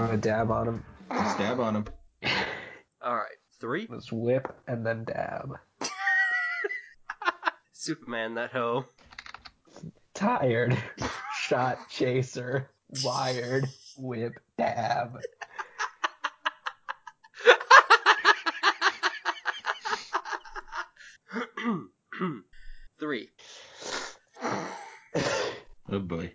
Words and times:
want 0.00 0.22
to 0.22 0.28
dab 0.28 0.50
on 0.50 0.68
him? 0.68 0.84
Stab 1.10 1.60
on 1.60 1.76
him. 1.76 1.84
All 3.02 3.14
right, 3.14 3.36
three. 3.60 3.86
Let's 3.90 4.12
whip 4.12 4.54
and 4.66 4.84
then 4.86 5.04
dab. 5.04 5.54
Superman, 7.72 8.34
that 8.34 8.50
hoe. 8.52 8.84
Tired. 10.14 10.76
Shot 11.40 11.78
chaser. 11.90 12.70
Wired. 13.04 13.68
Whip. 13.96 14.34
Dab. 14.56 15.20
three. 22.98 23.30
Oh 25.90 25.98
boy. 26.00 26.32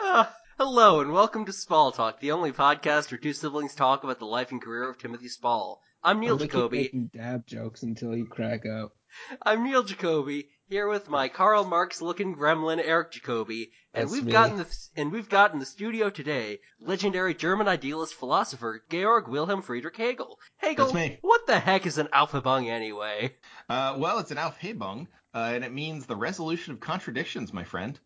Ah, 0.00 0.34
hello 0.58 0.98
and 1.00 1.12
welcome 1.12 1.44
to 1.44 1.52
Spall 1.52 1.92
Talk, 1.92 2.18
the 2.18 2.32
only 2.32 2.50
podcast 2.52 3.12
where 3.12 3.18
two 3.18 3.32
siblings 3.32 3.76
talk 3.76 4.02
about 4.02 4.18
the 4.18 4.24
life 4.26 4.50
and 4.50 4.60
career 4.60 4.90
of 4.90 4.98
Timothy 4.98 5.28
Spall. 5.28 5.80
I'm 6.02 6.18
Niel 6.18 6.34
I'm 6.34 6.40
Jacoby. 6.40 6.78
making 6.78 7.10
dab 7.14 7.46
jokes 7.46 7.84
until 7.84 8.16
you 8.16 8.26
crack 8.26 8.66
up. 8.66 8.92
I'm 9.40 9.62
Niel 9.62 9.84
Jacoby 9.84 10.48
here 10.68 10.88
with 10.88 11.08
my 11.08 11.28
Karl 11.28 11.64
Marx 11.64 12.02
looking 12.02 12.34
gremlin 12.34 12.82
Eric 12.84 13.12
Jacoby, 13.12 13.70
and 13.94 14.04
That's 14.04 14.12
we've 14.12 14.24
me. 14.24 14.32
gotten 14.32 14.56
the 14.58 14.66
and 14.96 15.12
we've 15.12 15.28
got 15.28 15.52
in 15.52 15.60
the 15.60 15.64
studio 15.64 16.10
today 16.10 16.58
legendary 16.80 17.34
German 17.34 17.68
idealist 17.68 18.14
philosopher 18.14 18.82
Georg 18.90 19.28
Wilhelm 19.28 19.62
Friedrich 19.62 19.96
Hegel. 19.96 20.38
Hegel, 20.56 20.86
That's 20.86 20.94
me. 20.94 21.18
what 21.22 21.46
the 21.46 21.60
heck 21.60 21.86
is 21.86 21.98
an 21.98 22.08
Alphabung 22.12 22.68
anyway? 22.68 23.34
Uh, 23.68 23.94
well, 23.96 24.18
it's 24.18 24.30
an 24.32 24.38
Aufhebung, 24.38 25.06
uh, 25.34 25.50
and 25.54 25.64
it 25.64 25.72
means 25.72 26.06
the 26.06 26.16
resolution 26.16 26.72
of 26.74 26.80
contradictions, 26.80 27.52
my 27.52 27.62
friend. 27.64 27.98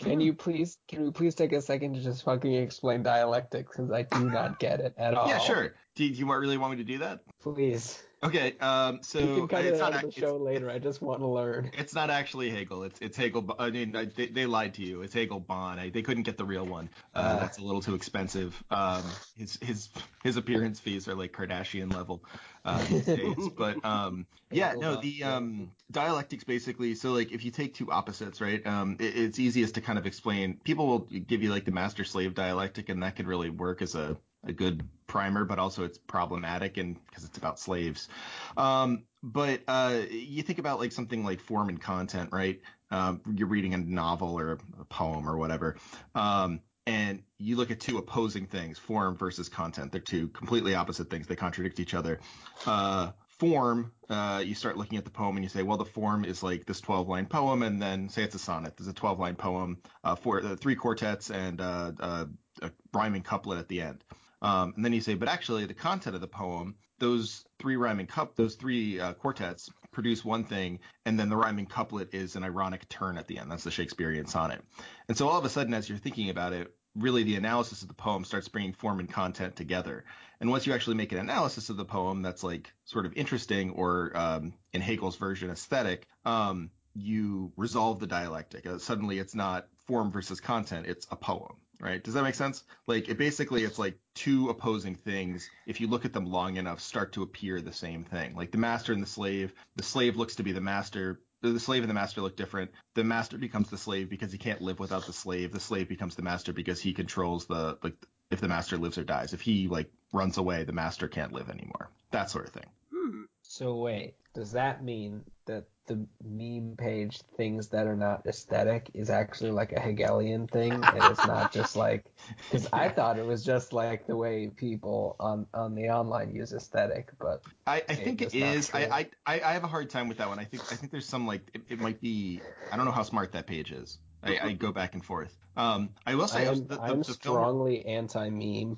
Can 0.00 0.20
you 0.20 0.32
please, 0.32 0.78
can 0.88 1.04
we 1.04 1.10
please 1.10 1.34
take 1.34 1.52
a 1.52 1.60
second 1.60 1.94
to 1.94 2.00
just 2.00 2.24
fucking 2.24 2.54
explain 2.54 3.02
dialectics? 3.02 3.76
Because 3.76 3.90
I 3.92 4.02
do 4.02 4.30
not 4.30 4.58
get 4.58 4.80
it 4.80 4.94
at 4.96 5.14
all. 5.14 5.28
Yeah, 5.28 5.38
sure. 5.38 5.74
Do, 5.94 6.08
do 6.08 6.14
you 6.14 6.26
want- 6.26 6.40
really 6.40 6.56
want 6.58 6.72
me 6.72 6.78
to 6.78 6.84
do 6.84 6.98
that? 6.98 7.20
Please. 7.42 8.02
Okay. 8.22 8.54
Um. 8.60 8.98
So 9.02 9.18
You 9.18 9.26
can 9.36 9.48
cut 9.48 9.64
it's 9.64 9.78
it 9.78 9.80
not 9.80 9.94
of 9.94 10.02
the 10.02 10.20
show 10.20 10.36
later. 10.36 10.68
I 10.70 10.78
just 10.78 11.00
want 11.00 11.20
to 11.20 11.26
learn. 11.26 11.70
It's, 11.78 11.94
not 11.94 12.10
actually 12.10 12.50
Hegel. 12.50 12.82
It's 12.82 13.00
it's 13.00 13.16
Hegel. 13.16 13.54
I 13.58 13.70
mean, 13.70 13.96
I- 13.96 14.04
they, 14.06 14.26
they 14.26 14.44
lied 14.46 14.74
to 14.74 14.82
you. 14.82 15.00
It's 15.02 15.14
Hegelbon. 15.14 15.78
I, 15.78 15.88
they 15.90 16.02
couldn't 16.02 16.24
get 16.24 16.36
the 16.36 16.44
real 16.44 16.66
one. 16.66 16.90
Uh, 17.14 17.18
Uh. 17.18 17.38
that's 17.40 17.58
a 17.58 17.62
little 17.62 17.80
too 17.80 17.94
expensive. 17.94 18.62
Um. 18.70 19.02
His 19.38 19.58
his 19.62 19.88
his 20.22 20.36
appearance 20.36 20.78
fees 20.80 21.08
are 21.08 21.14
like 21.14 21.32
Kardashian 21.32 21.92
level 21.94 22.22
uh, 22.64 22.84
these 22.88 23.04
days. 23.04 23.48
But 23.56 23.84
um. 23.84 24.26
Yeah. 24.50 24.74
No. 24.76 25.00
The 25.00 25.22
um 25.24 25.70
dialectics 25.90 26.44
basically. 26.44 26.94
So 26.94 27.12
like 27.12 27.32
if 27.32 27.44
you 27.44 27.50
take 27.50 27.74
two 27.74 27.90
opposites, 27.90 28.40
right? 28.40 28.64
Um. 28.66 28.96
It, 28.98 29.16
it's 29.16 29.38
easiest 29.38 29.74
to 29.74 29.80
kind 29.80 29.98
of 29.98 30.06
explain. 30.06 30.60
People 30.64 30.86
will 30.86 31.00
give 31.00 31.42
you 31.42 31.50
like 31.50 31.64
the 31.64 31.72
master 31.72 32.04
slave 32.04 32.34
dialectic, 32.34 32.88
and 32.88 33.02
that 33.02 33.16
could 33.16 33.26
really 33.26 33.50
work 33.50 33.82
as 33.82 33.94
a 33.94 34.16
a 34.44 34.52
good 34.52 34.82
primer, 35.06 35.44
but 35.44 35.58
also 35.58 35.84
it's 35.84 35.98
problematic 35.98 36.76
and 36.76 36.96
because 37.06 37.24
it's 37.24 37.38
about 37.38 37.58
slaves. 37.58 38.08
Um, 38.56 39.04
but 39.22 39.60
uh, 39.68 40.00
you 40.10 40.42
think 40.42 40.58
about 40.58 40.78
like 40.78 40.92
something 40.92 41.24
like 41.24 41.40
form 41.40 41.68
and 41.68 41.80
content, 41.80 42.30
right? 42.32 42.60
Um, 42.90 43.20
you're 43.34 43.48
reading 43.48 43.74
a 43.74 43.78
novel 43.78 44.38
or 44.38 44.58
a 44.80 44.84
poem 44.86 45.28
or 45.28 45.36
whatever, 45.36 45.76
um, 46.14 46.60
and 46.86 47.22
you 47.38 47.56
look 47.56 47.70
at 47.70 47.80
two 47.80 47.98
opposing 47.98 48.46
things, 48.46 48.78
form 48.78 49.16
versus 49.16 49.48
content. 49.48 49.92
They're 49.92 50.00
two 50.00 50.28
completely 50.28 50.74
opposite 50.74 51.10
things. 51.10 51.26
They 51.26 51.36
contradict 51.36 51.80
each 51.80 51.94
other. 51.94 52.20
Uh, 52.66 53.12
form, 53.38 53.92
uh, 54.10 54.42
you 54.44 54.54
start 54.54 54.76
looking 54.76 54.98
at 54.98 55.04
the 55.04 55.10
poem 55.10 55.36
and 55.36 55.44
you 55.44 55.48
say, 55.48 55.62
well, 55.62 55.78
the 55.78 55.84
form 55.84 56.24
is 56.24 56.42
like 56.42 56.66
this 56.66 56.80
12 56.80 57.08
line 57.08 57.26
poem, 57.26 57.62
and 57.62 57.80
then 57.80 58.08
say 58.08 58.22
it's 58.22 58.34
a 58.34 58.38
sonnet. 58.38 58.76
There's 58.76 58.88
a 58.88 58.92
12 58.92 59.18
line 59.18 59.34
poem, 59.34 59.78
uh, 60.04 60.14
for 60.14 60.44
uh, 60.44 60.56
three 60.56 60.74
quartets 60.74 61.30
and 61.30 61.60
uh, 61.60 61.92
uh, 61.98 62.24
a 62.62 62.70
rhyming 62.92 63.22
couplet 63.22 63.58
at 63.58 63.68
the 63.68 63.80
end. 63.80 64.04
Um, 64.42 64.74
and 64.76 64.84
then 64.84 64.92
you 64.92 65.00
say, 65.00 65.14
but 65.14 65.28
actually, 65.28 65.66
the 65.66 65.74
content 65.74 66.14
of 66.14 66.20
the 66.20 66.28
poem, 66.28 66.76
those 66.98 67.44
three 67.58 67.76
rhyming 67.76 68.06
cup, 68.06 68.36
those 68.36 68.54
three 68.54 69.00
uh, 69.00 69.14
quartets 69.14 69.70
produce 69.92 70.24
one 70.24 70.44
thing, 70.44 70.80
and 71.04 71.18
then 71.18 71.28
the 71.28 71.36
rhyming 71.36 71.66
couplet 71.66 72.14
is 72.14 72.36
an 72.36 72.44
ironic 72.44 72.88
turn 72.88 73.18
at 73.18 73.26
the 73.26 73.38
end. 73.38 73.50
That's 73.50 73.64
the 73.64 73.70
Shakespearean 73.70 74.26
sonnet. 74.26 74.62
And 75.08 75.16
so 75.16 75.28
all 75.28 75.38
of 75.38 75.44
a 75.44 75.48
sudden, 75.48 75.74
as 75.74 75.88
you're 75.88 75.98
thinking 75.98 76.30
about 76.30 76.52
it, 76.52 76.74
really 76.96 77.22
the 77.22 77.36
analysis 77.36 77.82
of 77.82 77.88
the 77.88 77.94
poem 77.94 78.24
starts 78.24 78.48
bringing 78.48 78.72
form 78.72 79.00
and 79.00 79.10
content 79.10 79.56
together. 79.56 80.04
And 80.40 80.50
once 80.50 80.66
you 80.66 80.72
actually 80.72 80.96
make 80.96 81.12
an 81.12 81.18
analysis 81.18 81.70
of 81.70 81.76
the 81.76 81.84
poem 81.84 82.22
that's 82.22 82.42
like 82.42 82.72
sort 82.84 83.06
of 83.06 83.12
interesting 83.14 83.70
or 83.70 84.12
um, 84.14 84.54
in 84.72 84.80
Hegel's 84.80 85.16
version 85.16 85.50
aesthetic, 85.50 86.06
um, 86.24 86.70
you 86.94 87.52
resolve 87.56 88.00
the 88.00 88.06
dialectic. 88.06 88.66
Uh, 88.66 88.78
suddenly 88.78 89.18
it's 89.18 89.34
not 89.34 89.68
form 89.86 90.10
versus 90.10 90.40
content, 90.40 90.86
it's 90.86 91.06
a 91.10 91.16
poem. 91.16 91.56
Right? 91.80 92.02
Does 92.02 92.14
that 92.14 92.22
make 92.22 92.34
sense? 92.34 92.62
Like 92.86 93.08
it 93.08 93.16
basically 93.16 93.64
it's 93.64 93.78
like 93.78 93.98
two 94.14 94.50
opposing 94.50 94.94
things. 94.94 95.48
If 95.66 95.80
you 95.80 95.86
look 95.86 96.04
at 96.04 96.12
them 96.12 96.26
long 96.26 96.56
enough, 96.56 96.80
start 96.80 97.12
to 97.12 97.22
appear 97.22 97.60
the 97.60 97.72
same 97.72 98.04
thing. 98.04 98.34
Like 98.34 98.50
the 98.50 98.58
master 98.58 98.92
and 98.92 99.02
the 99.02 99.06
slave. 99.06 99.52
The 99.76 99.82
slave 99.82 100.16
looks 100.16 100.36
to 100.36 100.42
be 100.42 100.52
the 100.52 100.60
master. 100.60 101.20
The 101.42 101.58
slave 101.58 101.82
and 101.82 101.88
the 101.88 101.94
master 101.94 102.20
look 102.20 102.36
different. 102.36 102.70
The 102.94 103.04
master 103.04 103.38
becomes 103.38 103.70
the 103.70 103.78
slave 103.78 104.10
because 104.10 104.30
he 104.30 104.36
can't 104.36 104.60
live 104.60 104.78
without 104.78 105.06
the 105.06 105.14
slave. 105.14 105.52
The 105.52 105.60
slave 105.60 105.88
becomes 105.88 106.14
the 106.14 106.22
master 106.22 106.52
because 106.52 106.80
he 106.80 106.92
controls 106.92 107.46
the 107.46 107.78
like 107.82 107.96
if 108.30 108.40
the 108.40 108.48
master 108.48 108.76
lives 108.76 108.98
or 108.98 109.04
dies. 109.04 109.32
If 109.32 109.40
he 109.40 109.66
like 109.68 109.90
runs 110.12 110.36
away, 110.36 110.64
the 110.64 110.72
master 110.72 111.08
can't 111.08 111.32
live 111.32 111.48
anymore. 111.48 111.90
That 112.10 112.30
sort 112.30 112.46
of 112.46 112.52
thing. 112.52 112.66
Hmm. 112.94 113.22
So 113.42 113.76
wait, 113.76 114.14
does 114.34 114.52
that 114.52 114.84
mean 114.84 115.24
that 115.46 115.64
the 115.90 116.06
meme 116.24 116.76
page 116.76 117.20
things 117.36 117.68
that 117.68 117.88
are 117.88 117.96
not 117.96 118.24
aesthetic 118.26 118.90
is 118.94 119.10
actually 119.10 119.50
like 119.50 119.72
a 119.72 119.80
Hegelian 119.80 120.46
thing, 120.46 120.72
and 120.72 121.04
it's 121.04 121.26
not 121.26 121.52
just 121.52 121.76
like? 121.76 122.04
Because 122.50 122.68
I 122.72 122.88
thought 122.88 123.18
it 123.18 123.26
was 123.26 123.44
just 123.44 123.72
like 123.72 124.06
the 124.06 124.16
way 124.16 124.48
people 124.54 125.16
on 125.18 125.46
on 125.52 125.74
the 125.74 125.88
online 125.88 126.34
use 126.34 126.52
aesthetic, 126.52 127.10
but 127.18 127.42
I, 127.66 127.82
I 127.88 127.94
think 127.94 128.22
it 128.22 128.34
is. 128.34 128.70
I, 128.72 128.84
I 128.84 129.08
I 129.26 129.40
I 129.40 129.52
have 129.52 129.64
a 129.64 129.68
hard 129.68 129.90
time 129.90 130.08
with 130.08 130.18
that 130.18 130.28
one. 130.28 130.38
I 130.38 130.44
think 130.44 130.62
I 130.70 130.76
think 130.76 130.92
there's 130.92 131.06
some 131.06 131.26
like 131.26 131.42
it, 131.54 131.62
it 131.68 131.80
might 131.80 132.00
be. 132.00 132.40
I 132.70 132.76
don't 132.76 132.84
know 132.84 132.92
how 132.92 133.02
smart 133.02 133.32
that 133.32 133.46
page 133.46 133.72
is. 133.72 133.98
I, 134.22 134.38
I 134.42 134.52
go 134.52 134.70
back 134.70 134.94
and 134.94 135.04
forth. 135.04 135.36
Um, 135.56 135.90
I 136.06 136.14
will 136.14 136.24
I 136.24 136.26
say 136.26 136.46
am 136.46 136.66
the, 136.66 136.76
the, 136.76 136.82
I'm 136.82 136.98
the 136.98 137.04
strongly 137.04 137.84
anti 137.86 138.28
meme. 138.28 138.76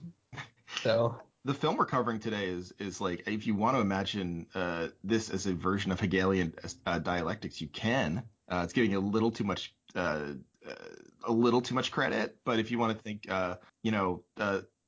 So 0.82 1.20
the 1.44 1.54
film 1.54 1.76
we're 1.76 1.86
covering 1.86 2.20
today 2.20 2.46
is 2.46 2.72
is 2.78 3.00
like 3.00 3.24
if 3.26 3.46
you 3.46 3.54
want 3.54 3.76
to 3.76 3.80
imagine 3.80 4.46
uh, 4.54 4.88
this 5.02 5.30
as 5.30 5.46
a 5.46 5.54
version 5.54 5.90
of 5.90 6.00
Hegelian 6.00 6.54
uh, 6.86 6.98
dialectics, 6.98 7.60
you 7.60 7.68
can. 7.68 8.22
Uh, 8.48 8.60
it's 8.64 8.72
giving 8.72 8.94
a 8.94 9.00
little 9.00 9.30
too 9.30 9.44
much. 9.44 9.74
Uh, 9.94 10.34
uh, 10.68 10.74
a 11.26 11.32
little 11.32 11.60
too 11.60 11.74
much 11.74 11.90
credit, 11.90 12.36
but 12.44 12.60
if 12.60 12.70
you 12.70 12.78
want 12.78 12.96
to 12.96 13.02
think, 13.02 13.28
uh, 13.28 13.56
you 13.82 13.90
know, 13.90 14.22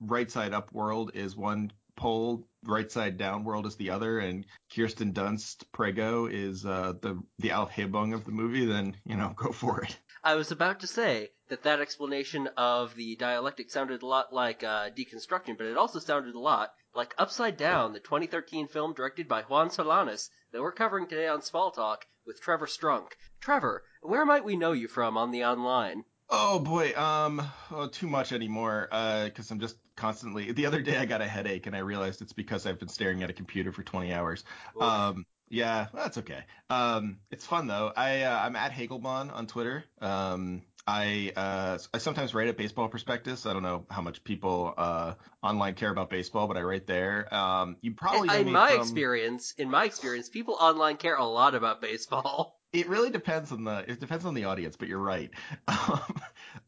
right 0.00 0.30
side 0.30 0.52
up 0.52 0.72
world 0.72 1.10
is 1.14 1.36
one 1.36 1.72
pole, 1.96 2.46
right 2.64 2.90
side 2.90 3.16
down 3.18 3.42
world 3.42 3.66
is 3.66 3.74
the 3.74 3.90
other, 3.90 4.20
and 4.20 4.46
Kirsten 4.72 5.12
Dunst 5.12 5.64
Prego 5.72 6.26
is 6.26 6.62
the 6.62 7.20
the 7.38 7.48
Aufhebung 7.48 8.14
of 8.14 8.24
the 8.24 8.30
movie, 8.30 8.66
then 8.66 8.96
you 9.04 9.16
know, 9.16 9.32
go 9.36 9.50
for 9.50 9.82
it. 9.82 9.98
I 10.22 10.36
was 10.36 10.52
about 10.52 10.80
to 10.80 10.86
say 10.86 11.30
that 11.48 11.62
that 11.64 11.80
explanation 11.80 12.48
of 12.56 12.94
the 12.94 13.16
dialectic 13.16 13.70
sounded 13.70 14.02
a 14.02 14.06
lot 14.06 14.32
like 14.32 14.62
uh, 14.62 14.90
deconstruction, 14.90 15.56
but 15.56 15.66
it 15.66 15.76
also 15.76 15.98
sounded 15.98 16.34
a 16.34 16.38
lot 16.40 16.72
like 16.94 17.14
Upside 17.18 17.56
Down, 17.56 17.92
the 17.92 18.00
2013 18.00 18.68
film 18.68 18.94
directed 18.94 19.28
by 19.28 19.42
Juan 19.42 19.68
Solanas 19.68 20.30
that 20.52 20.62
we're 20.62 20.72
covering 20.72 21.06
today 21.06 21.28
on 21.28 21.42
Spall 21.42 21.70
Talk 21.70 22.06
with 22.26 22.40
Trevor 22.40 22.66
Strunk. 22.66 23.08
Trevor, 23.40 23.82
where 24.00 24.24
might 24.24 24.44
we 24.44 24.56
know 24.56 24.72
you 24.72 24.88
from 24.88 25.16
on 25.16 25.30
the 25.30 25.44
online? 25.44 26.04
Oh 26.30 26.58
boy, 26.58 26.94
um, 26.96 27.42
oh, 27.70 27.88
too 27.88 28.08
much 28.08 28.32
anymore. 28.32 28.88
Uh, 28.90 29.24
because 29.24 29.50
I'm 29.50 29.60
just 29.60 29.76
constantly. 29.96 30.52
The 30.52 30.66
other 30.66 30.80
day 30.80 30.96
I 30.96 31.04
got 31.04 31.20
a 31.20 31.26
headache 31.28 31.66
and 31.66 31.76
I 31.76 31.80
realized 31.80 32.22
it's 32.22 32.32
because 32.32 32.66
I've 32.66 32.78
been 32.78 32.88
staring 32.88 33.22
at 33.22 33.30
a 33.30 33.34
computer 33.34 33.72
for 33.72 33.82
20 33.82 34.12
hours. 34.12 34.44
Um, 34.80 35.26
yeah, 35.48 35.88
that's 35.92 36.18
okay. 36.18 36.44
Um, 36.70 37.18
it's 37.30 37.46
fun 37.46 37.66
though. 37.66 37.92
I 37.94 38.22
uh, 38.22 38.38
I'm 38.38 38.56
at 38.56 38.72
Hegelbon 38.72 39.32
on 39.32 39.46
Twitter. 39.46 39.84
Um, 40.00 40.62
I 40.86 41.32
uh 41.34 41.78
I 41.94 41.98
sometimes 41.98 42.34
write 42.34 42.48
at 42.48 42.56
Baseball 42.56 42.88
Prospectus. 42.88 43.46
I 43.46 43.52
don't 43.52 43.62
know 43.62 43.86
how 43.90 44.02
much 44.02 44.22
people 44.22 44.74
uh 44.76 45.14
online 45.42 45.74
care 45.74 45.90
about 45.90 46.10
baseball, 46.10 46.46
but 46.46 46.56
I 46.56 46.62
write 46.62 46.86
there. 46.86 47.32
Um, 47.34 47.76
you 47.80 47.92
probably 47.92 48.28
know 48.28 48.34
in 48.34 48.46
me 48.46 48.52
my 48.52 48.72
from- 48.72 48.80
experience, 48.82 49.54
in 49.56 49.70
my 49.70 49.84
experience, 49.84 50.28
people 50.28 50.56
online 50.60 50.96
care 50.96 51.16
a 51.16 51.24
lot 51.24 51.54
about 51.54 51.80
baseball. 51.80 52.60
It 52.74 52.88
really 52.88 53.10
depends 53.10 53.52
on 53.52 53.62
the 53.62 53.84
it 53.88 54.00
depends 54.00 54.24
on 54.24 54.34
the 54.34 54.46
audience, 54.46 54.74
but 54.76 54.88
you're 54.88 54.98
right. 54.98 55.30
Um, 55.68 56.00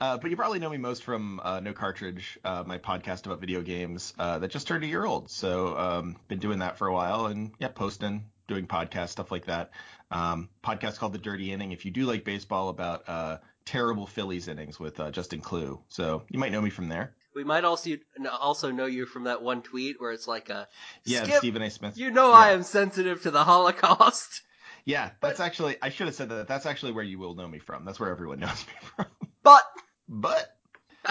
uh, 0.00 0.18
but 0.18 0.30
you 0.30 0.36
probably 0.36 0.60
know 0.60 0.70
me 0.70 0.76
most 0.76 1.02
from 1.02 1.40
uh, 1.42 1.58
No 1.58 1.72
Cartridge, 1.72 2.38
uh, 2.44 2.62
my 2.64 2.78
podcast 2.78 3.26
about 3.26 3.40
video 3.40 3.60
games 3.60 4.14
uh, 4.16 4.38
that 4.38 4.52
just 4.52 4.68
turned 4.68 4.84
a 4.84 4.86
year 4.86 5.04
old. 5.04 5.30
So 5.30 5.76
um, 5.76 6.16
been 6.28 6.38
doing 6.38 6.60
that 6.60 6.78
for 6.78 6.86
a 6.86 6.92
while, 6.92 7.26
and 7.26 7.50
yeah, 7.58 7.68
posting, 7.68 8.26
doing 8.46 8.68
podcasts, 8.68 9.10
stuff 9.10 9.32
like 9.32 9.46
that. 9.46 9.70
Um, 10.12 10.48
podcast 10.62 10.98
called 10.98 11.12
The 11.12 11.18
Dirty 11.18 11.50
Inning. 11.50 11.72
If 11.72 11.84
you 11.84 11.90
do 11.90 12.04
like 12.06 12.24
baseball, 12.24 12.68
about 12.68 13.08
uh, 13.08 13.38
terrible 13.66 14.06
Phillies 14.06 14.48
innings 14.48 14.80
with 14.80 14.98
uh, 14.98 15.10
Justin 15.10 15.42
Klugh. 15.42 15.80
So 15.88 16.22
you 16.30 16.38
might 16.38 16.52
know 16.52 16.62
me 16.62 16.70
from 16.70 16.88
there. 16.88 17.14
We 17.34 17.44
might 17.44 17.64
also 17.64 17.90
also 18.40 18.70
know 18.70 18.86
you 18.86 19.04
from 19.04 19.24
that 19.24 19.42
one 19.42 19.60
tweet 19.60 20.00
where 20.00 20.12
it's 20.12 20.26
like 20.26 20.48
a 20.48 20.66
Yeah, 21.04 21.24
Stephen 21.38 21.60
A. 21.60 21.70
Smith. 21.70 21.98
you 21.98 22.10
know 22.10 22.30
Yeah. 22.30 22.36
I 22.36 22.50
am 22.52 22.62
sensitive 22.62 23.22
to 23.22 23.30
the 23.30 23.44
Holocaust. 23.44 24.42
Yeah, 24.88 25.10
that's 25.20 25.40
actually 25.40 25.76
I 25.82 25.88
should 25.88 26.06
have 26.06 26.14
said 26.14 26.28
that. 26.28 26.46
That's 26.46 26.64
actually 26.64 26.92
where 26.92 27.02
you 27.02 27.18
will 27.18 27.34
know 27.34 27.48
me 27.48 27.58
from. 27.58 27.84
That's 27.84 27.98
where 27.98 28.08
everyone 28.10 28.38
knows 28.44 28.64
me 28.68 28.72
from. 28.94 29.06
But 29.42 29.64
but 30.08 30.56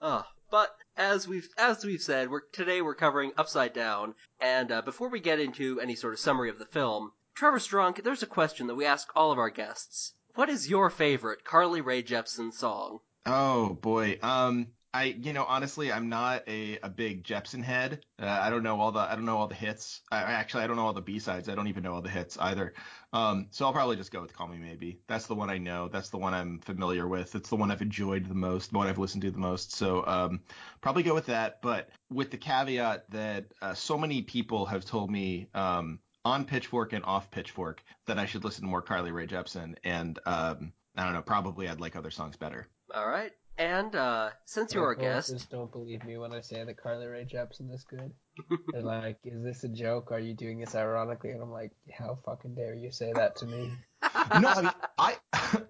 oh, 0.00 0.24
but 0.50 0.74
as 0.96 1.28
we've 1.28 1.48
as 1.56 1.84
we've 1.84 2.02
said, 2.02 2.28
we're 2.28 2.40
today 2.52 2.82
we're 2.82 2.96
covering 2.96 3.30
Upside 3.38 3.72
Down, 3.72 4.14
and 4.40 4.72
uh, 4.72 4.82
before 4.82 5.08
we 5.10 5.20
get 5.20 5.38
into 5.38 5.80
any 5.80 5.94
sort 5.94 6.12
of 6.12 6.18
summary 6.18 6.50
of 6.50 6.58
the 6.58 6.66
film, 6.66 7.12
Trevor 7.36 7.60
Strunk, 7.60 8.02
there's 8.02 8.24
a 8.24 8.26
question 8.26 8.66
that 8.66 8.74
we 8.74 8.84
ask 8.84 9.08
all 9.14 9.30
of 9.30 9.38
our 9.38 9.50
guests. 9.50 10.14
What 10.34 10.50
is 10.50 10.68
your 10.68 10.90
favorite 10.90 11.42
Carly 11.42 11.80
Rae 11.80 12.02
Jepsen 12.02 12.52
song? 12.52 13.00
Oh 13.26 13.74
boy. 13.74 14.18
Um 14.22 14.68
I 14.94 15.04
you 15.04 15.32
know 15.32 15.44
honestly 15.44 15.90
I'm 15.92 16.08
not 16.08 16.46
a, 16.48 16.78
a 16.82 16.88
big 16.88 17.24
Jepsen 17.24 17.62
head. 17.62 18.04
Uh, 18.20 18.26
I 18.26 18.50
don't 18.50 18.62
know 18.62 18.80
all 18.80 18.92
the 18.92 19.00
I 19.00 19.14
don't 19.14 19.24
know 19.24 19.38
all 19.38 19.46
the 19.48 19.54
hits. 19.54 20.00
I, 20.10 20.18
actually 20.18 20.64
I 20.64 20.66
don't 20.66 20.76
know 20.76 20.86
all 20.86 20.92
the 20.92 21.00
B-sides. 21.00 21.48
I 21.48 21.54
don't 21.54 21.68
even 21.68 21.82
know 21.82 21.94
all 21.94 22.02
the 22.02 22.10
hits 22.10 22.36
either. 22.38 22.74
Um 23.12 23.48
so 23.50 23.64
I'll 23.66 23.72
probably 23.72 23.96
just 23.96 24.10
go 24.12 24.20
with 24.20 24.34
Call 24.34 24.48
Me 24.48 24.58
Maybe. 24.58 25.00
That's 25.06 25.26
the 25.26 25.34
one 25.34 25.50
I 25.50 25.58
know. 25.58 25.88
That's 25.88 26.10
the 26.10 26.18
one 26.18 26.34
I'm 26.34 26.58
familiar 26.60 27.06
with. 27.08 27.34
It's 27.34 27.48
the 27.48 27.56
one 27.56 27.70
I've 27.70 27.82
enjoyed 27.82 28.26
the 28.26 28.34
most, 28.34 28.70
the 28.72 28.78
one 28.78 28.86
I've 28.88 28.98
listened 28.98 29.22
to 29.22 29.30
the 29.30 29.38
most. 29.38 29.72
So 29.72 30.04
um 30.06 30.40
probably 30.80 31.02
go 31.04 31.14
with 31.14 31.26
that, 31.26 31.60
but 31.62 31.90
with 32.10 32.30
the 32.30 32.38
caveat 32.38 33.10
that 33.10 33.46
uh, 33.62 33.74
so 33.74 33.96
many 33.98 34.22
people 34.22 34.66
have 34.66 34.84
told 34.84 35.10
me 35.10 35.48
um 35.54 36.00
on 36.24 36.44
Pitchfork 36.44 36.92
and 36.92 37.04
off 37.04 37.30
Pitchfork 37.30 37.82
that 38.06 38.18
I 38.18 38.26
should 38.26 38.44
listen 38.44 38.64
to 38.64 38.70
more 38.70 38.82
Carly 38.82 39.12
Rae 39.12 39.26
Jepsen 39.26 39.76
and 39.84 40.18
um 40.26 40.72
I 40.96 41.04
don't 41.04 41.14
know, 41.14 41.22
probably 41.22 41.68
I'd 41.68 41.80
like 41.80 41.96
other 41.96 42.10
songs 42.10 42.36
better. 42.36 42.68
All 42.94 43.08
right. 43.08 43.32
And 43.58 43.94
uh, 43.94 44.30
since 44.46 44.72
you're 44.72 44.94
My 44.96 45.00
a 45.00 45.04
guest, 45.04 45.30
just 45.30 45.50
don't 45.50 45.70
believe 45.70 46.04
me 46.04 46.16
when 46.16 46.32
I 46.32 46.40
say 46.40 46.64
that 46.64 46.76
Carly 46.82 47.06
Rae 47.06 47.26
Jepsen 47.26 47.72
is 47.72 47.84
good. 47.84 48.12
They're 48.72 48.82
like, 48.82 49.18
"Is 49.24 49.42
this 49.42 49.64
a 49.64 49.68
joke? 49.68 50.10
Are 50.10 50.18
you 50.18 50.34
doing 50.34 50.58
this 50.58 50.74
ironically?" 50.74 51.30
And 51.30 51.42
I'm 51.42 51.50
like, 51.50 51.72
"How 51.92 52.18
fucking 52.24 52.54
dare 52.54 52.74
you 52.74 52.90
say 52.90 53.12
that 53.14 53.36
to 53.36 53.46
me?" 53.46 53.72
no, 54.40 54.48
I 54.48 54.62
mean, 54.62 54.72
I, 54.98 55.16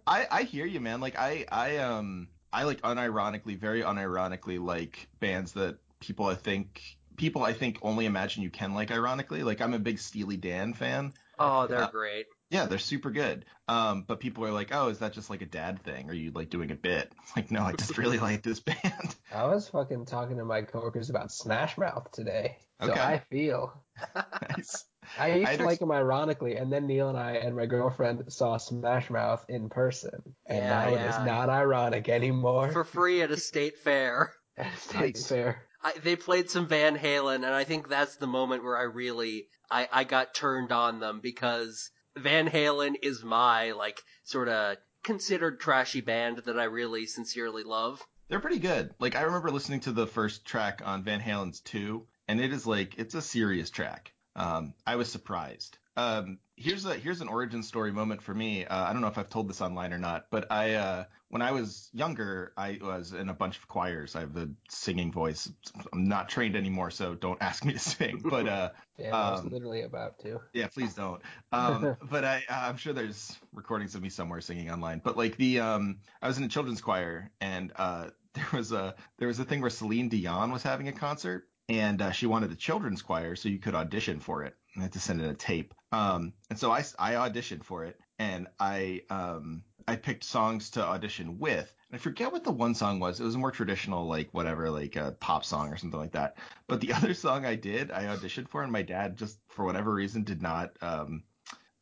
I, 0.06 0.26
I 0.31 0.43
hear 0.44 0.64
you, 0.64 0.78
man. 0.78 1.00
Like, 1.00 1.19
I, 1.19 1.44
I, 1.50 1.78
um, 1.78 2.28
I 2.52 2.62
like 2.64 2.81
unironically, 2.82 3.58
very 3.58 3.82
unironically, 3.82 4.64
like 4.64 5.08
bands 5.19 5.52
that 5.52 5.78
people 5.99 6.26
I 6.26 6.37
think 6.37 6.99
people 7.17 7.43
I 7.44 7.53
think 7.53 7.79
only 7.82 8.06
imagine 8.06 8.43
you 8.43 8.50
can 8.50 8.75
like 8.75 8.91
ironically. 8.91 9.43
Like, 9.43 9.61
I'm 9.61 9.75
a 9.75 9.79
big 9.79 9.99
Steely 9.99 10.37
Dan 10.37 10.75
fan. 10.75 11.14
oh, 11.38 11.67
they're 11.67 11.82
Uh, 11.85 11.91
great. 11.91 12.26
Yeah, 12.50 12.67
they're 12.67 12.79
super 12.79 13.11
good. 13.11 13.47
Um, 13.67 14.05
but 14.06 14.20
people 14.20 14.44
are 14.44 14.50
like, 14.53 14.69
oh, 14.75 14.88
is 14.88 14.99
that 14.99 15.14
just 15.14 15.31
like 15.31 15.41
a 15.41 15.47
dad 15.47 15.82
thing? 15.85 16.11
Are 16.11 16.14
you 16.14 16.32
like 16.32 16.50
doing 16.50 16.70
a 16.70 16.75
bit? 16.75 17.11
It's 17.23 17.35
like, 17.37 17.50
no, 17.50 17.62
I 17.62 17.73
just 17.73 17.97
really 17.97 18.19
like 18.19 18.43
this 18.43 18.61
band. 18.70 19.17
I 19.35 19.44
was 19.47 19.69
fucking 19.69 20.05
talking 20.05 20.37
to 20.37 20.44
my 20.44 20.62
coworkers 20.62 21.09
about 21.09 21.32
Smash 21.32 21.79
Mouth 21.79 22.11
today, 22.12 22.59
so 22.85 22.91
Okay. 22.91 23.00
I 23.00 23.19
feel. 23.31 23.73
nice. 24.14 24.85
I 25.19 25.32
used 25.35 25.53
I'd 25.53 25.56
to 25.56 25.62
ex- 25.62 25.64
like 25.64 25.79
them 25.79 25.93
ironically, 25.93 26.56
and 26.56 26.70
then 26.73 26.87
Niel 26.87 27.09
and 27.09 27.19
I 27.19 27.32
and 27.37 27.56
my 27.56 27.64
girlfriend 27.67 28.31
saw 28.32 28.59
Smash 28.59 29.09
Mouth 29.11 29.44
in 29.49 29.69
person, 29.70 30.23
and 30.47 30.59
Yeah, 30.59 30.69
now 30.69 30.88
it 30.88 30.93
yeah. 30.97 31.20
is 31.20 31.26
not 31.26 31.49
ironic 31.49 32.09
anymore. 32.11 32.70
For 32.73 32.85
free 32.85 33.23
at 33.23 33.31
a 33.31 33.37
state 33.38 33.79
fair. 33.79 34.32
At 34.59 34.73
a 34.73 34.76
state 34.76 35.17
Nice. 35.17 35.26
fair. 35.29 35.62
I, 35.82 35.93
they 36.02 36.17
played 36.17 36.50
some 36.50 36.69
Van 36.69 36.96
Halen, 36.96 37.37
and 37.37 37.46
I 37.46 37.64
think 37.64 37.88
that's 37.88 38.17
the 38.17 38.26
moment 38.26 38.64
where 38.64 38.79
I 38.79 38.82
really 38.82 39.49
I, 39.70 39.88
I 39.90 40.05
got 40.05 40.34
turned 40.34 40.70
on 40.70 41.00
them 41.00 41.20
because 41.20 41.90
Van 42.17 42.49
Halen 42.49 42.94
is 43.02 43.25
my 43.25 43.73
like 43.73 44.02
sort 44.25 44.49
of 44.49 44.76
considered 45.02 45.61
trashy 45.61 46.00
band 46.00 46.38
that 46.44 46.58
I 46.58 46.64
really 46.64 47.06
sincerely 47.06 47.64
love. 47.64 48.00
They're 48.29 48.40
pretty 48.40 48.61
good. 48.61 48.94
Like 49.00 49.17
I 49.17 49.23
remember 49.23 49.50
listening 49.50 49.81
to 49.81 49.93
the 49.93 50.06
first 50.06 50.44
track 50.44 50.82
on 50.84 51.02
Van 51.02 51.20
Halen's 51.20 51.61
2, 51.61 52.06
and 52.28 52.40
it 52.40 52.52
is 52.52 52.67
like 52.67 52.99
it's 52.99 53.14
a 53.14 53.23
serious 53.23 53.70
track. 53.70 54.12
Um, 54.37 54.75
I 54.87 54.96
was 54.96 55.11
surprised. 55.11 55.78
Um, 55.96 56.38
here's 56.56 56.87
a 56.87 56.94
here's 56.94 57.20
an 57.20 57.28
origin 57.28 57.62
story 57.62 57.93
moment 57.93 58.23
for 58.23 58.35
me. 58.35 58.64
Uh, 58.64 58.85
I 58.85 58.93
don't 58.93 59.02
know 59.02 59.08
if 59.08 59.19
I've 59.19 59.28
told 59.28 59.49
this 59.49 59.61
online 59.61 59.93
or 59.93 59.99
not, 59.99 60.26
but 60.31 60.50
I 60.50 60.75
uh, 60.75 61.05
when 61.32 61.40
I 61.40 61.50
was 61.52 61.88
younger, 61.94 62.52
I 62.58 62.79
was 62.82 63.14
in 63.14 63.31
a 63.31 63.34
bunch 63.34 63.56
of 63.56 63.67
choirs. 63.67 64.14
I 64.14 64.20
have 64.20 64.34
the 64.34 64.52
singing 64.69 65.11
voice. 65.11 65.50
I'm 65.90 66.05
not 66.05 66.29
trained 66.29 66.56
anymore, 66.56 66.90
so 66.90 67.14
don't 67.14 67.38
ask 67.40 67.64
me 67.64 67.73
to 67.73 67.79
sing. 67.79 68.20
But 68.23 68.46
uh, 68.46 68.70
Yeah, 68.99 69.17
I 69.17 69.31
was 69.31 69.40
Um, 69.40 69.49
literally 69.49 69.81
about 69.81 70.19
to. 70.20 70.43
yeah, 70.52 70.67
please 70.67 70.93
don't. 70.93 71.23
Um, 71.52 71.96
but 72.11 72.23
I, 72.25 72.43
I'm 72.50 72.76
sure 72.76 72.93
there's 72.93 73.34
recordings 73.55 73.94
of 73.94 74.02
me 74.02 74.11
somewhere 74.11 74.43
singing 74.43 74.70
online. 74.70 75.00
But 75.02 75.17
like 75.17 75.38
the, 75.38 75.61
um, 75.61 76.00
I 76.20 76.29
was 76.29 76.37
in 76.37 76.44
a 76.44 76.49
children's 76.49 76.82
choir, 76.82 77.31
and 77.40 77.73
uh, 77.76 78.11
there 78.35 78.49
was 78.52 78.73
a 78.73 78.94
there 79.19 79.28
was 79.28 79.38
a 79.38 79.44
thing 79.44 79.62
where 79.62 79.70
Celine 79.70 80.11
Dion 80.11 80.52
was 80.52 80.62
having 80.62 80.88
a 80.88 80.93
concert, 80.93 81.49
and 81.70 82.02
uh, 82.02 82.11
she 82.11 82.26
wanted 82.26 82.52
a 82.52 82.56
children's 82.56 83.00
choir, 83.00 83.37
so 83.37 83.49
you 83.49 83.58
could 83.58 83.75
audition 83.75 84.20
for 84.20 84.44
it. 84.44 84.55
I 84.76 84.82
had 84.82 84.93
to 84.93 85.00
send 85.00 85.20
in 85.23 85.31
a 85.31 85.35
tape. 85.35 85.73
Um, 85.93 86.35
and 86.50 86.58
so 86.58 86.70
I, 86.70 86.85
I 86.99 87.12
auditioned 87.14 87.64
for 87.64 87.85
it, 87.85 87.99
and 88.19 88.49
I 88.61 89.02
um, 89.11 89.64
I 89.87 89.96
picked 89.96 90.25
songs 90.25 90.70
to 90.70 90.84
audition 90.84 91.38
with. 91.38 91.75
And 91.90 91.99
I 91.99 92.02
forget 92.02 92.32
what 92.32 92.44
the 92.44 92.52
one 92.52 92.75
song 92.75 93.00
was. 93.00 93.20
It 93.20 93.25
was 93.25 93.34
a 93.34 93.38
more 93.38 93.50
traditional, 93.50 94.07
like 94.07 94.28
whatever, 94.33 94.71
like 94.71 94.97
a 94.97 95.12
pop 95.18 95.45
song 95.45 95.68
or 95.68 95.76
something 95.76 96.00
like 96.00 96.12
that. 96.12 96.37
But 96.66 96.80
the 96.80 96.92
other 96.95 97.14
song 97.14 97.45
I 97.45 97.57
did, 97.57 97.90
I 97.90 98.04
auditioned 98.04 98.49
for, 98.49 98.62
and 98.62 98.73
my 98.73 98.83
dad 98.83 99.16
just 99.16 99.38
for 99.49 99.64
whatever 99.64 99.92
reason 99.92 100.25
did 100.25 100.42
not 100.42 100.76
um, 100.80 101.25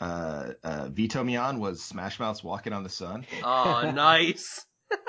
uh, 0.01 0.53
uh, 0.63 0.89
veto 0.89 1.23
me 1.23 1.37
on 1.37 1.61
was 1.61 1.83
Smash 1.83 2.19
Mouth's 2.19 2.43
"Walking 2.43 2.73
on 2.73 2.83
the 2.83 2.89
Sun." 2.89 3.27
Oh, 3.45 3.91
nice. 3.95 4.65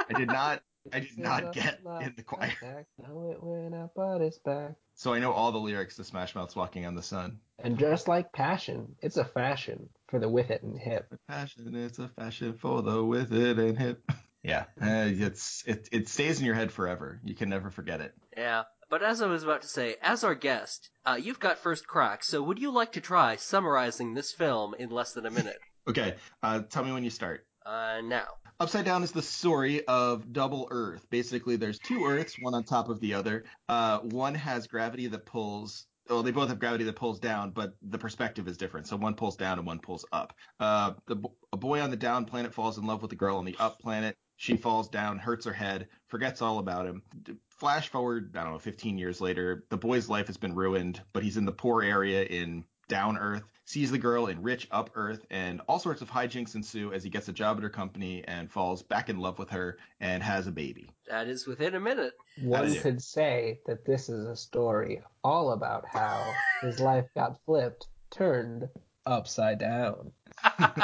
I 0.10 0.14
did 0.18 0.28
not. 0.28 0.62
I 0.92 1.00
did 1.00 1.18
not 1.18 1.54
get 1.54 1.80
in 2.02 2.14
the 2.18 2.24
choir, 2.24 2.54
back. 2.62 2.86
Know 2.98 3.32
it 3.32 3.44
when 3.44 3.74
I 3.74 3.86
bought 3.96 4.22
his 4.22 4.40
back. 4.40 4.72
so 4.96 5.14
I 5.14 5.20
know 5.20 5.32
all 5.32 5.52
the 5.52 5.60
lyrics 5.60 5.96
to 5.98 6.04
Smash 6.04 6.36
Mouth's 6.36 6.56
"Walking 6.56 6.86
on 6.86 6.96
the 6.96 7.04
Sun." 7.04 7.40
And 7.60 7.78
just 7.78 8.08
like 8.08 8.34
passion, 8.34 8.96
it's 9.00 9.18
a 9.18 9.26
fashion 9.26 9.90
for 10.12 10.20
the 10.20 10.30
with 10.30 10.52
it 10.52 10.62
and 10.62 10.78
hip. 10.78 11.10
The 11.10 11.18
passion, 11.28 11.74
it's 11.76 11.98
a 11.98 12.10
fashion 12.10 12.54
for 12.54 12.82
the 12.84 13.04
with 13.04 13.34
it 13.34 13.58
and 13.58 13.78
hip. 13.78 14.04
Yeah, 14.44 14.64
uh, 14.82 15.06
it's 15.06 15.64
it 15.68 15.88
it 15.92 16.10
stays 16.10 16.40
in 16.40 16.48
your 16.48 16.56
head 16.56 16.72
forever. 16.72 17.22
You 17.24 17.36
can 17.36 17.48
never 17.48 17.70
forget 17.70 18.02
it. 18.02 18.16
Yeah. 18.36 18.64
But 18.90 19.04
as 19.04 19.22
I 19.22 19.28
was 19.28 19.44
about 19.44 19.62
to 19.62 19.68
say, 19.68 19.98
as 20.02 20.24
our 20.24 20.34
guest, 20.34 20.90
uh, 21.06 21.20
you've 21.22 21.40
got 21.40 21.60
first 21.60 21.86
crack, 21.86 22.24
so 22.24 22.42
would 22.42 22.58
you 22.58 22.72
like 22.72 22.94
to 22.94 23.02
try 23.02 23.36
summarizing 23.36 24.16
this 24.16 24.32
film 24.32 24.74
in 24.74 24.90
less 24.90 25.14
than 25.14 25.28
a 25.28 25.32
minute? 25.32 25.60
Okay, 25.88 26.16
uh, 26.44 26.62
tell 26.70 26.84
me 26.84 26.92
when 26.92 27.04
you 27.04 27.10
start. 27.10 27.46
Uh, 27.66 28.02
now. 28.04 28.26
Upside 28.60 28.86
Down 28.86 29.02
is 29.02 29.12
the 29.12 29.24
story 29.24 29.84
of 29.88 30.32
double 30.32 30.68
Earth. 30.70 31.08
Basically, 31.10 31.56
there's 31.56 31.80
two 31.80 32.06
Earths, 32.06 32.36
one 32.40 32.54
on 32.54 32.64
top 32.64 32.90
of 32.90 33.00
the 33.00 33.16
other. 33.16 33.46
Uh, 33.68 33.98
one 34.00 34.36
has 34.36 34.68
gravity 34.68 35.08
that 35.08 35.26
pulls. 35.26 35.88
Well, 36.10 36.24
they 36.24 36.32
both 36.32 36.50
have 36.50 36.60
gravity 36.60 36.84
that 36.86 36.96
pulls 36.96 37.20
down, 37.20 37.52
but 37.52 37.76
the 37.82 37.98
perspective 37.98 38.48
is 38.48 38.58
different. 38.58 38.88
So 38.88 38.98
one 38.98 39.14
pulls 39.14 39.36
down 39.36 39.60
and 39.60 39.68
one 39.68 39.80
pulls 39.80 40.06
up. 40.12 40.34
Uh, 40.60 40.94
the, 41.08 41.18
a 41.54 41.58
boy 41.58 41.80
on 41.82 41.90
the 41.90 41.96
down 41.96 42.26
planet 42.26 42.54
falls 42.54 42.78
in 42.78 42.86
love 42.86 43.02
with 43.02 43.12
a 43.12 43.16
girl 43.16 43.38
on 43.38 43.46
the 43.46 43.56
up 43.60 43.80
planet. 43.80 44.18
She 44.36 44.58
falls 44.58 44.90
down, 44.90 45.20
hurts 45.20 45.46
her 45.46 45.54
head, 45.54 45.88
forgets 46.08 46.42
all 46.42 46.58
about 46.58 46.88
him. 46.88 47.04
Flash 47.50 47.90
forward, 47.90 48.36
I 48.36 48.44
don't 48.44 48.54
know, 48.54 48.60
15 48.60 48.98
years 48.98 49.22
later, 49.22 49.66
the 49.70 49.78
boy's 49.78 50.10
life 50.10 50.26
has 50.28 50.38
been 50.38 50.56
ruined, 50.56 51.02
but 51.14 51.22
he's 51.22 51.38
in 51.38 51.46
the 51.46 51.52
poor 51.52 51.84
area 51.84 52.24
in 52.24 52.66
down 52.92 53.18
Earth, 53.18 53.44
sees 53.64 53.90
the 53.90 53.98
girl 53.98 54.28
in 54.28 54.44
rich 54.44 54.68
up 54.70 54.90
Earth, 54.96 55.26
and 55.32 55.62
all 55.70 55.80
sorts 55.80 56.02
of 56.02 56.10
hijinks 56.12 56.56
ensue 56.56 56.92
as 56.92 57.06
he 57.06 57.10
gets 57.10 57.30
a 57.30 57.32
job 57.34 57.56
at 57.56 57.64
her 57.64 57.70
company 57.70 58.22
and 58.28 58.52
falls 58.52 58.84
back 58.84 59.08
in 59.10 59.18
love 59.18 59.40
with 59.40 59.50
her 59.50 59.78
and 60.02 60.22
has 60.22 60.46
a 60.46 60.52
baby. 60.52 60.90
That 61.10 61.30
is 61.30 61.48
within 61.48 61.76
a 61.76 61.80
minute. 61.80 62.14
One 62.44 62.66
did 62.66 62.76
you? 62.76 62.82
could 62.82 63.02
say 63.02 63.62
that 63.66 63.86
this 63.86 64.10
is 64.10 64.28
a 64.28 64.36
story 64.36 65.02
all 65.24 65.54
about 65.54 65.88
how 65.88 66.34
his 66.62 66.82
life 66.82 67.08
got 67.16 67.40
flipped, 67.46 67.88
turned 68.12 68.68
upside 69.06 69.58
down. 69.60 70.12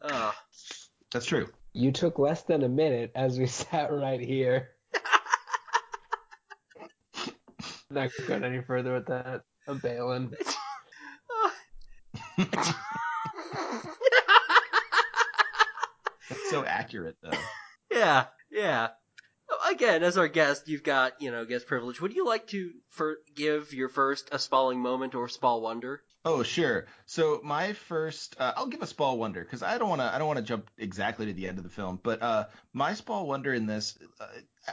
Oh, 0.00 0.32
That's 1.12 1.26
true. 1.26 1.48
You 1.72 1.92
took 1.92 2.18
less 2.18 2.42
than 2.42 2.62
a 2.62 2.68
minute 2.68 3.10
as 3.14 3.38
we 3.38 3.46
sat 3.48 3.92
right 3.92 4.20
here. 4.20 4.70
Not 7.90 8.10
going 8.26 8.44
any 8.44 8.62
further 8.62 8.94
with 8.94 9.06
that. 9.06 9.42
I'm 9.68 9.78
bailing. 9.78 10.34
That's 12.38 12.74
so 16.50 16.64
accurate, 16.64 17.16
though. 17.22 17.30
yeah, 17.92 18.26
yeah. 18.50 18.88
Again, 19.70 20.02
as 20.02 20.18
our 20.18 20.28
guest, 20.28 20.68
you've 20.68 20.82
got, 20.82 21.20
you 21.20 21.30
know, 21.30 21.44
guest 21.44 21.66
privilege. 21.66 22.00
Would 22.00 22.14
you 22.14 22.26
like 22.26 22.48
to 22.48 22.72
for, 22.88 23.18
give 23.34 23.72
your 23.72 23.88
first 23.88 24.28
a 24.32 24.38
spalling 24.38 24.80
moment 24.80 25.14
or 25.14 25.28
spall 25.28 25.60
wonder? 25.60 26.02
Oh, 26.24 26.42
sure. 26.42 26.86
So 27.06 27.40
my 27.44 27.72
first, 27.72 28.36
uh, 28.38 28.52
I'll 28.56 28.66
give 28.66 28.82
a 28.82 28.86
Spall 28.86 29.18
Wonder 29.18 29.42
because 29.42 29.62
I 29.62 29.78
don't 29.78 29.88
want 29.88 30.00
to, 30.00 30.12
I 30.12 30.18
don't 30.18 30.26
want 30.26 30.38
to 30.38 30.44
jump 30.44 30.68
exactly 30.76 31.26
to 31.26 31.32
the 31.32 31.46
end 31.46 31.58
of 31.58 31.64
the 31.64 31.70
film, 31.70 32.00
but 32.02 32.22
uh, 32.22 32.46
my 32.74 32.94
Spall 32.94 33.26
Wonder 33.26 33.54
in 33.54 33.66
this, 33.66 33.96
uh, 34.20 34.26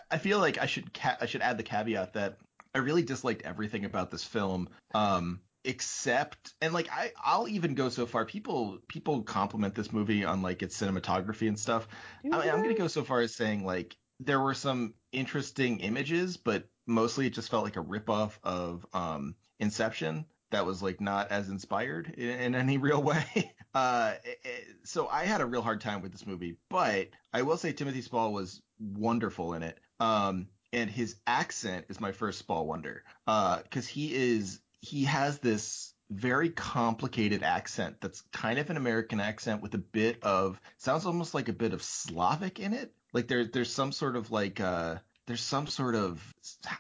I 0.10 0.18
feel 0.18 0.40
like 0.40 0.58
I 0.58 0.66
should, 0.66 0.94
ca- 0.94 1.18
I 1.22 1.28
should 1.28 1.42
add 1.42 1.58
the 1.58 1.64
caveat 1.64 2.14
that 2.14 2.38
I 2.76 2.80
really 2.80 3.04
disliked 3.04 3.42
everything 3.44 3.86
about 3.86 4.12
this 4.12 4.24
film, 4.24 4.68
um, 4.94 5.40
except, 5.64 6.54
and 6.62 6.74
like 6.74 6.90
I, 6.92 7.12
I'll 7.24 7.48
even 7.48 7.74
go 7.74 7.90
so 7.90 8.06
far. 8.06 8.26
People, 8.26 8.80
people 8.88 9.24
compliment 9.24 9.74
this 9.76 9.92
movie 9.94 10.26
on 10.26 10.42
like 10.42 10.62
its 10.62 10.80
cinematography 10.80 11.48
and 11.48 11.58
stuff. 11.60 11.88
I 12.32 12.50
I'm 12.50 12.62
gonna 12.62 12.74
go 12.76 12.88
so 12.88 13.04
far 13.04 13.22
as 13.22 13.34
saying 13.36 13.66
like 13.66 13.96
there 14.20 14.40
were 14.42 14.54
some 14.54 14.94
interesting 15.12 15.80
images, 15.80 16.38
but 16.38 16.68
mostly 16.88 17.28
it 17.28 17.34
just 17.34 17.50
felt 17.50 17.64
like 17.64 17.78
a 17.78 17.84
ripoff 17.84 18.32
of 18.44 18.86
um, 18.94 19.36
Inception. 19.60 20.26
that 20.52 20.66
was 20.66 20.82
like 20.84 21.00
not 21.02 21.32
as 21.32 21.50
inspired 21.50 22.14
in, 22.18 22.30
in 22.30 22.56
any 22.56 22.78
real 22.88 23.02
way. 23.02 23.54
Uh, 23.74 24.14
it- 24.24 24.40
it- 24.44 24.66
so 24.84 25.08
I 25.08 25.24
had 25.26 25.42
a 25.42 25.46
real 25.46 25.62
hard 25.64 25.82
time 25.82 26.02
with 26.02 26.12
this 26.12 26.28
movie, 26.28 26.58
but 26.70 27.08
I 27.34 27.42
will 27.42 27.58
say 27.58 27.72
Timothy 27.74 28.02
Spall 28.02 28.32
was 28.34 28.62
wonderful 28.80 29.54
in 29.54 29.64
it. 29.64 29.80
Um, 30.00 30.48
and 30.76 30.90
his 30.90 31.16
accent 31.26 31.86
is 31.90 32.00
my 32.00 32.12
first 32.12 32.38
Spall 32.38 32.68
wonder. 32.68 33.04
Uh, 33.26 33.60
cause 33.72 33.88
he 33.88 34.14
is, 34.14 34.60
he 34.82 35.06
has 35.06 35.40
this 35.40 35.94
very 36.12 36.50
complicated 36.50 37.42
accent 37.42 37.96
that's 38.02 38.22
kind 38.34 38.60
of 38.60 38.70
an 38.70 38.78
American 38.78 39.20
accent 39.20 39.62
with 39.62 39.74
a 39.74 39.80
bit 39.80 40.22
of, 40.22 40.60
sounds 40.78 41.06
almost 41.06 41.34
like 41.34 41.50
a 41.50 41.54
bit 41.54 41.74
of 41.74 41.82
Slavic 41.82 42.60
in 42.60 42.74
it. 42.74 42.94
Like 43.14 43.28
there, 43.28 43.46
there's 43.46 43.72
some 43.72 43.92
sort 43.92 44.16
of 44.16 44.32
like, 44.32 44.60
uh, 44.60 44.98
there's 45.28 45.42
some 45.42 45.68
sort 45.68 45.96
of 45.96 46.34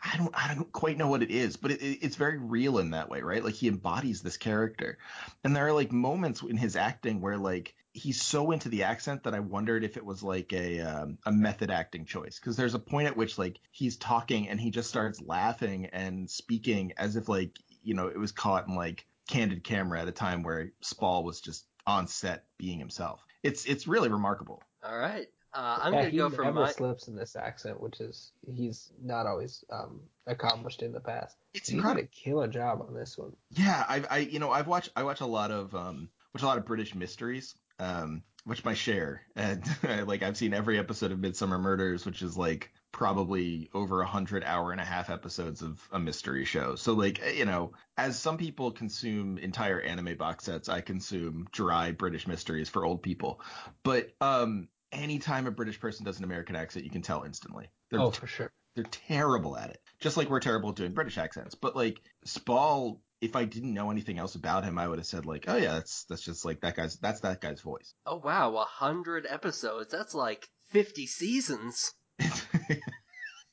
I 0.04 0.18
don't 0.18 0.34
I 0.34 0.54
don't 0.54 0.72
quite 0.72 0.98
know 0.98 1.08
what 1.08 1.24
it 1.24 1.32
is, 1.32 1.56
but 1.58 1.72
it, 1.72 1.82
it, 1.82 2.00
it's 2.02 2.16
very 2.16 2.38
real 2.38 2.78
in 2.80 2.92
that 2.92 3.10
way, 3.10 3.22
right? 3.22 3.44
Like 3.44 3.56
he 3.56 3.68
embodies 3.68 4.22
this 4.22 4.38
character, 4.38 4.98
and 5.44 5.56
there 5.56 5.68
are 5.68 5.74
like 5.74 5.92
moments 5.92 6.42
in 6.42 6.58
his 6.58 6.76
acting 6.76 7.22
where 7.22 7.38
like 7.38 7.74
he's 7.94 8.22
so 8.22 8.52
into 8.52 8.70
the 8.70 8.84
accent 8.84 9.24
that 9.24 9.34
I 9.34 9.40
wondered 9.40 9.84
if 9.84 9.98
it 9.98 10.06
was 10.06 10.22
like 10.22 10.54
a 10.54 10.82
um, 10.82 11.18
a 11.26 11.32
method 11.32 11.72
acting 11.72 12.06
choice 12.06 12.40
because 12.40 12.56
there's 12.56 12.76
a 12.76 12.80
point 12.80 13.08
at 13.08 13.18
which 13.18 13.38
like 13.38 13.60
he's 13.72 13.98
talking 13.98 14.50
and 14.50 14.60
he 14.60 14.70
just 14.70 14.90
starts 14.90 15.22
laughing 15.22 15.88
and 15.88 16.30
speaking 16.30 16.94
as 16.98 17.16
if 17.16 17.28
like 17.28 17.58
you 17.84 17.94
know 17.94 18.08
it 18.08 18.20
was 18.20 18.32
caught 18.32 18.68
in 18.68 18.76
like 18.76 19.06
candid 19.28 19.64
camera 19.64 20.02
at 20.02 20.08
a 20.08 20.12
time 20.12 20.44
where 20.44 20.72
Spall 20.82 21.24
was 21.24 21.42
just 21.42 21.66
on 21.88 22.08
set 22.08 22.46
being 22.58 22.80
himself. 22.80 23.26
It's 23.44 23.66
it's 23.66 23.88
really 23.88 24.10
remarkable. 24.10 24.62
All 24.84 24.98
right. 24.98 25.28
Uh, 25.56 25.80
I'm 25.84 25.94
yeah, 25.94 26.00
gonna 26.00 26.10
he 26.12 26.18
go 26.18 26.30
for 26.30 26.44
never 26.44 26.60
my. 26.62 26.72
slips 26.72 27.08
in 27.08 27.16
this 27.16 27.36
accent, 27.36 27.80
which 27.80 28.02
is 28.02 28.32
he's 28.54 28.92
not 29.02 29.26
always 29.26 29.64
um, 29.72 30.02
accomplished 30.28 30.82
in 30.84 30.92
the 30.92 31.00
past. 31.00 31.38
It's 31.54 31.70
He 31.70 31.76
did 31.76 31.80
incredible. 31.80 32.04
a 32.04 32.08
killer 32.08 32.48
job 32.48 32.82
on 32.88 32.94
this 32.94 33.18
one. 33.18 33.34
Yeah, 33.52 33.86
I've 33.88 34.06
I 34.10 34.18
you 34.20 34.40
know 34.40 34.52
I've 34.52 34.68
watched 34.68 34.90
I 34.96 35.04
watch 35.04 35.22
a 35.22 35.26
lot 35.26 35.52
of 35.52 35.74
um 35.74 36.10
watch 36.34 36.44
a 36.44 36.46
lot 36.46 36.58
of 36.58 36.66
British 36.66 36.94
mysteries, 36.94 37.56
um 37.80 38.24
which 38.44 38.64
my 38.66 38.74
share, 38.74 39.22
and 39.36 39.64
like 40.08 40.24
I've 40.24 40.38
seen 40.38 40.54
every 40.54 40.78
episode 40.78 41.12
of 41.12 41.20
Midsomer 41.20 41.60
Murders, 41.60 42.06
which 42.06 42.22
is 42.22 42.36
like 42.38 42.72
probably 42.92 43.70
over 43.74 44.02
a 44.02 44.06
hundred 44.08 44.44
hour 44.44 44.72
and 44.72 44.80
a 44.80 44.86
half 44.86 45.10
episodes 45.10 45.62
of 45.62 45.86
a 45.92 46.00
mystery 46.00 46.46
show. 46.46 46.76
So 46.76 46.94
like 46.94 47.22
you 47.36 47.46
know, 47.46 47.72
as 47.98 48.20
some 48.20 48.38
people 48.38 48.72
consume 48.72 49.38
entire 49.38 49.80
anime 49.82 50.18
box 50.18 50.44
sets, 50.46 50.68
I 50.70 50.82
consume 50.82 51.48
dry 51.52 51.92
British 51.92 52.28
mysteries 52.28 52.68
for 52.70 52.86
old 52.86 53.02
people. 53.04 53.40
But 53.84 54.10
um 54.20 54.68
anytime 54.92 55.48
a 55.48 55.52
British 55.52 55.80
person 55.80 56.06
does 56.06 56.18
an 56.20 56.24
American 56.24 56.56
accent, 56.56 56.86
you 56.86 56.92
can 56.92 57.02
tell 57.02 57.24
instantly. 57.24 57.70
They're 57.90 58.00
Oh, 58.02 58.12
for 58.12 58.28
sure. 58.28 58.52
they're 58.76 58.84
terrible 58.86 59.58
at 59.58 59.70
it. 59.70 59.80
Just 60.00 60.18
like 60.18 60.30
we're 60.30 60.40
terrible 60.40 60.70
at 60.70 60.76
doing 60.76 60.94
British 60.94 61.18
accents. 61.18 61.56
But 61.56 61.76
like 61.76 62.02
Spall, 62.26 63.02
if 63.22 63.36
I 63.36 63.46
didn't 63.46 63.74
know 63.74 63.92
anything 63.92 64.20
else 64.20 64.36
about 64.36 64.64
him, 64.66 64.78
I 64.78 64.88
would 64.88 65.00
have 65.00 65.08
said 65.08 65.26
like, 65.26 65.46
oh 65.48 65.56
yeah, 65.56 65.74
that's 65.74 66.04
that's 66.06 66.22
just 66.22 66.44
like 66.46 66.62
that 66.62 66.76
guy's 66.76 66.98
that's 66.98 67.22
that 67.22 67.42
guy's 67.42 67.62
voice. 67.62 67.94
Oh 68.06 68.18
wow, 68.18 68.56
a 68.58 68.66
hundred 68.66 69.26
episodes. 69.30 69.92
That's 69.92 70.14
like 70.14 70.48
fifty 70.70 71.08
seasons. 71.08 71.94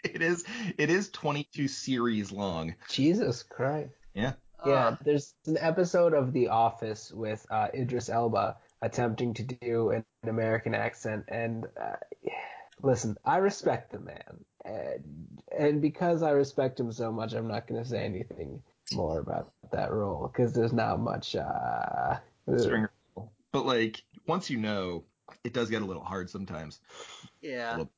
it 0.04 0.22
is 0.22 0.44
it 0.78 0.90
is 0.90 1.10
22 1.10 1.68
series 1.68 2.32
long. 2.32 2.74
Jesus 2.88 3.42
Christ. 3.42 3.90
Yeah. 4.14 4.32
Yeah, 4.64 4.94
there's 5.04 5.34
an 5.46 5.58
episode 5.58 6.14
of 6.14 6.32
The 6.32 6.46
Office 6.48 7.10
with 7.12 7.44
uh, 7.50 7.66
Idris 7.74 8.08
Elba 8.08 8.58
attempting 8.82 9.32
to 9.34 9.42
do 9.42 9.90
an, 9.90 10.04
an 10.22 10.28
American 10.28 10.74
accent, 10.74 11.24
and 11.28 11.66
uh, 11.80 11.96
listen, 12.82 13.16
I 13.24 13.38
respect 13.38 13.92
the 13.92 14.00
man, 14.00 14.44
and, 14.64 15.04
and 15.56 15.80
because 15.80 16.22
I 16.22 16.30
respect 16.30 16.78
him 16.80 16.92
so 16.92 17.10
much, 17.12 17.32
I'm 17.32 17.48
not 17.48 17.66
going 17.66 17.82
to 17.82 17.88
say 17.88 18.04
anything 18.04 18.62
more 18.92 19.20
about 19.20 19.52
that 19.72 19.90
role 19.92 20.28
because 20.30 20.52
there's 20.52 20.72
not 20.72 21.00
much. 21.00 21.34
Uh, 21.36 22.16
Stringer. 22.58 22.90
But 23.52 23.64
like 23.66 24.02
once 24.26 24.50
you 24.50 24.58
know, 24.58 25.04
it 25.44 25.52
does 25.54 25.70
get 25.70 25.82
a 25.82 25.84
little 25.86 26.04
hard 26.04 26.28
sometimes. 26.28 26.80
yeah. 27.40 27.76
Well- 27.78 27.90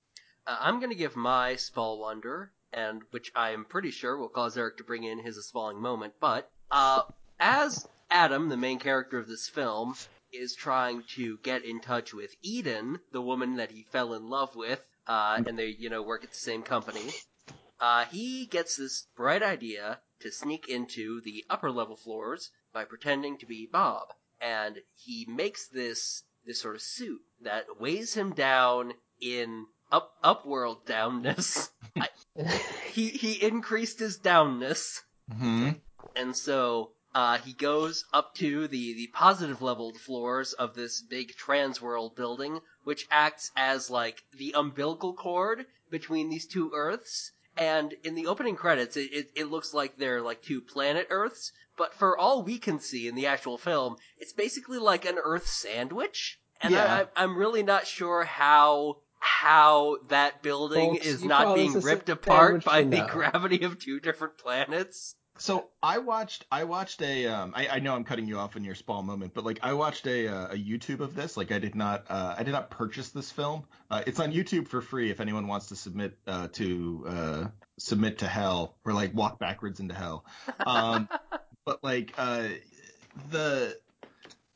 Uh, 0.46 0.58
I'm 0.60 0.78
gonna 0.78 0.94
give 0.94 1.16
my 1.16 1.56
Spall 1.56 1.98
Wonder, 1.98 2.52
and 2.70 3.00
which 3.12 3.32
I'm 3.34 3.64
pretty 3.64 3.90
sure 3.90 4.18
will 4.18 4.28
cause 4.28 4.58
Eric 4.58 4.76
to 4.76 4.84
bring 4.84 5.04
in 5.04 5.18
his 5.18 5.38
A 5.38 5.42
spalling 5.42 5.80
moment. 5.80 6.12
But 6.20 6.50
uh, 6.70 7.02
as 7.40 7.88
Adam, 8.10 8.50
the 8.50 8.56
main 8.58 8.78
character 8.78 9.18
of 9.18 9.26
this 9.26 9.48
film, 9.48 9.94
is 10.34 10.54
trying 10.54 11.02
to 11.14 11.38
get 11.38 11.64
in 11.64 11.80
touch 11.80 12.12
with 12.12 12.34
Eden, 12.42 13.00
the 13.12 13.22
woman 13.22 13.56
that 13.56 13.70
he 13.70 13.82
fell 13.84 14.14
in 14.14 14.28
love 14.28 14.54
with, 14.56 14.80
uh, 15.06 15.42
and 15.46 15.58
they, 15.58 15.74
you 15.78 15.88
know, 15.90 16.02
work 16.02 16.24
at 16.24 16.30
the 16.30 16.36
same 16.36 16.62
company. 16.62 17.10
Uh, 17.80 18.04
he 18.06 18.46
gets 18.46 18.76
this 18.76 19.06
bright 19.16 19.42
idea 19.42 20.00
to 20.20 20.30
sneak 20.30 20.68
into 20.68 21.20
the 21.20 21.44
upper 21.50 21.70
level 21.70 21.96
floors 21.96 22.50
by 22.72 22.84
pretending 22.84 23.36
to 23.38 23.46
be 23.46 23.68
Bob, 23.70 24.08
and 24.40 24.78
he 24.94 25.26
makes 25.28 25.68
this 25.68 26.22
this 26.46 26.60
sort 26.60 26.74
of 26.74 26.82
suit 26.82 27.20
that 27.40 27.80
weighs 27.80 28.14
him 28.14 28.32
down 28.32 28.92
in 29.20 29.66
up 29.90 30.12
upworld 30.22 30.86
downness. 30.86 31.70
I, 31.96 32.08
he 32.92 33.08
he 33.08 33.42
increased 33.42 33.98
his 33.98 34.18
downness, 34.18 35.00
hmm 35.30 35.70
and 36.16 36.36
so 36.36 36.92
uh, 37.14 37.38
he 37.38 37.52
goes 37.52 38.04
up 38.12 38.34
to 38.34 38.66
the 38.66 38.94
the 38.94 39.06
positive 39.08 39.62
leveled 39.62 39.98
floors 39.98 40.52
of 40.52 40.74
this 40.74 41.00
big 41.00 41.34
trans 41.36 41.80
world 41.80 42.16
building, 42.16 42.60
which 42.82 43.06
acts 43.10 43.50
as 43.56 43.88
like 43.88 44.24
the 44.36 44.52
umbilical 44.56 45.14
cord 45.14 45.66
between 45.90 46.28
these 46.28 46.46
two 46.46 46.72
Earths. 46.74 47.30
And 47.56 47.94
in 48.02 48.16
the 48.16 48.26
opening 48.26 48.56
credits, 48.56 48.96
it, 48.96 49.12
it, 49.12 49.30
it 49.36 49.44
looks 49.44 49.72
like 49.72 49.96
they're 49.96 50.22
like 50.22 50.42
two 50.42 50.60
planet 50.60 51.06
Earths, 51.08 51.52
but 51.76 51.94
for 51.94 52.18
all 52.18 52.42
we 52.42 52.58
can 52.58 52.80
see 52.80 53.06
in 53.06 53.14
the 53.14 53.26
actual 53.26 53.58
film, 53.58 53.96
it's 54.18 54.32
basically 54.32 54.78
like 54.78 55.04
an 55.04 55.18
Earth 55.22 55.46
sandwich. 55.46 56.40
And 56.60 56.72
Yeah. 56.72 57.06
I, 57.16 57.22
I'm 57.22 57.36
really 57.36 57.62
not 57.62 57.86
sure 57.86 58.24
how 58.24 58.98
how 59.20 59.96
that 60.08 60.42
building 60.42 60.94
Folks, 60.94 61.06
is 61.06 61.24
not 61.24 61.54
being 61.54 61.72
ripped 61.74 62.08
apart 62.08 62.64
by 62.64 62.82
the 62.82 62.98
no? 62.98 63.06
gravity 63.06 63.62
of 63.64 63.78
two 63.78 64.00
different 64.00 64.36
planets. 64.36 65.14
So 65.38 65.70
I 65.82 65.98
watched 65.98 66.46
I 66.50 66.64
watched 66.64 67.02
a 67.02 67.26
um 67.26 67.52
I, 67.56 67.68
I 67.68 67.78
know 67.80 67.94
I'm 67.94 68.04
cutting 68.04 68.28
you 68.28 68.38
off 68.38 68.56
in 68.56 68.62
your 68.62 68.76
Spall 68.76 69.02
moment, 69.02 69.34
but 69.34 69.44
like 69.44 69.58
I 69.62 69.72
watched 69.72 70.06
a 70.06 70.28
uh, 70.28 70.46
a 70.52 70.56
YouTube 70.56 71.00
of 71.00 71.14
this. 71.14 71.36
Like 71.36 71.50
I 71.50 71.58
did 71.58 71.74
not 71.74 72.04
uh, 72.08 72.36
I 72.38 72.44
did 72.44 72.52
not 72.52 72.70
purchase 72.70 73.10
this 73.10 73.32
film. 73.32 73.64
Uh, 73.90 74.02
it's 74.06 74.20
on 74.20 74.32
YouTube 74.32 74.68
for 74.68 74.80
free 74.80 75.10
if 75.10 75.20
anyone 75.20 75.48
wants 75.48 75.66
to 75.68 75.76
submit 75.76 76.16
uh, 76.26 76.48
to 76.52 77.04
uh, 77.08 77.44
submit 77.78 78.18
to 78.18 78.28
hell 78.28 78.76
or 78.84 78.92
like 78.92 79.12
walk 79.12 79.40
backwards 79.40 79.80
into 79.80 79.94
hell. 79.94 80.24
Um, 80.64 81.08
but 81.64 81.82
like 81.82 82.14
uh, 82.16 82.48
the 83.30 83.76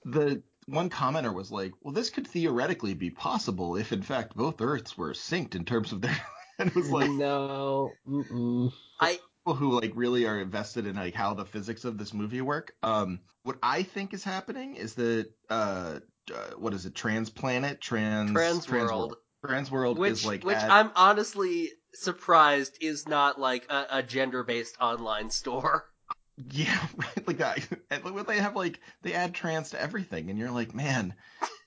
the 0.04 0.42
one 0.66 0.90
commenter 0.90 1.34
was 1.34 1.50
like, 1.50 1.72
well, 1.82 1.94
this 1.94 2.10
could 2.10 2.26
theoretically 2.26 2.94
be 2.94 3.10
possible 3.10 3.76
if 3.76 3.92
in 3.92 4.02
fact 4.02 4.36
both 4.36 4.60
Earths 4.60 4.96
were 4.96 5.12
synced 5.12 5.56
in 5.56 5.64
terms 5.64 5.92
of 5.92 6.02
their. 6.02 6.16
and 6.58 6.68
it 6.68 6.76
was 6.76 6.90
like 6.90 7.10
no, 7.10 7.92
mm-mm. 8.06 8.72
I 9.00 9.18
people 9.48 9.66
who 9.66 9.80
like 9.80 9.92
really 9.94 10.26
are 10.26 10.38
invested 10.38 10.86
in 10.86 10.96
like 10.96 11.14
how 11.14 11.32
the 11.32 11.44
physics 11.44 11.84
of 11.84 11.96
this 11.96 12.12
movie 12.12 12.42
work. 12.42 12.74
Um, 12.82 13.20
what 13.44 13.56
I 13.62 13.82
think 13.82 14.12
is 14.12 14.22
happening 14.22 14.76
is 14.76 14.94
that 14.94 15.30
uh, 15.48 16.00
uh 16.32 16.50
what 16.58 16.74
is 16.74 16.84
it? 16.84 16.94
Transplanet, 16.94 17.80
trans 17.80 18.30
Transworld. 18.32 19.14
Transworld 19.44 19.96
which 19.96 20.12
is 20.12 20.26
like 20.26 20.44
which 20.44 20.56
at- 20.56 20.70
I'm 20.70 20.90
honestly 20.96 21.70
surprised 21.94 22.76
is 22.82 23.08
not 23.08 23.40
like 23.40 23.66
a, 23.70 23.86
a 23.90 24.02
gender 24.02 24.42
based 24.42 24.76
online 24.80 25.30
store. 25.30 25.86
yeah, 26.50 26.78
right, 26.96 27.26
like 27.26 27.38
that. 27.38 27.66
And 27.90 28.04
like, 28.04 28.26
they 28.26 28.38
have 28.38 28.54
like 28.54 28.80
they 29.02 29.14
add 29.14 29.34
trans 29.34 29.70
to 29.70 29.80
everything, 29.80 30.28
and 30.28 30.38
you're 30.38 30.50
like, 30.50 30.74
man, 30.74 31.14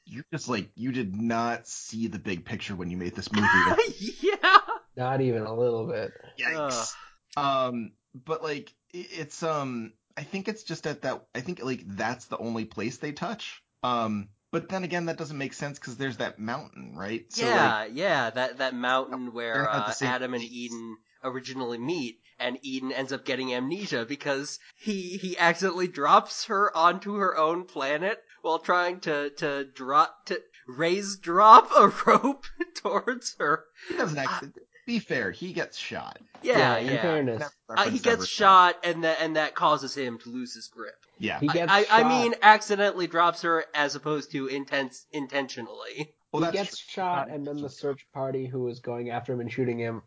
you 0.05 0.23
just 0.31 0.47
like 0.47 0.69
you 0.75 0.91
did 0.91 1.15
not 1.15 1.67
see 1.67 2.07
the 2.07 2.19
big 2.19 2.45
picture 2.45 2.75
when 2.75 2.91
you 2.91 2.97
made 2.97 3.15
this 3.15 3.31
movie. 3.31 3.47
Yeah. 4.21 4.57
not 4.95 5.21
even 5.21 5.43
a 5.43 5.53
little 5.53 5.87
bit. 5.87 6.11
Yikes. 6.39 6.93
Um, 7.37 7.91
but 8.13 8.43
like 8.43 8.73
it's 8.93 9.43
um, 9.43 9.93
I 10.17 10.23
think 10.23 10.47
it's 10.47 10.63
just 10.63 10.87
at 10.87 11.03
that. 11.03 11.23
I 11.35 11.41
think 11.41 11.63
like 11.63 11.81
that's 11.85 12.25
the 12.25 12.37
only 12.37 12.65
place 12.65 12.97
they 12.97 13.11
touch. 13.11 13.61
Um, 13.83 14.29
but 14.51 14.67
then 14.69 14.83
again, 14.83 15.05
that 15.05 15.17
doesn't 15.17 15.37
make 15.37 15.53
sense 15.53 15.79
because 15.79 15.97
there's 15.97 16.17
that 16.17 16.37
mountain, 16.37 16.93
right? 16.95 17.25
So, 17.29 17.45
yeah, 17.45 17.79
like, 17.79 17.91
yeah, 17.93 18.29
that 18.31 18.57
that 18.57 18.75
mountain 18.75 19.33
where 19.33 19.69
uh, 19.69 19.93
Adam 20.01 20.33
and. 20.33 20.43
Eden 20.43 20.97
originally 21.23 21.77
meet, 21.77 22.19
and 22.39 22.57
Eden 22.61 22.91
ends 22.91 23.13
up 23.13 23.25
getting 23.25 23.53
amnesia 23.53 24.05
because 24.05 24.59
he 24.75 25.17
he 25.17 25.37
accidentally 25.37 25.87
drops 25.87 26.45
her 26.45 26.75
onto 26.75 27.15
her 27.15 27.37
own 27.37 27.65
planet 27.65 28.19
while 28.41 28.59
trying 28.59 28.99
to 29.01 29.29
to 29.31 29.65
drop 29.73 30.25
to 30.25 30.41
raise 30.67 31.17
drop 31.17 31.71
a 31.77 31.87
rope 32.05 32.45
towards 32.75 33.35
her. 33.39 33.65
he 33.87 33.95
doesn't 33.95 34.17
actually. 34.17 34.51
Be 34.85 34.99
fair, 34.99 35.31
he 35.31 35.53
gets 35.53 35.77
shot. 35.77 36.19
Yeah, 36.41 36.77
in 36.77 36.87
yeah. 36.87 37.01
fairness, 37.01 37.43
Uh, 37.69 37.89
he 37.89 37.99
gets 37.99 38.25
shot, 38.27 38.77
and 38.83 39.03
that 39.03 39.17
and 39.21 39.35
that 39.35 39.53
causes 39.55 39.95
him 39.95 40.17
to 40.19 40.29
lose 40.29 40.53
his 40.55 40.67
grip. 40.67 40.95
Yeah. 41.19 41.39
he 41.39 41.47
gets 41.47 41.71
I, 41.71 41.83
shot. 41.83 42.05
I 42.05 42.09
mean, 42.09 42.33
accidentally 42.41 43.07
drops 43.07 43.43
her 43.43 43.65
as 43.75 43.95
opposed 43.95 44.31
to 44.31 44.47
intense 44.47 45.05
intentionally. 45.11 46.13
well, 46.31 46.43
he 46.45 46.51
gets 46.51 46.77
true. 46.79 46.93
shot, 46.93 47.27
Not- 47.27 47.35
and 47.35 47.45
then 47.45 47.57
the 47.61 47.69
search 47.69 48.07
party 48.13 48.47
who 48.47 48.61
was 48.63 48.79
going 48.79 49.09
after 49.11 49.33
him 49.33 49.39
and 49.41 49.51
shooting 49.51 49.77
him 49.79 50.01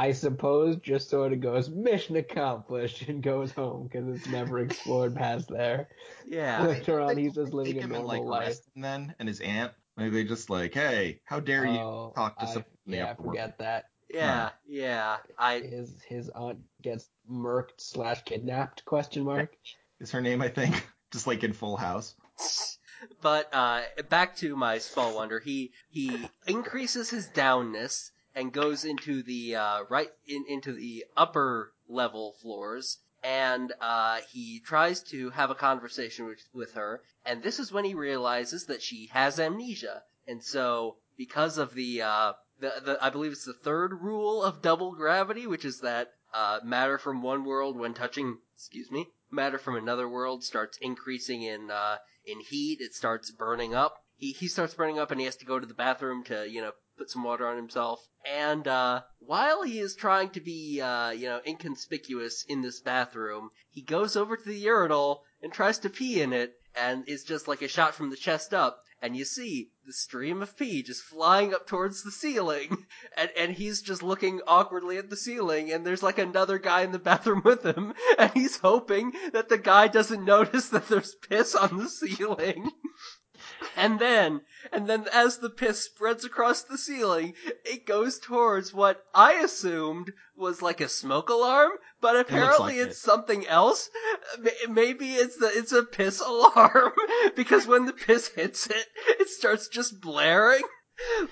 I 0.00 0.10
suppose 0.10 0.74
just 0.78 1.08
sort 1.08 1.32
of 1.32 1.40
goes 1.40 1.70
mission 1.70 2.16
accomplished 2.16 3.02
and 3.08 3.22
goes 3.22 3.52
home 3.52 3.84
because 3.84 4.08
it's 4.08 4.26
never 4.26 4.58
explored 4.58 5.14
past 5.14 5.48
there. 5.48 5.86
Yeah. 6.26 6.62
Later 6.66 7.00
on, 7.00 7.16
he's 7.16 7.34
just 7.34 7.52
living 7.54 7.74
take 7.74 7.82
a 7.82 7.84
him 7.84 7.94
and, 7.94 8.02
normal 8.04 8.26
like, 8.26 8.40
life. 8.40 8.46
arrest 8.48 8.68
then 8.74 9.14
and 9.20 9.28
his 9.28 9.38
aunt. 9.40 9.72
Like 9.96 10.10
they 10.12 10.24
just 10.24 10.50
like, 10.50 10.74
hey, 10.74 11.20
how 11.24 11.38
dare 11.38 11.64
you 11.66 11.78
Oh, 11.78 12.12
talk 12.16 12.36
to 12.40 12.42
I- 12.44 12.46
someone 12.46 12.64
in 12.86 12.90
the 12.90 12.96
yeah, 12.96 13.10
I 13.10 13.22
forget 13.22 13.58
that. 13.58 13.84
Yeah, 14.10 14.50
yeah. 14.66 15.16
I 15.38 15.60
His 15.60 16.02
his 16.02 16.28
aunt 16.30 16.58
gets 16.82 17.08
murked 17.30 17.78
slash 17.80 18.22
kidnapped? 18.24 18.84
Question 18.84 19.24
mark. 19.24 19.56
Is 20.00 20.10
her 20.10 20.20
name, 20.20 20.42
I 20.42 20.48
think, 20.48 20.86
just 21.12 21.26
like 21.26 21.44
in 21.44 21.52
Full 21.52 21.76
House. 21.76 22.14
but 23.20 23.48
uh 23.52 23.82
back 24.08 24.36
to 24.36 24.56
my 24.56 24.78
Spall 24.78 25.14
wonder 25.14 25.38
he 25.38 25.72
he 25.90 26.28
increases 26.46 27.10
his 27.10 27.28
downness 27.28 28.10
and 28.34 28.52
goes 28.52 28.84
into 28.84 29.22
the 29.22 29.56
uh 29.56 29.82
right 29.90 30.10
in 30.26 30.44
into 30.48 30.72
the 30.72 31.04
upper 31.16 31.72
level 31.88 32.34
floors 32.40 32.98
and 33.22 33.72
uh 33.80 34.20
he 34.32 34.60
tries 34.60 35.02
to 35.02 35.30
have 35.30 35.50
a 35.50 35.54
conversation 35.54 36.26
with, 36.26 36.48
with 36.52 36.72
her 36.72 37.02
and 37.24 37.42
this 37.42 37.58
is 37.58 37.72
when 37.72 37.84
he 37.84 37.94
realizes 37.94 38.66
that 38.66 38.82
she 38.82 39.08
has 39.12 39.38
amnesia 39.38 40.02
and 40.26 40.42
so 40.42 40.96
because 41.16 41.58
of 41.58 41.74
the 41.74 42.00
uh 42.02 42.32
the, 42.60 42.72
the 42.84 42.98
I 43.00 43.10
believe 43.10 43.32
it's 43.32 43.44
the 43.44 43.52
third 43.52 44.00
rule 44.00 44.42
of 44.42 44.62
double 44.62 44.92
gravity 44.92 45.46
which 45.46 45.64
is 45.64 45.80
that 45.80 46.12
uh 46.32 46.60
matter 46.64 46.98
from 46.98 47.22
one 47.22 47.44
world 47.44 47.78
when 47.78 47.94
touching 47.94 48.38
excuse 48.54 48.90
me 48.90 49.08
matter 49.30 49.58
from 49.58 49.76
another 49.76 50.08
world 50.08 50.44
starts 50.44 50.78
increasing 50.80 51.42
in 51.42 51.70
uh 51.70 51.96
in 52.26 52.40
heat, 52.40 52.80
it 52.80 52.94
starts 52.94 53.30
burning 53.30 53.74
up. 53.74 54.02
He 54.16 54.32
he 54.32 54.48
starts 54.48 54.74
burning 54.74 54.98
up 54.98 55.10
and 55.10 55.20
he 55.20 55.26
has 55.26 55.36
to 55.36 55.44
go 55.44 55.58
to 55.58 55.66
the 55.66 55.74
bathroom 55.74 56.24
to, 56.24 56.48
you 56.48 56.62
know, 56.62 56.72
put 56.96 57.10
some 57.10 57.24
water 57.24 57.46
on 57.46 57.56
himself. 57.56 58.00
And 58.24 58.66
uh 58.66 59.02
while 59.18 59.62
he 59.62 59.80
is 59.80 59.94
trying 59.94 60.30
to 60.30 60.40
be 60.40 60.80
uh, 60.80 61.10
you 61.10 61.26
know, 61.26 61.40
inconspicuous 61.46 62.44
in 62.48 62.62
this 62.62 62.80
bathroom, 62.80 63.50
he 63.70 63.82
goes 63.82 64.16
over 64.16 64.36
to 64.36 64.44
the 64.44 64.56
urinal 64.56 65.24
and 65.42 65.52
tries 65.52 65.78
to 65.80 65.90
pee 65.90 66.22
in 66.22 66.32
it 66.32 66.54
and 66.74 67.04
it's 67.06 67.24
just 67.24 67.46
like 67.48 67.62
a 67.62 67.68
shot 67.68 67.94
from 67.94 68.10
the 68.10 68.16
chest 68.16 68.54
up 68.54 68.83
and 69.02 69.16
you 69.16 69.24
see 69.24 69.70
the 69.86 69.92
stream 69.92 70.40
of 70.42 70.56
pee 70.56 70.82
just 70.82 71.02
flying 71.02 71.52
up 71.52 71.66
towards 71.66 72.02
the 72.02 72.10
ceiling 72.10 72.86
and 73.16 73.30
and 73.36 73.52
he's 73.52 73.82
just 73.82 74.02
looking 74.02 74.40
awkwardly 74.46 74.96
at 74.96 75.10
the 75.10 75.16
ceiling 75.16 75.72
and 75.72 75.86
there's 75.86 76.02
like 76.02 76.18
another 76.18 76.58
guy 76.58 76.82
in 76.82 76.92
the 76.92 76.98
bathroom 76.98 77.42
with 77.44 77.64
him 77.64 77.92
and 78.18 78.30
he's 78.32 78.58
hoping 78.58 79.12
that 79.32 79.48
the 79.48 79.58
guy 79.58 79.88
doesn't 79.88 80.24
notice 80.24 80.68
that 80.68 80.88
there's 80.88 81.14
piss 81.28 81.54
on 81.54 81.78
the 81.78 81.88
ceiling. 81.88 82.70
And 83.76 83.98
then, 83.98 84.42
and 84.72 84.88
then 84.88 85.06
as 85.12 85.38
the 85.38 85.50
piss 85.50 85.84
spreads 85.84 86.24
across 86.24 86.62
the 86.62 86.78
ceiling, 86.78 87.34
it 87.64 87.86
goes 87.86 88.18
towards 88.20 88.72
what 88.72 89.02
I 89.14 89.34
assumed 89.34 90.12
was 90.36 90.62
like 90.62 90.80
a 90.80 90.88
smoke 90.88 91.28
alarm, 91.28 91.72
but 92.00 92.16
apparently 92.16 92.78
like 92.78 92.86
it's 92.88 92.98
it. 92.98 93.00
something 93.00 93.46
else. 93.46 93.90
Maybe 94.68 95.14
it's 95.14 95.36
the, 95.38 95.50
it's 95.52 95.72
a 95.72 95.82
piss 95.82 96.20
alarm, 96.26 96.92
because 97.34 97.66
when 97.66 97.86
the 97.86 97.92
piss 97.92 98.28
hits 98.28 98.66
it, 98.68 98.86
it 99.20 99.28
starts 99.28 99.68
just 99.68 100.00
blaring. 100.00 100.62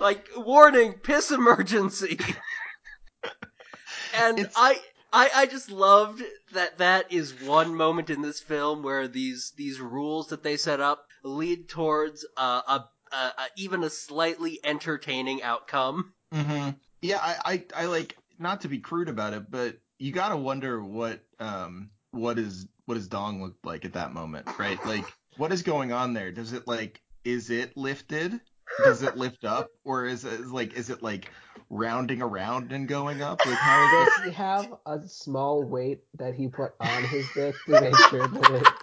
Like, 0.00 0.26
warning, 0.36 0.94
piss 0.94 1.30
emergency. 1.30 2.18
and 4.14 4.38
It's- 4.40 4.54
I, 4.56 4.80
I, 5.12 5.30
I 5.34 5.46
just 5.46 5.70
loved 5.70 6.22
that 6.52 6.78
that 6.78 7.12
is 7.12 7.40
one 7.42 7.74
moment 7.74 8.10
in 8.10 8.22
this 8.22 8.40
film 8.40 8.82
where 8.82 9.06
these, 9.06 9.52
these 9.56 9.78
rules 9.80 10.28
that 10.28 10.42
they 10.42 10.56
set 10.56 10.80
up 10.80 11.04
lead 11.22 11.68
towards 11.68 12.26
uh, 12.36 12.62
a, 12.66 13.14
a, 13.14 13.16
a, 13.16 13.46
even 13.56 13.84
a 13.84 13.90
slightly 13.90 14.60
entertaining 14.64 15.42
outcome. 15.42 16.14
Mm-hmm. 16.32 16.70
Yeah, 17.00 17.18
I, 17.20 17.64
I, 17.74 17.82
I 17.82 17.86
like 17.86 18.16
not 18.38 18.62
to 18.62 18.68
be 18.68 18.78
crude 18.78 19.08
about 19.08 19.34
it, 19.34 19.50
but 19.50 19.78
you 19.98 20.12
gotta 20.12 20.36
wonder 20.36 20.82
what 20.82 21.24
um 21.38 21.90
what 22.10 22.38
is 22.38 22.66
what 22.86 22.96
his 22.96 23.08
dong 23.08 23.42
looked 23.42 23.64
like 23.64 23.84
at 23.84 23.92
that 23.94 24.12
moment, 24.12 24.48
right? 24.58 24.84
Like 24.84 25.04
what 25.36 25.52
is 25.52 25.62
going 25.62 25.92
on 25.92 26.14
there? 26.14 26.32
Does 26.32 26.52
it 26.52 26.66
like 26.66 27.02
is 27.24 27.50
it 27.50 27.76
lifted? 27.76 28.40
Does 28.84 29.02
it 29.02 29.16
lift 29.16 29.44
up, 29.44 29.70
or 29.84 30.06
is 30.06 30.24
it 30.24 30.46
like 30.46 30.74
is 30.74 30.90
it 30.90 31.02
like 31.02 31.30
rounding 31.70 32.22
around 32.22 32.72
and 32.72 32.88
going 32.88 33.22
up? 33.22 33.38
Like 33.44 33.58
how 33.58 33.84
is 33.84 34.14
Does 34.16 34.24
he 34.24 34.30
have 34.32 34.74
a 34.86 35.00
small 35.06 35.62
weight 35.62 36.04
that 36.14 36.34
he 36.34 36.48
put 36.48 36.72
on 36.80 37.04
his 37.04 37.26
dick 37.34 37.54
to 37.66 37.80
make 37.80 37.94
sure 38.10 38.26
that 38.26 38.50
it? 38.50 38.81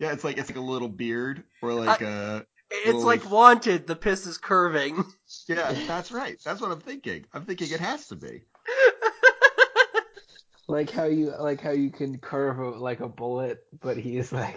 Yeah, 0.00 0.12
it's 0.12 0.24
like 0.24 0.38
it's 0.38 0.48
like 0.50 0.56
a 0.58 0.60
little 0.62 0.88
beard 0.88 1.44
or 1.62 1.72
like 1.74 2.00
a 2.00 2.44
It's 2.70 2.94
Well, 2.94 3.04
like 3.06 3.20
if- 3.20 3.30
wanted, 3.30 3.86
the 3.86 3.94
piss 3.94 4.26
is 4.26 4.38
curving. 4.38 5.04
yeah. 5.48 5.72
That's 5.86 6.10
right. 6.10 6.40
That's 6.44 6.60
what 6.60 6.72
I'm 6.72 6.80
thinking. 6.80 7.26
I'm 7.32 7.44
thinking 7.44 7.70
it 7.70 7.80
has 7.80 8.08
to 8.08 8.16
be. 8.16 8.42
Like 10.68 10.90
how 10.90 11.06
you 11.06 11.34
like 11.36 11.60
how 11.60 11.72
you 11.72 11.90
can 11.90 12.18
curve 12.18 12.60
a, 12.60 12.70
like 12.70 13.00
a 13.00 13.08
bullet, 13.08 13.64
but 13.80 13.96
he's 13.96 14.30
like 14.32 14.56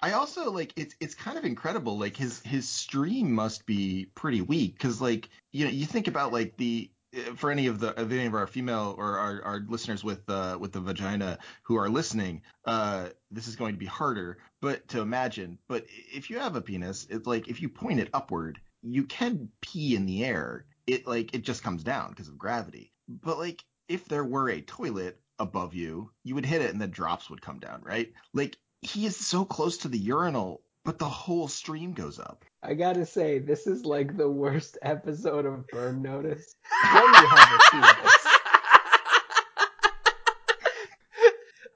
I 0.00 0.10
also 0.12 0.50
like 0.50 0.72
it's 0.74 0.96
it's 0.98 1.14
kind 1.14 1.38
of 1.38 1.44
incredible. 1.44 1.96
Like 1.96 2.16
his 2.16 2.40
his 2.40 2.68
stream 2.68 3.30
must 3.32 3.64
be 3.64 4.08
pretty 4.16 4.40
weak 4.42 4.72
because 4.72 5.00
like 5.00 5.28
you 5.52 5.64
know 5.66 5.70
you 5.70 5.86
think 5.86 6.08
about 6.08 6.32
like 6.32 6.56
the 6.56 6.90
for 7.36 7.50
any 7.50 7.66
of 7.66 7.80
the 7.80 7.98
of 8.00 8.12
any 8.12 8.26
of 8.26 8.34
our 8.34 8.46
female 8.46 8.94
or 8.98 9.18
our, 9.18 9.42
our 9.42 9.64
listeners 9.68 10.02
with 10.02 10.28
uh 10.28 10.56
with 10.60 10.72
the 10.72 10.80
vagina 10.80 11.38
who 11.62 11.76
are 11.76 11.88
listening, 11.88 12.42
uh 12.64 13.08
this 13.30 13.48
is 13.48 13.56
going 13.56 13.74
to 13.74 13.78
be 13.78 13.86
harder, 13.86 14.38
but 14.60 14.86
to 14.88 15.00
imagine. 15.00 15.58
But 15.68 15.86
if 15.88 16.30
you 16.30 16.38
have 16.38 16.56
a 16.56 16.60
penis, 16.60 17.06
it's 17.10 17.26
like 17.26 17.48
if 17.48 17.62
you 17.62 17.68
point 17.68 18.00
it 18.00 18.10
upward, 18.12 18.60
you 18.82 19.04
can 19.04 19.48
pee 19.60 19.96
in 19.96 20.06
the 20.06 20.24
air. 20.24 20.66
It 20.86 21.06
like 21.06 21.34
it 21.34 21.42
just 21.44 21.62
comes 21.62 21.82
down 21.82 22.10
because 22.10 22.28
of 22.28 22.38
gravity. 22.38 22.92
But 23.08 23.38
like 23.38 23.64
if 23.88 24.06
there 24.06 24.24
were 24.24 24.50
a 24.50 24.60
toilet 24.60 25.20
above 25.38 25.74
you, 25.74 26.10
you 26.22 26.34
would 26.34 26.46
hit 26.46 26.62
it 26.62 26.72
and 26.72 26.80
the 26.80 26.86
drops 26.86 27.28
would 27.30 27.42
come 27.42 27.58
down, 27.58 27.82
right? 27.82 28.12
Like 28.32 28.56
he 28.82 29.06
is 29.06 29.16
so 29.16 29.44
close 29.44 29.78
to 29.78 29.88
the 29.88 29.98
urinal, 29.98 30.62
but 30.84 30.98
the 30.98 31.08
whole 31.08 31.48
stream 31.48 31.92
goes 31.92 32.18
up. 32.18 32.44
I 32.66 32.72
gotta 32.72 33.04
say, 33.04 33.40
this 33.40 33.66
is 33.66 33.84
like 33.84 34.16
the 34.16 34.30
worst 34.30 34.78
episode 34.80 35.44
of 35.44 35.66
Burn 35.68 36.00
Notice. 36.00 36.56
When 36.94 37.04
you 37.04 37.28
have 37.28 37.50
a 37.52 37.58
penis. 37.70 38.26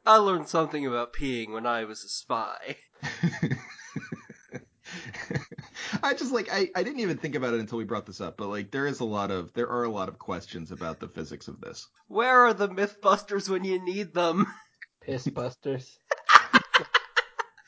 I 0.07 0.17
learned 0.17 0.49
something 0.49 0.87
about 0.87 1.13
peeing 1.13 1.53
when 1.53 1.67
I 1.67 1.85
was 1.85 2.03
a 2.05 2.09
spy. 2.09 2.77
I 6.03 6.15
just 6.15 6.33
like 6.33 6.49
I, 6.51 6.71
I 6.75 6.83
didn't 6.83 7.01
even 7.01 7.19
think 7.19 7.35
about 7.35 7.53
it 7.53 7.61
until 7.61 7.77
we 7.77 7.85
brought 7.85 8.07
this 8.07 8.23
up, 8.23 8.39
but 8.39 8.49
like 8.49 8.71
there 8.71 8.87
is 8.87 9.01
a 9.01 9.05
lot 9.05 9.31
of 9.31 9.53
there 9.53 9.69
are 9.69 9.85
a 9.85 9.91
lot 9.91 10.09
of 10.09 10.19
questions 10.19 10.73
about 10.73 11.01
the 11.01 11.09
physics 11.09 11.49
of 11.49 11.61
this. 11.61 11.87
Where 12.07 12.47
are 12.47 12.55
the 12.55 12.71
Mythbusters 12.71 13.51
when 13.51 13.65
you 13.65 13.85
need 13.85 14.15
them? 14.15 14.47
Piss 15.03 15.27
busters. 15.27 15.99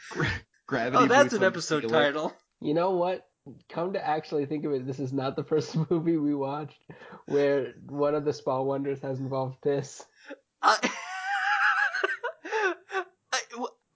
Gravity. 0.67 1.05
Oh, 1.05 1.07
that's 1.07 1.25
boots 1.25 1.35
an 1.35 1.45
episode 1.45 1.87
title. 1.87 2.33
You 2.61 2.75
know 2.75 2.91
what? 2.93 3.27
Come 3.69 3.95
to 3.95 4.07
actually 4.07 4.47
think 4.47 4.65
of 4.65 4.73
it, 4.73 4.87
this 4.87 5.01
is 5.01 5.13
not 5.13 5.35
the 5.35 5.45
first 5.51 5.77
movie 5.91 6.17
we 6.17 6.35
watched 6.35 6.79
where 7.27 7.75
one 7.89 8.15
of 8.15 8.25
the 8.25 8.33
Spall 8.33 8.65
Wonders 8.67 9.01
has 9.01 9.19
involved 9.19 9.61
piss. 9.63 10.05
I... 10.63 10.91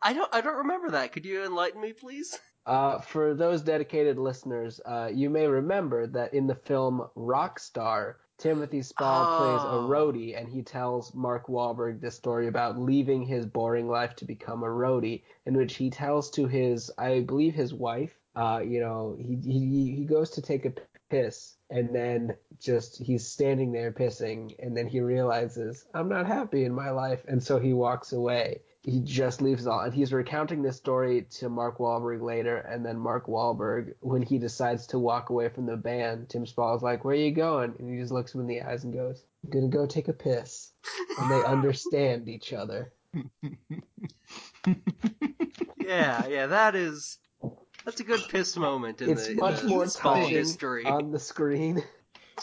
I, 0.06 0.12
don't 0.12 0.28
I 0.34 0.40
don't 0.42 0.58
remember 0.58 0.90
that. 0.90 1.12
Could 1.12 1.24
you 1.24 1.44
enlighten 1.44 1.80
me, 1.80 1.94
please? 1.94 2.38
Uh, 2.66 2.98
for 3.00 3.34
those 3.34 3.62
dedicated 3.62 4.18
listeners, 4.18 4.80
uh, 4.84 5.10
you 5.12 5.30
may 5.30 5.46
remember 5.46 6.06
that 6.06 6.34
in 6.34 6.46
the 6.46 6.54
film 6.54 7.06
Rockstar, 7.16 8.14
Timothy 8.36 8.82
Spall 8.82 9.36
plays 9.38 9.62
a 9.62 9.76
Oh. 9.76 9.88
roadie, 9.88 10.38
and 10.38 10.48
he 10.48 10.62
tells 10.62 11.14
Mark 11.14 11.46
Wahlberg 11.46 12.00
this 12.00 12.16
story 12.16 12.48
about 12.48 12.78
leaving 12.78 13.22
his 13.22 13.46
boring 13.46 13.88
life 13.88 14.14
to 14.16 14.24
become 14.26 14.62
a 14.62 14.68
roadie, 14.68 15.22
in 15.46 15.56
which 15.56 15.76
he 15.76 15.88
tells 15.90 16.30
to 16.32 16.46
his, 16.46 16.90
I 16.98 17.20
believe, 17.20 17.54
his 17.54 17.72
wife, 17.72 18.18
uh, 18.36 18.60
you 18.64 18.80
know, 18.80 19.16
he 19.18 19.36
he 19.36 19.94
he 19.96 20.04
goes 20.04 20.30
to 20.30 20.42
take 20.42 20.64
a 20.64 20.72
piss, 21.10 21.56
and 21.70 21.94
then 21.94 22.36
just 22.60 23.02
he's 23.02 23.26
standing 23.26 23.72
there 23.72 23.92
pissing, 23.92 24.54
and 24.58 24.76
then 24.76 24.86
he 24.86 25.00
realizes 25.00 25.84
I'm 25.94 26.08
not 26.08 26.26
happy 26.26 26.64
in 26.64 26.74
my 26.74 26.90
life, 26.90 27.24
and 27.28 27.42
so 27.42 27.58
he 27.58 27.72
walks 27.72 28.12
away 28.12 28.60
he 28.84 29.00
just 29.00 29.40
leaves 29.40 29.66
all. 29.66 29.80
And 29.80 29.94
he's 29.94 30.12
recounting 30.12 30.62
this 30.62 30.76
story 30.76 31.22
to 31.38 31.48
Mark 31.48 31.78
Wahlberg 31.78 32.20
later, 32.20 32.58
and 32.58 32.84
then 32.84 32.98
Mark 32.98 33.26
Wahlberg, 33.26 33.94
when 34.00 34.20
he 34.20 34.38
decides 34.38 34.86
to 34.88 34.98
walk 34.98 35.30
away 35.30 35.48
from 35.48 35.64
the 35.64 35.76
band, 35.76 36.28
Tim 36.28 36.44
Spall's 36.44 36.82
like, 36.82 37.02
"Where 37.02 37.14
are 37.14 37.18
you 37.18 37.32
going?" 37.32 37.74
And 37.78 37.90
he 37.90 37.98
just 37.98 38.12
looks 38.12 38.34
him 38.34 38.42
in 38.42 38.46
the 38.46 38.60
eyes 38.60 38.84
and 38.84 38.92
goes, 38.92 39.24
"I'm 39.42 39.50
gonna 39.50 39.68
go 39.68 39.86
take 39.86 40.08
a 40.08 40.12
piss." 40.12 40.72
And 41.18 41.30
they 41.30 41.44
understand 41.44 42.28
each 42.28 42.52
other. 42.52 42.92
Yeah, 45.76 46.26
yeah, 46.28 46.46
that 46.46 46.74
is 46.74 47.18
that's 47.84 48.00
a 48.00 48.04
good 48.04 48.22
piss 48.28 48.56
moment 48.56 49.02
in 49.02 49.10
It's 49.10 49.26
the, 49.26 49.32
in 49.32 49.36
much 49.38 49.60
the 49.60 49.68
more 49.68 49.86
Spall 49.86 50.26
history. 50.26 50.84
on 50.84 51.10
the 51.10 51.18
screen. 51.18 51.82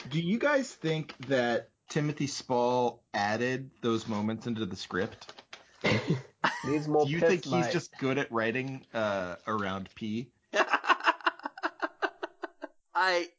Do 0.10 0.20
you 0.20 0.38
guys 0.38 0.72
think 0.72 1.14
that 1.28 1.70
Timothy 1.90 2.28
Spall 2.28 3.04
added 3.14 3.70
those 3.82 4.08
moments 4.08 4.48
into 4.48 4.66
the 4.66 4.76
script? 4.76 5.34
Needs 6.66 6.88
more 6.88 7.06
Do 7.06 7.12
you 7.12 7.20
piss 7.20 7.30
think 7.30 7.46
he's 7.46 7.72
just 7.72 7.98
good 7.98 8.18
at 8.18 8.32
writing 8.32 8.86
uh, 8.94 9.36
around 9.48 9.90
pee? 9.96 10.30
I 12.96 13.30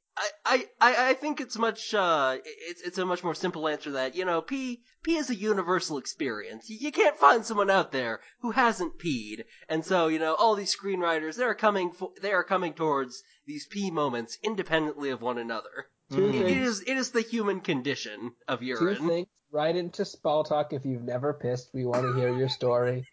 I, 0.45 0.67
I, 0.81 0.97
I 1.11 1.15
think 1.15 1.41
it's 1.41 1.57
much 1.57 1.95
uh 1.95 2.37
it's 2.45 2.83
it's 2.83 2.99
a 2.99 3.07
much 3.07 3.25
more 3.25 3.35
simple 3.35 3.67
answer 3.67 3.93
that 3.93 4.15
you 4.15 4.25
know 4.25 4.43
pee 4.43 4.83
pee 5.03 5.17
is 5.17 5.31
a 5.31 5.35
universal 5.35 5.97
experience. 5.99 6.69
You, 6.69 6.93
can't 6.93 7.17
find 7.19 7.45
someone 7.45 7.71
out 7.71 7.93
there 7.93 8.21
who 8.41 8.51
hasn't 8.51 8.99
peed, 8.99 9.45
and 9.69 9.85
so 9.85 10.09
you 10.09 10.19
know 10.19 10.35
all 10.35 10.55
these 10.55 10.77
screenwriters 10.77 11.37
they're 11.37 11.55
coming 11.55 11.93
for, 11.93 12.11
they 12.21 12.33
are 12.33 12.45
coming 12.45 12.75
towards 12.75 13.23
these 13.47 13.67
pee 13.67 13.91
moments 13.91 14.39
independently 14.43 15.11
of 15.11 15.23
one 15.23 15.39
another. 15.39 15.87
Two 16.11 16.29
It- 16.29 16.59
is 16.59 16.83
it 16.83 16.97
is 16.99 17.11
the 17.13 17.23
human 17.23 17.61
condition 17.61 18.33
of 18.47 18.59
Two 18.61 18.67
urine. 18.67 19.09
things. 19.09 19.29
Write 19.51 19.77
into 19.77 20.05
Spall 20.05 20.45
Talk 20.45 20.73
if 20.73 20.85
you've 20.85 21.03
never 21.05 21.33
pissed. 21.35 21.71
We 21.75 21.85
want 21.85 22.03
to 22.03 22.15
hear 22.15 22.37
your 22.37 22.49
story. 22.49 23.07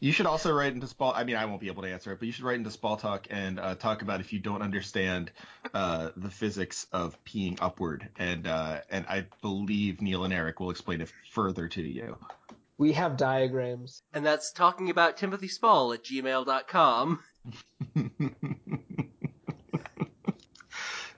You 0.00 0.12
should 0.12 0.26
also 0.26 0.52
write 0.52 0.72
into 0.72 0.86
Spall. 0.86 1.12
I 1.14 1.24
mean, 1.24 1.36
I 1.36 1.44
won't 1.44 1.60
be 1.60 1.68
able 1.68 1.82
to 1.82 1.88
answer 1.92 2.12
it, 2.12 2.18
but 2.18 2.26
you 2.26 2.32
should 2.32 2.44
write 2.44 2.56
into 2.56 2.70
Spall 2.70 2.96
Talk 2.96 3.26
and 3.30 3.58
uh, 3.58 3.74
talk 3.74 4.02
about 4.02 4.20
if 4.20 4.32
you 4.32 4.38
don't 4.38 4.62
understand 4.62 5.30
uh, 5.72 6.10
the 6.16 6.30
physics 6.30 6.86
of 6.92 7.22
peeing 7.24 7.58
upward, 7.60 8.08
and 8.18 8.46
uh, 8.46 8.80
and 8.90 9.06
I 9.06 9.26
believe 9.42 10.00
Niel 10.02 10.24
and 10.24 10.32
Eric 10.32 10.60
will 10.60 10.70
explain 10.70 11.00
it 11.00 11.12
further 11.30 11.68
to 11.68 11.82
you. 11.82 12.16
We 12.76 12.92
have 12.92 13.16
diagrams. 13.16 14.02
And 14.12 14.26
that's 14.26 14.50
talking 14.52 14.90
about 14.90 15.16
Timothy 15.16 15.48
Spall 15.48 15.92
at 15.92 16.02
gmail.com. 16.02 17.20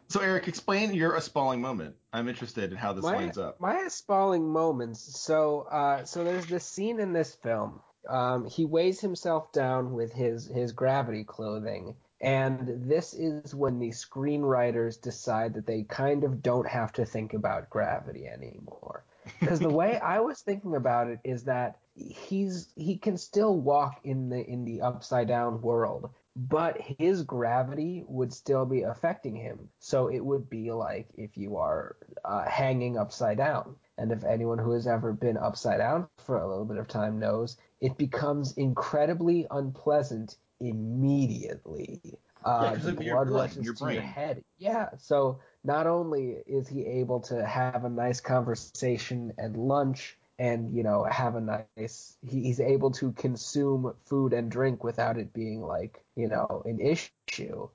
so 0.09 0.21
Eric, 0.21 0.49
explain 0.49 0.93
your 0.93 1.15
a 1.17 1.21
spalling 1.21 1.63
moment. 1.63 1.97
I'm 2.13 2.29
interested 2.29 2.73
in 2.73 2.77
how 2.77 2.93
this 2.93 3.05
my, 3.05 3.15
lines 3.15 3.39
up. 3.39 3.59
My 3.61 3.89
spalling 3.89 4.47
moments. 4.47 5.19
So, 5.19 5.63
uh, 5.71 6.05
so 6.05 6.25
there's 6.25 6.47
this 6.47 6.65
scene 6.65 7.01
in 7.01 7.15
this 7.15 7.35
film. 7.35 7.81
Um, 8.09 8.45
he 8.47 8.65
weighs 8.65 9.01
himself 9.01 9.53
down 9.53 9.93
with 9.93 10.13
his 10.13 10.47
his 10.47 10.73
gravity 10.73 11.25
clothing, 11.25 11.95
and 12.21 12.89
this 12.89 13.15
is 13.15 13.55
when 13.55 13.79
the 13.79 13.91
screenwriters 13.91 15.01
decide 15.01 15.55
that 15.55 15.67
they 15.67 15.83
kind 15.85 16.25
of 16.25 16.43
don't 16.43 16.69
have 16.69 16.93
to 16.95 17.05
think 17.05 17.35
about 17.35 17.71
gravity 17.71 18.27
anymore. 18.27 19.05
Because 19.41 19.59
the 19.59 19.69
way 19.69 19.99
I 19.99 20.21
was 20.21 20.41
thinking 20.41 20.77
about 20.77 21.09
it 21.09 21.19
is 21.25 21.45
that 21.45 21.79
he's 21.95 22.69
he 22.77 22.97
can 22.97 23.17
still 23.17 23.59
walk 23.59 24.01
in 24.05 24.29
the 24.29 24.45
in 24.45 24.65
the 24.65 24.81
upside 24.81 25.29
down 25.29 25.61
world, 25.61 26.11
but 26.37 26.81
his 26.99 27.23
gravity 27.23 28.05
would 28.09 28.33
still 28.33 28.65
be 28.65 28.83
affecting 28.83 29.35
him. 29.35 29.69
So 29.79 30.09
it 30.09 30.25
would 30.25 30.49
be 30.49 30.71
like 30.71 31.09
if 31.17 31.37
you 31.37 31.57
are 31.57 31.97
uh, 32.25 32.45
hanging 32.49 32.99
upside 32.99 33.39
down. 33.39 33.77
And 33.99 34.13
if 34.13 34.25
anyone 34.25 34.59
who 34.59 34.73
has 34.73 34.87
ever 34.87 35.13
been 35.13 35.39
upside 35.39 35.79
down 35.79 36.07
for 36.19 36.37
a 36.37 36.47
little 36.47 36.67
bit 36.67 36.77
of 36.77 36.87
time 36.87 37.19
knows, 37.19 37.57
it 37.81 37.97
becomes 37.97 38.57
incredibly 38.57 39.47
unpleasant 39.51 40.37
immediately. 40.61 42.01
Uh, 42.45 42.73
Yeah, 42.73 42.77
the 42.77 42.93
blood 42.93 43.31
rushes 43.31 43.65
your 43.65 43.75
to 43.75 43.93
your 43.93 44.03
head. 44.03 44.43
Yeah. 44.59 44.91
So 44.99 45.41
not 45.65 45.87
only 45.87 46.43
is 46.47 46.69
he 46.69 46.87
able 46.87 47.21
to 47.21 47.45
have 47.45 47.85
a 47.85 47.91
nice 47.91 48.21
conversation 48.21 49.33
and 49.39 49.57
lunch 49.57 50.17
and 50.39 50.71
you 50.71 50.83
know 50.83 51.05
have 51.05 51.35
a 51.35 51.41
nice 51.41 52.17
he, 52.27 52.43
he's 52.43 52.61
able 52.61 52.91
to 52.91 53.13
consume 53.13 53.93
food 54.05 54.33
and 54.33 54.51
drink 54.51 54.85
without 54.85 55.17
it 55.19 55.33
being 55.33 55.63
like 55.63 56.05
you 56.15 56.29
know 56.29 56.63
an 56.67 56.79
issue 56.81 57.69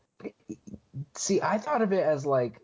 see 1.15 1.41
i 1.41 1.57
thought 1.57 1.81
of 1.81 1.91
it 1.91 2.03
as 2.03 2.25
like 2.25 2.61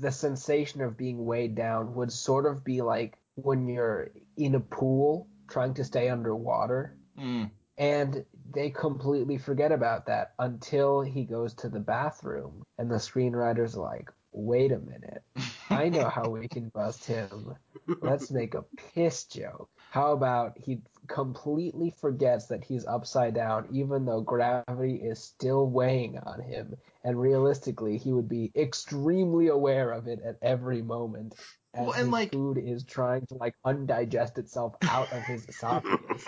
the 0.00 0.10
sensation 0.10 0.80
of 0.80 0.96
being 0.96 1.24
weighed 1.26 1.54
down 1.54 1.94
would 1.94 2.10
sort 2.12 2.46
of 2.46 2.64
be 2.64 2.80
like 2.80 3.18
when 3.34 3.68
you're 3.68 4.10
in 4.36 4.54
a 4.54 4.60
pool 4.60 5.26
trying 5.52 5.74
to 5.74 5.84
stay 5.84 6.08
underwater 6.08 6.96
Mm. 7.18 7.50
and 7.78 8.24
they 8.52 8.70
completely 8.70 9.38
forget 9.38 9.72
about 9.72 10.06
that 10.06 10.32
until 10.38 11.02
he 11.02 11.24
goes 11.24 11.54
to 11.54 11.68
the 11.68 11.80
bathroom 11.80 12.62
and 12.78 12.90
the 12.90 12.96
screenwriter's 12.96 13.76
like 13.76 14.10
wait 14.32 14.72
a 14.72 14.78
minute 14.78 15.22
I 15.70 15.88
know 15.88 16.08
how 16.08 16.28
we 16.28 16.48
can 16.48 16.68
bust 16.74 17.04
him. 17.06 17.54
Let's 18.02 18.30
make 18.30 18.54
a 18.54 18.64
piss 18.94 19.24
joke. 19.24 19.68
How 19.90 20.12
about 20.12 20.58
he 20.58 20.82
completely 21.08 21.90
forgets 21.90 22.46
that 22.48 22.64
he's 22.64 22.86
upside 22.86 23.34
down, 23.34 23.68
even 23.72 24.04
though 24.04 24.20
gravity 24.20 24.96
is 24.96 25.18
still 25.22 25.66
weighing 25.66 26.18
on 26.18 26.40
him, 26.40 26.76
and 27.04 27.20
realistically, 27.20 27.98
he 27.98 28.12
would 28.12 28.28
be 28.28 28.52
extremely 28.56 29.48
aware 29.48 29.92
of 29.92 30.08
it 30.08 30.20
at 30.22 30.38
every 30.42 30.82
moment. 30.82 31.34
As 31.74 31.80
Well, 31.86 31.92
and, 31.92 32.00
his 32.00 32.08
like- 32.08 32.32
food 32.32 32.58
is 32.58 32.84
trying 32.84 33.26
to 33.26 33.34
like 33.36 33.54
undigest 33.64 34.38
itself 34.38 34.74
out 34.88 35.10
of 35.12 35.22
his 35.22 35.46
esophagus. 35.48 36.24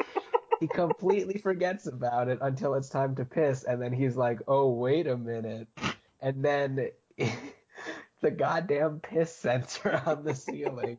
he 0.61 0.69
completely 0.69 1.39
forgets 1.39 1.87
about 1.87 2.29
it 2.29 2.39
until 2.41 2.75
it's 2.75 2.89
time 2.89 3.15
to 3.17 3.25
piss, 3.25 3.65
and 3.65 3.81
then 3.83 3.93
he's 3.93 4.17
like, 4.17 4.41
"Oh, 4.49 4.71
wait 4.71 5.07
a 5.07 5.17
minute," 5.17 5.69
and 6.21 6.43
then 6.45 6.89
the 8.23 8.31
goddamn 8.31 9.01
piss 9.01 9.35
sensor 9.37 10.01
on 10.07 10.25
the 10.25 10.35
ceiling 10.35 10.97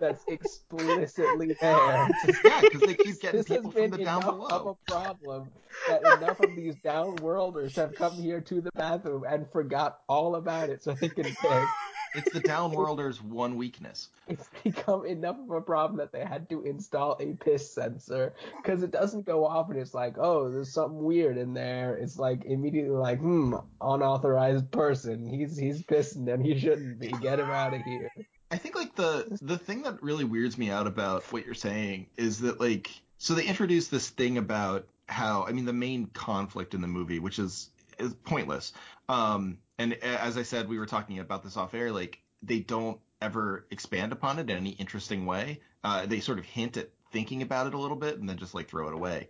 that's 0.00 0.24
explicitly 0.26 1.54
there. 1.60 2.10
Yeah, 2.44 2.60
because 2.62 2.80
they 2.80 2.94
keep 2.94 3.20
getting 3.20 3.38
this 3.38 3.46
people 3.48 3.70
from 3.70 3.90
the 3.90 3.98
down 3.98 4.22
enough 4.22 4.24
of 4.26 4.38
below. 4.48 4.78
a 4.88 4.90
problem 4.90 5.50
that 5.88 6.02
enough 6.18 6.40
of 6.40 6.56
these 6.56 6.74
downworlders 6.84 7.76
have 7.76 7.94
come 7.94 8.14
here 8.14 8.40
to 8.40 8.60
the 8.60 8.72
bathroom 8.74 9.22
and 9.28 9.48
forgot 9.52 10.00
all 10.08 10.34
about 10.34 10.68
it 10.70 10.82
so 10.82 10.94
they 10.94 11.08
can 11.08 11.24
piss. 11.24 11.68
It's 12.14 12.32
the 12.32 12.40
downworlders' 12.40 13.20
one 13.22 13.56
weakness. 13.56 14.08
It's 14.28 14.48
become 14.62 15.06
enough 15.06 15.36
of 15.38 15.50
a 15.50 15.60
problem 15.60 15.98
that 15.98 16.12
they 16.12 16.24
had 16.24 16.48
to 16.50 16.62
install 16.62 17.16
a 17.20 17.34
piss 17.34 17.72
sensor 17.72 18.34
because 18.56 18.82
it 18.82 18.90
doesn't 18.90 19.26
go 19.26 19.46
off 19.46 19.70
and 19.70 19.78
it's 19.78 19.94
like, 19.94 20.16
oh, 20.18 20.50
there's 20.50 20.72
something 20.72 21.02
weird 21.02 21.36
in 21.36 21.54
there. 21.54 21.96
It's 21.96 22.18
like 22.18 22.44
immediately 22.44 22.90
like, 22.90 23.18
hmm, 23.18 23.54
unauthorized 23.80 24.70
person. 24.70 25.26
He's 25.26 25.56
he's 25.56 25.82
pissing 25.82 26.32
and 26.32 26.44
he 26.44 26.58
shouldn't 26.58 27.00
be. 27.00 27.08
Get 27.20 27.40
him 27.40 27.50
out 27.50 27.74
of 27.74 27.82
here. 27.82 28.10
I 28.50 28.56
think 28.56 28.76
like 28.76 28.94
the 28.94 29.38
the 29.42 29.58
thing 29.58 29.82
that 29.82 30.02
really 30.02 30.24
weirds 30.24 30.58
me 30.58 30.70
out 30.70 30.86
about 30.86 31.24
what 31.32 31.44
you're 31.44 31.54
saying 31.54 32.06
is 32.16 32.40
that 32.40 32.60
like 32.60 32.90
so 33.18 33.34
they 33.34 33.46
introduced 33.46 33.90
this 33.90 34.10
thing 34.10 34.38
about 34.38 34.86
how 35.08 35.44
I 35.48 35.52
mean 35.52 35.64
the 35.64 35.72
main 35.72 36.06
conflict 36.06 36.74
in 36.74 36.80
the 36.80 36.88
movie, 36.88 37.18
which 37.18 37.38
is 37.38 37.70
is 37.98 38.14
pointless. 38.24 38.72
Um, 39.08 39.58
and 39.78 39.94
as 39.94 40.36
I 40.36 40.42
said, 40.42 40.68
we 40.68 40.78
were 40.78 40.86
talking 40.86 41.18
about 41.18 41.42
this 41.42 41.56
off 41.56 41.74
air. 41.74 41.92
Like 41.92 42.20
they 42.42 42.60
don't 42.60 43.00
ever 43.20 43.66
expand 43.70 44.12
upon 44.12 44.38
it 44.38 44.50
in 44.50 44.56
any 44.56 44.70
interesting 44.70 45.26
way. 45.26 45.60
Uh, 45.82 46.06
they 46.06 46.20
sort 46.20 46.38
of 46.38 46.44
hint 46.44 46.76
at 46.76 46.90
thinking 47.10 47.42
about 47.42 47.66
it 47.66 47.74
a 47.74 47.78
little 47.78 47.96
bit 47.96 48.18
and 48.18 48.28
then 48.28 48.36
just 48.36 48.54
like 48.54 48.68
throw 48.68 48.88
it 48.88 48.94
away. 48.94 49.28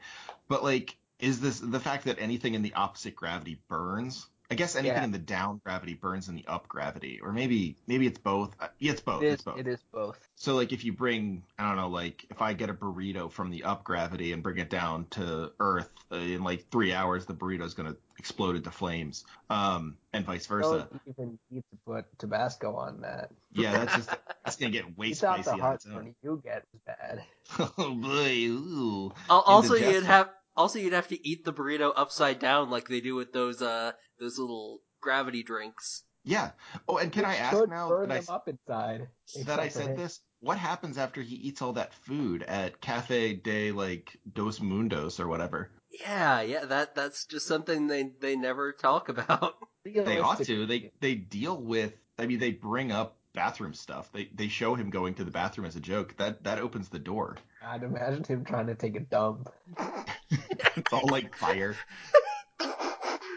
But 0.48 0.64
like, 0.64 0.96
is 1.18 1.40
this 1.40 1.60
the 1.60 1.80
fact 1.80 2.04
that 2.04 2.18
anything 2.18 2.54
in 2.54 2.62
the 2.62 2.74
opposite 2.74 3.14
gravity 3.14 3.60
burns? 3.68 4.26
I 4.50 4.56
guess 4.56 4.76
anything 4.76 4.96
Yeah. 4.98 5.04
in 5.04 5.10
the 5.10 5.18
down 5.18 5.60
gravity 5.64 5.94
burns 5.94 6.28
in 6.28 6.34
the 6.34 6.46
up 6.46 6.68
gravity, 6.68 7.18
or 7.22 7.32
maybe 7.32 7.76
maybe 7.86 8.06
it's 8.06 8.18
both. 8.18 8.54
Uh, 8.60 8.68
Yeah, 8.78 8.92
it's 8.92 9.00
both. 9.00 9.22
It 9.22 9.26
is, 9.26 9.34
it's 9.34 9.42
both. 9.44 9.58
it 9.58 9.66
is 9.66 9.82
both. 9.92 10.28
So 10.36 10.54
like 10.54 10.72
if 10.72 10.84
you 10.84 10.92
bring 10.92 11.42
I 11.58 11.66
don't 11.66 11.76
know 11.76 11.88
like 11.88 12.26
if 12.30 12.42
I 12.42 12.52
get 12.52 12.68
a 12.70 12.74
burrito 12.74 13.32
from 13.32 13.50
the 13.50 13.64
up 13.64 13.84
gravity 13.84 14.32
and 14.32 14.42
bring 14.42 14.58
it 14.58 14.68
down 14.68 15.06
to 15.12 15.52
Earth 15.58 15.88
uh, 16.12 16.16
in 16.16 16.44
like 16.44 16.68
three 16.70 16.92
hours, 16.92 17.24
the 17.24 17.32
burrito 17.34 17.62
is 17.62 17.72
gonna 17.74 17.96
explode 18.18 18.56
into 18.56 18.70
flames, 18.70 19.24
um, 19.50 19.96
and 20.12 20.24
vice 20.26 20.46
versa. 20.46 20.88
You 21.06 21.12
Don't 21.16 21.26
even 21.26 21.38
need 21.50 21.64
to 21.70 21.76
put 21.86 22.18
Tabasco 22.18 22.74
on 22.76 23.00
that. 23.00 23.30
Yeah, 23.52 23.72
that's 23.72 23.94
just 23.96 24.10
that's 24.44 24.56
gonna 24.56 24.72
get 24.72 24.96
way 24.98 25.08
You 25.08 25.14
thought 25.14 25.42
spicy 25.44 25.58
the 25.58 25.64
on 25.66 25.74
its 25.74 25.86
own. 25.86 25.92
heartburn 25.92 26.14
you 26.22 26.42
get 26.44 26.64
is 26.74 26.80
bad. 26.86 27.22
oh 27.78 27.94
boy, 27.94 28.44
ooh. 28.46 29.12
Also, 29.30 29.74
you'd 29.74 30.04
have 30.04 30.28
also 30.56 30.78
you'd 30.78 30.92
have 30.92 31.08
to 31.08 31.28
eat 31.28 31.44
the 31.44 31.52
burrito 31.52 31.92
upside 31.96 32.38
down 32.38 32.70
like 32.70 32.88
they 32.88 33.00
do 33.00 33.14
with 33.14 33.32
those 33.32 33.62
uh 33.62 33.92
those 34.18 34.38
little 34.38 34.80
gravity 35.00 35.42
drinks. 35.42 36.04
Yeah. 36.24 36.52
Oh, 36.88 36.96
and 36.96 37.12
can 37.12 37.22
Which 37.22 37.28
I 37.28 37.36
ask 37.36 37.68
now 37.68 37.88
burn 37.88 38.08
that 38.08 38.28
I, 38.28 38.32
up 38.32 38.48
inside? 38.48 39.08
that 39.44 39.60
I 39.60 39.68
said 39.68 39.96
this? 39.96 40.20
What 40.40 40.58
happens 40.58 40.98
after 40.98 41.20
he 41.22 41.36
eats 41.36 41.60
all 41.62 41.74
that 41.74 41.94
food 41.94 42.42
at 42.42 42.80
Cafe 42.80 43.34
de 43.34 43.72
like 43.72 44.16
Dos 44.32 44.58
Mundos 44.58 45.20
or 45.20 45.28
whatever? 45.28 45.70
Yeah, 45.90 46.40
yeah, 46.42 46.64
that 46.64 46.94
that's 46.94 47.26
just 47.26 47.46
something 47.46 47.86
they 47.86 48.10
they 48.20 48.36
never 48.36 48.72
talk 48.72 49.08
about. 49.10 49.56
They 49.84 50.18
ought 50.18 50.42
to. 50.44 50.66
They 50.66 50.92
they 51.00 51.14
deal 51.14 51.60
with. 51.60 51.92
I 52.18 52.26
mean, 52.26 52.38
they 52.38 52.52
bring 52.52 52.90
up 52.92 53.16
bathroom 53.34 53.74
stuff. 53.74 54.10
They 54.12 54.30
they 54.34 54.48
show 54.48 54.74
him 54.74 54.90
going 54.90 55.14
to 55.14 55.24
the 55.24 55.30
bathroom 55.30 55.66
as 55.66 55.76
a 55.76 55.80
joke. 55.80 56.16
That 56.16 56.44
that 56.44 56.58
opens 56.58 56.88
the 56.88 56.98
door. 56.98 57.36
I'd 57.62 57.82
imagine 57.82 58.24
him 58.24 58.44
trying 58.44 58.68
to 58.68 58.74
take 58.74 58.96
a 58.96 59.00
dump. 59.00 59.50
it's 59.78 60.92
all 60.92 61.08
like 61.08 61.36
fire. 61.36 61.76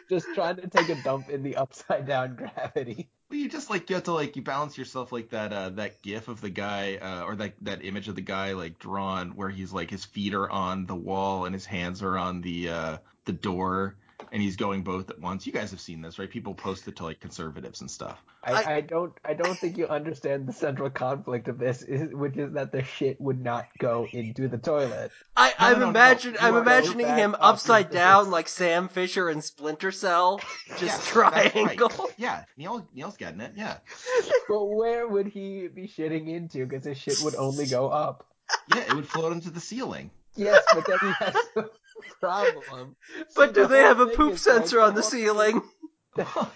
Just 0.09 0.27
trying 0.35 0.55
to 0.57 0.67
take 0.67 0.87
a 0.87 0.95
dump 0.95 1.29
in 1.29 1.43
the 1.43 1.57
upside 1.57 2.05
down 2.07 2.35
gravity. 2.35 3.09
Well, 3.29 3.39
you 3.39 3.49
just 3.49 3.69
like 3.69 3.89
you 3.89 3.95
have 3.97 4.05
to 4.05 4.13
like 4.13 4.37
you 4.37 4.41
balance 4.41 4.77
yourself 4.77 5.11
like 5.11 5.31
that 5.31 5.51
uh 5.51 5.69
that 5.71 6.01
gif 6.01 6.29
of 6.29 6.39
the 6.39 6.49
guy 6.49 6.95
uh 6.95 7.23
or 7.25 7.35
that 7.35 7.55
that 7.63 7.83
image 7.83 8.07
of 8.07 8.15
the 8.15 8.21
guy 8.21 8.53
like 8.53 8.79
drawn 8.79 9.31
where 9.31 9.49
he's 9.49 9.73
like 9.73 9.89
his 9.89 10.05
feet 10.05 10.33
are 10.33 10.49
on 10.49 10.85
the 10.85 10.95
wall 10.95 11.43
and 11.43 11.53
his 11.53 11.65
hands 11.65 12.01
are 12.01 12.17
on 12.17 12.39
the 12.39 12.69
uh 12.69 12.97
the 13.25 13.33
door 13.33 13.97
and 14.31 14.41
he's 14.41 14.55
going 14.55 14.81
both 14.83 15.09
at 15.09 15.19
once. 15.19 15.45
You 15.47 15.53
guys 15.53 15.71
have 15.71 15.79
seen 15.79 16.01
this, 16.01 16.19
right? 16.19 16.29
People 16.29 16.53
post 16.53 16.87
it 16.87 16.95
to 16.97 17.03
like 17.03 17.19
conservatives 17.19 17.81
and 17.81 17.89
stuff. 17.89 18.21
I, 18.43 18.53
I- 18.53 18.73
I 18.77 18.81
don't 18.81 19.13
I 19.25 19.33
don't 19.33 19.57
think 19.57 19.77
you 19.77 19.87
understand 19.87 20.47
the 20.47 20.53
central 20.53 20.89
conflict 20.89 21.47
of 21.47 21.57
this, 21.57 21.81
is, 21.81 22.13
which 22.13 22.37
is 22.37 22.53
that 22.53 22.71
the 22.71 22.83
shit 22.83 23.19
would 23.19 23.41
not 23.43 23.65
go 23.79 24.07
into 24.11 24.47
the 24.47 24.57
toilet. 24.57 25.11
I, 25.35 25.49
No, 25.49 25.55
I'm 25.59 25.73
no, 25.79 25.91
no, 25.91 26.37
I'm 26.41 26.55
imagining 26.55 27.07
him 27.07 27.35
upside 27.39 27.89
down 27.91 28.25
this. 28.25 28.31
like 28.31 28.47
Sam 28.47 28.87
Fisher 28.89 29.29
in 29.29 29.41
Splinter 29.41 29.91
Cell, 29.91 30.39
just 30.77 30.81
Yeah, 30.81 30.87
that's 30.87 31.15
right. 31.15 31.51
triangle. 31.51 32.09
Yeah, 32.17 32.43
Niel 32.57 32.87
Niel's 32.93 33.17
getting 33.17 33.41
it. 33.41 33.53
Yeah, 33.55 33.77
But 34.47 34.65
where 34.65 35.07
would 35.07 35.27
he 35.27 35.67
be 35.67 35.87
shitting 35.87 36.27
into? 36.29 36.65
Because 36.65 36.85
his 36.85 36.97
shit 36.97 37.19
would 37.23 37.35
only 37.35 37.65
go 37.65 37.89
up. 37.89 38.25
yeah, 38.73 38.81
it 38.83 38.93
would 38.93 39.07
float 39.07 39.33
into 39.33 39.49
the 39.49 39.59
ceiling. 39.59 40.09
Yes, 40.35 40.63
but 40.73 40.85
then 40.85 40.97
he 41.01 41.11
has 41.25 41.35
a 41.55 41.65
problem. 42.19 42.95
But 43.35 43.49
See, 43.49 43.53
do 43.53 43.61
the 43.63 43.67
they 43.67 43.81
have 43.81 43.99
a 43.99 44.07
poop 44.07 44.37
sensor 44.37 44.79
on 44.81 44.95
the 44.95 45.01
whole 45.01 45.09
ceiling? 45.11 45.61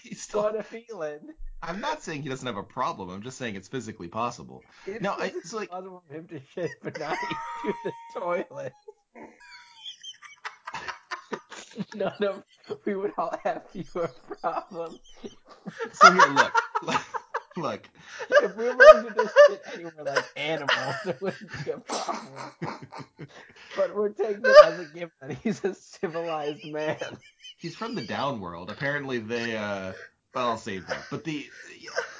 He's 0.04 0.21
still- 0.21 0.43
Got 0.43 0.58
a 0.60 0.63
feeling. 0.63 1.19
I'm 1.63 1.80
not 1.80 2.01
saying 2.01 2.23
he 2.23 2.30
doesn't 2.30 2.47
have 2.47 2.58
a 2.58 2.63
problem. 2.63 3.12
I'm 3.12 3.21
just 3.21 3.38
saying 3.38 3.56
it's 3.56 3.67
physically 3.67 4.08
possible. 4.08 4.63
It's 4.88 5.01
No, 5.01 5.12
I- 5.13 5.30
physically 5.30 5.39
it's 5.39 5.54
like- 5.54 5.69
possible 5.69 6.04
for 6.08 6.13
him 6.15 6.27
to 6.30 6.41
shit, 6.54 6.71
but 6.82 6.99
not 6.99 7.15
into 7.65 7.73
the 7.86 7.91
toilet. 8.19 8.73
None 11.95 12.23
of 12.23 12.43
we 12.86 12.95
would 12.95 13.12
all 13.17 13.34
have 13.43 13.63
fewer 13.71 14.10
problems 14.41 14.99
So 15.93 16.12
here, 16.12 16.27
look, 16.34 16.54
look, 17.57 17.89
if 18.29 18.55
we 18.55 18.65
were 18.65 18.75
to 18.77 19.13
just 19.15 19.35
shit 19.49 19.61
anywhere 19.73 20.03
like 20.05 20.25
animals. 20.35 20.95
It 21.05 21.21
wouldn't 21.21 21.65
be 21.65 21.71
a 21.71 21.77
problem. 21.79 22.87
But 23.75 23.95
we're 23.95 24.09
taking 24.09 24.41
it 24.43 24.65
as 24.65 24.79
a 24.79 24.85
given 24.85 25.11
that 25.21 25.37
he's 25.43 25.63
a 25.63 25.73
civilized 25.73 26.65
man. 26.65 26.97
He's 27.57 27.75
from 27.75 27.95
the 27.95 28.01
down 28.01 28.39
world. 28.39 28.69
Apparently, 28.69 29.19
they. 29.19 29.55
uh 29.57 29.93
Well, 30.33 30.49
I'll 30.49 30.57
save 30.57 30.87
that. 30.87 31.05
But 31.09 31.23
the 31.23 31.49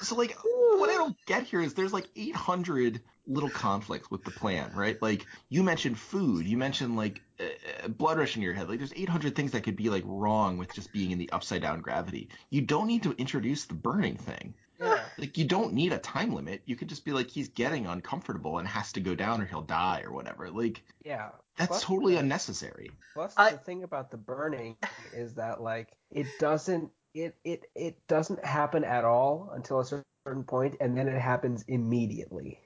so 0.00 0.16
like 0.16 0.36
what 0.76 0.90
I 0.90 0.94
don't 0.94 1.16
get 1.26 1.44
here 1.44 1.60
is 1.60 1.74
there's 1.74 1.92
like 1.92 2.08
800 2.16 3.00
little 3.26 3.50
conflicts 3.50 4.10
with 4.10 4.24
the 4.24 4.30
plan, 4.30 4.72
right? 4.74 5.00
Like 5.00 5.26
you 5.48 5.62
mentioned 5.62 5.98
food, 5.98 6.46
you 6.46 6.56
mentioned 6.56 6.96
like 6.96 7.22
uh, 7.40 7.88
blood 7.88 8.18
rush 8.18 8.36
in 8.36 8.42
your 8.42 8.52
head. 8.52 8.68
Like 8.68 8.78
there's 8.78 8.92
800 8.94 9.34
things 9.34 9.52
that 9.52 9.62
could 9.62 9.76
be 9.76 9.90
like 9.90 10.02
wrong 10.06 10.58
with 10.58 10.72
just 10.72 10.92
being 10.92 11.12
in 11.12 11.18
the 11.18 11.30
upside 11.30 11.62
down 11.62 11.80
gravity. 11.80 12.28
You 12.50 12.62
don't 12.62 12.86
need 12.86 13.04
to 13.04 13.12
introduce 13.12 13.64
the 13.64 13.74
burning 13.74 14.16
thing. 14.16 14.54
Yeah. 14.80 15.04
Like 15.18 15.38
you 15.38 15.44
don't 15.44 15.72
need 15.74 15.92
a 15.92 15.98
time 15.98 16.34
limit. 16.34 16.62
You 16.66 16.76
could 16.76 16.88
just 16.88 17.04
be 17.04 17.12
like 17.12 17.28
he's 17.28 17.48
getting 17.48 17.86
uncomfortable 17.86 18.58
and 18.58 18.66
has 18.66 18.92
to 18.92 19.00
go 19.00 19.14
down 19.14 19.40
or 19.40 19.44
he'll 19.46 19.62
die 19.62 20.02
or 20.04 20.12
whatever. 20.12 20.50
Like 20.50 20.82
Yeah. 21.04 21.30
that's 21.56 21.68
Plus- 21.68 21.82
totally 21.84 22.16
unnecessary. 22.16 22.90
Plus, 23.14 23.34
I- 23.36 23.52
the 23.52 23.58
thing 23.58 23.82
about 23.84 24.10
the 24.10 24.16
burning 24.16 24.76
is 25.14 25.34
that 25.34 25.60
like 25.62 25.88
it 26.10 26.26
doesn't 26.40 26.90
it 27.14 27.36
it 27.44 27.64
it 27.74 28.06
doesn't 28.08 28.44
happen 28.44 28.84
at 28.84 29.04
all 29.04 29.50
until 29.54 29.80
a 29.80 29.84
certain 29.84 30.44
point, 30.44 30.76
and 30.80 30.96
then 30.96 31.08
it 31.08 31.20
happens 31.20 31.62
immediately. 31.68 32.58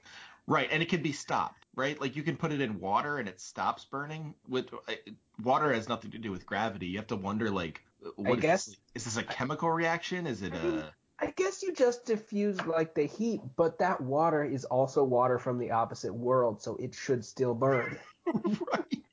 Right, 0.49 0.69
and 0.71 0.81
it 0.81 0.87
can 0.87 1.01
be 1.03 1.11
stopped, 1.11 1.65
right? 1.75 1.99
Like 1.99 2.15
you 2.15 2.23
can 2.23 2.37
put 2.37 2.53
it 2.53 2.61
in 2.61 2.79
water 2.79 3.17
and 3.17 3.27
it 3.27 3.41
stops 3.41 3.83
burning. 3.83 4.33
With 4.47 4.73
uh, 4.73 4.93
water 5.43 5.73
has 5.73 5.89
nothing 5.89 6.11
to 6.11 6.17
do 6.17 6.31
with 6.31 6.45
gravity. 6.45 6.85
You 6.87 6.97
have 6.99 7.07
to 7.07 7.17
wonder, 7.17 7.49
like, 7.51 7.83
what 8.15 8.37
is 8.37 8.41
guess- 8.41 8.65
this? 8.67 8.77
is 8.95 9.03
this 9.03 9.17
a 9.17 9.23
chemical 9.23 9.69
reaction? 9.69 10.25
Is 10.25 10.41
it 10.41 10.53
I 10.53 10.63
mean- 10.63 10.77
a 10.79 10.93
I 11.19 11.33
guess 11.35 11.63
you 11.63 11.73
just 11.73 12.05
diffuse 12.05 12.63
like 12.65 12.93
the 12.93 13.05
heat, 13.05 13.41
but 13.55 13.79
that 13.79 14.01
water 14.01 14.43
is 14.43 14.65
also 14.65 15.03
water 15.03 15.39
from 15.39 15.57
the 15.57 15.71
opposite 15.71 16.13
world, 16.13 16.61
so 16.61 16.75
it 16.75 16.93
should 16.93 17.25
still 17.25 17.55
burn. 17.55 17.97
right? 18.27 19.03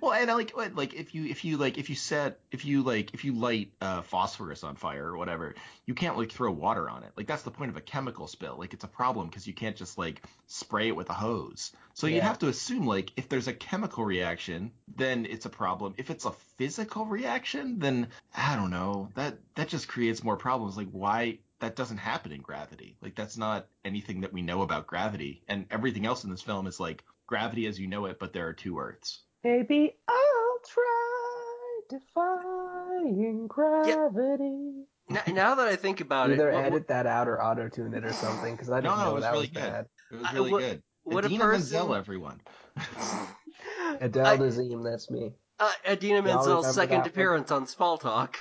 Well, 0.00 0.12
and 0.12 0.30
I 0.30 0.34
like 0.34 0.56
like 0.56 0.94
if 0.94 1.14
you 1.14 1.24
if 1.26 1.44
you 1.44 1.56
like 1.56 1.78
if 1.78 1.90
you 1.90 1.96
set 1.96 2.40
if 2.50 2.64
you 2.64 2.82
like 2.82 3.14
if 3.14 3.24
you 3.24 3.32
light 3.34 3.72
uh, 3.80 4.02
phosphorus 4.02 4.64
on 4.64 4.76
fire 4.76 5.06
or 5.06 5.16
whatever, 5.16 5.54
you 5.86 5.94
can't 5.94 6.16
like 6.16 6.30
throw 6.30 6.50
water 6.50 6.88
on 6.88 7.02
it. 7.02 7.12
Like 7.16 7.26
that's 7.26 7.42
the 7.42 7.50
point 7.50 7.70
of 7.70 7.76
a 7.76 7.80
chemical 7.80 8.26
spill. 8.26 8.56
Like 8.58 8.72
it's 8.72 8.84
a 8.84 8.88
problem 8.88 9.28
because 9.28 9.46
you 9.46 9.54
can't 9.54 9.76
just 9.76 9.98
like 9.98 10.22
spray 10.46 10.88
it 10.88 10.96
with 10.96 11.10
a 11.10 11.14
hose. 11.14 11.72
So 11.94 12.06
you'd 12.06 12.22
have 12.22 12.38
to 12.40 12.48
assume 12.48 12.86
like 12.86 13.12
if 13.16 13.28
there's 13.28 13.48
a 13.48 13.52
chemical 13.52 14.04
reaction, 14.04 14.72
then 14.96 15.26
it's 15.26 15.46
a 15.46 15.50
problem. 15.50 15.94
If 15.96 16.10
it's 16.10 16.24
a 16.24 16.32
physical 16.58 17.06
reaction, 17.06 17.78
then 17.78 18.08
I 18.36 18.56
don't 18.56 18.70
know. 18.70 19.10
That 19.14 19.38
that 19.54 19.68
just 19.68 19.88
creates 19.88 20.24
more 20.24 20.36
problems. 20.36 20.76
Like 20.76 20.90
why 20.90 21.38
that 21.60 21.76
doesn't 21.76 21.98
happen 21.98 22.32
in 22.32 22.42
gravity. 22.42 22.96
Like 23.00 23.14
that's 23.14 23.36
not 23.36 23.66
anything 23.84 24.20
that 24.22 24.32
we 24.32 24.42
know 24.42 24.62
about 24.62 24.86
gravity. 24.86 25.42
And 25.48 25.66
everything 25.70 26.06
else 26.06 26.24
in 26.24 26.30
this 26.30 26.42
film 26.42 26.66
is 26.66 26.80
like 26.80 27.04
gravity 27.26 27.66
as 27.66 27.78
you 27.78 27.86
know 27.86 28.06
it, 28.06 28.18
but 28.18 28.32
there 28.32 28.48
are 28.48 28.52
two 28.52 28.78
Earths. 28.78 29.20
Maybe 29.44 29.94
I'll 30.08 30.58
try 30.68 31.80
defying 31.90 33.46
gravity. 33.46 34.84
Now, 35.10 35.20
now 35.28 35.54
that 35.56 35.68
I 35.68 35.76
think 35.76 36.00
about 36.00 36.30
Either 36.30 36.50
it, 36.50 36.54
what, 36.54 36.64
edit 36.64 36.88
that 36.88 37.06
out 37.06 37.28
or 37.28 37.42
auto 37.42 37.68
tune 37.68 37.92
it 37.92 38.04
or 38.04 38.12
something, 38.14 38.54
because 38.54 38.70
I 38.70 38.76
didn't 38.80 38.96
No, 38.96 38.96
no, 38.96 39.04
know 39.04 39.10
it 39.10 39.14
was 39.14 39.22
that 39.24 39.30
really 39.32 39.40
was 39.42 39.50
good. 39.50 39.60
bad. 39.60 39.86
It 40.10 40.16
was 40.16 40.26
I- 40.26 40.32
really 40.32 40.50
what- 40.52 40.60
good. 40.60 40.82
would 41.04 41.24
a 41.24 41.26
Idina 41.26 41.44
person 41.44 41.60
Menzel, 41.78 41.94
everyone. 41.94 42.40
Adele 44.00 44.26
I- 44.26 44.36
Dazeem, 44.38 44.82
that's 44.82 45.10
me. 45.10 45.32
uh, 45.60 45.70
Idina 45.88 46.14
Y'all 46.16 46.22
Menzel's 46.22 46.74
second 46.74 46.96
that 46.98 47.00
one? 47.02 47.08
appearance 47.08 47.50
on 47.50 47.66
Spall 47.66 47.98
Talk. 47.98 48.38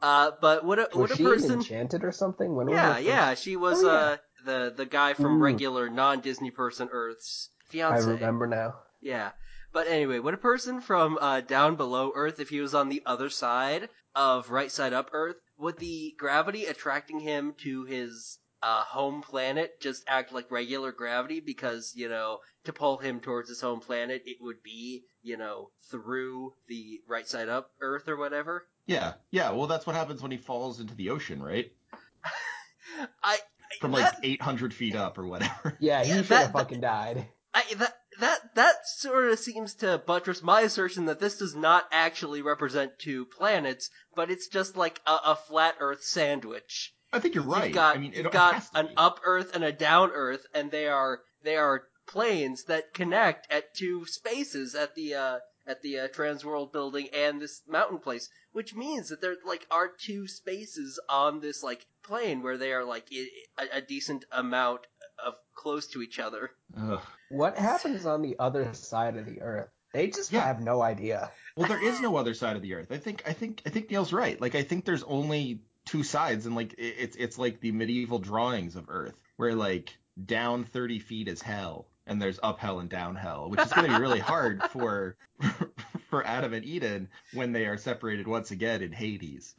Uh, 0.00 0.30
but 0.40 0.64
what 0.64 0.78
a 0.78 0.82
Was 0.94 0.94
would 0.94 1.10
a 1.10 1.16
she 1.16 1.22
in 1.24 1.28
person? 1.30 1.52
Enchanted 1.54 2.04
or 2.04 2.12
something? 2.12 2.54
When 2.54 2.66
was 2.68 2.74
Yeah, 2.76 2.94
her 2.94 3.00
yeah, 3.00 3.34
she 3.34 3.56
was 3.56 3.82
Oh, 3.82 3.86
yeah. 3.86 3.92
uh 3.92 4.16
the 4.44 4.72
the 4.76 4.86
guy 4.86 5.14
from 5.14 5.38
Mm. 5.38 5.42
regular 5.42 5.88
non 5.88 6.20
Disney 6.20 6.50
person 6.52 6.88
Earth's 6.92 7.48
fiance. 7.64 7.94
I 7.94 8.04
fiance. 8.04 8.20
remember 8.20 8.46
now. 8.46 8.74
Yeah. 9.00 9.32
But 9.76 9.88
anyway, 9.88 10.20
would 10.20 10.32
a 10.32 10.38
person 10.38 10.80
from 10.80 11.18
uh, 11.20 11.42
down 11.42 11.76
below 11.76 12.10
Earth, 12.14 12.40
if 12.40 12.48
he 12.48 12.60
was 12.62 12.74
on 12.74 12.88
the 12.88 13.02
other 13.04 13.28
side 13.28 13.90
of 14.14 14.48
right 14.48 14.72
side 14.72 14.94
up 14.94 15.10
Earth, 15.12 15.36
would 15.58 15.76
the 15.76 16.14
gravity 16.18 16.64
attracting 16.64 17.20
him 17.20 17.52
to 17.58 17.84
his 17.84 18.38
uh, 18.62 18.80
home 18.84 19.20
planet 19.20 19.78
just 19.82 20.02
act 20.08 20.32
like 20.32 20.50
regular 20.50 20.92
gravity? 20.92 21.40
Because, 21.40 21.92
you 21.94 22.08
know, 22.08 22.38
to 22.64 22.72
pull 22.72 22.96
him 22.96 23.20
towards 23.20 23.50
his 23.50 23.60
home 23.60 23.80
planet, 23.80 24.22
it 24.24 24.38
would 24.40 24.62
be, 24.62 25.04
you 25.22 25.36
know, 25.36 25.68
through 25.90 26.54
the 26.68 27.02
right 27.06 27.28
side 27.28 27.50
up 27.50 27.70
Earth 27.82 28.08
or 28.08 28.16
whatever? 28.16 28.64
Yeah, 28.86 29.12
yeah. 29.30 29.50
Well, 29.50 29.66
that's 29.66 29.86
what 29.86 29.94
happens 29.94 30.22
when 30.22 30.30
he 30.30 30.38
falls 30.38 30.80
into 30.80 30.94
the 30.94 31.10
ocean, 31.10 31.42
right? 31.42 31.70
I. 33.22 33.36
From 33.82 33.92
like 33.92 34.10
800 34.22 34.72
feet 34.72 34.96
up 34.96 35.18
or 35.18 35.26
whatever. 35.26 35.76
Yeah, 35.80 36.02
he 36.02 36.08
Yeah, 36.08 36.16
should 36.16 36.28
that- 36.28 36.42
have 36.44 36.52
fucking 36.52 36.80
died. 36.80 37.26
I, 37.52 37.62
that 37.76 37.94
that 38.20 38.54
that 38.54 38.74
sort 38.86 39.30
of 39.30 39.38
seems 39.38 39.74
to 39.76 39.98
buttress 40.06 40.42
my 40.42 40.62
assertion 40.62 41.06
that 41.06 41.20
this 41.20 41.38
does 41.38 41.54
not 41.54 41.86
actually 41.92 42.42
represent 42.42 42.98
two 42.98 43.26
planets, 43.26 43.90
but 44.14 44.30
it's 44.30 44.48
just 44.48 44.76
like 44.76 45.00
a, 45.06 45.10
a 45.26 45.36
flat 45.48 45.76
Earth 45.80 46.02
sandwich. 46.02 46.92
I 47.12 47.18
think 47.20 47.34
you're 47.34 47.44
right. 47.44 47.66
You've 47.66 47.74
got 47.74 47.96
I 47.96 47.98
mean, 48.00 48.12
you've 48.12 48.30
got 48.32 48.64
an 48.74 48.86
be. 48.88 48.92
up 48.96 49.20
Earth 49.24 49.54
and 49.54 49.64
a 49.64 49.72
down 49.72 50.10
Earth, 50.12 50.44
and 50.54 50.70
they 50.70 50.86
are 50.88 51.20
they 51.42 51.56
are 51.56 51.84
planes 52.08 52.64
that 52.64 52.94
connect 52.94 53.50
at 53.52 53.74
two 53.74 54.04
spaces 54.06 54.74
at 54.74 54.94
the 54.94 55.14
uh, 55.14 55.38
at 55.66 55.82
the 55.82 55.98
uh, 55.98 56.08
Transworld 56.08 56.72
building 56.72 57.08
and 57.12 57.40
this 57.40 57.62
mountain 57.68 57.98
place, 57.98 58.28
which 58.52 58.74
means 58.74 59.08
that 59.08 59.20
there 59.20 59.36
like 59.44 59.66
are 59.70 59.90
two 60.00 60.26
spaces 60.28 61.00
on 61.08 61.40
this 61.40 61.62
like 61.62 61.84
plane 62.04 62.42
where 62.42 62.56
they 62.58 62.72
are 62.72 62.84
like 62.84 63.06
i- 63.12 63.68
a 63.72 63.80
decent 63.80 64.24
amount 64.30 64.80
of 65.24 65.34
close 65.54 65.86
to 65.88 66.02
each 66.02 66.18
other. 66.18 66.50
Ugh. 66.78 67.00
What 67.30 67.56
happens 67.58 68.06
on 68.06 68.22
the 68.22 68.36
other 68.38 68.72
side 68.74 69.16
of 69.16 69.26
the 69.26 69.42
Earth? 69.42 69.68
They 69.92 70.08
just 70.08 70.32
Yeah. 70.32 70.44
have 70.44 70.60
no 70.60 70.82
idea. 70.82 71.30
Well, 71.56 71.68
there 71.68 71.82
is 71.82 72.00
no 72.00 72.16
other 72.16 72.34
side 72.34 72.56
of 72.56 72.62
the 72.62 72.74
Earth. 72.74 72.92
I 72.92 72.98
think, 72.98 73.22
I 73.26 73.32
think, 73.32 73.62
I 73.64 73.70
think 73.70 73.90
Niel's 73.90 74.12
right. 74.12 74.38
Like, 74.40 74.54
I 74.54 74.62
think 74.62 74.84
there's 74.84 75.02
only 75.04 75.60
two 75.86 76.02
sides, 76.02 76.46
and 76.46 76.54
like, 76.54 76.74
it's 76.76 77.16
it's 77.16 77.38
like 77.38 77.60
the 77.60 77.72
medieval 77.72 78.18
drawings 78.18 78.76
of 78.76 78.86
Earth, 78.88 79.14
where 79.36 79.54
like 79.54 79.96
down 80.22 80.64
30 80.64 80.98
feet 80.98 81.28
is 81.28 81.40
hell, 81.40 81.86
and 82.06 82.20
there's 82.20 82.38
up 82.42 82.58
hell 82.58 82.80
and 82.80 82.90
down 82.90 83.14
hell, 83.16 83.48
which 83.48 83.60
is 83.60 83.72
going 83.72 83.88
to 83.88 83.94
be 83.96 84.00
really 84.00 84.18
hard 84.20 84.62
for 84.70 85.16
for 86.10 86.26
Adam 86.26 86.52
and 86.52 86.64
Eden 86.64 87.08
when 87.32 87.52
they 87.52 87.66
are 87.66 87.78
separated 87.78 88.26
once 88.28 88.50
again 88.50 88.82
in 88.82 88.92
Hades. 88.92 89.54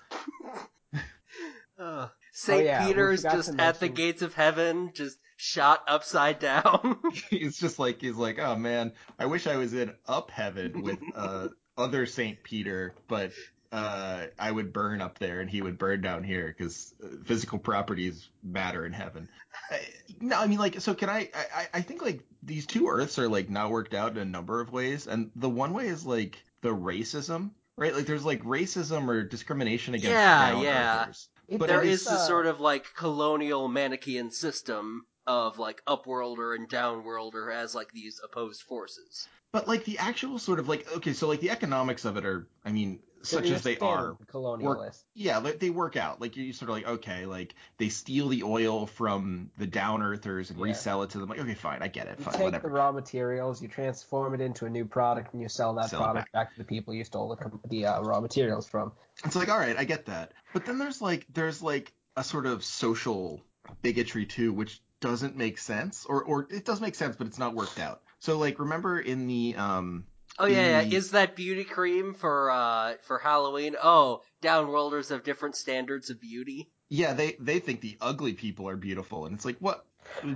Ugh. 1.79 2.09
St. 2.33 2.59
Oh, 2.61 2.63
yeah, 2.63 2.85
Peter's 2.87 3.23
just 3.23 3.57
at 3.59 3.79
the 3.79 3.87
gates 3.89 4.21
of 4.21 4.33
heaven, 4.33 4.91
just 4.93 5.17
shot 5.37 5.83
upside 5.87 6.39
down. 6.39 6.97
It's 7.31 7.59
just 7.59 7.79
like 7.79 8.01
he's 8.01 8.15
like, 8.15 8.39
oh 8.39 8.55
man, 8.55 8.91
I 9.17 9.25
wish 9.27 9.47
I 9.47 9.55
was 9.55 9.73
in 9.73 9.93
up 10.07 10.31
heaven 10.31 10.81
with 10.81 10.99
uh 11.15 11.49
other 11.77 12.05
Saint 12.05 12.43
Peter, 12.43 12.95
but 13.07 13.31
uh 13.71 14.25
I 14.37 14.51
would 14.51 14.73
burn 14.73 15.01
up 15.01 15.19
there 15.19 15.39
and 15.39 15.49
he 15.49 15.61
would 15.61 15.77
burn 15.77 16.01
down 16.01 16.23
here 16.23 16.53
because 16.57 16.93
physical 17.25 17.59
properties 17.59 18.29
matter 18.43 18.85
in 18.85 18.93
heaven. 18.93 19.29
I, 19.71 19.79
no, 20.19 20.37
I 20.39 20.47
mean 20.47 20.59
like, 20.59 20.81
so 20.81 20.93
can 20.93 21.09
I, 21.09 21.29
I? 21.53 21.67
I 21.75 21.81
think 21.81 22.01
like 22.01 22.23
these 22.43 22.65
two 22.65 22.87
Earths 22.87 23.19
are 23.19 23.29
like 23.29 23.49
not 23.49 23.69
worked 23.69 23.93
out 23.93 24.11
in 24.11 24.17
a 24.17 24.25
number 24.25 24.59
of 24.61 24.71
ways, 24.71 25.07
and 25.07 25.31
the 25.35 25.49
one 25.49 25.73
way 25.73 25.87
is 25.87 26.05
like 26.05 26.43
the 26.61 26.73
racism. 26.73 27.51
Right, 27.75 27.93
like 27.93 28.07
there's 28.07 28.25
like 28.25 28.43
racism 28.43 29.07
or 29.07 29.23
discrimination 29.23 29.93
against 29.93 30.09
Yeah, 30.09 30.61
yeah. 30.61 31.01
Earthers. 31.03 31.29
But 31.49 31.67
there 31.67 31.83
it 31.83 31.89
is 31.89 32.01
is, 32.01 32.07
this 32.07 32.19
uh, 32.21 32.27
sort 32.27 32.47
of 32.47 32.59
like 32.59 32.85
colonial 32.95 33.67
Manichaean 33.67 34.31
system 34.31 35.05
of 35.27 35.59
like 35.59 35.83
upworlder 35.85 36.55
and 36.55 36.67
downworlder 36.69 37.53
as 37.53 37.75
like 37.75 37.91
these 37.91 38.19
opposed 38.23 38.63
forces. 38.63 39.27
but 39.51 39.67
like 39.67 39.83
the 39.85 39.97
actual 39.99 40.39
sort 40.39 40.57
of 40.59 40.67
like 40.69 40.87
okay, 40.97 41.13
so 41.13 41.27
like 41.27 41.41
the 41.41 41.51
economics 41.51 42.05
of 42.05 42.17
it 42.17 42.25
are, 42.25 42.47
I 42.65 42.71
mean, 42.71 42.99
such 43.23 43.49
as 43.51 43.61
they 43.63 43.77
are, 43.79 44.15
colonialist. 44.31 45.03
yeah, 45.13 45.39
like, 45.39 45.59
they 45.59 45.69
work 45.69 45.97
out. 45.97 46.21
Like 46.21 46.37
you 46.37 46.53
sort 46.53 46.69
of 46.69 46.75
like 46.77 46.87
okay, 46.87 47.25
like 47.25 47.55
they 47.77 47.89
steal 47.89 48.29
the 48.29 48.43
oil 48.43 48.85
from 48.87 49.49
the 49.57 49.67
down 49.67 50.01
earthers 50.01 50.49
and 50.49 50.57
Yeah. 50.59 50.65
resell 50.67 51.03
it 51.03 51.09
to 51.11 51.17
them. 51.19 51.27
Like 51.27 51.39
okay, 51.39 51.55
fine, 51.55 51.81
I 51.81 51.87
get 51.89 52.07
it, 52.07 52.19
You 52.19 52.25
fine, 52.25 52.33
take 52.35 52.43
whatever. 52.43 52.69
the 52.69 52.73
raw 52.73 52.91
materials, 52.93 53.61
you 53.61 53.67
transform 53.67 54.33
it 54.33 54.39
into 54.39 54.65
a 54.65 54.69
new 54.69 54.85
product, 54.85 55.33
and 55.33 55.41
you 55.41 55.49
sell 55.49 55.73
that 55.73 55.89
Sell 55.89 56.01
product 56.03 56.31
back. 56.31 56.51
to 56.53 56.57
the 56.57 56.63
people 56.63 56.93
you 56.93 57.03
stole 57.03 57.35
the, 57.35 57.51
the 57.67 57.85
uh, 57.85 58.01
raw 58.01 58.21
materials 58.21 58.65
from. 58.67 58.93
It's 59.25 59.35
like, 59.35 59.49
all 59.49 59.57
right, 59.59 59.75
I 59.75 59.83
get 59.83 60.05
that. 60.05 60.31
But 60.53 60.65
then 60.65 60.77
there's 60.77 61.01
like 61.01 61.25
there's 61.33 61.61
like 61.61 61.91
a 62.15 62.23
sort 62.23 62.45
of 62.45 62.63
social 62.63 63.41
bigotry 63.81 64.25
too, 64.25 64.53
which 64.53 64.79
doesn't 64.99 65.35
make 65.35 65.57
sense. 65.57 66.05
Or 66.05 66.23
or 66.23 66.47
it 66.49 66.65
does 66.65 66.81
make 66.81 66.95
sense, 66.95 67.15
but 67.15 67.27
it's 67.27 67.39
not 67.39 67.53
worked 67.55 67.79
out. 67.79 68.01
So 68.19 68.37
like 68.37 68.59
remember 68.59 68.99
in 68.99 69.27
the 69.27 69.55
um 69.55 70.05
Oh 70.39 70.45
yeah, 70.45 70.81
The- 70.81 70.87
yeah. 70.89 70.97
Is 70.97 71.11
that 71.11 71.35
beauty 71.35 71.63
cream 71.63 72.13
for 72.13 72.51
uh 72.51 72.95
for 73.03 73.17
Halloween? 73.19 73.75
Oh, 73.81 74.21
downworlders 74.41 75.09
have 75.09 75.23
different 75.23 75.55
standards 75.55 76.09
of 76.09 76.19
beauty. 76.21 76.69
yeah, 76.89 77.13
they 77.13 77.35
they 77.39 77.59
think 77.59 77.81
the 77.81 77.97
ugly 78.01 78.33
people 78.33 78.67
are 78.69 78.77
beautiful 78.77 79.25
and 79.25 79.35
it's 79.35 79.45
like 79.45 79.57
what 79.59 79.85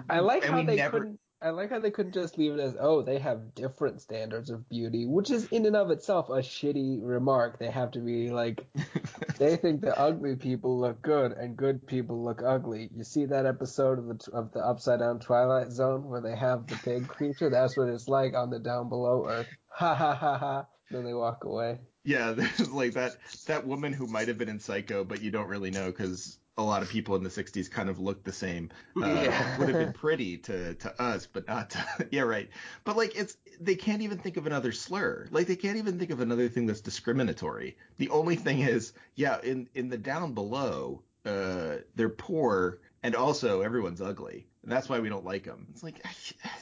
I 0.10 0.19
like 0.19 0.43
and 0.43 0.54
how 0.54 0.63
they 0.63 0.76
never 0.76 1.00
couldn't. 1.00 1.19
I 1.43 1.49
like 1.49 1.71
how 1.71 1.80
they 1.80 1.89
couldn't 1.89 2.13
just 2.13 2.38
leave 2.38 2.54
it 2.54 2.60
as, 2.60 2.77
oh, 2.80 3.01
they 3.01 3.17
have 3.17 3.56
different 3.56 3.99
standards 3.99 4.51
of 4.51 4.69
beauty, 4.69 5.08
which 5.08 5.32
is 5.32 5.47
in 5.47 5.65
and 5.65 5.75
of 5.75 5.89
itself 5.89 6.30
a 6.30 6.34
shitty 6.34 6.99
remark. 7.01 7.58
They 7.58 7.71
have 7.71 7.89
to 7.91 7.99
be 7.99 8.30
like, 8.30 8.63
they 9.39 9.56
think 9.56 9.82
the 9.82 9.97
ugly 9.99 10.36
people 10.36 10.80
look 10.80 11.01
good 11.01 11.32
and 11.32 11.58
good 11.58 11.88
people 11.88 12.23
look 12.23 12.43
ugly. 12.45 12.89
You 12.95 13.04
see 13.04 13.25
that 13.25 13.47
episode 13.47 13.97
of 13.97 14.08
the 14.08 14.32
of 14.34 14.51
the 14.51 14.60
Upside 14.60 14.99
Down 14.99 15.19
Twilight 15.19 15.71
Zone 15.71 16.08
where 16.08 16.21
they 16.21 16.36
have 16.36 16.67
the 16.67 16.75
pig 16.75 17.08
creature? 17.08 17.49
That's 17.49 17.75
what 17.75 17.89
it's 17.89 18.08
like 18.08 18.36
on 18.36 18.51
the 18.51 18.60
down 18.60 18.88
below 18.88 19.25
Earth. 19.27 19.47
Ha 19.69 19.95
ha 19.95 20.13
ha 20.13 20.38
ha. 20.38 20.67
Then 20.91 21.06
they 21.06 21.13
walk 21.13 21.45
away. 21.45 21.80
Yeah, 22.04 22.32
there's 22.34 22.69
like 22.69 22.93
that 22.93 23.17
that 23.47 23.65
woman 23.65 23.93
who 23.93 24.06
might 24.06 24.27
have 24.27 24.38
been 24.38 24.49
in 24.49 24.60
Psycho, 24.60 25.04
but 25.04 25.21
you 25.21 25.32
don't 25.32 25.47
really 25.47 25.71
know 25.71 25.88
because 25.88 26.38
a 26.57 26.63
lot 26.63 26.81
of 26.83 26.89
people 26.89 27.15
in 27.15 27.23
the 27.23 27.29
'60s 27.29 27.69
kind 27.71 27.89
of 27.89 27.99
looked 27.99 28.25
the 28.25 28.31
same. 28.33 28.69
Uh, 29.01 29.07
Yeah. 29.07 29.57
would 29.57 29.69
have 29.69 29.77
been 29.77 29.93
pretty 29.93 30.37
to 30.39 30.75
to 30.75 31.01
us, 31.01 31.27
but 31.31 31.47
not. 31.47 31.69
To, 31.71 32.07
yeah, 32.11 32.21
right. 32.21 32.49
But 32.83 32.97
like, 32.97 33.15
it's 33.15 33.37
they 33.59 33.75
can't 33.75 34.01
even 34.01 34.17
think 34.17 34.37
of 34.37 34.45
another 34.47 34.71
slur. 34.71 35.27
Like 35.31 35.47
they 35.47 35.55
can't 35.55 35.77
even 35.77 35.97
think 35.97 36.11
of 36.11 36.19
another 36.19 36.49
thing 36.49 36.65
that's 36.67 36.81
discriminatory. 36.81 37.77
The 37.97 38.09
only 38.09 38.35
thing 38.35 38.59
is, 38.59 38.93
yeah, 39.15 39.39
in 39.41 39.69
in 39.73 39.89
the 39.89 39.97
down 39.97 40.33
below, 40.33 41.03
uh, 41.25 41.77
they're 41.95 42.09
poor 42.09 42.79
and 43.03 43.15
also 43.15 43.61
everyone's 43.61 44.01
ugly, 44.01 44.47
and 44.63 44.71
that's 44.71 44.87
why 44.89 44.99
we 44.99 45.09
don't 45.09 45.25
like 45.25 45.43
them. 45.45 45.67
It's 45.71 45.83
like 45.83 46.03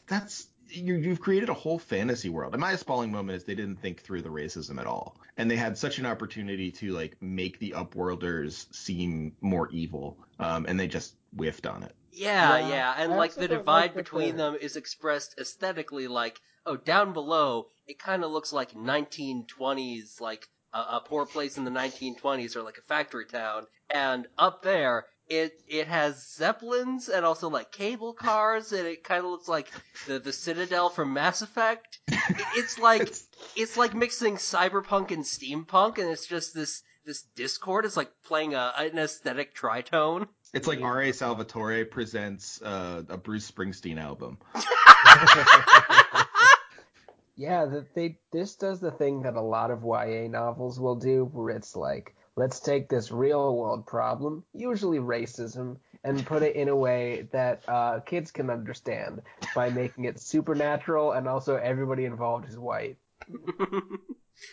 that's 0.08 0.48
you, 0.70 0.96
you've 0.96 1.20
created 1.22 1.50
a 1.50 1.54
whole 1.54 1.80
fantasy 1.80 2.30
world. 2.30 2.54
And 2.54 2.62
my 2.62 2.76
spalling 2.76 3.12
moment 3.12 3.36
is 3.38 3.44
they 3.44 3.56
didn't 3.56 3.78
think 3.82 4.02
through 4.02 4.22
the 4.22 4.30
racism 4.30 4.80
at 4.80 4.86
all, 4.88 5.18
and 5.38 5.50
they 5.50 5.56
had 5.56 5.78
such 5.78 6.00
an 6.00 6.06
opportunity 6.06 6.72
to 6.72 6.92
like 6.92 7.16
make 7.22 7.60
the 7.60 7.72
Upworlders 7.76 8.74
seem 8.74 9.36
more 9.42 9.70
evil, 9.72 10.18
um, 10.40 10.66
and 10.68 10.80
they 10.80 10.88
just 10.88 11.16
whiffed 11.36 11.66
on 11.66 11.84
it. 11.84 11.94
Yeah, 12.12 12.58
Yeah, 12.58 12.70
yeah, 12.70 12.96
and 12.98 13.14
I 13.14 13.18
like 13.18 13.34
the 13.36 13.48
divide 13.48 13.82
like 13.82 13.94
that 13.94 14.04
between 14.04 14.36
they're- 14.38 14.52
them 14.52 14.58
is 14.62 14.76
expressed 14.76 15.40
aesthetically 15.40 16.08
like, 16.08 16.40
oh, 16.66 16.76
down 16.76 17.14
below, 17.14 17.68
it 17.88 18.00
kind 18.00 18.24
of 18.24 18.32
looks 18.32 18.52
like 18.52 18.74
1920s, 18.74 20.20
like 20.20 20.48
a, 20.74 20.78
a 20.80 21.04
poor 21.06 21.26
place 21.26 21.58
in 21.58 21.66
the 21.66 21.72
1920s 21.72 22.56
or 22.56 22.62
like 22.64 22.78
a 22.78 22.82
factory 22.82 23.26
town, 23.26 23.66
and 23.90 24.28
up 24.38 24.62
there, 24.64 25.06
it 25.30 25.62
it 25.68 25.88
has 25.88 26.28
zeppelins 26.36 27.08
and 27.10 27.26
also 27.26 27.50
like 27.50 27.72
cable 27.72 28.14
cars, 28.14 28.72
and 28.72 28.88
it 28.88 29.04
kind 29.04 29.24
of 29.24 29.30
looks 29.32 29.48
like 29.48 29.70
the 30.08 30.20
the 30.20 30.34
Citadel 30.34 30.90
from 30.90 31.14
Mass 31.14 31.42
Effect. 31.42 32.00
It- 32.08 32.18
It's 32.56 32.78
like 32.80 33.02
It's- 33.04 33.28
it's 33.56 33.78
like 33.78 33.94
mixing 33.94 34.36
cyberpunk 34.38 35.12
and 35.12 35.24
steampunk, 35.24 35.98
and 36.00 36.10
it's 36.10 36.26
just 36.28 36.54
this 36.54 36.82
this 37.06 37.22
discord. 37.36 37.86
It's 37.86 37.98
like 37.98 38.12
playing 38.26 38.54
a 38.56 38.74
an 38.78 38.98
aesthetic 38.98 39.56
tritone. 39.56 40.28
It's 40.54 40.68
like 40.68 40.80
Yeah. 40.80 40.86
R.A. 40.88 41.12
Salvatore 41.14 41.86
presents 41.86 42.60
uh, 42.64 43.04
a 43.08 43.18
Bruce 43.18 43.50
Springsteen 43.50 44.00
album. 44.02 44.38
Yeah, 47.36 47.66
that 47.68 47.96
they 47.96 48.18
this 48.34 48.56
does 48.56 48.82
the 48.82 48.92
thing 48.92 49.22
that 49.22 49.36
a 49.36 49.42
lot 49.42 49.72
of 49.72 49.84
YA 49.84 50.28
novels 50.28 50.78
will 50.78 50.98
do, 50.98 51.24
where 51.32 51.56
it's 51.56 51.74
like, 51.74 52.14
let's 52.40 52.62
take 52.62 52.88
this 52.88 53.12
real 53.12 53.56
world 53.56 53.86
problem, 53.86 54.44
usually 54.54 54.98
racism, 55.00 55.76
and 56.06 56.26
put 56.26 56.42
it 56.42 56.56
in 56.56 56.70
a 56.70 56.76
way 56.76 57.28
that 57.34 57.62
uh, 57.68 58.00
kids 58.00 58.32
can 58.32 58.50
understand 58.50 59.22
by 59.54 59.70
making 59.70 60.06
it 60.06 60.20
supernatural 60.20 61.12
and 61.12 61.28
also 61.28 61.58
everybody 61.58 62.06
involved 62.06 62.48
is 62.48 62.58
white. 62.58 62.98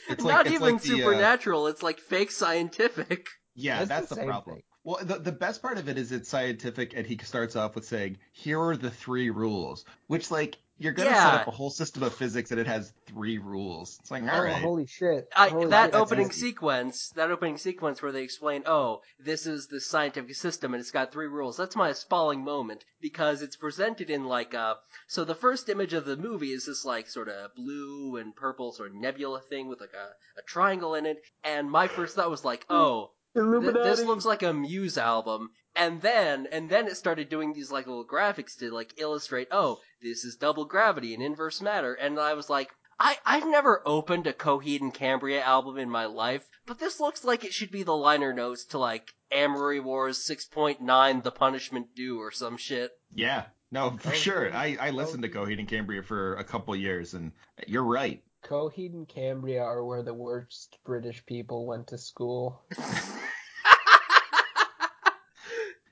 It's 0.08 0.24
Not 0.24 0.46
it's 0.46 0.54
even 0.56 0.78
the, 0.78 0.82
uh, 0.82 0.96
supernatural. 0.96 1.68
It's 1.68 1.80
like 1.80 2.00
fake 2.00 2.32
scientific. 2.32 3.28
Yeah, 3.54 3.80
It's 3.80 3.88
that's 3.88 4.08
the 4.08 4.16
the, 4.16 4.24
problem. 4.24 4.56
thing. 4.56 4.62
Well, 4.86 5.00
the, 5.02 5.18
the 5.18 5.32
best 5.32 5.62
part 5.62 5.78
of 5.78 5.88
it 5.88 5.98
is 5.98 6.12
it's 6.12 6.28
scientific, 6.28 6.94
and 6.94 7.04
he 7.04 7.18
starts 7.18 7.56
off 7.56 7.74
with 7.74 7.84
saying, 7.84 8.18
"Here 8.30 8.60
are 8.60 8.76
the 8.76 8.88
three 8.88 9.30
rules," 9.30 9.84
which 10.06 10.30
like 10.30 10.58
you're 10.78 10.92
gonna 10.92 11.10
set 11.10 11.34
up 11.34 11.48
a 11.48 11.50
whole 11.50 11.70
system 11.70 12.04
of 12.04 12.14
physics 12.14 12.52
and 12.52 12.60
it 12.60 12.68
has 12.68 12.92
three 13.06 13.38
rules. 13.38 13.98
It's 14.00 14.12
like, 14.12 14.22
all 14.22 14.30
oh, 14.30 14.44
right, 14.44 14.62
holy 14.62 14.86
shit! 14.86 15.26
I, 15.34 15.48
Holy 15.48 15.66
that 15.70 15.86
shit, 15.86 15.94
opening 15.96 16.30
sequence, 16.30 17.08
that 17.16 17.32
opening 17.32 17.58
sequence 17.58 18.00
where 18.00 18.12
they 18.12 18.22
explain, 18.22 18.62
oh, 18.66 19.00
this 19.18 19.46
is 19.46 19.66
the 19.66 19.80
scientific 19.80 20.36
system 20.36 20.72
and 20.72 20.80
it's 20.80 20.92
got 20.92 21.10
three 21.10 21.26
rules. 21.26 21.56
That's 21.56 21.74
my 21.74 21.92
spalling 21.92 22.44
moment 22.44 22.84
because 23.00 23.42
it's 23.42 23.56
presented 23.56 24.08
in 24.08 24.26
like 24.26 24.54
a. 24.54 24.76
So 25.08 25.24
the 25.24 25.34
first 25.34 25.68
image 25.68 25.94
of 25.94 26.04
the 26.04 26.16
movie 26.16 26.52
is 26.52 26.66
this 26.66 26.84
like 26.84 27.08
sort 27.08 27.28
of 27.28 27.56
blue 27.56 28.18
and 28.18 28.36
purple 28.36 28.70
sort 28.70 28.90
of 28.90 28.94
nebula 28.94 29.40
thing 29.40 29.66
with 29.66 29.80
like 29.80 29.94
a, 29.94 30.38
a 30.38 30.42
triangle 30.42 30.94
in 30.94 31.06
it, 31.06 31.22
and 31.42 31.68
my 31.68 31.88
first 31.88 32.14
thought 32.14 32.30
was 32.30 32.44
like, 32.44 32.66
hmm. 32.68 32.74
oh, 32.74 33.10
Th- 33.36 33.74
this 33.74 34.02
looks 34.02 34.24
like 34.24 34.42
a 34.42 34.52
Muse 34.52 34.98
album. 34.98 35.50
And 35.74 36.00
then, 36.00 36.48
and 36.50 36.70
then 36.70 36.86
it 36.86 36.96
started 36.96 37.28
doing 37.28 37.52
these 37.52 37.70
like 37.70 37.86
little 37.86 38.06
graphics 38.06 38.56
to 38.60 38.70
like 38.70 38.94
illustrate, 38.98 39.48
oh, 39.50 39.78
this 40.00 40.24
is 40.24 40.36
double 40.36 40.64
gravity 40.64 41.12
and 41.12 41.22
inverse 41.22 41.60
matter. 41.60 41.92
And 41.94 42.18
I 42.18 42.32
was 42.34 42.48
like, 42.48 42.70
I, 42.98 43.18
I've 43.26 43.46
never 43.46 43.82
opened 43.84 44.26
a 44.26 44.32
Coheed 44.32 44.80
and 44.80 44.94
Cambria 44.94 45.42
album 45.42 45.76
in 45.76 45.90
my 45.90 46.06
life, 46.06 46.46
but 46.64 46.78
this 46.78 46.98
looks 46.98 47.24
like 47.24 47.44
it 47.44 47.52
should 47.52 47.70
be 47.70 47.82
the 47.82 47.94
liner 47.94 48.32
notes 48.32 48.64
to 48.66 48.78
like 48.78 49.12
Amory 49.30 49.80
Wars 49.80 50.26
6.9 50.26 51.22
The 51.22 51.30
Punishment 51.30 51.88
Due 51.94 52.18
or 52.18 52.30
some 52.30 52.56
shit. 52.56 52.92
yeah, 53.14 53.44
no, 53.70 53.98
for 53.98 54.12
sure. 54.14 54.50
I 54.54 54.78
I 54.80 54.90
listened 54.90 55.22
to 55.24 55.28
Oh. 55.28 55.44
Coheed 55.44 55.58
and 55.58 55.68
Cambria 55.68 56.02
for 56.02 56.36
a 56.36 56.44
couple 56.44 56.74
years, 56.74 57.12
and 57.12 57.32
you're 57.66 57.84
right. 57.84 58.22
Coheed 58.42 58.94
and 58.94 59.06
Cambria 59.06 59.62
are 59.62 59.84
where 59.84 60.02
the 60.02 60.14
worst 60.14 60.78
British 60.84 61.26
people 61.26 61.66
went 61.66 61.88
to 61.88 61.98
school. 61.98 62.62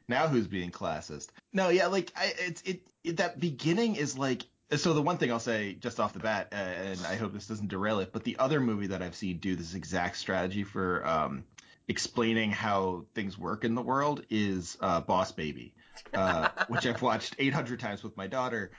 Now 0.08 0.26
who's 0.28 0.46
being 0.46 0.70
classist? 0.70 1.28
No, 1.52 1.68
yeah, 1.68 1.86
like 1.86 2.12
I, 2.16 2.34
it's 2.38 2.62
it, 2.62 2.86
it 3.02 3.16
that 3.18 3.40
beginning 3.40 3.96
is 3.96 4.18
like 4.18 4.42
so 4.76 4.92
the 4.92 5.02
one 5.02 5.18
thing 5.18 5.30
I'll 5.30 5.40
say 5.40 5.74
just 5.74 6.00
off 6.00 6.12
the 6.12 6.18
bat, 6.18 6.48
uh, 6.52 6.56
and 6.56 7.00
I 7.06 7.16
hope 7.16 7.32
this 7.32 7.46
doesn't 7.46 7.68
derail 7.68 8.00
it, 8.00 8.12
but 8.12 8.24
the 8.24 8.38
other 8.38 8.60
movie 8.60 8.88
that 8.88 9.02
I've 9.02 9.14
seen 9.14 9.38
do 9.38 9.56
this 9.56 9.74
exact 9.74 10.16
strategy 10.16 10.64
for 10.64 11.06
um, 11.06 11.44
explaining 11.88 12.50
how 12.50 13.04
things 13.14 13.38
work 13.38 13.64
in 13.64 13.74
the 13.74 13.82
world 13.82 14.24
is 14.30 14.76
uh, 14.80 15.00
Boss 15.00 15.32
Baby, 15.32 15.74
uh, 16.14 16.48
which 16.68 16.86
I've 16.86 17.02
watched 17.02 17.36
800 17.38 17.78
times 17.78 18.02
with 18.02 18.16
my 18.16 18.26
daughter. 18.26 18.70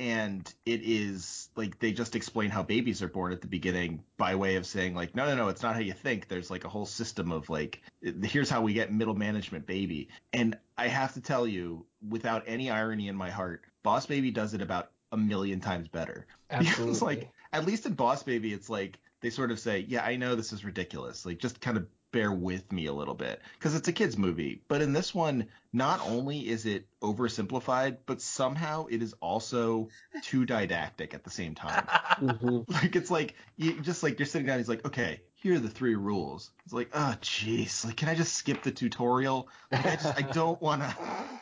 And 0.00 0.52
it 0.64 0.80
is 0.82 1.50
like 1.56 1.78
they 1.78 1.92
just 1.92 2.16
explain 2.16 2.48
how 2.48 2.62
babies 2.62 3.02
are 3.02 3.08
born 3.08 3.34
at 3.34 3.42
the 3.42 3.46
beginning 3.46 4.02
by 4.16 4.34
way 4.34 4.56
of 4.56 4.64
saying 4.64 4.94
like 4.94 5.14
no 5.14 5.26
no 5.26 5.36
no 5.36 5.48
it's 5.48 5.62
not 5.62 5.74
how 5.74 5.80
you 5.80 5.92
think. 5.92 6.26
There's 6.26 6.50
like 6.50 6.64
a 6.64 6.70
whole 6.70 6.86
system 6.86 7.30
of 7.30 7.50
like 7.50 7.82
here's 8.22 8.48
how 8.48 8.62
we 8.62 8.72
get 8.72 8.90
middle 8.90 9.14
management 9.14 9.66
baby. 9.66 10.08
And 10.32 10.56
i 10.78 10.88
have 10.88 11.12
to 11.12 11.20
tell 11.20 11.46
you 11.46 11.84
without 12.08 12.44
any 12.46 12.70
irony 12.70 13.08
in 13.08 13.14
my 13.14 13.28
heart 13.28 13.62
boss 13.82 14.06
baby 14.06 14.30
does 14.30 14.54
it 14.54 14.62
about 14.62 14.90
a 15.12 15.18
million 15.18 15.60
times 15.60 15.86
better. 15.86 16.26
Absolutely. 16.50 16.92
It's 16.92 17.02
like 17.02 17.30
at 17.52 17.66
least 17.66 17.84
in 17.84 17.92
boss 17.92 18.22
baby 18.22 18.54
it's 18.54 18.70
like 18.70 18.98
they 19.20 19.28
sort 19.28 19.50
of 19.50 19.60
say 19.60 19.84
yeah 19.86 20.02
i 20.02 20.16
know 20.16 20.34
this 20.34 20.54
is 20.54 20.64
ridiculous. 20.64 21.26
Like 21.26 21.38
just 21.38 21.60
kind 21.60 21.76
of 21.76 21.86
bear 22.12 22.32
with 22.32 22.70
me 22.72 22.86
a 22.86 22.92
little 22.92 23.14
bit 23.14 23.40
because 23.58 23.74
it's 23.74 23.88
a 23.88 23.92
kids 23.92 24.18
movie 24.18 24.62
but 24.68 24.82
in 24.82 24.92
this 24.92 25.14
one 25.14 25.46
not 25.72 26.00
only 26.08 26.48
is 26.48 26.66
it 26.66 26.86
oversimplified 27.02 27.98
but 28.06 28.20
somehow 28.20 28.86
it 28.86 29.02
is 29.02 29.14
also 29.20 29.88
too 30.22 30.44
didactic 30.44 31.14
at 31.14 31.24
the 31.24 31.30
same 31.30 31.54
time 31.54 31.86
Mhm. 32.20 32.68
like 32.70 32.96
it's 32.96 33.10
like 33.10 33.34
you 33.56 33.80
just 33.80 34.02
like 34.02 34.18
you're 34.18 34.26
sitting 34.26 34.46
down 34.46 34.58
he's 34.58 34.68
like 34.68 34.84
okay 34.84 35.22
here 35.40 35.54
are 35.54 35.58
the 35.58 35.68
three 35.68 35.94
rules. 35.94 36.50
It's 36.64 36.72
like 36.72 36.90
oh 36.92 37.16
jeez 37.20 37.84
like 37.84 37.96
can 37.96 38.08
i 38.08 38.14
just 38.14 38.34
skip 38.34 38.62
the 38.62 38.70
tutorial? 38.70 39.48
Like 39.72 39.86
i 39.86 39.96
just 39.96 40.18
i 40.18 40.22
don't 40.32 40.60
want 40.60 40.82
to 40.82 40.96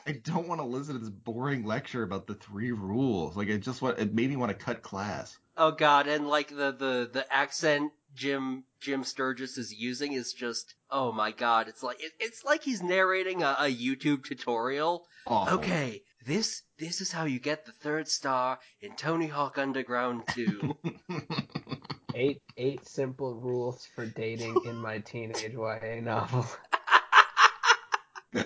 i 0.06 0.12
don't 0.22 0.48
want 0.48 0.60
to 0.60 0.66
listen 0.66 0.94
to 0.94 1.00
this 1.00 1.10
boring 1.10 1.64
lecture 1.64 2.02
about 2.02 2.26
the 2.26 2.34
three 2.34 2.72
rules. 2.72 3.36
Like 3.36 3.50
i 3.50 3.56
just 3.56 3.82
want 3.82 3.98
it 3.98 4.14
made 4.14 4.30
me 4.30 4.36
want 4.36 4.56
to 4.56 4.64
cut 4.64 4.82
class. 4.82 5.36
Oh 5.60 5.72
god, 5.72 6.06
and 6.06 6.28
like 6.28 6.50
the, 6.50 6.70
the, 6.70 7.10
the 7.12 7.26
accent 7.30 7.90
Jim 8.14 8.62
Jim 8.80 9.02
Sturgess 9.02 9.58
is 9.58 9.74
using 9.74 10.12
is 10.12 10.32
just 10.32 10.74
oh 10.90 11.10
my 11.10 11.32
god, 11.32 11.66
it's 11.66 11.82
like 11.82 12.00
it, 12.00 12.12
it's 12.20 12.44
like 12.44 12.62
he's 12.62 12.80
narrating 12.80 13.42
a, 13.42 13.56
a 13.58 13.74
YouTube 13.74 14.24
tutorial. 14.24 15.06
awful. 15.26 15.58
Okay, 15.58 16.02
this 16.24 16.62
this 16.78 17.00
is 17.00 17.10
how 17.10 17.24
you 17.24 17.40
get 17.40 17.66
the 17.66 17.72
third 17.72 18.06
star 18.06 18.60
in 18.80 18.94
Tony 18.94 19.26
Hawk 19.26 19.58
Underground 19.58 20.22
2. 20.28 20.76
Eight 22.18 22.42
eight 22.56 22.84
simple 22.84 23.34
rules 23.36 23.86
for 23.94 24.04
dating 24.04 24.60
in 24.64 24.76
my 24.76 24.98
teenage 24.98 25.54
YA 25.54 26.00
novel. 26.02 26.46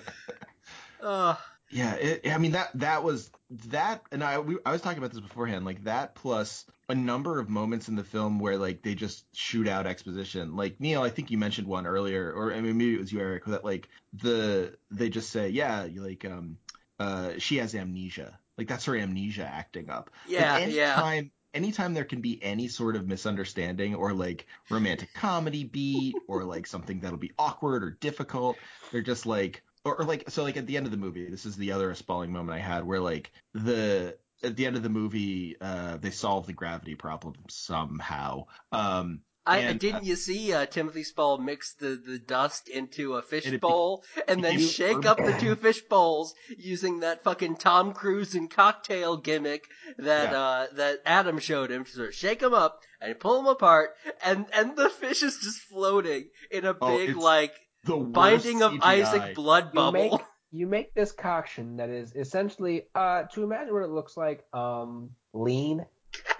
uh, 1.01 1.35
Yeah, 1.71 1.95
it, 1.95 2.29
I 2.29 2.37
mean 2.37 2.51
that 2.51 2.69
that 2.75 3.03
was 3.03 3.31
that, 3.69 4.03
and 4.11 4.23
I 4.23 4.37
we, 4.37 4.57
I 4.63 4.71
was 4.71 4.81
talking 4.81 4.99
about 4.99 5.09
this 5.09 5.21
beforehand, 5.21 5.65
like 5.65 5.85
that 5.85 6.13
plus 6.13 6.65
a 6.87 6.93
number 6.93 7.39
of 7.39 7.49
moments 7.49 7.87
in 7.87 7.95
the 7.95 8.03
film 8.03 8.37
where 8.37 8.57
like 8.57 8.83
they 8.83 8.93
just 8.93 9.25
shoot 9.35 9.67
out 9.67 9.87
exposition. 9.87 10.55
Like 10.55 10.79
Niel, 10.79 11.01
I 11.01 11.09
think 11.09 11.31
you 11.31 11.39
mentioned 11.39 11.67
one 11.67 11.87
earlier, 11.87 12.31
or 12.31 12.53
I 12.53 12.61
mean 12.61 12.77
maybe 12.77 12.93
it 12.93 12.99
was 12.99 13.11
you, 13.11 13.21
Eric, 13.21 13.45
that 13.45 13.65
like 13.65 13.89
the 14.13 14.75
they 14.91 15.09
just 15.09 15.31
say, 15.31 15.49
yeah, 15.49 15.87
like 15.95 16.25
um 16.25 16.57
uh 16.99 17.31
she 17.39 17.57
has 17.57 17.73
amnesia, 17.73 18.37
like 18.55 18.67
that's 18.67 18.85
her 18.85 18.95
amnesia 18.95 19.49
acting 19.51 19.89
up. 19.89 20.11
yeah, 20.27 20.53
like, 20.53 20.71
yeah. 20.71 21.31
Anytime, 21.53 21.93
there 21.93 22.03
can 22.03 22.21
be 22.21 22.41
any 22.43 22.67
sort 22.67 22.95
of 22.95 23.07
misunderstanding 23.07 23.95
or 23.95 24.13
like 24.13 24.47
romantic 24.69 25.13
comedy 25.13 25.63
beat 25.63 26.15
or 26.27 26.43
like 26.43 26.67
something 26.67 26.99
that'll 26.99 27.17
be 27.17 27.33
awkward 27.37 27.83
or 27.83 27.91
difficult, 27.91 28.57
they're 28.91 29.01
just 29.01 29.25
like, 29.25 29.63
or, 29.85 29.95
or 29.97 30.05
like, 30.05 30.29
so 30.29 30.43
like 30.43 30.57
at 30.57 30.67
the 30.67 30.77
end 30.77 30.85
of 30.85 30.91
the 30.91 30.97
movie, 30.97 31.29
this 31.29 31.45
is 31.45 31.55
the 31.55 31.71
other 31.71 31.93
spalling 31.95 32.31
moment 32.31 32.57
I 32.57 32.61
had 32.61 32.85
where 32.85 32.99
like 32.99 33.31
the, 33.53 34.17
at 34.43 34.55
the 34.55 34.65
end 34.65 34.75
of 34.75 34.83
the 34.83 34.89
movie, 34.89 35.55
uh, 35.61 35.97
they 35.97 36.11
solve 36.11 36.45
the 36.47 36.53
gravity 36.53 36.95
problem 36.95 37.35
somehow. 37.49 38.45
Um, 38.71 39.21
I, 39.45 39.57
and, 39.59 39.79
didn't 39.79 40.05
you 40.05 40.15
see 40.15 40.53
uh, 40.53 40.65
Timothy 40.65 41.03
Spall 41.03 41.37
mix 41.37 41.73
the, 41.75 42.01
the 42.05 42.17
dust 42.17 42.69
into 42.69 43.15
a 43.15 43.21
fish 43.21 43.43
And 43.45 43.53
be- 43.53 43.57
bowl 43.57 44.03
and 44.27 44.41
then 44.43 44.55
became 44.55 44.69
shake 44.69 45.05
up 45.05 45.17
the 45.17 45.35
two 45.39 45.55
fish 45.55 45.81
bowls 45.81 46.33
using 46.57 47.01
that 47.01 47.23
fucking 47.25 47.57
Tom 47.57 47.91
Cruise 47.93 48.35
and 48.35 48.49
cocktail 48.49 49.17
gimmick 49.17 49.65
that 49.97 50.31
Yeah. 50.31 50.39
uh, 50.41 50.67
that 50.75 50.99
Adam 51.05 51.39
showed 51.39 51.71
him 51.71 51.83
to 51.83 51.91
sort 51.91 52.07
of 52.09 52.15
shake 52.15 52.39
them 52.39 52.53
up 52.53 52.79
and 53.01 53.19
pull 53.19 53.37
them 53.37 53.47
apart 53.47 53.91
and 54.23 54.45
and 54.53 54.77
the 54.77 54.89
fish 54.89 55.21
is 55.23 55.37
just 55.43 55.59
floating 55.63 56.29
in 56.49 56.63
a 56.65 56.73
Oh, 56.79 56.97
big 56.97 57.17
like 57.17 57.53
the 57.83 57.97
binding 57.97 58.61
of 58.63 58.71
CGI. 58.73 58.81
Isaac 59.03 59.35
blood 59.35 59.71
You 59.73 59.91
make 59.91 60.11
bubble. 60.11 60.25
you 60.51 60.67
make 60.67 60.93
this 60.93 61.11
concoction 61.11 61.77
that 61.77 61.89
is 61.89 62.13
essentially 62.15 62.83
uh 62.95 63.23
to 63.33 63.43
imagine 63.43 63.73
what 63.73 63.83
it 63.83 63.89
looks 63.89 64.15
like 64.15 64.45
um 64.53 65.09
lean, 65.33 65.85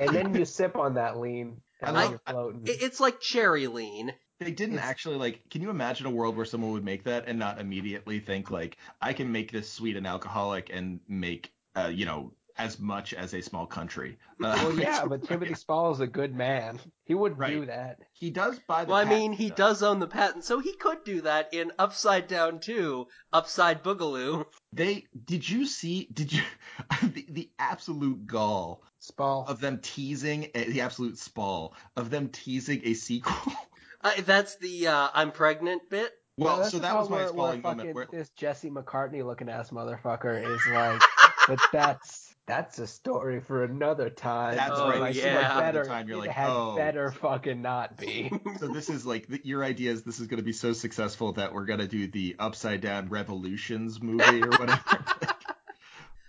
and 0.00 0.10
then 0.14 0.34
you 0.34 0.44
sip 0.44 0.76
on 0.76 0.94
that 0.94 1.18
lean 1.18 1.60
I 1.84 1.88
and 1.88 1.96
love- 1.96 2.02
then 2.04 2.10
you're 2.10 2.20
floating. 2.42 2.66
It- 2.66 2.82
It's 2.82 3.00
like 3.00 3.20
cherry 3.20 3.66
lean. 3.66 4.14
They 4.40 4.50
didn't 4.50 4.74
It's- 4.76 4.88
actually 4.90 5.16
like. 5.16 5.48
Can 5.50 5.62
you 5.62 5.70
imagine 5.70 6.06
a 6.06 6.10
world 6.10 6.36
where 6.36 6.44
someone 6.44 6.72
would 6.72 6.84
make 6.84 7.04
that 7.04 7.24
and 7.28 7.38
not 7.38 7.60
immediately 7.60 8.18
think 8.20 8.50
like, 8.50 8.76
I 9.00 9.12
can 9.12 9.30
make 9.30 9.52
this 9.52 9.70
sweet 9.72 9.96
and 9.96 10.06
alcoholic 10.06 10.70
and 10.72 11.00
make, 11.08 11.52
uh, 11.76 11.90
you 11.94 12.04
know, 12.04 12.32
as 12.56 12.78
much 12.78 13.14
as 13.14 13.34
a 13.34 13.40
small 13.42 13.66
country. 13.66 14.18
Uh, 14.42 14.54
well, 14.62 14.72
yeah, 14.78 15.04
but 15.06 15.24
Timothy 15.24 15.54
Spall 15.54 15.92
is 15.92 16.00
a 16.00 16.06
good 16.06 16.34
man. 16.34 16.78
He 17.04 17.14
wouldn't 17.14 17.44
do 17.44 17.66
that. 17.66 17.98
he 18.12 18.30
does 18.30 18.58
buy 18.60 18.84
the. 18.84 18.92
Well, 18.92 19.00
I 19.00 19.04
mean, 19.04 19.32
he 19.32 19.48
though. 19.48 19.54
does 19.56 19.82
own 19.82 19.98
the 19.98 20.06
patent, 20.06 20.44
so 20.44 20.60
he 20.60 20.74
could 20.74 21.04
do 21.04 21.22
that 21.22 21.52
in 21.52 21.72
Upside 21.78 22.28
Down 22.28 22.60
2, 22.60 23.06
Upside 23.32 23.82
Boogaloo. 23.82 24.46
They 24.72 25.06
did 25.24 25.48
you 25.48 25.66
see? 25.66 26.08
Did 26.12 26.32
you 26.32 26.42
the, 27.02 27.26
the 27.28 27.50
absolute 27.58 28.26
gall 28.26 28.82
Spall. 29.00 29.44
of 29.48 29.60
them 29.60 29.80
teasing 29.82 30.48
the 30.54 30.80
absolute 30.80 31.18
spall 31.18 31.74
of 31.96 32.10
them 32.10 32.28
teasing 32.28 32.80
a 32.84 32.94
sequel? 32.94 33.52
Uh, 34.04 34.10
that's 34.26 34.56
the 34.56 34.86
uh, 34.86 35.08
I'm 35.14 35.32
pregnant 35.32 35.88
bit. 35.88 36.12
Well, 36.36 36.58
that's 36.58 36.72
so 36.72 36.78
that 36.80 36.94
was 36.94 37.08
my 37.08 37.16
where, 37.16 37.24
where 37.24 37.32
spalling 37.32 37.62
moment. 37.62 37.94
Where, 37.94 38.06
This 38.12 38.28
Jesse 38.36 38.68
McCartney 38.68 39.24
looking 39.24 39.48
ass 39.48 39.70
motherfucker 39.70 40.44
is 40.46 40.60
like, 40.70 41.00
but 41.48 41.58
that's 41.72 42.33
that's 42.46 42.78
a 42.78 42.86
story 42.86 43.40
for 43.40 43.64
another 43.64 44.10
time. 44.10 44.56
That's 44.56 44.78
Oh, 44.78 44.90
right. 44.90 45.00
Like, 45.00 45.14
yeah. 45.14 45.24
it 45.24 45.44
Another 45.44 45.60
better, 45.60 45.84
time 45.84 46.08
you're 46.08 46.18
it 46.18 46.20
like, 46.26 46.30
had 46.30 46.50
oh. 46.50 46.76
better 46.76 47.10
fucking 47.10 47.62
not 47.62 47.96
be. 47.96 48.30
so 48.58 48.68
this 48.68 48.90
is 48.90 49.06
like 49.06 49.26
the, 49.26 49.40
your 49.44 49.64
idea 49.64 49.92
is 49.92 50.02
this 50.02 50.20
is 50.20 50.26
going 50.26 50.38
to 50.38 50.44
be 50.44 50.52
so 50.52 50.72
successful 50.72 51.32
that 51.32 51.52
we're 51.52 51.64
going 51.64 51.80
to 51.80 51.88
do 51.88 52.06
the 52.06 52.36
upside 52.38 52.80
down 52.80 53.08
revolutions 53.08 54.02
movie 54.02 54.42
or 54.42 54.50
whatever. 54.50 54.80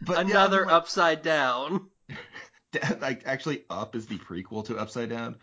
but 0.02 0.28
yeah, 0.28 0.32
Another 0.32 0.66
like, 0.66 0.74
Upside 0.74 1.22
Down. 1.22 1.90
like 3.00 3.24
actually 3.26 3.64
up 3.70 3.96
is 3.96 4.06
the 4.08 4.18
prequel 4.18 4.66
to 4.66 4.78
upside 4.78 5.10
down. 5.10 5.38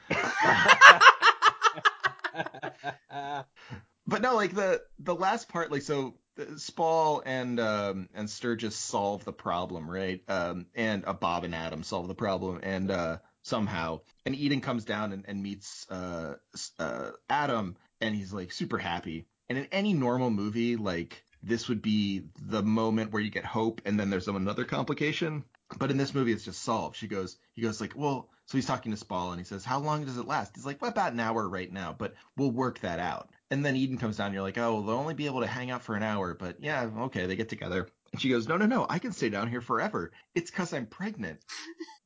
But 4.07 4.20
no, 4.20 4.35
like 4.35 4.55
the 4.55 4.83
the 4.99 5.14
last 5.14 5.49
part, 5.49 5.70
like 5.70 5.83
so 5.83 6.14
Spall 6.57 7.22
and 7.24 7.61
um 7.61 8.09
and 8.14 8.28
Sturgess 8.28 8.76
solve 8.76 9.24
the 9.24 9.33
problem, 9.33 9.91
right? 9.91 10.22
Um 10.28 10.66
and 10.74 11.05
uh, 11.05 11.12
Bob 11.12 11.45
and 11.45 11.55
Adam 11.55 11.83
solve 11.83 12.09
the 12.09 12.14
problem, 12.14 12.61
and 12.62 12.91
uh 12.91 13.18
somehow 13.43 14.01
and 14.24 14.35
Eden 14.35 14.61
comes 14.61 14.85
down 14.85 15.12
and, 15.12 15.24
and 15.28 15.43
meets 15.43 15.87
uh 15.91 16.35
uh 16.78 17.11
Adam, 17.28 17.76
and 18.01 18.14
he's 18.14 18.33
like 18.33 18.53
super 18.53 18.78
happy. 18.78 19.26
And 19.49 19.59
in 19.59 19.66
any 19.72 19.93
normal 19.93 20.30
movie, 20.30 20.76
like 20.76 21.22
this 21.43 21.68
would 21.68 21.83
be 21.83 22.22
the 22.41 22.62
moment 22.62 23.12
where 23.12 23.22
you 23.22 23.30
get 23.30 23.45
hope, 23.45 23.83
and 23.85 23.99
then 23.99 24.11
there's 24.11 24.28
another 24.28 24.64
complication. 24.64 25.45
But 25.78 25.91
in 25.91 25.97
this 25.97 26.14
movie, 26.14 26.33
it's 26.33 26.45
just 26.45 26.62
solved. 26.62 26.97
She 26.97 27.09
goes, 27.09 27.39
he 27.55 27.62
goes 27.62 27.80
like, 27.80 27.95
well, 27.97 28.28
so 28.47 28.59
he's 28.59 28.66
talking 28.66 28.93
to 28.93 28.99
Spall, 28.99 29.33
and 29.33 29.41
he 29.41 29.45
says, 29.45 29.64
how 29.64 29.78
long 29.80 30.05
does 30.05 30.18
it 30.18 30.26
last? 30.26 30.53
He's 30.55 30.66
like, 30.66 30.83
well, 30.83 30.91
about 30.91 31.14
an 31.14 31.20
hour 31.20 31.49
right 31.49 31.72
now, 31.72 31.95
but 31.97 32.14
we'll 32.37 32.51
work 32.51 32.78
that 32.80 32.99
out. 32.99 33.30
And 33.53 33.62
then 33.62 33.76
Eden 33.76 33.98
comes 33.98 34.16
down, 34.16 34.28
and 34.28 34.34
you're 34.34 34.42
like, 34.42 34.57
oh, 34.57 34.72
well, 34.72 34.82
they'll 34.82 34.96
only 34.96 35.12
be 35.12 35.26
able 35.26 35.42
to 35.42 35.46
hang 35.46 35.70
out 35.70 35.82
for 35.82 35.94
an 35.94 36.03
hour, 36.03 36.32
but 36.32 36.57
yeah, 36.59 36.88
okay, 37.00 37.26
they 37.26 37.36
get 37.36 37.50
together. 37.50 37.86
And 38.11 38.18
she 38.18 38.30
goes, 38.30 38.48
no, 38.48 38.57
no, 38.57 38.64
no, 38.64 38.86
I 38.88 38.98
can 38.98 39.12
stay 39.12 39.28
down 39.28 39.46
here 39.46 39.61
forever. 39.61 40.11
It's 40.34 40.50
because 40.50 40.72
I'm 40.72 40.86
pregnant. 40.86 41.40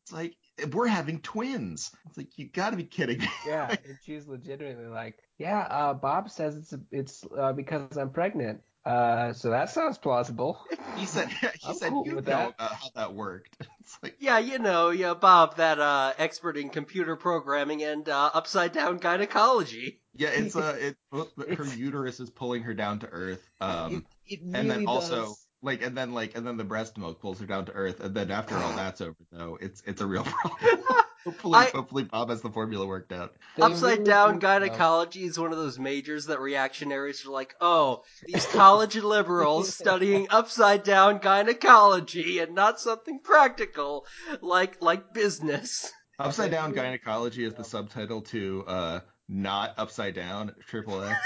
It's 0.02 0.12
like 0.12 0.36
we're 0.72 0.88
having 0.88 1.20
twins. 1.20 1.92
It's 2.08 2.16
like 2.16 2.36
you 2.36 2.48
got 2.48 2.70
to 2.70 2.76
be 2.76 2.82
kidding 2.82 3.18
me. 3.18 3.28
yeah, 3.46 3.68
and 3.84 3.96
she's 4.04 4.26
legitimately 4.26 4.86
like, 4.86 5.18
yeah. 5.38 5.60
Uh, 5.70 5.94
Bob 5.94 6.30
says 6.30 6.56
it's 6.56 6.74
it's 6.90 7.24
uh, 7.38 7.52
because 7.52 7.96
I'm 7.96 8.10
pregnant. 8.10 8.60
Uh, 8.86 9.32
so 9.32 9.50
that 9.50 9.68
sounds 9.68 9.98
plausible. 9.98 10.60
He 10.96 11.06
said, 11.06 11.28
he 11.40 11.48
I'm 11.64 11.74
said 11.74 11.90
cool 11.90 12.06
you 12.06 12.14
know 12.14 12.20
that. 12.22 12.54
uh, 12.58 12.68
how 12.68 12.90
that 12.94 13.14
worked. 13.14 13.56
It's 13.80 13.98
like 14.02 14.16
Yeah, 14.20 14.38
you 14.38 14.58
know, 14.58 14.90
yeah, 14.90 15.14
Bob, 15.14 15.56
that 15.56 15.78
uh, 15.80 16.12
expert 16.18 16.56
in 16.56 16.70
computer 16.70 17.16
programming 17.16 17.82
and 17.82 18.08
uh, 18.08 18.30
upside 18.32 18.72
down 18.72 18.98
gynecology. 18.98 20.00
yeah, 20.14 20.28
it's 20.28 20.54
uh, 20.56 20.76
it 20.78 20.96
her 21.12 21.26
It's- 21.44 21.76
uterus 21.76 22.20
is 22.20 22.30
pulling 22.30 22.62
her 22.62 22.74
down 22.74 23.00
to 23.00 23.08
earth. 23.08 23.48
Um, 23.60 24.06
it, 24.28 24.40
it 24.40 24.40
and 24.42 24.70
then 24.70 24.70
really 24.70 24.86
also 24.86 25.24
does. 25.24 25.46
like 25.62 25.82
and 25.82 25.96
then 25.96 26.14
like 26.14 26.36
and 26.36 26.46
then 26.46 26.56
the 26.56 26.64
breast 26.64 26.96
milk 26.98 27.20
pulls 27.20 27.40
her 27.40 27.46
down 27.46 27.66
to 27.66 27.72
earth 27.72 28.00
and 28.00 28.14
then 28.14 28.30
after 28.30 28.56
all 28.56 28.72
that's 28.76 29.00
over 29.00 29.16
though 29.32 29.58
it's 29.60 29.82
it's 29.86 30.00
a 30.00 30.06
real 30.06 30.24
problem 30.24 31.04
hopefully 31.26 31.58
I- 31.58 31.70
hopefully 31.74 32.04
bob 32.04 32.30
has 32.30 32.40
the 32.40 32.50
formula 32.50 32.86
worked 32.86 33.12
out 33.12 33.34
Upside 33.60 34.04
down 34.04 34.38
gynecology 34.38 35.24
is 35.24 35.38
one 35.38 35.50
of 35.52 35.58
those 35.58 35.78
majors 35.78 36.26
that 36.26 36.40
reactionaries 36.40 37.24
are 37.26 37.30
like, 37.30 37.54
oh, 37.60 38.02
these 38.26 38.44
college 38.46 38.96
liberals 39.16 39.74
studying 39.82 40.26
upside 40.30 40.82
down 40.82 41.18
gynecology 41.18 42.38
and 42.38 42.54
not 42.54 42.78
something 42.80 43.18
practical 43.24 44.04
like 44.42 44.82
like 44.82 45.12
business. 45.14 45.90
upside 46.18 46.50
down 46.50 46.72
gynecology 46.80 47.44
is 47.44 47.54
the 47.54 47.64
subtitle 47.64 48.20
to 48.20 48.62
uh 48.66 49.00
not 49.28 49.72
upside 49.78 50.14
down 50.14 50.52
triple 50.68 51.02
x 51.02 51.18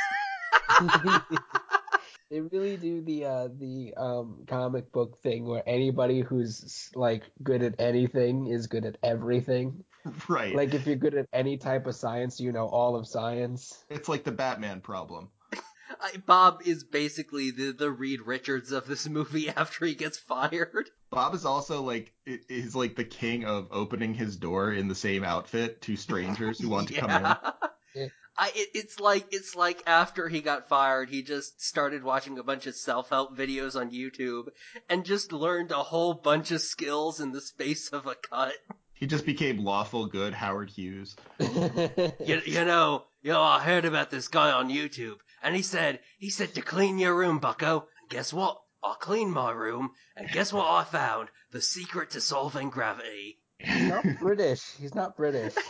they 2.31 2.41
really 2.41 2.77
do 2.77 3.03
the 3.03 3.25
uh 3.25 3.49
the 3.59 3.93
um 3.97 4.45
comic 4.47 4.91
book 4.93 5.21
thing 5.23 5.45
where 5.45 5.63
anybody 5.69 6.21
who's 6.21 6.91
like 6.95 7.25
good 7.43 7.63
at 7.63 7.81
anything 7.81 8.47
is 8.47 8.67
good 8.69 8.85
at 8.87 8.97
everything. 9.03 9.85
right 10.29 10.55
Like 10.55 10.75
if 10.75 10.87
you're 10.87 10.97
good 10.97 11.15
at 11.15 11.27
any 11.33 11.57
type 11.57 11.87
of 11.87 11.95
science, 11.95 12.41
you 12.41 12.53
know 12.53 12.67
all 12.67 12.97
of 12.97 13.07
science. 13.07 13.85
it's 13.89 14.09
like 14.09 14.25
the 14.25 14.33
batman 14.33 14.81
problem 14.81 15.29
I, 16.01 16.13
Bob 16.25 16.63
is 16.65 16.85
basically 16.85 17.51
the 17.51 17.73
the 17.73 17.91
Reed 17.91 18.21
Richards 18.23 18.71
of 18.73 18.87
this 18.87 19.09
movie 19.09 19.49
after 19.57 19.85
he 19.85 19.95
gets 19.95 20.19
fired. 20.19 20.89
bob 21.11 21.35
is 21.35 21.45
also 21.45 21.83
like 21.83 22.13
i- 22.29 22.39
is 22.49 22.75
like 22.77 22.97
the 22.97 23.05
king 23.05 23.45
of 23.45 23.69
opening 23.71 24.15
his 24.15 24.37
door 24.37 24.73
in 24.73 24.89
the 24.89 24.95
same 24.95 25.25
outfit 25.25 25.83
to 25.83 25.97
strangers 25.97 26.61
who 26.61 26.69
want 26.69 26.89
to 26.89 26.95
come 26.95 27.11
in 27.11 27.37
Yeah. 27.93 28.07
I, 28.39 28.53
it, 28.55 28.69
it's 28.75 29.01
like 29.01 29.27
it's 29.33 29.57
like 29.57 29.83
after 29.87 30.29
he 30.29 30.41
got 30.41 30.69
fired, 30.69 31.11
he 31.11 31.23
just 31.23 31.61
started 31.61 32.05
watching 32.05 32.39
a 32.39 32.45
bunch 32.45 32.67
of 32.69 32.77
self-help 32.77 33.37
videos 33.37 33.75
on 33.79 33.91
YouTube 33.91 34.47
and 34.89 35.05
just 35.05 35.33
learned 35.33 35.73
a 35.73 35.83
whole 35.83 36.15
bunch 36.15 36.53
of 36.53 36.61
skills 36.63 37.19
in 37.21 37.33
the 37.33 37.41
space 37.41 37.89
of 37.89 38.07
a 38.07 38.15
cut. 38.15 38.55
He 39.01 39.07
just 39.07 39.27
became 39.27 39.65
lawful 39.65 40.07
good 40.07 40.33
howard 40.33 40.71
hughes 40.71 41.17
You, 41.41 42.41
you 42.45 42.65
know, 42.65 43.05
you 43.23 43.33
know, 43.33 43.43
I 43.43 43.61
heard 43.61 43.85
about 43.85 44.11
this 44.11 44.29
guy 44.29 44.51
on 44.51 44.71
YouTube, 44.71 45.17
and 45.43 45.55
he 45.55 45.63
said 45.63 46.01
he 46.19 46.31
said 46.31 46.55
to 46.55 46.63
clean 46.63 46.99
your 46.99 47.17
room, 47.17 47.39
Bucko. 47.39 47.87
And 48.01 48.11
guess 48.11 48.33
what? 48.33 48.61
I 48.83 48.95
cleaned 48.99 49.33
my 49.33 49.51
room, 49.51 49.91
and 50.17 50.31
guess 50.31 50.53
what 50.53 50.67
I 50.67 50.85
found? 50.85 51.29
The 51.51 51.61
secret 51.61 52.11
to 52.11 52.21
solving 52.21 52.71
gravity. 52.71 53.39
He's 53.59 53.89
not 53.89 54.05
British. 54.21 54.63
He's 54.79 54.95
not 54.95 55.17
British. 55.17 55.55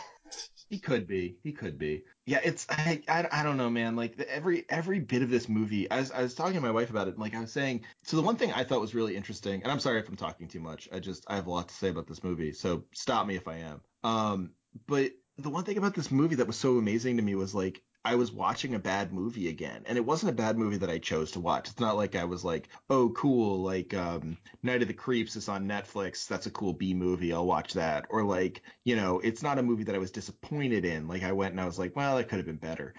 He 0.69 0.79
could 0.79 1.05
be. 1.05 1.35
He 1.43 1.51
could 1.51 1.77
be. 1.77 2.05
Yeah, 2.31 2.39
it's 2.45 2.65
I, 2.69 3.01
I, 3.09 3.27
I 3.29 3.43
don't 3.43 3.57
know, 3.57 3.69
man. 3.69 3.97
Like 3.97 4.15
the, 4.15 4.33
every 4.33 4.63
every 4.69 4.99
bit 4.99 5.21
of 5.21 5.29
this 5.29 5.49
movie, 5.49 5.91
I 5.91 5.99
was 5.99 6.11
I 6.11 6.21
was 6.21 6.33
talking 6.33 6.53
to 6.53 6.61
my 6.61 6.71
wife 6.71 6.89
about 6.89 7.09
it. 7.09 7.15
And 7.15 7.19
like 7.19 7.35
I 7.35 7.41
was 7.41 7.51
saying, 7.51 7.83
so 8.03 8.15
the 8.15 8.23
one 8.23 8.37
thing 8.37 8.53
I 8.53 8.63
thought 8.63 8.79
was 8.79 8.95
really 8.95 9.17
interesting, 9.17 9.61
and 9.61 9.69
I'm 9.69 9.81
sorry 9.81 9.99
if 9.99 10.07
I'm 10.07 10.15
talking 10.15 10.47
too 10.47 10.61
much. 10.61 10.87
I 10.93 10.99
just 10.99 11.25
I 11.27 11.35
have 11.35 11.47
a 11.47 11.51
lot 11.51 11.67
to 11.67 11.75
say 11.75 11.89
about 11.89 12.07
this 12.07 12.23
movie, 12.23 12.53
so 12.53 12.85
stop 12.93 13.27
me 13.27 13.35
if 13.35 13.49
I 13.49 13.57
am. 13.57 13.81
Um, 14.05 14.51
but 14.87 15.11
the 15.39 15.49
one 15.49 15.65
thing 15.65 15.77
about 15.77 15.93
this 15.93 16.09
movie 16.09 16.35
that 16.35 16.47
was 16.47 16.55
so 16.55 16.77
amazing 16.77 17.17
to 17.17 17.21
me 17.21 17.35
was 17.35 17.53
like 17.53 17.83
I 18.03 18.15
was 18.15 18.31
watching 18.31 18.73
a 18.73 18.79
bad 18.79 19.13
movie 19.13 19.47
again, 19.47 19.83
and 19.85 19.95
it 19.95 20.05
wasn't 20.05 20.31
a 20.31 20.35
bad 20.35 20.57
movie 20.57 20.77
that 20.77 20.89
I 20.89 20.97
chose 20.97 21.31
to 21.31 21.39
watch. 21.39 21.69
It's 21.69 21.79
not 21.79 21.97
like 21.97 22.15
I 22.15 22.23
was 22.23 22.43
like, 22.43 22.69
oh, 22.89 23.09
cool, 23.09 23.61
like 23.61 23.93
um, 23.93 24.37
Night 24.63 24.81
of 24.81 24.87
the 24.87 24.93
Creeps 24.93 25.35
is 25.35 25.47
on 25.47 25.67
Netflix. 25.67 26.27
That's 26.27 26.47
a 26.47 26.51
cool 26.51 26.73
B 26.73 26.95
movie. 26.95 27.31
I'll 27.31 27.45
watch 27.45 27.73
that. 27.73 28.07
Or 28.09 28.23
like, 28.23 28.63
you 28.85 28.95
know, 28.95 29.19
it's 29.19 29.43
not 29.43 29.59
a 29.59 29.63
movie 29.63 29.83
that 29.83 29.93
I 29.93 29.99
was 29.99 30.09
disappointed 30.09 30.83
in. 30.83 31.07
Like 31.07 31.21
I 31.23 31.31
went 31.31 31.51
and 31.51 31.61
I 31.61 31.65
was 31.65 31.77
like, 31.77 31.95
well, 31.95 32.17
that 32.17 32.27
could 32.27 32.39
have 32.39 32.47
been 32.47 32.55
better. 32.55 32.95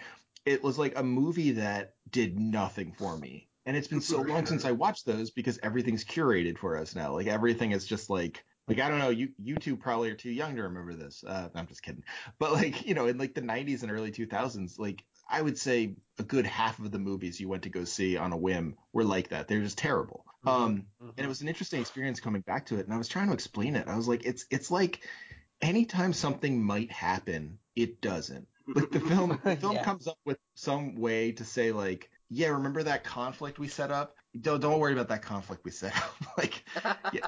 It 0.47 0.63
was 0.63 0.79
like 0.79 0.97
a 0.97 1.03
movie 1.03 1.53
that 1.53 1.95
did 2.11 2.39
nothing 2.39 2.93
for 2.93 3.17
me. 3.17 3.49
And 3.67 3.77
it's 3.77 3.89
been 3.89 4.01
so 4.01 4.23
long 4.23 4.47
since 4.47 4.65
I 4.65 4.73
watched 4.73 5.07
those 5.07 5.31
because 5.31 5.59
everything's 5.63 6.05
curated 6.05 6.59
for 6.59 6.77
us 6.77 6.95
now. 6.95 7.13
Like 7.13 7.27
everything 7.27 7.73
is 7.73 7.87
just 7.87 8.11
like 8.11 8.45
like 8.69 8.79
I 8.81 8.89
don't 8.89 8.99
know, 8.99 9.11
you 9.11 9.31
you 9.39 9.57
two 9.57 9.77
probably 9.77 10.11
are 10.11 10.15
too 10.15 10.31
young 10.31 10.57
to 10.57 10.63
remember 10.63 10.95
this. 10.95 11.25
Uh, 11.27 11.49
I'm 11.55 11.67
just 11.67 11.83
kidding. 11.83 12.05
But 12.39 12.53
like 12.53 12.87
you 12.87 12.95
know, 12.95 13.07
in 13.07 13.19
like 13.19 13.35
the 13.35 13.43
90s 13.43 13.83
and 13.83 13.91
early 13.91 14.13
2000s, 14.13 14.79
like 14.79 15.05
I 15.29 15.41
would 15.41 15.59
say 15.59 15.97
a 16.19 16.23
good 16.23 16.47
half 16.47 16.79
of 16.79 16.91
the 16.91 16.99
movies 16.99 17.41
you 17.41 17.49
went 17.49 17.63
to 17.63 17.71
go 17.71 17.85
see 17.85 18.17
on 18.17 18.33
a 18.33 18.37
whim 18.37 18.77
were 18.93 19.05
like 19.05 19.29
that. 19.29 19.49
They're 19.49 19.63
just 19.63 19.79
terrible. 19.79 20.25
Mm-hmm. 20.45 20.63
Um, 20.63 20.77
mm-hmm. 20.77 21.11
and 21.17 21.25
it 21.25 21.29
was 21.29 21.41
an 21.41 21.49
interesting 21.49 21.81
experience 21.81 22.21
coming 22.21 22.43
back 22.43 22.67
to 22.67 22.79
it. 22.79 22.87
And 22.87 22.95
I 22.95 22.99
was 22.99 23.09
trying 23.09 23.29
to 23.29 23.33
explain 23.33 23.77
it. 23.77 23.89
I 23.89 23.97
was 23.97 24.09
like, 24.09 24.25
it's 24.25 24.47
it's 24.51 24.71
like 24.71 25.01
anytime 25.61 26.13
something 26.13 26.63
might 26.63 26.91
happen, 26.91 27.59
it 27.77 28.01
doesn't. 28.01 28.47
Like 28.69 28.91
the 28.91 29.01
film, 29.01 29.41
the 29.45 29.57
film 29.57 29.77
yeah. 29.77 29.85
comes 29.85 30.07
up 30.07 30.19
with 30.25 30.39
some 30.55 30.97
way 30.97 31.33
to 31.33 31.45
say 31.45 31.73
like, 31.73 32.11
yeah, 32.29 32.49
remember 32.49 32.83
that 32.83 33.05
conflict 33.05 33.59
we 33.59 33.69
set 33.69 33.91
up? 33.91 34.17
Don't 34.41 34.61
don't 34.61 34.79
worry 34.79 34.93
about 34.93 35.09
that 35.09 35.23
conflict 35.23 35.65
we 35.65 35.71
set 35.71 35.97
up. 35.97 36.15
like, 36.39 36.65
yeah, 37.13 37.27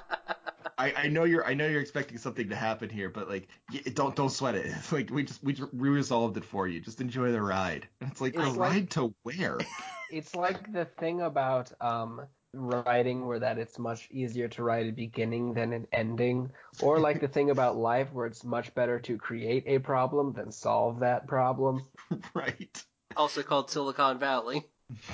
I, 0.79 0.93
I 0.97 1.09
know 1.09 1.25
you're 1.25 1.47
I 1.47 1.55
know 1.55 1.67
you're 1.67 1.81
expecting 1.81 2.19
something 2.19 2.49
to 2.49 2.57
happen 2.57 2.89
here, 2.89 3.09
but 3.09 3.29
like 3.29 3.49
don't 3.95 4.15
don't 4.17 4.31
sweat 4.31 4.55
it. 4.55 4.67
It's 4.67 4.93
like 4.93 5.11
we 5.11 5.25
just 5.25 5.43
we, 5.43 5.57
we 5.73 5.89
resolved 5.89 6.37
it 6.37 6.45
for 6.45 6.69
you. 6.69 6.81
Just 6.81 7.01
enjoy 7.01 7.33
the 7.33 7.43
ride. 7.43 7.89
And 8.01 8.11
it's 8.11 8.21
like 8.21 8.35
it's 8.35 8.45
a 8.45 8.51
like, 8.51 8.73
ride 8.73 8.91
to 8.91 9.15
where? 9.23 9.59
It's 10.11 10.37
like 10.37 10.73
the 10.73 10.85
thing 10.85 11.23
about 11.23 11.73
um 11.81 12.21
writing 12.53 13.27
where 13.27 13.41
that 13.41 13.59
it's 13.59 13.79
much 13.79 14.09
easier 14.13 14.49
to 14.49 14.63
write 14.63 14.87
a 14.87 14.93
beginning 14.93 15.55
than 15.55 15.73
an 15.73 15.87
ending 15.93 16.51
or 16.83 17.01
like 17.01 17.21
the 17.21 17.27
thing 17.27 17.51
about 17.51 17.77
life 17.77 18.13
where 18.13 18.27
it's 18.27 18.45
much 18.45 18.73
better 18.75 19.01
to 19.01 19.19
create 19.19 19.65
a 19.67 19.79
problem 19.81 20.33
than 20.33 20.53
solve 20.53 21.01
that 21.01 21.27
problem 21.27 21.83
right 22.35 22.85
also 23.17 23.43
called 23.43 23.71
silicon 23.71 24.19
valley 24.19 24.63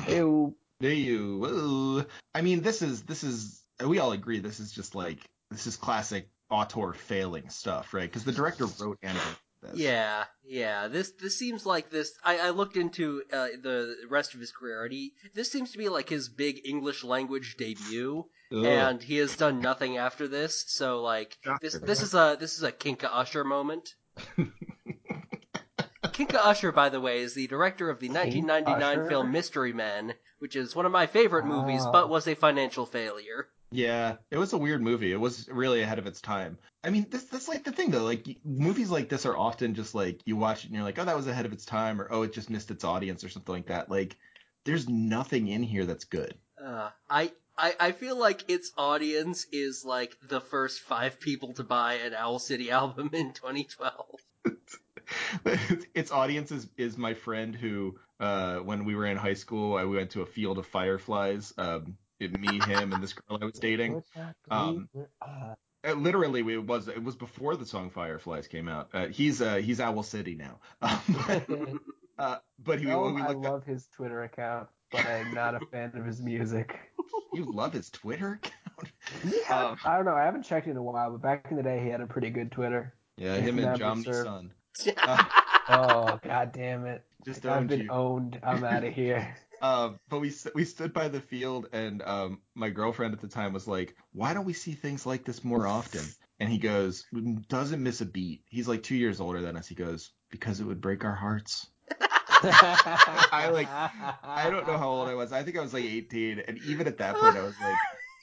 ew 0.09 0.55
ew 0.81 2.05
i 2.35 2.43
mean 2.43 2.61
this 2.61 2.83
is 2.83 3.03
this 3.05 3.25
is 3.25 3.63
we 3.87 3.99
all 3.99 4.13
agree 4.13 4.41
this 4.41 4.61
is 4.61 4.71
just 4.71 4.95
like 4.95 5.21
this 5.51 5.67
is 5.67 5.77
classic 5.77 6.29
auteur 6.51 6.93
failing 6.93 7.49
stuff, 7.49 7.95
right? 7.95 8.11
Because 8.11 8.25
the 8.25 8.33
director 8.33 8.67
wrote 8.79 8.99
and 9.03 9.17
this. 9.63 9.75
Yeah, 9.75 10.25
yeah. 10.45 10.89
This 10.89 11.13
this 11.13 11.37
seems 11.37 11.67
like 11.67 11.91
this. 11.91 12.13
I, 12.25 12.39
I 12.39 12.51
looked 12.51 12.77
into 12.77 13.23
uh, 13.33 13.49
the 13.63 13.97
rest 14.09 14.35
of 14.35 14.41
his 14.41 14.53
career, 14.53 14.85
and 14.85 14.93
he 14.93 15.13
this 15.35 15.51
seems 15.51 15.73
to 15.73 15.79
be 15.79 15.89
like 15.89 16.09
his 16.09 16.29
big 16.29 16.61
English 16.65 17.05
language 17.05 17.57
debut, 17.57 18.25
Ugh. 18.53 18.65
and 18.65 19.03
he 19.03 19.17
has 19.17 19.37
done 19.37 19.61
nothing 19.61 19.99
after 19.99 20.29
this. 20.29 20.65
So 20.69 21.03
like 21.03 21.39
this 21.61 21.75
this 21.75 22.03
is 22.03 22.15
a 22.15 22.37
this 22.39 22.57
is 22.57 22.63
a 22.63 22.73
Kinka 22.73 23.09
Usher 23.13 23.45
moment. 23.45 23.95
Kinka 26.05 26.45
Usher, 26.45 26.73
by 26.73 26.89
the 26.89 27.01
way, 27.01 27.21
is 27.21 27.35
the 27.35 27.47
director 27.47 27.89
of 27.89 28.01
the 28.01 28.09
1999 28.09 29.09
film 29.09 29.33
Mystery 29.33 29.73
Men, 29.73 30.15
which 30.39 30.57
is 30.57 30.75
one 30.75 30.87
of 30.87 30.93
my 30.93 31.07
favorite 31.07 31.47
movies, 31.47 31.85
but 31.93 32.09
was 32.09 32.27
a 32.27 32.35
financial 32.35 32.87
failure. 32.87 33.49
Yeah, 33.73 34.17
it 34.31 34.39
was 34.39 34.53
a 34.53 34.59
weird 34.59 34.83
movie. 34.83 35.13
It 35.13 35.21
was 35.21 35.49
really 35.49 35.81
ahead 35.83 35.99
of 35.99 36.07
its 36.07 36.21
time. 36.21 36.59
I 36.83 36.91
mean, 36.91 37.07
this 37.09 37.25
that's 37.25 37.49
like 37.49 37.65
the 37.65 37.73
thing 37.73 37.91
though. 37.91 38.05
Like 38.05 38.27
movies 38.45 38.91
like 38.91 39.09
this 39.09 39.27
are 39.27 39.37
often 39.37 39.75
just 39.75 39.95
like 39.95 40.21
you 40.25 40.37
watch 40.37 40.65
it 40.65 40.67
and 40.67 40.75
you're 40.75 40.85
like, 40.85 40.99
oh, 40.99 41.05
that 41.05 41.17
was 41.17 41.29
ahead 41.29 41.47
of 41.47 41.53
its 41.53 41.65
time, 41.65 42.01
or 42.01 42.09
oh, 42.11 42.23
it 42.23 42.33
just 42.33 42.51
missed 42.51 42.71
its 42.71 42.85
audience, 42.85 43.23
or 43.23 43.29
something 43.29 43.55
like 43.55 43.67
that. 43.67 43.89
Like, 43.89 44.17
there's 44.65 44.89
nothing 44.89 45.47
in 45.49 45.63
here 45.63 45.87
that's 45.87 46.05
good. 46.05 46.35
Uh, 46.63 46.91
I. 47.09 47.33
I, 47.59 47.75
I 47.79 47.93
feel 47.93 48.17
like 48.17 48.49
its 48.49 48.73
audience 48.79 49.45
is 49.53 49.85
like 49.85 50.17
the 50.27 50.41
first 50.41 50.81
five 50.81 51.21
people 51.21 51.53
to 51.55 51.63
buy 51.63 51.95
an 51.95 52.15
Owl 52.15 52.39
City 52.39 52.71
album 52.71 53.11
in 53.13 53.35
2012. 53.35 54.19
its 55.95 56.11
audience 56.11 56.53
is, 56.53 56.69
is 56.79 56.97
my 56.97 57.13
friend 57.13 57.55
who, 57.55 57.99
uh, 58.19 58.59
when 58.59 58.87
we 58.87 58.95
were 58.95 59.05
in 59.05 59.19
high 59.19 59.35
school, 59.35 59.77
I 59.77 59.85
went 59.85 60.13
to 60.13 60.23
a 60.23 60.27
field 60.27 60.57
of 60.57 60.67
fireflies. 60.69 61.53
Um, 61.59 61.99
me, 62.29 62.61
him, 62.67 62.93
and 62.93 63.03
this 63.03 63.13
girl 63.13 63.39
I 63.41 63.45
was 63.45 63.59
dating. 63.59 64.03
Um, 64.51 64.89
uh, 65.23 65.93
literally, 65.95 66.41
it 66.53 66.67
was 66.67 66.89
it 66.89 67.03
was 67.03 67.17
before 67.17 67.57
the 67.57 67.65
song 67.65 67.91
Fireflies 67.91 68.47
came 68.47 68.69
out. 68.69 68.91
Uh, 68.93 69.07
he's 69.07 69.41
uh, 69.41 69.57
he's 69.57 69.81
Owl 69.81 70.03
City 70.03 70.35
now. 70.35 70.59
uh, 72.19 72.37
but 72.63 72.81
he, 72.81 72.91
oh, 72.91 73.17
I 73.17 73.33
love 73.33 73.63
up... 73.63 73.67
his 73.67 73.87
Twitter 73.97 74.23
account, 74.25 74.69
but 74.93 75.07
I'm 75.07 75.33
not 75.33 75.55
a 75.55 75.61
fan 75.73 75.93
of 75.95 76.05
his 76.05 76.21
music. 76.21 76.79
You 77.33 77.45
love 77.53 77.73
his 77.73 77.91
Twitter 77.91 78.41
account? 78.43 78.93
Yeah. 79.25 79.69
Um, 79.69 79.77
I 79.85 79.95
don't 79.95 80.05
know. 80.05 80.17
I 80.17 80.25
haven't 80.25 80.43
checked 80.43 80.67
in 80.67 80.77
a 80.77 80.83
while, 80.83 81.13
but 81.13 81.23
back 81.23 81.47
in 81.49 81.57
the 81.57 81.63
day, 81.63 81.81
he 81.81 81.89
had 81.89 82.01
a 82.01 82.07
pretty 82.07 82.29
good 82.29 82.51
Twitter. 82.51 82.93
Yeah, 83.17 83.37
him 83.37 83.61
and 83.61 83.79
Jomny 83.79 84.13
Sun. 84.13 84.53
oh 85.69 86.19
god 86.25 86.51
damn 86.53 86.87
it! 86.87 87.05
Just 87.25 87.47
I've 87.47 87.69
been 87.69 87.83
you. 87.83 87.89
owned. 87.89 88.41
I'm 88.43 88.65
out 88.65 88.83
of 88.83 88.93
here. 88.93 89.33
Uh, 89.61 89.91
but 90.09 90.21
we 90.21 90.33
we 90.55 90.65
stood 90.65 90.93
by 90.93 91.09
the 91.09 91.21
field, 91.21 91.69
and 91.73 92.03
um, 92.03 92.41
my 92.55 92.71
girlfriend 92.71 93.13
at 93.15 93.21
the 93.21 93.29
time 93.29 93.53
was 93.53 93.69
like, 93.69 93.95
"Why 94.13 94.33
don't 94.33 94.47
we 94.47 94.55
see 94.55 94.73
things 94.73 95.05
like 95.05 95.25
this 95.25 95.45
more 95.45 95.67
often?" 95.67 96.05
And 96.39 96.49
he 96.51 96.59
goes, 96.59 97.05
"Doesn't 97.49 97.83
miss 97.83 98.01
a 98.01 98.07
beat." 98.07 98.43
He's 98.49 98.69
like 98.69 98.83
two 98.83 98.95
years 98.95 99.21
older 99.21 99.43
than 99.43 99.57
us. 99.57 99.69
He 99.69 99.75
goes, 99.75 100.13
"Because 100.31 100.61
it 100.61 100.65
would 100.65 100.81
break 100.81 101.05
our 101.05 101.15
hearts." 101.15 101.67
I 102.43 103.51
like, 103.53 103.69
I 103.69 104.49
don't 104.51 104.67
know 104.67 104.79
how 104.79 104.89
old 104.89 105.09
I 105.09 105.15
was. 105.15 105.31
I 105.31 105.43
think 105.43 105.59
I 105.59 105.61
was 105.61 105.75
like 105.75 105.85
18, 105.85 106.39
and 106.39 106.59
even 106.67 106.87
at 106.87 106.97
that 106.99 107.17
point, 107.17 107.37
I 107.37 107.43
was 107.43 107.55
like, 107.61 107.77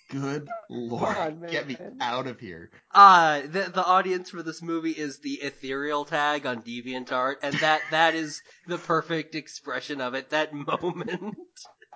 Good 0.10 0.48
lord, 0.70 1.18
on, 1.18 1.42
get 1.50 1.68
me 1.68 1.78
out 2.00 2.28
of 2.28 2.40
here. 2.40 2.72
Uh, 2.92 3.42
the, 3.42 3.72
the 3.74 3.86
audience 3.86 4.30
for 4.30 4.42
this 4.42 4.62
movie 4.62 4.92
is 4.92 5.20
the 5.20 5.36
ethereal 5.36 6.06
tag 6.06 6.46
on 6.46 6.62
DeviantArt, 6.62 7.36
and 7.44 7.56
that, 7.56 7.82
that 7.92 8.16
is 8.16 8.42
the 8.68 8.78
perfect 8.78 9.36
expression 9.36 10.00
of 10.00 10.14
it, 10.14 10.30
that 10.30 10.54
moment. 10.54 11.38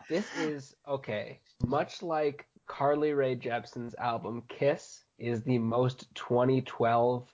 This 0.09 0.26
is, 0.38 0.76
okay, 0.88 1.39
much 1.66 2.01
like 2.01 2.47
Carly 2.68 3.14
Rae 3.14 3.36
Jepsen's 3.36 3.95
album 3.95 4.43
Kiss 4.49 5.03
is 5.18 5.43
the 5.43 5.59
most 5.59 6.14
2012, 6.16 7.28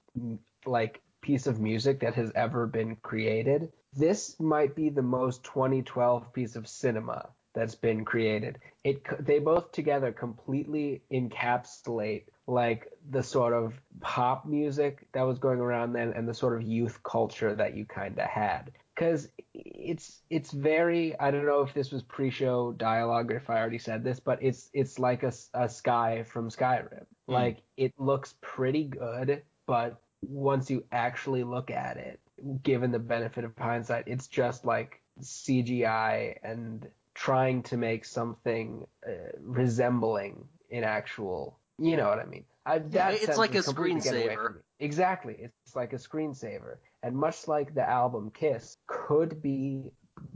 like, 0.66 1.02
piece 1.22 1.48
of 1.48 1.60
music 1.60 2.02
that 2.02 2.14
has 2.14 2.32
ever 2.36 2.68
been 2.68 2.96
created. 2.98 3.72
This 3.94 4.40
might 4.40 4.76
be 4.76 4.90
the 4.90 5.02
most 5.02 5.44
2012 5.44 6.32
piece 6.32 6.56
of 6.56 6.68
cinema 6.68 7.30
that's 7.58 7.76
been 7.76 8.06
created. 8.06 8.60
It 8.84 9.04
they 9.26 9.40
both 9.40 9.72
together 9.72 10.12
completely 10.12 11.02
encapsulate 11.12 12.26
like 12.46 12.88
the 13.10 13.24
sort 13.24 13.54
of 13.54 13.74
pop 14.00 14.46
music 14.46 15.08
that 15.14 15.24
was 15.24 15.40
going 15.40 15.60
around 15.60 15.94
then 15.94 16.14
and 16.14 16.28
the 16.28 16.34
sort 16.34 16.56
of 16.56 16.68
youth 16.68 17.02
culture 17.04 17.54
that 17.56 17.76
you 17.76 17.86
kind 17.86 18.18
of 18.18 18.26
had 18.26 18.72
because 18.96 19.30
it's 19.54 20.22
it's 20.30 20.52
very 20.52 21.18
I 21.20 21.32
don't 21.32 21.46
know 21.46 21.62
if 21.62 21.74
this 21.74 21.92
was 21.92 22.04
pre-show 22.04 22.74
dialogue 22.74 23.32
or 23.32 23.38
if 23.38 23.50
I 23.50 23.60
already 23.60 23.78
said 23.78 24.04
this, 24.04 24.20
but 24.20 24.42
it's 24.42 24.70
it's 24.74 25.00
like 25.00 25.24
a, 25.24 25.34
a 25.54 25.68
sky 25.70 26.24
from 26.24 26.50
Skyrim. 26.50 27.06
Mm. 27.30 27.34
Like 27.34 27.58
it 27.76 27.94
looks 27.98 28.36
pretty 28.42 28.86
good, 28.86 29.44
but 29.66 30.00
once 30.22 30.70
you 30.70 30.84
actually 30.92 31.44
look 31.44 31.70
at 31.70 31.98
it, 31.98 32.20
given 32.64 32.92
the 32.92 33.00
benefit 33.00 33.44
of 33.44 33.54
hindsight, 33.58 34.06
it's 34.08 34.28
just 34.28 34.66
like 34.66 35.02
CGI 35.22 36.38
and 36.44 36.88
trying 37.18 37.64
to 37.64 37.78
make 37.78 38.06
something 38.06 38.86
uh, 39.06 39.12
resembling 39.42 40.48
an 40.72 40.84
actual. 40.84 41.60
You 41.80 41.98
know 41.98 42.08
what 42.08 42.20
I 42.20 42.26
mean? 42.26 42.46
I, 42.66 42.80
that 42.80 43.16
it's 43.16 43.38
like 43.38 43.56
a 43.56 43.60
screensaver. 43.60 44.62
Exactly, 44.80 45.36
it's 45.40 45.76
like 45.76 45.94
a 45.94 45.98
screensaver, 45.98 46.78
and 47.04 47.16
much 47.16 47.48
like 47.48 47.74
the 47.74 47.88
album 47.88 48.32
Kiss 48.32 48.78
could 48.86 49.42
be 49.42 49.92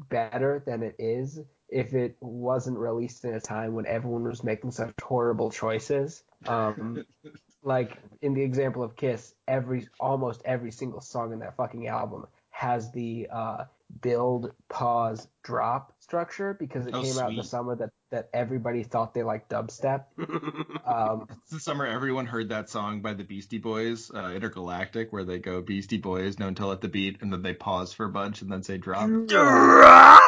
better 0.09 0.63
than 0.65 0.83
it 0.83 0.95
is 0.97 1.39
if 1.69 1.93
it 1.93 2.15
wasn't 2.19 2.77
released 2.77 3.25
in 3.25 3.33
a 3.33 3.39
time 3.39 3.73
when 3.73 3.85
everyone 3.85 4.23
was 4.23 4.43
making 4.43 4.71
such 4.71 4.93
horrible 5.01 5.51
choices. 5.51 6.23
Um, 6.47 7.05
like 7.63 7.97
in 8.21 8.33
the 8.33 8.41
example 8.41 8.83
of 8.83 8.95
Kiss, 8.95 9.33
every 9.47 9.87
almost 9.99 10.41
every 10.45 10.71
single 10.71 11.01
song 11.01 11.33
in 11.33 11.39
that 11.39 11.55
fucking 11.55 11.87
album 11.87 12.25
has 12.49 12.91
the 12.91 13.27
uh, 13.31 13.65
build, 14.01 14.51
pause, 14.69 15.27
drop 15.43 15.93
structure 16.11 16.53
because 16.53 16.85
it 16.87 16.93
Oh, 16.93 17.01
came 17.01 17.17
out 17.19 17.29
in 17.29 17.37
the 17.37 17.43
summer 17.43 17.73
that, 17.77 17.91
that 18.09 18.29
everybody 18.33 18.83
thought 18.83 19.13
they 19.13 19.23
liked 19.23 19.49
dubstep. 19.49 20.05
Um, 20.85 21.27
It's 21.43 21.51
the 21.51 21.59
summer 21.59 21.85
everyone 21.85 22.25
heard 22.25 22.49
that 22.49 22.69
song 22.69 23.01
by 23.01 23.13
the 23.13 23.23
Beastie 23.23 23.59
Boys, 23.59 24.11
uh, 24.13 24.31
Intergalactic, 24.31 25.13
where 25.13 25.23
they 25.23 25.39
go 25.39 25.61
Beastie 25.61 25.99
Boys, 25.99 26.37
no 26.37 26.47
until 26.47 26.71
at 26.73 26.81
the 26.81 26.89
beat, 26.89 27.21
and 27.21 27.31
then 27.31 27.41
they 27.41 27.53
pause 27.53 27.93
for 27.93 28.05
a 28.05 28.09
bunch 28.09 28.41
and 28.41 28.51
then 28.51 28.61
say 28.61 28.77
drop. 28.77 29.09
Drop! 29.27 30.21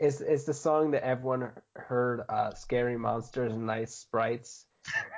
it's, 0.00 0.20
it's 0.20 0.44
the 0.44 0.54
song 0.54 0.90
that 0.90 1.04
everyone 1.04 1.50
heard 1.76 2.22
uh, 2.28 2.54
Scary 2.54 2.98
Monsters 2.98 3.52
and 3.52 3.66
Nice 3.66 3.94
Sprites. 3.94 4.66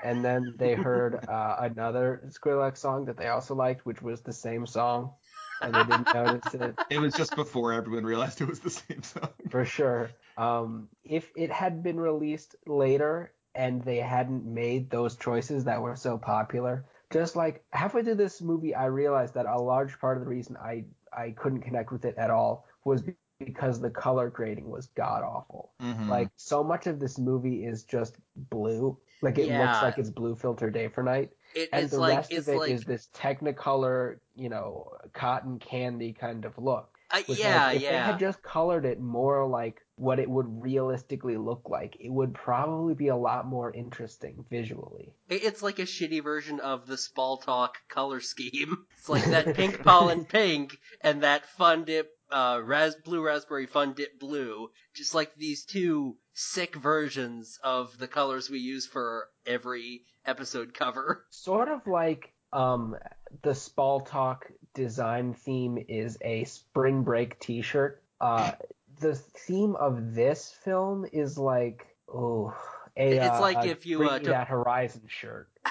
And 0.05 0.23
then 0.25 0.55
they 0.59 0.75
heard 0.75 1.15
uh, 1.29 1.57
another 1.61 2.29
Skrillex 2.29 2.79
song 2.79 3.07
that 3.07 3.17
they 3.17 3.29
also 3.29 3.55
liked, 3.55 3.87
which 3.87 4.03
was 4.03 4.21
the 4.21 4.33
same 4.33 4.67
song. 4.67 5.15
And 5.63 5.75
they 5.77 5.85
didn't 5.85 6.13
notice 6.13 6.55
it. 6.55 6.77
It 6.91 6.99
was 6.99 7.15
just 7.15 7.35
before 7.35 7.73
everyone 7.73 8.05
realized 8.05 8.41
it 8.41 8.49
was 8.49 8.61
the 8.61 8.71
same 8.71 9.03
song. 9.03 9.29
for 9.51 9.65
sure. 9.65 10.11
Um, 10.37 10.89
if 11.05 11.33
it 11.37 11.51
had 11.51 11.83
been 11.83 11.99
released 12.01 12.57
later 12.67 13.33
and 13.55 13.83
they 13.83 13.99
hadn't 13.99 14.45
made 14.45 14.91
those 14.91 15.17
choices 15.17 15.65
that 15.65 15.83
were 15.83 15.97
so 15.97 16.19
popular, 16.19 16.87
just 17.13 17.37
like 17.37 17.65
halfway 17.73 18.03
through 18.03 18.15
this 18.15 18.41
movie, 18.41 18.75
I 18.75 18.87
realized 18.87 19.35
that 19.35 19.47
a 19.47 19.61
large 19.61 19.99
part 20.01 20.17
of 20.17 20.25
the 20.25 20.31
reason 20.31 20.57
I 20.57 20.85
I 21.13 21.33
couldn't 21.33 21.63
connect 21.63 21.91
with 21.93 22.05
it 22.05 22.17
at 22.17 22.31
all 22.31 22.67
was 22.85 23.03
because 23.03 23.81
the 23.81 23.91
color 23.91 24.31
grading 24.31 24.71
was 24.71 24.87
god 24.87 25.23
awful. 25.25 25.73
Mhm. 25.81 26.09
Like 26.09 26.31
so 26.37 26.63
much 26.63 26.87
of 26.87 27.01
this 27.01 27.19
movie 27.19 27.65
is 27.65 27.85
just 27.85 28.17
blue. 28.37 28.99
Like 29.21 29.39
it 29.39 29.49
Yeah. 29.49 29.59
looks 29.59 29.83
like 29.83 29.99
it's 29.99 30.11
blue 30.11 30.37
filter 30.37 30.71
day 30.71 30.89
for 30.89 31.03
night 31.03 31.33
It, 31.55 31.69
and 31.73 31.91
the 31.91 31.99
like 31.99 32.17
rest 32.17 32.33
of 32.33 32.49
it 32.49 32.53
is 32.53 32.57
like 32.57 32.85
this 32.85 33.09
technicolor, 33.15 34.19
you 34.37 34.49
know, 34.49 34.93
cotton 35.13 35.59
candy 35.59 36.13
kind 36.13 36.45
of 36.45 36.57
look. 36.59 36.97
Which, 37.27 37.41
yeah 37.41 37.67
like, 37.67 37.77
if 37.77 37.83
yeah. 37.83 37.91
they 37.91 37.99
had 37.99 38.21
just 38.21 38.41
colored 38.43 38.85
it 38.85 39.01
more 39.01 39.45
like 39.47 39.85
what 39.97 40.21
it 40.21 40.31
would 40.31 40.63
realistically 40.63 41.37
look 41.37 41.69
like, 41.69 41.97
it 41.99 42.09
would 42.09 42.33
probably 42.35 42.95
be 42.95 43.09
a 43.09 43.17
lot 43.17 43.47
more 43.47 43.73
interesting 43.73 44.45
visually. 44.49 45.13
It's 45.29 45.61
like 45.61 45.79
a 45.79 45.83
shitty 45.83 46.23
version 46.23 46.61
of 46.61 46.87
the 46.87 46.97
Spall 46.97 47.39
Talk 47.39 47.79
color 47.89 48.21
scheme. 48.21 48.87
It's 48.99 49.09
like 49.09 49.25
that 49.25 49.55
pink 49.55 49.83
pollen 49.85 50.25
pink 50.27 50.77
and 51.01 51.23
that 51.23 51.47
fun 51.57 51.85
dip 51.85 52.11
uh 52.31 52.61
ras 52.63 52.95
blue 52.95 53.23
raspberry 53.23 53.67
fun 53.67 53.95
dip 53.95 54.21
blue. 54.21 54.71
Just 54.95 55.15
like 55.15 55.35
these 55.35 55.65
two 55.65 56.17
sick 56.33 56.77
versions 56.77 57.59
of 57.65 57.99
the 57.99 58.09
colors 58.09 58.49
we 58.49 58.59
use 58.59 58.87
for 58.87 59.29
every 59.47 60.05
episode 60.31 60.73
cover. 60.73 61.27
Sort 61.31 61.69
of 61.69 61.87
like 61.87 62.33
um 62.53 62.97
the 63.43 63.55
Spall 63.55 64.01
Talk 64.01 64.51
design 64.75 65.35
theme 65.35 65.85
is 65.89 66.17
a 66.23 66.45
spring 66.45 67.03
break 67.03 67.39
t-shirt. 67.41 68.03
Uh 68.21 68.53
the 69.01 69.15
theme 69.15 69.77
of 69.77 70.15
this 70.15 70.55
film 70.65 71.05
is 71.13 71.37
like 71.37 71.87
oh 72.13 72.55
a 72.97 73.17
It's 73.17 73.27
uh, 73.27 73.41
like 73.41 73.65
a 73.65 73.71
if 73.71 73.87
you, 73.87 73.99
Bring 73.99 74.11
uh, 74.11 74.19
took- 74.19 74.29
that 74.29 74.49
Horizon 74.49 75.03
shirt. 75.09 75.49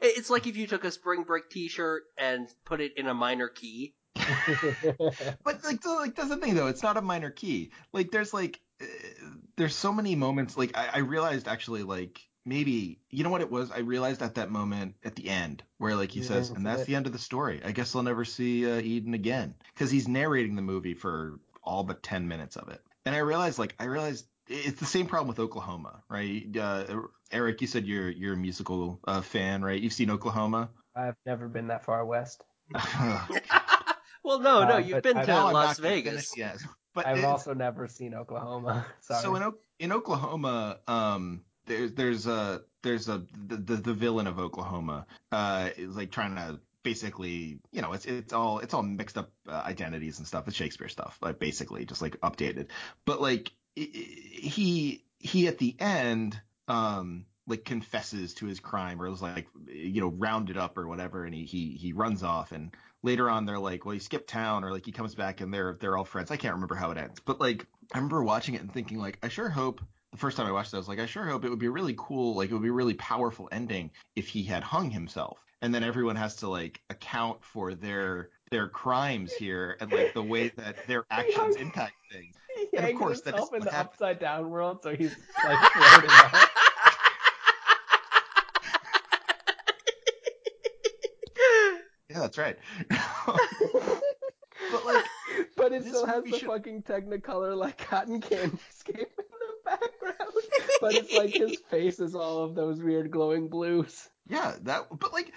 It's 0.00 0.30
like 0.30 0.46
if 0.48 0.56
you 0.56 0.66
took 0.66 0.84
a 0.84 0.90
spring 0.90 1.22
break 1.22 1.48
t-shirt 1.48 2.04
and 2.18 2.48
put 2.64 2.80
it 2.80 2.92
in 2.96 3.06
a 3.06 3.14
minor 3.14 3.48
key. 3.48 3.94
But 5.44 5.62
like, 5.64 5.82
so, 5.82 5.96
like 5.96 6.16
that's 6.16 6.28
the 6.28 6.38
thing 6.38 6.54
though. 6.54 6.66
It's 6.66 6.82
not 6.82 6.96
a 6.96 7.02
minor 7.02 7.30
key. 7.30 7.70
Like 7.92 8.10
there's 8.10 8.32
like 8.34 8.60
uh, 8.80 8.86
there's 9.56 9.76
so 9.76 9.92
many 9.92 10.16
moments. 10.16 10.56
Like 10.56 10.76
I, 10.76 10.88
I 10.94 10.98
realized 10.98 11.46
actually 11.46 11.82
like 11.82 12.20
maybe 12.44 13.00
you 13.10 13.24
know 13.24 13.30
what 13.30 13.40
it 13.40 13.50
was. 13.50 13.70
I 13.70 13.78
realized 13.80 14.22
at 14.22 14.34
that 14.36 14.50
moment 14.50 14.94
at 15.04 15.14
the 15.16 15.28
end 15.28 15.62
where 15.78 15.94
like 15.96 16.10
he 16.10 16.20
Yeah, 16.20 16.26
says, 16.28 16.50
and 16.50 16.66
that's 16.66 16.82
it. 16.82 16.86
the 16.86 16.94
end 16.96 17.06
of 17.06 17.12
the 17.12 17.18
story. 17.18 17.60
I 17.64 17.72
guess 17.72 17.94
I'll 17.94 18.02
never 18.02 18.24
see 18.24 18.70
uh, 18.70 18.80
Eden 18.80 19.14
again 19.14 19.54
because 19.74 19.90
he's 19.90 20.08
narrating 20.08 20.56
the 20.56 20.62
movie 20.62 20.94
for 20.94 21.38
all 21.62 21.84
but 21.84 22.02
ten 22.02 22.28
minutes 22.28 22.56
of 22.56 22.68
it. 22.68 22.80
And 23.04 23.14
I 23.14 23.18
realized 23.18 23.58
like 23.58 23.74
I 23.78 23.84
realized 23.84 24.26
it's 24.48 24.80
the 24.80 24.86
same 24.86 25.06
problem 25.06 25.28
with 25.28 25.38
Oklahoma, 25.38 26.02
right? 26.08 26.44
Uh, 26.56 26.84
Eric, 27.30 27.60
you 27.60 27.66
said 27.66 27.86
you're 27.86 28.10
you're 28.10 28.34
a 28.34 28.36
musical 28.36 29.00
uh, 29.06 29.20
fan, 29.22 29.62
right? 29.62 29.80
You've 29.80 29.92
seen 29.92 30.10
Oklahoma. 30.10 30.70
I've 30.94 31.16
never 31.24 31.48
been 31.48 31.68
that 31.68 31.84
far 31.84 32.04
west. 32.04 32.44
Well, 34.24 34.38
no, 34.38 34.64
no, 34.64 34.74
Uh, 34.74 34.78
you've 34.78 34.92
but 34.92 35.02
been 35.02 35.18
I- 35.18 35.24
to 35.24 35.32
I'm 35.32 35.52
Las 35.52 35.78
Vegas. 35.80 36.12
finish 36.12 36.36
yet. 36.36 36.58
But 36.94 37.06
I've 37.06 37.18
it's- 37.18 37.28
also 37.32 37.54
never 37.54 37.88
seen 37.88 38.14
Oklahoma. 38.14 38.86
Sorry. 39.00 39.22
So 39.22 39.34
in 39.34 39.52
in 39.80 39.92
Oklahoma, 39.92 40.78
um, 40.86 41.42
there's 41.66 41.92
there's 41.92 42.26
a 42.26 42.62
there's 42.82 43.08
a 43.08 43.22
the, 43.46 43.56
the 43.56 43.76
the 43.76 43.94
villain 43.94 44.26
of 44.26 44.38
Oklahoma 44.38 45.06
uh 45.30 45.70
is 45.76 45.96
like 45.96 46.10
trying 46.10 46.36
to 46.36 46.60
basically 46.82 47.58
you 47.70 47.82
know 47.82 47.92
it's 47.92 48.06
it's 48.06 48.32
all 48.32 48.58
it's 48.58 48.74
all 48.74 48.82
mixed 48.82 49.16
up 49.16 49.30
uh, 49.48 49.62
identities 49.64 50.18
and 50.18 50.26
stuff. 50.26 50.48
It's 50.48 50.56
Shakespeare 50.56 50.88
stuff, 50.88 51.18
like 51.22 51.38
basically 51.38 51.84
just 51.84 52.02
like 52.02 52.20
updated. 52.20 52.68
But 53.04 53.20
like 53.20 53.52
he 53.74 55.04
he 55.18 55.48
at 55.48 55.58
the 55.58 55.76
end 55.78 56.40
um 56.68 57.24
like 57.46 57.64
confesses 57.64 58.34
to 58.34 58.46
his 58.46 58.60
crime 58.60 59.00
or 59.00 59.10
was 59.10 59.22
like 59.22 59.46
you 59.66 60.00
know 60.00 60.08
rounded 60.08 60.56
up 60.56 60.78
or 60.78 60.86
whatever 60.86 61.24
and 61.24 61.34
he 61.34 61.44
he 61.44 61.70
he 61.72 61.92
runs 61.92 62.22
off 62.22 62.52
and 62.52 62.70
later 63.02 63.28
on 63.28 63.44
they're 63.44 63.58
like 63.58 63.84
well 63.84 63.94
he 63.94 63.98
skipped 63.98 64.28
town 64.28 64.62
or 64.62 64.70
like 64.70 64.86
he 64.86 64.92
comes 64.92 65.14
back 65.14 65.40
and 65.40 65.52
they're 65.52 65.76
they're 65.80 65.96
all 65.96 66.04
friends 66.04 66.30
i 66.30 66.36
can't 66.36 66.54
remember 66.54 66.74
how 66.74 66.90
it 66.92 66.98
ends 66.98 67.20
but 67.20 67.40
like 67.40 67.66
i 67.92 67.98
remember 67.98 68.22
watching 68.22 68.54
it 68.54 68.60
and 68.60 68.72
thinking 68.72 68.98
like 68.98 69.18
i 69.22 69.28
sure 69.28 69.48
hope 69.48 69.80
the 70.12 70.18
first 70.18 70.36
time 70.36 70.46
i 70.46 70.52
watched 70.52 70.72
it 70.72 70.76
i 70.76 70.78
was 70.78 70.88
like 70.88 71.00
i 71.00 71.06
sure 71.06 71.24
hope 71.24 71.44
it 71.44 71.48
would 71.48 71.58
be 71.58 71.66
a 71.66 71.70
really 71.70 71.94
cool 71.96 72.34
like 72.34 72.50
it 72.50 72.52
would 72.52 72.62
be 72.62 72.68
a 72.68 72.72
really 72.72 72.94
powerful 72.94 73.48
ending 73.50 73.90
if 74.14 74.28
he 74.28 74.42
had 74.42 74.62
hung 74.62 74.90
himself 74.90 75.38
and 75.62 75.74
then 75.74 75.82
everyone 75.82 76.16
has 76.16 76.36
to 76.36 76.48
like 76.48 76.80
account 76.90 77.42
for 77.42 77.74
their 77.74 78.28
their 78.50 78.68
crimes 78.68 79.32
here 79.32 79.76
and 79.80 79.90
like 79.90 80.12
the 80.12 80.22
way 80.22 80.48
that 80.56 80.76
their 80.86 81.04
actions 81.10 81.56
impact 81.56 81.94
things 82.12 82.34
he 82.70 82.76
and 82.76 82.86
of 82.86 82.94
course, 82.98 83.22
that 83.22 83.30
himself 83.34 83.54
in 83.54 83.62
the 83.62 83.70
happened. 83.70 83.88
upside 83.94 84.18
down 84.18 84.50
world, 84.50 84.80
so 84.82 84.94
he's 84.94 85.16
like 85.44 85.58
floating 85.72 86.10
out. 86.10 86.48
yeah 92.08 92.18
that's 92.20 92.38
right 92.38 92.58
but 92.88 94.84
like 94.84 95.04
but 95.56 95.72
it 95.72 95.84
still 95.84 96.06
has 96.06 96.24
the 96.24 96.38
should- 96.38 96.48
fucking 96.48 96.82
Technicolor 96.82 97.56
like 97.56 97.78
cotton 97.88 98.20
candy 98.20 98.58
scape 98.70 98.96
in 98.96 99.06
the 99.16 99.21
background. 99.82 100.32
But 100.80 100.94
it's 100.94 101.14
like 101.14 101.30
his 101.30 101.58
face 101.70 102.00
is 102.00 102.14
all 102.14 102.44
of 102.44 102.54
those 102.54 102.82
weird 102.82 103.10
glowing 103.10 103.48
blues. 103.48 104.08
Yeah, 104.28 104.54
that. 104.62 104.86
But 104.90 105.12
like, 105.12 105.32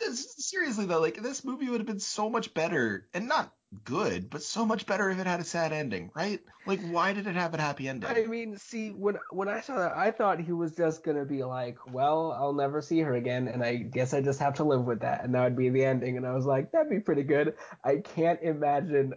this, 0.00 0.34
seriously 0.38 0.86
though, 0.86 1.00
like 1.00 1.22
this 1.22 1.44
movie 1.44 1.68
would 1.68 1.80
have 1.80 1.86
been 1.86 2.00
so 2.00 2.28
much 2.28 2.54
better, 2.54 3.06
and 3.14 3.28
not 3.28 3.52
good, 3.82 4.30
but 4.30 4.42
so 4.42 4.64
much 4.64 4.86
better 4.86 5.10
if 5.10 5.18
it 5.18 5.26
had 5.26 5.40
a 5.40 5.44
sad 5.44 5.72
ending, 5.72 6.10
right? 6.14 6.40
Like, 6.66 6.80
why 6.80 7.12
did 7.12 7.26
it 7.26 7.34
have 7.34 7.54
a 7.54 7.60
happy 7.60 7.88
ending? 7.88 8.08
I 8.08 8.26
mean, 8.26 8.56
see, 8.58 8.90
when 8.90 9.16
when 9.30 9.48
I 9.48 9.60
saw 9.60 9.76
that, 9.76 9.96
I 9.96 10.10
thought 10.10 10.40
he 10.40 10.52
was 10.52 10.76
just 10.76 11.02
gonna 11.02 11.24
be 11.24 11.44
like, 11.44 11.76
"Well, 11.92 12.32
I'll 12.32 12.52
never 12.52 12.80
see 12.80 13.00
her 13.00 13.14
again, 13.14 13.48
and 13.48 13.62
I 13.64 13.76
guess 13.76 14.14
I 14.14 14.20
just 14.20 14.40
have 14.40 14.54
to 14.54 14.64
live 14.64 14.84
with 14.84 15.00
that," 15.00 15.24
and 15.24 15.34
that 15.34 15.44
would 15.44 15.56
be 15.56 15.70
the 15.70 15.84
ending. 15.84 16.16
And 16.16 16.26
I 16.26 16.34
was 16.34 16.46
like, 16.46 16.72
"That'd 16.72 16.90
be 16.90 17.00
pretty 17.00 17.24
good." 17.24 17.54
I 17.82 17.96
can't 17.96 18.40
imagine 18.42 19.14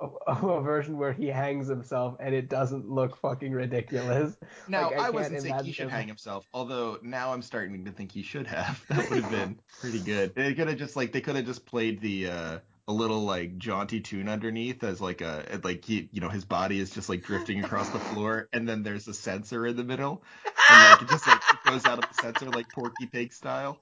a, 0.00 0.32
a 0.32 0.60
version 0.62 0.98
where 0.98 1.12
he 1.12 1.26
hangs 1.26 1.68
himself 1.68 2.16
and 2.20 2.34
it 2.34 2.48
doesn't 2.48 2.88
look 2.88 3.16
fucking 3.16 3.52
ridiculous. 3.52 4.36
now, 4.68 4.90
like, 4.90 4.98
I 4.98 5.06
I, 5.06 5.10
wasn't 5.10 5.42
saying 5.42 5.64
he 5.64 5.72
should 5.72 5.84
him- 5.84 5.90
hang 5.90 6.08
himself, 6.08 6.46
although 6.52 6.98
now 7.02 7.32
I'm 7.32 7.42
starting 7.42 7.84
to 7.84 7.90
think 7.90 8.12
he 8.12 8.22
should 8.22 8.46
have. 8.46 8.84
That 8.88 9.10
would 9.10 9.22
have 9.22 9.30
been 9.30 9.58
pretty 9.80 10.00
good. 10.00 10.34
They 10.34 10.54
could 10.54 10.68
have 10.68 10.78
just 10.78 10.96
like 10.96 11.12
they 11.12 11.20
could 11.20 11.36
have 11.36 11.46
just 11.46 11.66
played 11.66 12.00
the. 12.00 12.28
uh 12.28 12.58
a 12.88 12.92
little 12.92 13.20
like 13.20 13.58
jaunty 13.58 14.00
tune 14.00 14.30
underneath 14.30 14.82
as 14.82 14.98
like 14.98 15.20
a 15.20 15.60
like 15.62 15.84
he 15.84 16.08
you 16.10 16.22
know 16.22 16.30
his 16.30 16.46
body 16.46 16.80
is 16.80 16.88
just 16.88 17.10
like 17.10 17.22
drifting 17.22 17.62
across 17.62 17.90
the 17.90 17.98
floor 17.98 18.48
and 18.54 18.66
then 18.66 18.82
there's 18.82 19.06
a 19.06 19.12
sensor 19.12 19.66
in 19.66 19.76
the 19.76 19.84
middle 19.84 20.22
and 20.70 20.90
like 20.92 21.02
it 21.02 21.08
just 21.10 21.26
like 21.26 21.36
it 21.36 21.70
goes 21.70 21.84
out 21.84 22.02
of 22.02 22.08
the 22.08 22.22
sensor 22.22 22.46
like 22.48 22.66
Porky 22.72 23.04
Pig 23.04 23.34
style. 23.34 23.78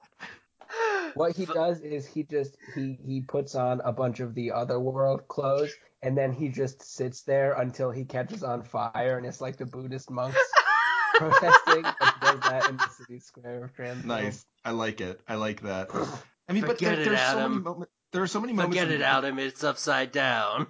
What 1.13 1.37
he 1.37 1.45
does 1.45 1.79
is 1.79 2.05
he 2.05 2.23
just 2.23 2.57
he 2.75 2.99
he 3.05 3.21
puts 3.21 3.55
on 3.55 3.79
a 3.85 3.93
bunch 3.93 4.19
of 4.19 4.35
the 4.35 4.51
other 4.51 4.77
world 4.77 5.25
clothes 5.29 5.73
and 6.01 6.17
then 6.17 6.31
he 6.31 6.49
just 6.49 6.81
sits 6.83 7.23
there 7.23 7.53
until 7.53 7.91
he 7.91 8.05
catches 8.05 8.43
on 8.43 8.63
fire 8.63 9.17
and 9.17 9.25
it's 9.25 9.41
like 9.41 9.57
the 9.57 9.65
Buddhist 9.65 10.09
monks 10.11 10.37
protesting. 11.15 11.83
But 11.83 12.13
does 12.21 12.39
that 12.41 12.69
in 12.69 12.77
the 12.77 12.89
city 12.89 13.19
square 13.19 13.65
of 13.65 13.73
Trans. 13.73 14.05
Nice. 14.05 14.45
I 14.63 14.71
like 14.71 15.01
it. 15.01 15.21
I 15.27 15.35
like 15.35 15.61
that. 15.61 15.89
I 16.49 16.53
mean, 16.53 16.61
but 16.63 16.77
Forget 16.77 16.97
there, 16.97 17.01
it, 17.01 17.09
there's 17.09 17.19
so 17.19 17.33
many 17.35 17.41
Adam. 17.45 17.63
moments. 17.63 17.93
There 18.13 18.23
are 18.23 18.27
so 18.27 18.39
many 18.39 18.53
moments. 18.53 18.77
Forget 18.77 18.93
it, 18.93 18.99
the- 18.99 19.05
Adam. 19.05 19.39
It's 19.39 19.63
upside 19.63 20.11
down. 20.11 20.67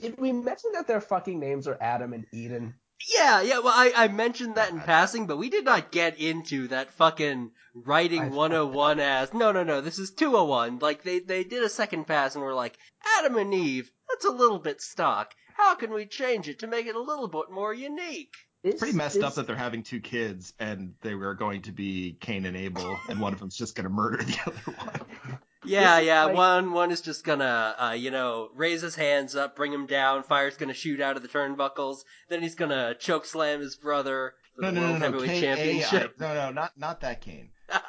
Did 0.00 0.18
we 0.18 0.32
mention 0.32 0.72
that 0.74 0.86
their 0.86 1.00
fucking 1.00 1.38
names 1.38 1.68
are 1.68 1.76
Adam 1.80 2.12
and 2.12 2.24
Eden? 2.32 2.74
Yeah, 3.16 3.42
yeah. 3.42 3.58
Well, 3.60 3.74
I, 3.74 3.92
I 3.94 4.08
mentioned 4.08 4.56
that 4.56 4.70
in 4.70 4.80
passing, 4.80 5.26
but 5.26 5.38
we 5.38 5.50
did 5.50 5.64
not 5.64 5.92
get 5.92 6.18
into 6.18 6.68
that 6.68 6.90
fucking 6.92 7.52
writing 7.74 8.22
I- 8.22 8.28
101 8.28 9.00
as 9.00 9.32
no, 9.32 9.52
no, 9.52 9.62
no. 9.62 9.80
This 9.80 9.98
is 9.98 10.10
201. 10.10 10.78
Like 10.80 11.02
they 11.02 11.20
they 11.20 11.44
did 11.44 11.62
a 11.62 11.68
second 11.68 12.06
pass 12.06 12.34
and 12.34 12.42
were 12.42 12.54
like 12.54 12.76
Adam 13.18 13.36
and 13.36 13.54
Eve. 13.54 13.90
That's 14.08 14.24
a 14.24 14.30
little 14.30 14.58
bit 14.58 14.80
stock. 14.80 15.34
How 15.56 15.74
can 15.74 15.92
we 15.92 16.06
change 16.06 16.48
it 16.48 16.60
to 16.60 16.66
make 16.66 16.86
it 16.86 16.94
a 16.96 17.00
little 17.00 17.28
bit 17.28 17.50
more 17.50 17.74
unique? 17.74 18.34
It's 18.64 18.80
Pretty 18.80 18.96
messed 18.96 19.22
up 19.22 19.34
that 19.34 19.46
they're 19.46 19.54
having 19.56 19.84
two 19.84 20.00
kids 20.00 20.52
and 20.58 20.94
they 21.02 21.14
were 21.14 21.34
going 21.34 21.62
to 21.62 21.72
be 21.72 22.16
Cain 22.20 22.44
and 22.44 22.56
Abel, 22.56 22.98
and 23.08 23.20
one 23.20 23.32
of 23.32 23.38
them's 23.38 23.56
just 23.56 23.76
going 23.76 23.84
to 23.84 23.90
murder 23.90 24.18
the 24.18 24.38
other 24.46 24.76
one. 24.76 25.38
Yeah, 25.64 25.98
This 25.98 26.06
yeah. 26.06 26.24
like- 26.26 26.36
One 26.36 26.72
one 26.72 26.90
is 26.90 27.00
just 27.00 27.24
gonna, 27.24 27.74
uh, 27.78 27.92
you 27.92 28.10
know, 28.10 28.50
raise 28.54 28.80
his 28.80 28.94
hands 28.94 29.34
up, 29.34 29.56
bring 29.56 29.72
him 29.72 29.86
down. 29.86 30.22
Fire's 30.22 30.56
gonna 30.56 30.74
shoot 30.74 31.00
out 31.00 31.16
of 31.16 31.22
the 31.22 31.28
turnbuckles. 31.28 32.04
Then 32.28 32.42
he's 32.42 32.54
gonna 32.54 32.94
choke 32.94 33.24
slam 33.26 33.60
his 33.60 33.76
brother 33.76 34.34
for 34.54 34.62
No, 34.62 34.70
the 34.70 34.74
no, 34.74 34.80
no, 34.80 34.86
world 34.88 35.00
no, 35.00 35.06
heavyweight 35.06 35.28
K-A-I. 35.40 35.40
championship. 35.56 36.20
No, 36.20 36.34
no, 36.34 36.50
not 36.52 36.72
not 36.78 37.00
that 37.00 37.20
Kane. 37.20 37.50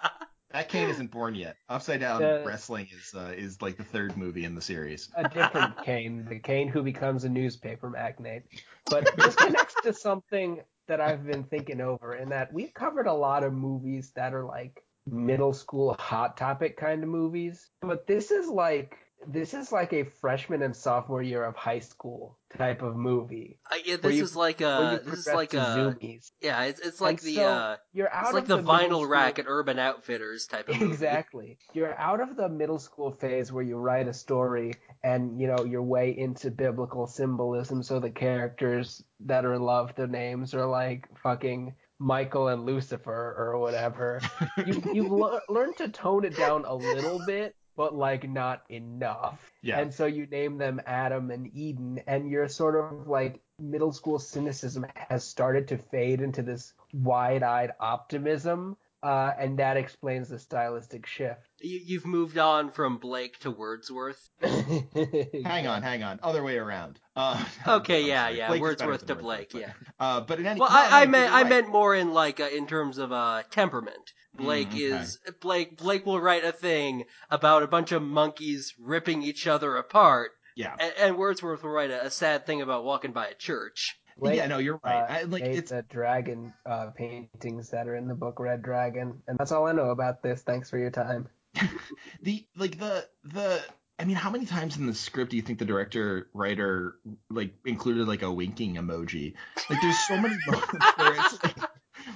That 0.51 0.67
Kane 0.67 0.89
isn't 0.89 1.11
born 1.11 1.35
yet. 1.35 1.57
Upside 1.69 1.99
Down 1.99 2.23
The- 2.23 2.43
Wrestling 2.43 2.87
is 2.91 3.13
uh, 3.13 3.33
is 3.37 3.61
like 3.61 3.77
the 3.77 3.83
third 3.83 4.17
movie 4.17 4.45
in 4.45 4.55
the 4.55 4.61
series. 4.63 5.07
a 5.15 5.29
different 5.29 5.77
Kane, 5.85 6.25
the 6.27 6.39
Kane 6.39 6.67
who 6.69 6.81
becomes 6.81 7.23
a 7.23 7.29
newspaper 7.29 7.87
magnate. 7.87 8.45
But 8.89 9.15
this 9.15 9.35
connects 9.35 9.75
to 9.83 9.93
something 9.93 10.61
that 10.87 10.99
I've 10.99 11.23
been 11.23 11.43
thinking 11.43 11.81
over, 11.81 12.15
in 12.15 12.29
that 12.29 12.51
we've 12.51 12.73
covered 12.73 13.05
a 13.05 13.13
lot 13.13 13.43
of 13.43 13.53
movies 13.53 14.11
that 14.15 14.33
are 14.33 14.43
like 14.43 14.81
middle 15.11 15.53
school 15.53 15.95
hot 15.99 16.37
topic 16.37 16.77
kind 16.77 17.03
of 17.03 17.09
movies, 17.09 17.69
but 17.81 18.07
this 18.07 18.31
is 18.31 18.47
like 18.47 18.97
this 19.27 19.53
is 19.53 19.69
like 19.73 19.91
a 19.91 20.05
freshman 20.05 20.61
and 20.61 20.73
sophomore 20.73 21.21
year 21.21 21.43
of 21.43 21.53
high 21.53 21.79
school 21.79 22.37
type 22.57 22.81
of 22.81 22.95
movie. 22.95 23.59
Uh, 23.69 23.75
yeah, 23.83 23.97
this 23.97 24.15
you- 24.15 24.23
is 24.23 24.33
like 24.33 24.61
a 24.61 24.67
uh 24.69 24.99
this 25.03 25.27
is 25.27 25.27
like 25.27 25.49
to 25.49 25.59
uh 25.59 25.75
zoomies. 25.93 26.31
yeah, 26.41 26.63
it's 26.63 26.79
it's 26.79 27.01
like 27.01 27.19
And 27.19 27.27
the 27.27 27.35
so 27.35 27.45
uh 27.47 27.75
You're 27.91 28.13
out 28.13 28.27
it's 28.27 28.33
like 28.33 28.45
the, 28.45 28.55
middle 28.57 28.73
vinyl 28.73 28.87
school- 29.01 29.07
rack 29.07 29.37
at 29.39 29.45
Urban 29.47 29.77
Outfitters 29.77 30.47
type 30.47 30.69
of 30.69 30.79
movie. 30.79 30.93
Exactly. 30.93 31.57
You're 31.73 31.99
out 31.99 32.21
of 32.21 32.37
the 32.37 32.47
middle 32.47 32.79
school 32.79 33.11
phase 33.11 33.51
where 33.51 33.63
you 33.63 33.75
write 33.75 34.07
a 34.07 34.13
story 34.13 34.75
and 35.03 35.37
you 35.37 35.47
know 35.47 35.65
your 35.65 35.83
way 35.83 36.17
into 36.17 36.49
biblical 36.49 37.05
symbolism 37.05 37.83
so 37.83 37.99
the 37.99 38.09
characters 38.09 39.03
that 39.25 39.43
are 39.45 39.53
in 39.55 39.61
love 39.63 39.93
their 39.95 40.07
names 40.07 40.53
are 40.53 40.65
like 40.65 41.07
fucking 41.21 41.73
Michael 41.99 42.47
and 42.47 42.65
Lucifer 42.65 43.35
or 43.37 43.59
whatever. 43.59 44.21
you 44.65 44.81
you've 44.93 45.11
le- 45.11 45.41
learned 45.49 45.77
to 45.77 45.89
tone 45.89 46.25
it 46.25 46.35
down 46.35 46.65
a 46.65 46.73
little 46.73 47.19
bit 47.25 47.55
but 47.79 47.95
like 47.95 48.27
not 48.27 48.63
enough. 48.67 49.39
Yeah. 49.61 49.79
And 49.79 49.93
so 49.93 50.05
you 50.05 50.25
name 50.25 50.57
them 50.57 50.81
Adam 50.85 51.31
and 51.31 51.49
Eden 51.55 52.01
and 52.07 52.29
your 52.29 52.49
sort 52.49 52.75
of 52.75 53.07
like 53.07 53.39
middle 53.57 53.93
school 53.93 54.19
cynicism 54.19 54.85
has 54.93 55.23
started 55.23 55.65
to 55.69 55.77
fade 55.77 56.19
into 56.19 56.41
this 56.41 56.73
wide-eyed 56.91 57.71
optimism 57.79 58.75
uh, 59.01 59.31
and 59.39 59.59
that 59.59 59.77
explains 59.77 60.29
the 60.29 60.39
stylistic 60.39 61.05
shift. 61.05 61.39
You, 61.61 61.79
you've 61.85 62.05
moved 62.05 62.37
on 62.37 62.71
from 62.71 62.97
Blake 62.97 63.39
to 63.39 63.51
Wordsworth. 63.51 64.29
Hang 64.41 65.67
on, 65.67 65.81
hang 65.83 66.03
on. 66.03 66.19
Other 66.23 66.43
way 66.43 66.57
around. 66.57 66.99
Uh, 67.15 67.43
Okay, 67.67 68.01
I'm 68.03 68.07
yeah, 68.07 68.23
sorry. 68.25 68.37
yeah. 68.37 68.47
Blake 68.49 68.61
Wordsworth 68.61 68.99
to 69.01 69.05
than 69.07 69.17
Blake, 69.19 69.53
Wordsworth, 69.53 69.61
yeah. 69.63 69.73
but- 69.97 70.05
Uh, 70.05 70.21
but 70.21 70.39
in 70.39 70.45
any 70.47 70.59
Well, 70.59 70.69
no, 70.69 70.75
I, 70.75 71.01
I 71.01 71.05
no, 71.05 71.11
meant 71.11 71.25
you're 71.29 71.33
I 71.33 71.41
right. 71.41 71.49
meant 71.49 71.69
more 71.69 71.95
in 71.95 72.13
like 72.13 72.39
uh, 72.39 72.49
in 72.55 72.67
terms 72.67 72.97
of 72.97 73.11
uh 73.11 73.43
temperament. 73.51 74.11
Blake 74.35 74.69
Mm, 74.69 74.73
okay. 74.75 74.83
is 75.03 75.19
Blake 75.41 75.77
Blake 75.77 76.05
will 76.05 76.21
write 76.21 76.45
a 76.45 76.51
thing 76.51 77.05
about 77.29 77.63
a 77.63 77.67
bunch 77.67 77.91
of 77.91 78.01
monkeys 78.01 78.73
ripping 78.79 79.23
each 79.23 79.47
other 79.47 79.75
apart, 79.75 80.31
Yeah. 80.55 80.75
and, 80.79 80.93
and 80.99 81.17
Wordsworth 81.17 81.63
will 81.63 81.71
write 81.71 81.91
a, 81.91 82.05
a 82.05 82.11
sad 82.11 82.45
thing 82.45 82.61
about 82.61 82.83
walking 82.85 83.11
by 83.11 83.27
a 83.27 83.33
church. 83.33 83.97
Blake, 84.19 84.37
yeah, 84.37 84.47
no, 84.47 84.57
you're 84.57 84.79
right. 84.83 84.95
uh, 84.95 85.05
I, 85.09 85.23
like 85.23 85.43
it's 85.43 85.71
the 85.71 85.83
dragon 85.83 86.53
uh, 86.65 86.87
paintings 86.87 87.69
that 87.69 87.87
are 87.87 87.95
in 87.95 88.07
the 88.07 88.15
book 88.15 88.39
Red 88.39 88.61
Dragon, 88.61 89.21
and 89.27 89.37
that's 89.37 89.51
all 89.51 89.67
I 89.67 89.71
know 89.71 89.89
about 89.89 90.21
this. 90.21 90.41
Thanks 90.41 90.69
for 90.69 90.77
your 90.77 90.91
time. 90.91 91.27
the 92.21 92.45
like 92.55 92.77
the 92.77 93.07
the 93.23 93.61
I 93.99 94.05
mean, 94.05 94.15
how 94.15 94.29
many 94.29 94.45
times 94.45 94.77
in 94.77 94.85
the 94.85 94.93
script 94.93 95.31
do 95.31 95.35
you 95.35 95.43
think 95.43 95.59
the 95.59 95.65
director 95.65 96.29
writer 96.33 96.95
like 97.29 97.53
included 97.65 98.07
like 98.07 98.21
a 98.21 98.31
winking 98.31 98.75
emoji? 98.75 99.33
Like, 99.69 99.81
there's 99.81 99.99
so 100.07 100.15
many 100.15 100.37
moments 100.47 100.85
where 100.95 101.13
it's 101.13 101.43
like 101.43 101.57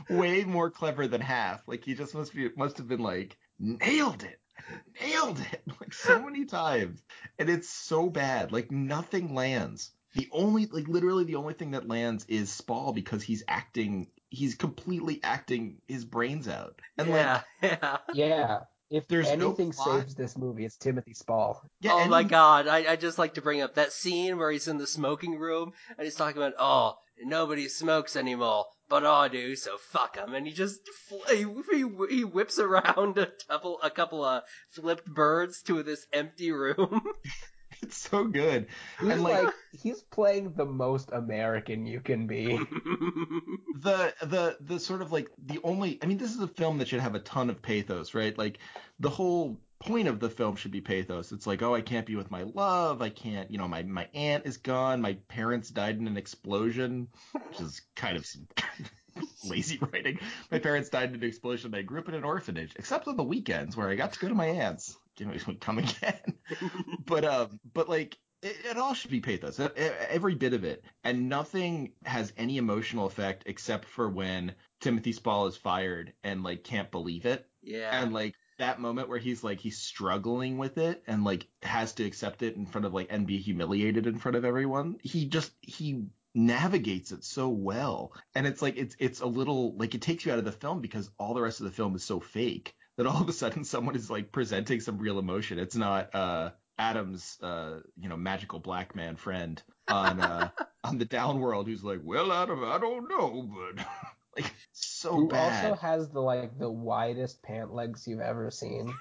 way 0.10 0.44
more 0.46 0.72
clever 0.72 1.08
than 1.08 1.20
half. 1.20 1.68
Like, 1.68 1.84
he 1.84 1.94
just 1.94 2.16
must 2.16 2.34
be 2.34 2.50
must 2.56 2.78
have 2.78 2.88
been 2.88 3.02
like 3.02 3.38
nailed 3.60 4.24
it, 4.24 4.40
nailed 5.02 5.40
it, 5.40 5.62
like 5.82 5.94
so 5.94 6.22
many 6.22 6.46
times, 6.46 7.04
and 7.38 7.50
it's 7.50 7.70
so 7.70 8.10
bad. 8.10 8.54
Like 8.54 8.72
nothing 8.72 9.36
lands. 9.36 9.92
The 10.16 10.30
only 10.32 10.68
like 10.68 10.88
literally 10.88 11.24
the 11.24 11.36
only 11.36 11.54
thing 11.56 11.72
that 11.72 11.88
lands 11.88 12.26
is 12.28 12.52
Spall 12.52 12.94
because 12.94 13.24
he's 13.24 13.44
acting. 13.48 14.08
He's 14.30 14.56
completely 14.56 15.20
acting 15.24 15.78
his 15.88 16.06
brains 16.06 16.48
out, 16.48 16.80
and 16.98 17.10
like 17.10 17.18
yeah, 17.20 17.42
yeah. 17.62 17.98
Yeah, 18.14 18.60
if 18.90 19.08
There's 19.08 19.28
anything 19.28 19.72
plot. 19.72 20.02
saves 20.02 20.16
this 20.16 20.38
movie, 20.38 20.66
it's 20.66 20.78
Timothy 20.78 21.14
Spall. 21.14 21.62
yeah, 21.82 21.94
oh 21.94 22.00
and 22.00 22.12
my 22.12 22.22
he- 22.24 22.30
god, 22.30 22.68
I 22.68 22.92
I 22.92 22.96
just 22.96 23.18
like 23.18 23.36
to 23.36 23.42
bring 23.42 23.62
up 23.62 23.76
that 23.76 23.92
scene 23.92 24.38
where 24.38 24.52
he's 24.52 24.68
in 24.68 24.78
the 24.78 24.88
smoking 24.88 25.38
room 25.40 25.74
and 25.98 26.06
he's 26.06 26.16
talking 26.16 26.38
about 26.42 26.54
oh 26.60 26.96
nobody 27.24 27.68
smokes 27.68 28.16
anymore, 28.16 28.66
but 28.90 29.06
I 29.06 29.28
do, 29.30 29.56
so 29.56 29.78
fuck 29.78 30.16
him, 30.18 30.34
and 30.36 30.46
he 30.46 30.54
just 30.54 30.80
fl- 31.08 31.32
he, 31.34 31.46
he 31.72 31.86
he 32.18 32.24
whips 32.24 32.60
around 32.60 33.18
a 33.18 33.30
couple 33.48 33.80
a 33.82 33.90
couple 33.90 34.24
of 34.24 34.44
flipped 34.70 35.06
birds 35.06 35.62
to 35.64 35.82
this 35.84 36.06
empty 36.14 36.52
room. 36.52 37.02
It's 37.84 37.98
so 37.98 38.26
good. 38.26 38.68
He's 39.00 39.10
And, 39.10 39.24
like, 39.24 39.44
like- 39.44 39.54
he's 39.74 40.02
playing 40.02 40.54
the 40.54 40.66
most 40.66 41.10
American 41.12 41.86
you 41.86 42.00
can 42.00 42.28
be. 42.28 42.58
the 43.82 44.14
the 44.22 44.58
the 44.62 44.80
sort 44.80 45.02
of 45.02 45.12
like 45.12 45.30
the 45.46 45.60
only 45.64 46.00
I 46.02 46.06
mean 46.06 46.18
this 46.18 46.34
is 46.34 46.40
a 46.40 46.48
film 46.48 46.78
that 46.78 46.88
should 46.88 47.02
have 47.02 47.16
a 47.16 47.20
ton 47.20 47.50
of 47.50 47.62
pathos, 47.62 48.14
right? 48.14 48.38
Like 48.38 48.60
the 49.00 49.10
whole 49.10 49.60
point 49.80 50.08
of 50.08 50.20
the 50.20 50.30
film 50.30 50.56
should 50.56 50.72
be 50.72 50.80
pathos. 50.82 51.32
It's 51.34 51.46
like, 51.46 51.62
oh, 51.62 51.76
I 51.76 51.82
can't 51.82 52.06
be 52.06 52.16
with 52.16 52.32
my 52.32 52.44
love. 52.44 53.02
I 53.02 53.10
can't, 53.10 53.52
you 53.52 53.58
know, 53.58 53.68
my 53.68 53.84
my 53.84 54.08
aunt 54.14 54.46
is 54.46 54.58
gone. 54.58 55.02
My 55.02 55.14
parents 55.28 55.70
died 55.70 55.98
in 55.98 56.08
an 56.08 56.18
explosion, 56.18 57.08
which 57.50 57.60
is 57.60 57.82
kind 57.96 58.16
of 58.16 58.26
some 58.26 58.48
lazy 59.50 59.80
writing. 59.80 60.20
My 60.52 60.60
parents 60.60 60.90
died 60.90 61.10
in 61.10 61.16
an 61.16 61.24
explosion. 61.24 61.76
I 61.76 61.82
grew 61.82 62.00
up 62.00 62.08
in 62.08 62.16
an 62.16 62.24
orphanage, 62.24 62.74
except 62.78 63.08
on 63.08 63.18
the 63.18 63.24
weekends 63.24 63.76
where 63.76 63.90
I 63.90 63.96
got 63.96 64.14
to 64.14 64.20
go 64.20 64.30
to 64.30 64.36
my 64.36 64.48
aunt's. 64.48 64.98
Give 65.16 65.28
me 65.28 65.58
come 65.60 65.78
again. 65.80 66.38
but 67.06 67.26
um, 67.26 67.60
but 67.74 67.90
like 67.90 68.18
it, 68.42 68.58
it 68.72 68.78
all 68.78 68.94
should 68.94 69.12
be 69.12 69.22
pathos, 69.22 69.60
every 69.60 70.36
bit 70.36 70.54
of 70.54 70.64
it, 70.64 70.84
and 71.04 71.30
nothing 71.30 71.94
has 72.06 72.34
any 72.38 72.58
emotional 72.58 73.06
effect 73.06 73.44
except 73.46 73.86
for 73.86 74.10
when 74.10 74.54
Timothy 74.82 75.14
Spall 75.14 75.48
is 75.48 75.56
fired 75.56 76.14
and 76.24 76.44
like 76.44 76.64
can't 76.64 76.92
believe 76.92 77.26
it, 77.26 77.48
yeah. 77.62 78.02
and 78.02 78.14
like 78.14 78.36
that 78.60 78.80
moment 78.80 79.10
where 79.10 79.20
he's 79.20 79.44
like 79.44 79.60
he's 79.60 79.80
struggling 79.80 80.58
with 80.58 80.78
it 80.78 81.04
and 81.08 81.24
like 81.24 81.48
has 81.64 81.94
to 81.94 82.06
accept 82.06 82.44
it 82.44 82.56
in 82.56 82.66
front 82.66 82.86
of 82.86 82.94
like 82.94 83.08
and 83.10 83.26
be 83.26 83.38
humiliated 83.38 84.08
in 84.08 84.18
front 84.18 84.36
of 84.36 84.46
everyone. 84.46 84.98
He 85.02 85.26
just 85.26 85.52
he 85.62 86.06
navigates 86.36 87.12
it 87.12 87.24
so 87.24 87.48
well 87.48 88.12
and 88.34 88.48
it's 88.48 88.60
like 88.60 88.76
it's 88.76 88.96
it's 88.98 89.22
a 89.22 89.26
little 89.26 89.76
like 89.78 89.94
it 89.94 90.02
takes 90.02 90.26
you 90.26 90.32
out 90.32 90.40
of 90.40 90.46
the 90.46 90.52
film 90.52 90.82
because 90.82 91.12
all 91.20 91.36
the 91.36 91.42
rest 91.42 91.60
of 91.60 91.66
the 91.66 91.72
film 91.72 91.96
is 91.96 92.04
so 92.04 92.20
fake 92.20 92.76
that 92.98 93.08
all 93.08 93.22
of 93.22 93.30
a 93.30 93.34
sudden 93.34 93.64
someone 93.64 93.96
is 93.96 94.10
like 94.10 94.32
presenting 94.32 94.80
some 94.80 94.98
real 94.98 95.20
emotion 95.20 95.60
it's 95.60 95.76
not 95.76 96.14
uh 96.16 96.52
adam's 96.78 97.38
uh 97.42 97.80
you 98.00 98.10
know 98.10 98.18
magical 98.18 98.60
black 98.60 98.96
man 98.96 99.16
friend 99.16 99.62
on 99.88 100.20
uh 100.20 100.50
on 100.84 100.98
the 100.98 101.06
down 101.06 101.40
world 101.40 101.68
who's 101.68 101.84
like 101.84 102.00
well 102.04 102.32
adam 102.32 102.64
i 102.64 102.78
don't 102.78 103.10
know 103.10 103.50
but 103.54 103.86
like 104.36 104.54
so 104.72 105.16
Who 105.16 105.28
bad 105.28 105.66
also 105.66 105.82
has 105.82 106.10
the 106.10 106.20
like 106.20 106.58
the 106.58 106.70
widest 106.70 107.42
pant 107.44 107.74
legs 107.74 108.08
you've 108.08 108.20
ever 108.20 108.50
seen. 108.52 108.94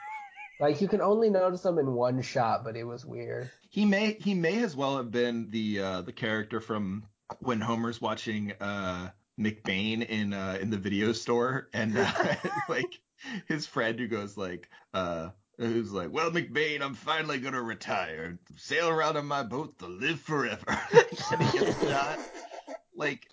Like 0.61 0.81
you 0.81 0.89
can 0.89 1.01
only 1.01 1.31
notice 1.31 1.63
them 1.63 1.79
in 1.79 1.93
one 1.93 2.23
shot, 2.23 2.65
but 2.65 2.77
it 2.77 2.85
was 2.85 3.05
weird. 3.05 3.51
He 3.71 3.85
may 3.85 4.15
he 4.21 4.35
may 4.35 4.63
as 4.63 4.77
well 4.77 4.97
have 4.97 5.11
been 5.11 5.51
the 5.51 5.81
uh, 5.81 6.03
the 6.03 6.13
character 6.13 6.61
from 6.61 7.07
when 7.41 7.61
Homer's 7.61 8.01
watching 8.01 8.53
uh, 8.61 9.11
McBain 9.41 10.07
in 10.07 10.33
uh, 10.35 10.59
in 10.61 10.71
the 10.71 10.77
video 10.77 11.13
store 11.13 11.69
and 11.73 11.97
uh, 11.97 12.35
like 12.69 13.01
his 13.47 13.67
friend 13.67 13.99
who 13.99 14.09
goes 14.09 14.37
like 14.37 14.69
uh 14.95 15.31
who's 15.59 15.93
like, 15.93 16.13
well 16.13 16.31
McBain, 16.31 16.83
I'm 16.83 16.95
finally 16.95 17.39
gonna 17.39 17.63
retire, 17.63 18.39
sail 18.57 18.89
around 18.89 19.17
on 19.17 19.27
my 19.27 19.43
boat 19.43 19.79
to 19.79 19.87
live 19.87 20.21
forever, 20.21 20.65
and 21.33 21.43
he 21.43 21.59
gets 21.59 21.81
shot. 21.83 22.19
Like 22.95 23.27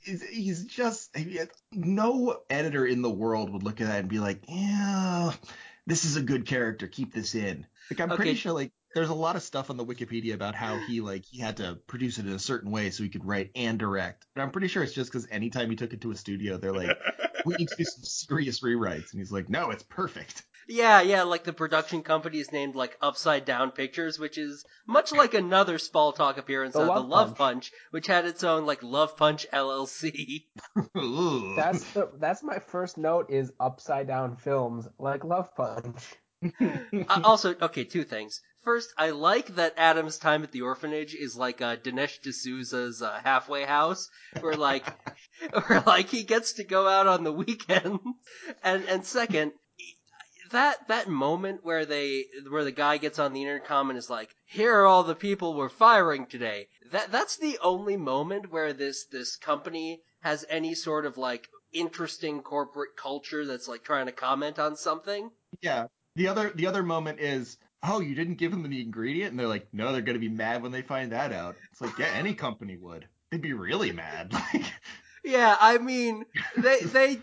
he's, 0.00 0.22
he's 0.22 0.64
just 0.64 1.10
I 1.16 1.24
mean, 1.24 1.48
no 1.72 2.40
editor 2.50 2.86
in 2.86 3.02
the 3.02 3.10
world 3.10 3.50
would 3.50 3.62
look 3.62 3.80
at 3.80 3.88
that 3.88 4.00
and 4.00 4.08
be 4.08 4.18
like, 4.18 4.42
yeah, 4.48 5.32
this 5.86 6.04
is 6.04 6.16
a 6.16 6.22
good 6.22 6.46
character, 6.46 6.86
keep 6.86 7.12
this 7.12 7.34
in. 7.34 7.66
Like 7.90 8.00
I'm 8.00 8.16
pretty 8.16 8.34
sure 8.34 8.52
like 8.52 8.72
there's 8.94 9.10
a 9.10 9.14
lot 9.14 9.36
of 9.36 9.42
stuff 9.42 9.70
on 9.70 9.76
the 9.76 9.84
Wikipedia 9.84 10.34
about 10.34 10.54
how 10.54 10.78
he 10.78 11.00
like 11.00 11.24
he 11.24 11.40
had 11.40 11.58
to 11.58 11.78
produce 11.86 12.18
it 12.18 12.26
in 12.26 12.32
a 12.32 12.38
certain 12.38 12.70
way 12.70 12.90
so 12.90 13.02
he 13.02 13.08
could 13.08 13.24
write 13.24 13.50
and 13.54 13.78
direct. 13.78 14.26
And 14.34 14.42
I'm 14.42 14.50
pretty 14.50 14.68
sure 14.68 14.82
it's 14.82 14.94
just 14.94 15.10
because 15.12 15.28
anytime 15.30 15.70
he 15.70 15.76
took 15.76 15.92
it 15.92 16.00
to 16.02 16.10
a 16.10 16.16
studio, 16.16 16.56
they're 16.56 16.72
like, 16.72 16.96
we 17.44 17.54
need 17.56 17.68
to 17.68 17.76
do 17.76 17.84
some 17.84 18.04
serious 18.04 18.60
rewrites, 18.60 19.12
and 19.12 19.20
he's 19.20 19.32
like, 19.32 19.48
no, 19.48 19.70
it's 19.70 19.82
perfect. 19.82 20.44
Yeah, 20.70 21.00
yeah, 21.00 21.22
like 21.22 21.44
the 21.44 21.54
production 21.54 22.02
company 22.02 22.38
is 22.38 22.52
named 22.52 22.74
like 22.74 22.98
Upside 23.00 23.46
Down 23.46 23.70
Pictures, 23.70 24.18
which 24.18 24.36
is 24.36 24.66
much 24.86 25.12
like 25.12 25.32
another 25.32 25.78
Spall 25.78 26.12
Talk 26.12 26.36
appearance, 26.36 26.74
The 26.74 26.80
the 26.80 26.86
Love 26.86 27.08
Love 27.08 27.28
Punch. 27.28 27.38
Punch. 27.38 27.72
which 27.90 28.06
had 28.06 28.26
its 28.26 28.44
own 28.44 28.66
like 28.66 28.82
Love 28.82 29.16
Punch 29.16 29.46
LLC. 29.50 30.44
That's 31.56 31.90
the 31.92 32.10
that's 32.18 32.42
my 32.42 32.58
first 32.58 32.98
note 32.98 33.30
is 33.30 33.50
upside 33.58 34.08
down 34.08 34.36
films 34.36 34.86
like 34.98 35.24
Love 35.24 35.54
Punch. 35.56 36.16
uh, 36.60 37.20
also, 37.24 37.54
okay, 37.62 37.84
two 37.84 38.04
things. 38.04 38.42
First, 38.68 38.92
I 38.98 39.10
like 39.12 39.54
that 39.54 39.72
Adam's 39.78 40.18
time 40.18 40.42
at 40.42 40.52
the 40.52 40.60
orphanage 40.60 41.14
is 41.14 41.34
like 41.34 41.62
uh, 41.62 41.76
Dinesh 41.76 42.20
D'Souza's 42.20 43.00
uh, 43.00 43.18
halfway 43.24 43.64
house, 43.64 44.10
where 44.40 44.56
like, 44.56 44.84
where 45.66 45.80
like 45.86 46.10
he 46.10 46.22
gets 46.22 46.52
to 46.52 46.64
go 46.64 46.86
out 46.86 47.06
on 47.06 47.24
the 47.24 47.32
weekend. 47.32 47.98
And 48.62 48.84
and 48.84 49.06
second, 49.06 49.52
that 50.50 50.86
that 50.88 51.08
moment 51.08 51.64
where 51.64 51.86
they 51.86 52.26
where 52.50 52.62
the 52.62 52.70
guy 52.70 52.98
gets 52.98 53.18
on 53.18 53.32
the 53.32 53.40
intercom 53.40 53.88
and 53.88 53.98
is 53.98 54.10
like, 54.10 54.28
"Here 54.44 54.74
are 54.74 54.84
all 54.84 55.02
the 55.02 55.14
people 55.14 55.54
we're 55.54 55.70
firing 55.70 56.26
today." 56.26 56.68
That 56.92 57.10
that's 57.10 57.38
the 57.38 57.58
only 57.62 57.96
moment 57.96 58.52
where 58.52 58.74
this 58.74 59.06
this 59.06 59.36
company 59.36 60.02
has 60.20 60.44
any 60.50 60.74
sort 60.74 61.06
of 61.06 61.16
like 61.16 61.48
interesting 61.72 62.42
corporate 62.42 62.98
culture 62.98 63.46
that's 63.46 63.66
like 63.66 63.82
trying 63.82 64.06
to 64.06 64.12
comment 64.12 64.58
on 64.58 64.76
something. 64.76 65.30
Yeah. 65.62 65.86
The 66.16 66.28
other 66.28 66.50
the 66.50 66.66
other 66.66 66.82
moment 66.82 67.20
is, 67.20 67.56
oh, 67.82 68.00
you 68.00 68.14
didn't 68.14 68.36
give 68.36 68.50
them 68.50 68.68
the 68.68 68.80
ingredient, 68.80 69.30
and 69.30 69.38
they're 69.38 69.46
like, 69.46 69.68
no, 69.72 69.92
they're 69.92 70.02
gonna 70.02 70.18
be 70.18 70.28
mad 70.28 70.62
when 70.62 70.72
they 70.72 70.82
find 70.82 71.12
that 71.12 71.32
out. 71.32 71.56
It's 71.72 71.80
like, 71.80 71.98
yeah, 71.98 72.10
any 72.14 72.34
company 72.34 72.76
would. 72.76 73.06
They'd 73.30 73.42
be 73.42 73.52
really 73.52 73.92
mad. 73.92 74.32
Like, 74.52 74.64
Yeah, 75.24 75.56
I 75.60 75.78
mean, 75.78 76.24
they 76.56 76.80
they 76.80 77.18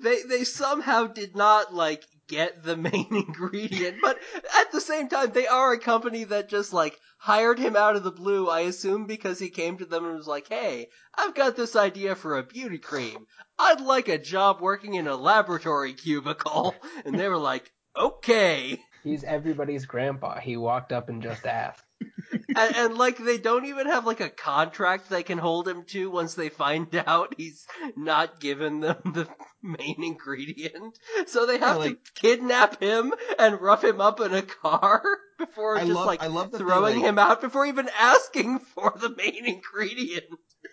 they 0.00 0.22
they 0.22 0.44
somehow 0.44 1.06
did 1.06 1.36
not 1.36 1.74
like 1.74 2.04
get 2.28 2.62
the 2.62 2.76
main 2.76 3.08
ingredient, 3.10 3.98
but 4.00 4.18
at 4.60 4.72
the 4.72 4.80
same 4.80 5.08
time, 5.08 5.32
they 5.32 5.46
are 5.46 5.72
a 5.72 5.78
company 5.78 6.24
that 6.24 6.48
just 6.48 6.72
like 6.72 6.98
hired 7.18 7.58
him 7.58 7.76
out 7.76 7.96
of 7.96 8.04
the 8.04 8.10
blue. 8.12 8.48
I 8.48 8.60
assume 8.60 9.06
because 9.06 9.38
he 9.38 9.50
came 9.50 9.78
to 9.78 9.84
them 9.84 10.04
and 10.04 10.16
was 10.16 10.26
like, 10.26 10.48
"Hey, 10.48 10.88
I've 11.16 11.34
got 11.34 11.56
this 11.56 11.76
idea 11.76 12.14
for 12.14 12.38
a 12.38 12.42
beauty 12.42 12.78
cream. 12.78 13.26
I'd 13.58 13.80
like 13.80 14.08
a 14.08 14.18
job 14.18 14.60
working 14.60 14.94
in 14.94 15.06
a 15.06 15.16
laboratory 15.16 15.94
cubicle," 15.94 16.74
and 17.04 17.18
they 17.18 17.28
were 17.28 17.38
like, 17.38 17.70
"Okay." 17.96 18.80
He's 19.04 19.22
everybody's 19.22 19.84
grandpa. 19.86 20.40
He 20.40 20.56
walked 20.56 20.90
up 20.92 21.08
and 21.08 21.22
just 21.22 21.46
asked. 21.46 21.84
and, 22.56 22.76
and 22.76 22.98
like 22.98 23.18
they 23.18 23.38
don't 23.38 23.66
even 23.66 23.86
have 23.86 24.06
like 24.06 24.20
a 24.20 24.28
contract 24.28 25.08
they 25.08 25.22
can 25.22 25.38
hold 25.38 25.68
him 25.68 25.84
to 25.88 26.10
once 26.10 26.34
they 26.34 26.48
find 26.48 26.88
out 27.06 27.34
he's 27.36 27.66
not 27.96 28.40
given 28.40 28.80
them 28.80 28.96
the 29.04 29.28
main 29.62 30.02
ingredient. 30.02 30.98
So 31.26 31.46
they 31.46 31.58
have 31.58 31.76
Yeah, 31.76 31.84
like- 31.84 32.04
to 32.04 32.12
kidnap 32.14 32.80
him 32.80 33.12
and 33.38 33.60
rough 33.60 33.84
him 33.84 34.00
up 34.00 34.20
in 34.20 34.34
a 34.34 34.42
car 34.42 35.02
before 35.38 35.76
I 35.76 35.80
just 35.82 35.92
love- 35.92 36.06
like 36.06 36.22
I 36.22 36.26
love 36.28 36.50
that 36.52 36.58
they, 36.58 36.64
throwing 36.64 36.96
like- 36.96 37.04
him 37.04 37.18
out 37.18 37.40
before 37.40 37.66
even 37.66 37.88
asking 37.98 38.58
for 38.60 38.92
the 38.98 39.10
main 39.14 39.44
ingredient. 39.46 40.24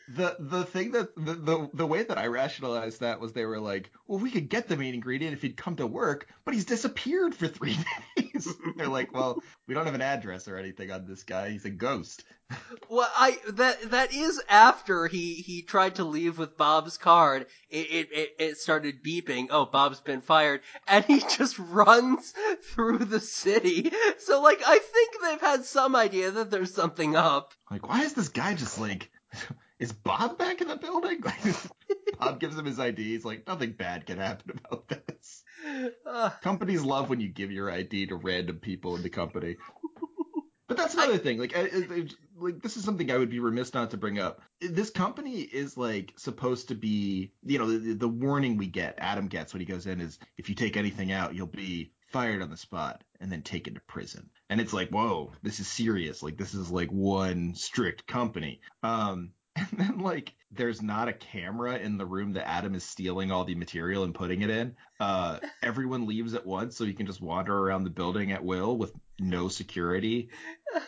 The 0.10 0.36
the 0.39 0.64
thing 0.64 0.92
that 0.92 1.16
the, 1.16 1.34
the 1.34 1.70
the 1.74 1.86
way 1.86 2.04
that 2.04 2.18
I 2.18 2.28
rationalized 2.28 3.02
that 3.02 3.20
was 3.20 3.34
they 3.34 3.46
were 3.46 3.60
like, 3.60 3.92
well, 4.08 4.20
we 4.20 4.32
could 4.32 4.50
get 4.50 4.68
the 4.68 4.78
main 4.78 4.94
ingredient 4.94 5.34
if 5.34 5.42
he'd 5.42 5.58
come 5.58 5.76
to 5.78 5.88
work, 5.88 6.28
but 6.46 6.54
he's 6.54 6.66
disappeared 6.66 7.36
for 7.36 7.48
three 7.48 7.78
days. 8.18 8.48
They're 8.76 8.88
like, 8.88 9.14
well, 9.14 9.42
we 9.68 9.74
don't 9.74 9.86
have 9.86 9.96
an 9.96 10.02
address 10.02 10.48
or 10.48 10.58
anything 10.58 10.92
on 10.92 11.06
this 11.06 11.24
guy. 11.24 11.50
He's 11.50 11.66
a 11.66 11.70
ghost. 11.70 12.24
Well, 12.89 13.10
I 13.16 13.38
that 13.50 13.92
that 13.92 14.14
is 14.14 14.42
after 14.50 15.08
he 15.08 15.36
he 15.36 15.62
tried 15.62 15.96
to 15.96 16.04
leave 16.04 16.38
with 16.38 16.58
Bob's 16.58 16.98
card. 16.98 17.46
It 17.70 17.88
it 17.92 18.10
it, 18.12 18.30
it 18.39 18.58
started 18.58 19.04
beeping. 19.04 19.48
Oh, 19.50 19.66
Bob's 19.66 20.02
been 20.02 20.22
fired, 20.22 20.62
and 20.88 21.06
he 21.06 21.20
just 21.38 21.58
runs 21.58 22.34
through 22.74 23.00
the 23.00 23.20
city. 23.20 23.92
So 24.20 24.42
like, 24.42 24.62
I 24.66 24.80
think 24.80 25.16
they've 25.22 25.42
had 25.42 25.66
some 25.66 25.96
idea 25.96 26.32
that 26.32 26.52
there's 26.52 26.74
something 26.74 27.16
up. 27.16 27.54
Like, 27.70 27.88
why 27.88 28.02
is 28.02 28.14
this 28.14 28.30
guy 28.30 28.54
just 28.54 28.80
like, 28.80 29.10
is 29.82 29.92
Bob 29.92 30.38
back 30.38 30.62
in 30.62 30.68
the 30.70 30.78
building? 30.78 31.22
Like, 32.20 32.30
Bob 32.34 32.40
gives 32.40 32.56
him 32.58 32.66
his 32.66 32.80
ID. 32.80 33.04
He's 33.04 33.26
like, 33.26 33.48
nothing 33.48 33.72
bad 33.72 34.06
can 34.06 34.20
happen 34.20 34.60
about 34.64 34.88
this. 34.88 35.44
Uh, 36.06 36.30
Companies 36.42 36.84
love 36.84 37.10
when 37.10 37.20
you 37.20 37.28
give 37.30 37.52
your 37.52 37.72
ID 37.72 38.08
to 38.08 38.16
random 38.16 38.58
people 38.58 38.96
in 38.96 39.02
the 39.02 39.10
company. 39.10 39.56
But 40.68 40.78
that's 40.78 40.94
another 40.94 41.18
thing. 41.18 41.38
Like, 41.40 41.58
I, 41.58 41.62
I- 41.64 42.08
like 42.38 42.62
this 42.62 42.76
is 42.78 42.84
something 42.84 43.12
I 43.12 43.18
would 43.18 43.30
be 43.30 43.40
remiss 43.40 43.74
not 43.74 43.92
to 43.92 43.98
bring 43.98 44.18
up. 44.20 44.42
This 44.62 44.90
company 44.90 45.42
is 45.42 45.78
like 45.78 46.14
supposed 46.18 46.70
to 46.70 46.76
be, 46.76 47.34
you 47.44 47.60
know, 47.60 47.78
the, 47.78 47.94
the 47.94 48.08
warning 48.08 48.58
we 48.58 48.68
get, 48.68 48.96
Adam 48.98 49.28
gets 49.28 49.54
when 49.54 49.60
he 49.60 49.66
goes 49.66 49.86
in 49.86 50.00
is 50.02 50.18
if 50.38 50.48
you 50.50 50.56
take 50.56 50.76
anything 50.78 51.12
out, 51.12 51.36
you'll 51.36 51.46
be 51.48 51.92
fired 52.12 52.42
on 52.42 52.50
the 52.50 52.58
spot 52.58 53.04
and 53.20 53.32
then 53.32 53.42
taken 53.44 53.76
to 53.76 53.80
prison. 53.82 54.30
And 54.50 54.60
it's 54.62 54.74
like, 54.74 54.90
whoa, 54.90 55.34
this 55.44 55.60
is 55.60 55.68
serious. 55.68 56.24
Like, 56.24 56.38
this 56.38 56.54
is 56.54 56.72
like 56.72 56.90
one 56.90 57.54
strict 57.56 58.08
company. 58.08 58.62
Um, 58.82 59.32
and 59.56 59.68
then 59.72 59.99
like 59.99 60.34
there's 60.52 60.82
not 60.82 61.08
a 61.08 61.14
camera 61.14 61.78
in 61.78 61.97
the 61.97 62.06
room 62.06 62.34
that 62.34 62.47
Adam 62.47 62.76
is 62.76 62.84
stealing 62.84 63.32
all 63.32 63.45
the 63.45 63.56
material 63.56 64.04
and 64.04 64.14
putting 64.14 64.41
it 64.41 64.49
in. 64.49 64.76
Uh, 64.99 65.39
everyone 65.64 66.08
leaves 66.08 66.34
at 66.34 66.45
once 66.45 66.76
so 66.76 66.86
he 66.86 66.93
can 66.93 67.06
just 67.06 67.22
wander 67.22 67.58
around 67.58 67.84
the 67.84 67.89
building 67.89 68.32
at 68.32 68.43
will 68.43 68.78
with 68.78 68.93
no 69.20 69.47
security. 69.47 70.30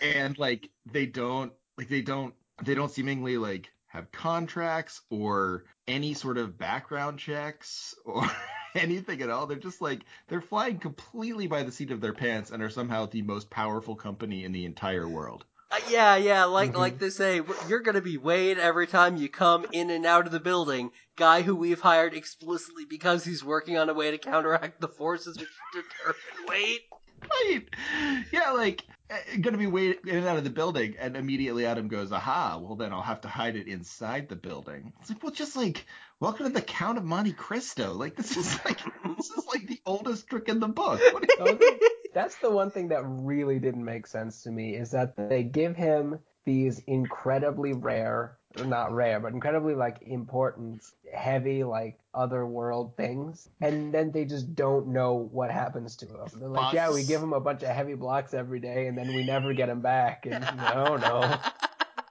And 0.02 0.38
like 0.38 0.70
they 0.90 1.06
don't 1.06 1.52
like 1.78 1.90
they 1.90 2.02
don't 2.02 2.34
they 2.64 2.74
don't 2.74 2.92
seemingly 2.92 3.38
like 3.38 3.70
have 3.88 4.12
contracts 4.12 5.02
or 5.10 5.66
any 5.88 6.14
sort 6.14 6.38
of 6.38 6.58
background 6.58 7.20
checks 7.20 7.94
or 8.06 8.24
anything 8.76 9.22
at 9.22 9.30
all. 9.30 9.46
They're 9.46 9.58
just 9.58 9.82
like 9.82 10.06
they're 10.28 10.42
flying 10.42 10.80
completely 10.80 11.48
by 11.48 11.64
the 11.64 11.72
seat 11.72 11.92
of 11.92 12.00
their 12.00 12.14
pants 12.14 12.52
and 12.52 12.64
are 12.64 12.70
somehow 12.70 13.08
the 13.08 13.22
most 13.22 13.50
powerful 13.50 13.96
company 13.96 14.46
in 14.46 14.54
the 14.54 14.66
entire 14.66 15.08
world. 15.08 15.46
Uh, 15.74 15.80
yeah, 15.90 16.16
yeah, 16.16 16.46
like 16.46 16.74
Mhm. 16.74 16.78
like 16.78 17.00
they 17.00 17.10
say, 17.10 17.42
you're 17.68 17.80
gonna 17.82 18.02
be 18.02 18.18
weighed 18.18 18.58
every 18.60 18.88
time 18.88 19.18
you 19.18 19.28
come 19.30 19.66
in 19.72 19.90
and 19.90 20.06
out 20.06 20.26
of 20.26 20.32
the 20.32 20.40
building. 20.40 20.92
Guy 21.16 21.42
who 21.44 21.56
we've 21.56 21.82
hired 21.82 22.14
explicitly 22.14 22.86
because 22.86 23.24
he's 23.24 23.44
working 23.44 23.78
on 23.78 23.90
a 23.90 23.94
way 23.94 24.10
to 24.12 24.18
counteract 24.18 24.82
the 24.82 24.88
forces 24.88 25.38
which 25.38 25.50
determine 25.74 26.48
weight. 26.48 26.82
Right. 27.30 27.64
Yeah, 28.32 28.52
like 28.52 28.84
uh, 29.10 29.16
gonna 29.42 29.58
be 29.58 29.68
weighed 29.68 29.98
in 30.06 30.18
and 30.18 30.28
out 30.28 30.38
of 30.38 30.44
the 30.44 30.50
building, 30.50 30.96
and 31.00 31.16
immediately 31.16 31.66
Adam 31.66 31.88
goes, 31.88 32.12
"Aha! 32.12 32.58
Well, 32.62 32.76
then 32.76 32.92
I'll 32.92 33.02
have 33.02 33.22
to 33.22 33.28
hide 33.30 33.56
it 33.56 33.68
inside 33.68 34.28
the 34.28 34.36
building." 34.36 34.92
It's 35.02 35.10
like, 35.10 35.24
well, 35.24 35.32
just 35.32 35.56
like 35.56 35.86
welcome 36.20 36.46
to 36.48 36.52
the 36.52 36.62
Count 36.62 36.98
of 36.98 37.04
Monte 37.06 37.34
Cristo. 37.34 37.94
Like 37.94 38.16
this 38.16 38.36
is 38.36 38.60
like 38.66 38.80
this 39.18 39.30
is 39.30 39.46
like 39.54 39.68
the 39.68 39.80
oldest 39.86 40.28
trick 40.28 40.50
in 40.50 40.60
the 40.60 40.68
book. 40.68 41.00
What 41.14 41.24
do 41.24 41.30
you- 41.38 41.46
are- 41.46 41.80
that's 42.14 42.38
the 42.38 42.52
one 42.52 42.72
thing 42.72 42.90
that 42.90 43.04
really 43.06 43.60
didn't 43.60 43.84
make 43.84 44.08
sense 44.08 44.44
to 44.44 44.52
me 44.52 44.76
is 44.76 44.92
that 44.92 45.16
they 45.30 45.44
give 45.44 45.76
him 45.76 46.20
these 46.46 46.80
incredibly 46.88 47.74
rare 47.74 48.38
not 48.66 48.94
rare, 48.94 49.20
but 49.20 49.34
incredibly 49.34 49.74
like 49.74 50.02
important, 50.04 50.84
heavy 51.14 51.64
like 51.64 52.00
otherworld 52.14 52.96
things, 52.96 53.50
and 53.62 53.94
then 53.94 54.12
they 54.12 54.26
just 54.26 54.56
don't 54.56 54.88
know 54.88 55.30
what 55.32 55.50
happens 55.52 55.96
to 55.98 56.06
them. 56.06 56.28
They're 56.36 56.50
like, 56.50 56.74
yeah, 56.74 56.92
we 56.92 57.04
give 57.04 57.22
him 57.22 57.34
a 57.34 57.40
bunch 57.40 57.64
of 57.64 57.70
heavy 57.70 57.96
blocks 57.96 58.34
every 58.34 58.60
day, 58.60 58.88
and 58.88 58.98
then 58.98 59.08
we 59.08 59.26
never 59.26 59.54
get 59.54 59.70
him 59.70 59.82
back. 59.82 60.26
And 60.26 60.46
no, 60.58 60.98
no. 60.98 61.38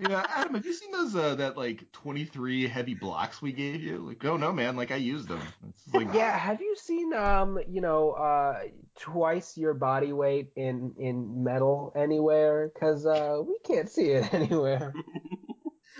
Yeah, 0.08 0.26
Adam, 0.30 0.54
have 0.54 0.66
you 0.66 0.72
seen 0.72 0.90
those 0.90 1.14
uh, 1.14 1.36
that 1.36 1.56
like 1.56 1.92
23 1.92 2.66
heavy 2.66 2.94
blocks 2.94 3.40
we 3.40 3.52
gave 3.52 3.80
you? 3.80 3.98
Like, 3.98 4.24
oh 4.24 4.36
no, 4.36 4.50
man, 4.50 4.74
like 4.74 4.90
I 4.90 4.96
used 4.96 5.28
them. 5.28 5.40
It's 5.68 5.94
like, 5.94 6.12
Yeah, 6.12 6.36
have 6.36 6.60
you 6.60 6.74
seen 6.74 7.14
um, 7.14 7.60
you 7.68 7.80
know, 7.80 8.10
uh, 8.10 8.62
twice 8.98 9.56
your 9.56 9.74
body 9.74 10.12
weight 10.12 10.50
in 10.56 10.94
in 10.98 11.44
metal 11.44 11.92
anywhere? 11.96 12.70
Cause 12.78 13.06
uh, 13.06 13.40
we 13.46 13.58
can't 13.64 13.88
see 13.88 14.10
it 14.10 14.32
anywhere. 14.34 14.92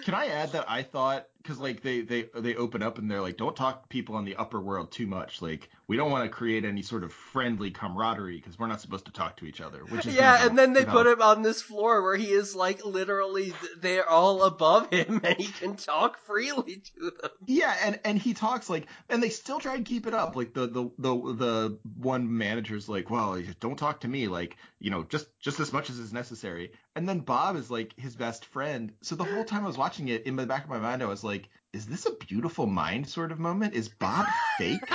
Can 0.05 0.15
I 0.15 0.27
add 0.27 0.53
that 0.53 0.65
I 0.69 0.83
thought 0.83 1.27
because 1.43 1.59
like 1.59 1.83
they 1.83 2.03
they 2.03 2.29
they 2.35 2.55
open 2.55 2.83
up 2.83 2.99
and 2.99 3.11
they're 3.11 3.21
like, 3.21 3.37
don't 3.37 3.57
talk 3.57 3.83
to 3.83 3.89
people 3.89 4.15
on 4.15 4.25
the 4.25 4.37
upper 4.37 4.61
world 4.61 4.93
too 4.93 5.07
much. 5.07 5.43
Like 5.43 5.69
we 5.89 5.97
don't 5.97 6.11
want 6.11 6.25
to 6.25 6.31
create 6.31 6.65
any 6.65 6.83
sort 6.83 7.03
of 7.03 7.13
friendly 7.13 7.71
camaraderie 7.71 8.37
because 8.37 8.59
we're 8.59 8.69
not 8.69 8.81
supposed 8.81 9.07
to 9.07 9.13
talk 9.13 9.37
to 9.39 9.45
each 9.45 9.61
other. 9.61 9.81
Which 9.81 10.07
is 10.07 10.15
yeah, 10.17 10.47
and 10.47 10.57
then 10.57 10.73
they 10.73 10.85
put 10.85 11.07
him 11.07 11.21
on 11.21 11.43
this 11.43 11.61
floor 11.61 12.03
where 12.03 12.17
he 12.17 12.31
is 12.31 12.55
like 12.55 12.85
literally 12.85 13.53
they're 13.79 14.09
all 14.09 14.45
above 14.45 14.93
him 14.93 15.21
and 15.25 15.37
he 15.37 15.49
can 15.49 15.77
talk 15.77 16.19
freely 16.25 16.83
to 16.97 17.11
them. 17.11 17.31
Yeah, 17.47 17.75
and 17.83 17.99
and 18.05 18.19
he 18.19 18.35
talks 18.35 18.71
like, 18.71 18.87
and 19.09 19.23
they 19.23 19.31
still 19.31 19.59
try 19.59 19.75
and 19.75 19.85
keep 19.85 20.07
it 20.07 20.15
up. 20.15 20.37
Like 20.37 20.55
the 20.55 20.67
the 20.67 20.91
the 20.99 21.15
the 21.35 21.79
one 21.97 22.37
manager's 22.39 22.89
like, 22.89 23.11
well, 23.11 23.41
don't 23.61 23.79
talk 23.79 24.01
to 24.01 24.09
me. 24.09 24.29
Like 24.29 24.57
you 24.79 24.91
know, 24.91 25.05
just 25.05 25.27
just 25.41 25.61
as 25.61 25.73
much 25.73 25.91
as 25.91 25.99
is 25.99 26.13
necessary. 26.13 26.73
And 26.95 27.09
then 27.09 27.21
Bob 27.21 27.57
is 27.57 27.71
like 27.71 27.99
his 27.99 28.17
best 28.17 28.45
friend. 28.45 28.93
So 29.01 29.15
the 29.15 29.25
whole 29.25 29.45
time 29.45 29.65
I 29.65 29.69
was 29.69 29.79
watching 29.79 30.09
it, 30.09 30.27
in 30.27 30.37
the 30.37 30.47
back 30.47 30.65
of 30.65 30.71
my 30.71 30.79
mind, 30.79 31.03
I 31.03 31.07
was 31.07 31.25
like, 31.25 31.42
is 31.73 31.87
this 31.87 32.07
a 32.07 32.15
beautiful 32.27 32.67
mind 32.67 33.09
sort 33.09 33.33
of 33.33 33.39
moment? 33.39 33.75
Is 33.75 33.89
Bob 33.89 34.27
fake? 34.59 34.81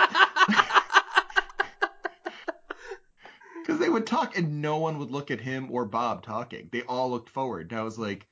Because 3.67 3.81
they 3.81 3.89
would 3.89 4.07
talk 4.07 4.37
and 4.37 4.61
no 4.61 4.77
one 4.77 4.97
would 4.97 5.11
look 5.11 5.29
at 5.29 5.41
him 5.41 5.67
or 5.69 5.83
Bob 5.83 6.23
talking. 6.23 6.69
They 6.71 6.83
all 6.83 7.11
looked 7.11 7.29
forward. 7.29 7.69
And 7.69 7.81
I 7.81 7.83
was 7.83 7.99
like, 7.99 8.25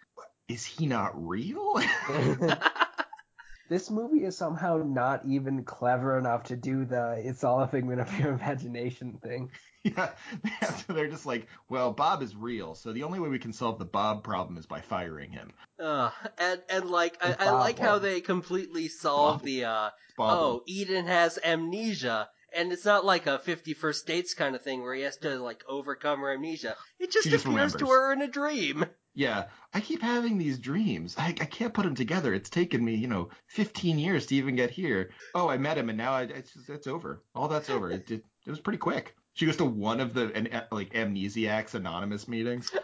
is 0.48 0.64
he 0.64 0.86
not 0.86 1.12
real? 1.14 1.82
this 3.70 3.92
movie 3.92 4.24
is 4.24 4.38
somehow 4.38 4.78
not 4.78 5.26
even 5.26 5.66
clever 5.66 6.18
enough 6.18 6.44
to 6.44 6.56
do 6.56 6.86
the 6.86 7.22
"it's 7.22 7.44
all 7.44 7.60
a 7.60 7.68
figment 7.68 8.00
of 8.00 8.18
your 8.18 8.32
imagination" 8.32 9.20
thing. 9.22 9.52
yeah. 9.98 10.12
So 10.88 10.94
they're 10.94 11.08
just 11.08 11.26
like, 11.26 11.48
well, 11.70 11.92
Bob 11.92 12.22
is 12.22 12.36
real. 12.36 12.76
So 12.76 12.92
the 12.92 13.04
only 13.04 13.20
way 13.20 13.30
we 13.30 13.40
can 13.40 13.54
solve 13.54 13.80
the 13.80 13.86
Bob 13.86 14.24
problem 14.24 14.58
is 14.58 14.66
by 14.66 14.82
firing 14.82 15.32
him. 15.32 15.52
Uh, 15.80 16.10
and 16.38 16.62
and 16.70 16.90
like 16.90 17.18
I, 17.22 17.36
I 17.40 17.52
like 17.52 17.80
how 17.80 18.00
they 18.00 18.22
completely 18.22 18.88
solve 18.88 19.40
Bob. 19.40 19.46
the 19.46 19.66
uh 19.66 19.90
oh 20.20 20.62
Eden 20.68 21.06
has 21.06 21.40
amnesia. 21.44 22.30
And 22.56 22.72
it's 22.72 22.86
not 22.86 23.04
like 23.04 23.28
a 23.28 23.38
50 23.38 23.74
First 23.74 24.08
Dates 24.08 24.34
kind 24.34 24.56
of 24.56 24.62
thing 24.62 24.82
where 24.82 24.96
he 24.96 25.02
has 25.02 25.18
to 25.18 25.40
like 25.40 25.64
overcome 25.68 26.20
her 26.22 26.34
amnesia. 26.34 26.78
It 27.00 27.12
just 27.12 27.28
appears 27.28 27.76
to 27.76 27.88
her 27.88 28.14
in 28.14 28.22
a 28.22 28.28
dream. 28.28 28.86
Yeah, 29.14 29.46
I 29.74 29.82
keep 29.82 30.02
having 30.02 30.38
these 30.38 30.58
dreams. 30.60 31.16
I, 31.18 31.28
I 31.28 31.46
can't 31.46 31.74
put 31.74 31.84
them 31.84 31.96
together. 31.96 32.34
It's 32.34 32.50
taken 32.50 32.84
me, 32.84 32.96
you 32.96 33.08
know, 33.08 33.30
15 33.48 34.00
years 34.00 34.26
to 34.28 34.36
even 34.36 34.56
get 34.56 34.72
here. 34.72 35.12
Oh, 35.34 35.50
I 35.50 35.58
met 35.58 35.78
him, 35.78 35.88
and 35.90 35.98
now 35.98 36.14
I, 36.14 36.24
it's 36.24 36.54
just, 36.54 36.70
it's 36.70 36.88
over. 36.88 37.24
All 37.34 37.48
that's 37.48 37.70
over. 37.70 37.92
It, 37.92 38.12
it, 38.12 38.26
It 38.46 38.50
was 38.50 38.60
pretty 38.60 38.78
quick. 38.78 39.16
She 39.36 39.46
goes 39.46 39.58
to 39.58 39.66
one 39.66 40.00
of 40.00 40.14
the 40.14 40.34
an, 40.34 40.50
like 40.72 40.94
amnesiacs 40.94 41.76
anonymous 41.76 42.28
meetings. 42.28 42.72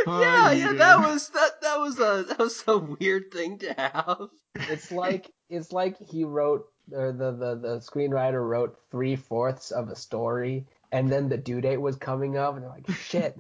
Oh, 0.07 0.21
yeah, 0.21 0.51
yeah, 0.51 0.73
that 0.73 0.99
was 0.99 1.29
that 1.29 1.61
that 1.61 1.79
was 1.79 1.97
a 1.97 2.25
that 2.29 2.37
was 2.37 2.63
a 2.67 2.77
weird 2.77 3.31
thing 3.31 3.57
to 3.57 3.73
have. 3.73 4.29
It's 4.69 4.91
like 4.91 5.31
it's 5.49 5.71
like 5.71 5.97
he 5.99 6.23
wrote 6.23 6.67
or 6.91 7.11
the, 7.11 7.31
the, 7.31 7.55
the 7.55 7.77
screenwriter 7.79 8.47
wrote 8.47 8.77
three 8.91 9.15
fourths 9.15 9.71
of 9.71 9.89
a 9.89 9.95
story 9.95 10.67
and 10.91 11.11
then 11.11 11.27
the 11.27 11.37
due 11.37 11.59
date 11.59 11.81
was 11.81 11.95
coming 11.95 12.37
up 12.37 12.53
and 12.53 12.63
they're 12.63 12.69
like, 12.69 12.89
shit. 12.91 13.35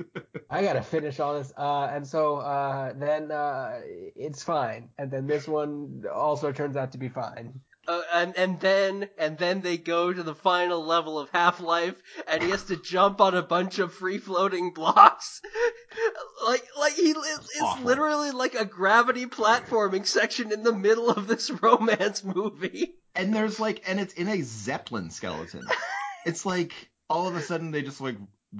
I 0.50 0.62
gotta 0.62 0.82
finish 0.82 1.20
all 1.20 1.38
this, 1.38 1.52
uh, 1.56 1.88
and 1.92 2.06
so 2.06 2.36
uh, 2.36 2.92
then 2.96 3.30
uh, 3.30 3.80
it's 4.16 4.42
fine, 4.42 4.90
and 4.98 5.10
then 5.10 5.26
this 5.26 5.46
one 5.46 6.04
also 6.12 6.52
turns 6.52 6.76
out 6.76 6.92
to 6.92 6.98
be 6.98 7.08
fine. 7.08 7.60
Uh, 7.88 8.02
and 8.12 8.36
and 8.36 8.60
then 8.60 9.08
and 9.16 9.38
then 9.38 9.62
they 9.62 9.78
go 9.78 10.12
to 10.12 10.22
the 10.22 10.34
final 10.34 10.84
level 10.84 11.18
of 11.18 11.30
Half 11.30 11.58
Life, 11.60 11.94
and 12.26 12.42
he 12.42 12.50
has 12.50 12.64
to 12.64 12.76
jump 12.76 13.18
on 13.18 13.34
a 13.34 13.42
bunch 13.42 13.78
of 13.78 13.94
free 13.94 14.18
floating 14.18 14.70
blocks. 14.74 15.40
like 16.46 16.64
like 16.78 16.92
he 16.92 17.12
it's 17.12 17.60
awful. 17.62 17.86
literally 17.86 18.30
like 18.30 18.54
a 18.54 18.66
gravity 18.66 19.24
platforming 19.24 20.06
section 20.06 20.52
in 20.52 20.62
the 20.64 20.72
middle 20.74 21.08
of 21.08 21.26
this 21.26 21.50
romance 21.62 22.22
movie. 22.22 22.94
and 23.16 23.34
there's 23.34 23.58
like, 23.58 23.82
and 23.88 23.98
it's 23.98 24.12
in 24.12 24.28
a 24.28 24.42
zeppelin 24.42 25.08
skeleton. 25.10 25.62
it's 26.26 26.44
like 26.44 26.90
all 27.08 27.26
of 27.26 27.36
a 27.36 27.40
sudden 27.40 27.70
they 27.70 27.80
just 27.80 28.02
like 28.02 28.16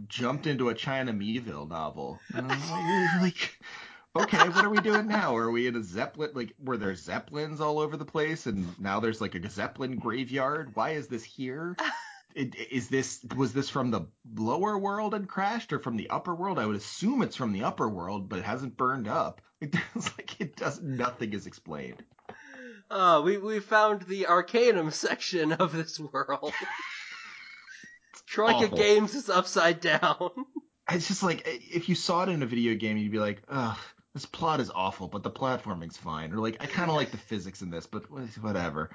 jumped 0.07 0.47
into 0.47 0.70
a 0.70 0.74
China 0.74 1.12
Miéville 1.12 1.68
novel. 1.68 2.18
And 2.35 2.51
I'm 2.51 2.70
like, 2.70 3.22
like, 3.22 3.59
okay, 4.17 4.49
what 4.49 4.65
are 4.65 4.71
we 4.71 4.81
doing 4.81 5.07
now? 5.07 5.37
Are 5.37 5.51
we 5.51 5.67
in 5.67 5.77
a 5.77 5.83
zeppelin? 5.83 6.31
Like, 6.35 6.55
were 6.63 6.77
there 6.77 6.95
zeppelins 6.95 7.61
all 7.61 7.79
over 7.79 7.97
the 7.97 8.05
place, 8.05 8.47
and 8.47 8.79
now 8.79 9.01
there's 9.01 9.21
like 9.21 9.35
a 9.35 9.51
zeppelin 9.51 9.97
graveyard? 9.97 10.75
Why 10.75 10.91
is 10.91 11.09
this 11.09 11.25
here? 11.25 11.77
Is 12.35 12.89
this 12.89 13.25
was 13.35 13.53
this 13.53 13.69
from 13.69 13.91
the 13.91 14.03
lower 14.37 14.79
world 14.79 15.15
and 15.15 15.27
crashed, 15.27 15.73
or 15.73 15.81
from 15.81 15.97
the 15.97 16.11
upper 16.11 16.35
world? 16.35 16.59
I 16.59 16.67
would 16.67 16.77
assume 16.77 17.23
it's 17.23 17.35
from 17.35 17.53
the 17.53 17.65
upper 17.65 17.89
world, 17.89 18.29
but 18.29 18.39
it 18.39 18.45
hasn't 18.45 18.77
burned 18.77 19.09
up. 19.09 19.41
It's 19.61 20.17
like 20.17 20.41
it 20.41 20.55
does 20.55 20.81
nothing 20.81 21.33
is 21.33 21.47
explained. 21.47 22.05
Uh, 22.91 23.23
we 23.25 23.39
we 23.39 23.59
found 23.61 24.03
the 24.03 24.27
Arcanum 24.27 24.93
section 24.93 25.53
of 25.53 25.73
this 25.73 25.99
world. 25.99 26.53
Troika 28.27 28.69
Games 28.69 29.15
is 29.15 29.29
upside 29.29 29.81
down. 29.81 30.31
It's 30.91 31.09
just 31.09 31.23
like 31.23 31.43
if 31.47 31.89
you 31.89 31.95
saw 31.95 32.23
it 32.23 32.29
in 32.29 32.43
a 32.43 32.47
video 32.47 32.75
game, 32.75 32.99
you'd 32.99 33.11
be 33.11 33.19
like, 33.19 33.43
ugh, 33.49 33.79
this 34.19 34.27
plot 34.27 34.59
is 34.59 34.69
awful, 34.75 35.07
but 35.07 35.23
the 35.23 35.31
platforming's 35.31 35.97
fine. 35.97 36.33
Or 36.33 36.39
like, 36.39 36.57
I 36.61 36.66
kind 36.66 36.91
of 36.91 36.97
like 36.97 37.12
the 37.12 37.16
physics 37.16 37.62
in 37.62 37.71
this, 37.71 37.87
but 37.87 38.03
whatever. 38.41 38.91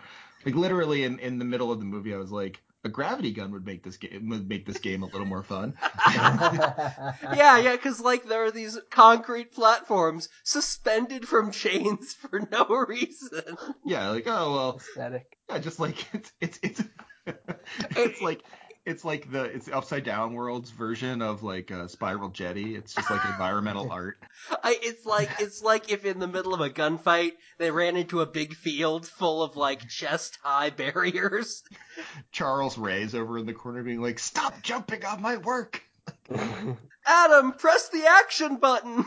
Like 0.45 0.53
literally 0.53 1.05
in, 1.05 1.17
in 1.19 1.39
the 1.39 1.45
middle 1.45 1.71
of 1.71 1.79
the 1.79 1.85
movie, 1.85 2.13
I 2.13 2.17
was 2.17 2.29
like, 2.29 2.61
a 2.83 2.89
gravity 2.89 3.31
gun 3.31 3.53
would 3.53 3.65
make 3.65 3.81
this 3.81 3.95
game 3.95 4.27
would 4.27 4.49
make 4.49 4.65
this 4.65 4.79
game 4.79 5.01
a 5.01 5.05
little 5.05 5.25
more 5.25 5.43
fun. 5.43 5.75
yeah, 6.13 7.57
yeah, 7.57 7.71
because 7.71 8.01
like 8.01 8.25
there 8.25 8.43
are 8.43 8.51
these 8.51 8.77
concrete 8.89 9.53
platforms 9.53 10.27
suspended 10.43 11.25
from 11.25 11.51
chains 11.51 12.13
for 12.29 12.41
no 12.51 12.65
reason. 12.85 13.55
yeah, 13.85 14.09
like 14.09 14.25
oh 14.27 14.51
well, 14.51 14.75
Aesthetic. 14.75 15.37
yeah, 15.47 15.59
just 15.59 15.79
like 15.79 16.05
it's 16.13 16.33
it's 16.41 16.59
it's 16.61 16.83
it's 17.95 18.21
like 18.21 18.43
it's 18.85 19.05
like 19.05 19.31
the 19.31 19.43
it's 19.43 19.67
the 19.67 19.75
upside 19.75 20.03
down 20.03 20.33
world's 20.33 20.69
version 20.69 21.21
of 21.21 21.43
like 21.43 21.71
a 21.71 21.87
spiral 21.87 22.29
jetty. 22.29 22.75
It's 22.75 22.93
just 22.93 23.09
like 23.09 23.23
environmental 23.25 23.91
art. 23.91 24.17
I, 24.63 24.77
it's 24.81 25.05
like 25.05 25.29
it's 25.39 25.61
like 25.63 25.91
if 25.91 26.05
in 26.05 26.19
the 26.19 26.27
middle 26.27 26.53
of 26.53 26.61
a 26.61 26.69
gunfight 26.69 27.33
they 27.57 27.71
ran 27.71 27.95
into 27.95 28.21
a 28.21 28.25
big 28.25 28.53
field 28.55 29.07
full 29.07 29.41
of 29.41 29.55
like 29.55 29.87
chest 29.87 30.37
high 30.43 30.69
barriers. 30.69 31.63
Charles 32.31 32.77
Ray's 32.77 33.15
over 33.15 33.37
in 33.37 33.45
the 33.45 33.53
corner 33.53 33.83
being 33.83 34.01
like, 34.01 34.19
"Stop 34.19 34.61
jumping 34.61 35.05
on 35.05 35.21
my 35.21 35.37
work." 35.37 35.81
Adam, 37.05 37.53
press 37.53 37.89
the 37.89 38.05
action 38.05 38.57
button. 38.57 39.05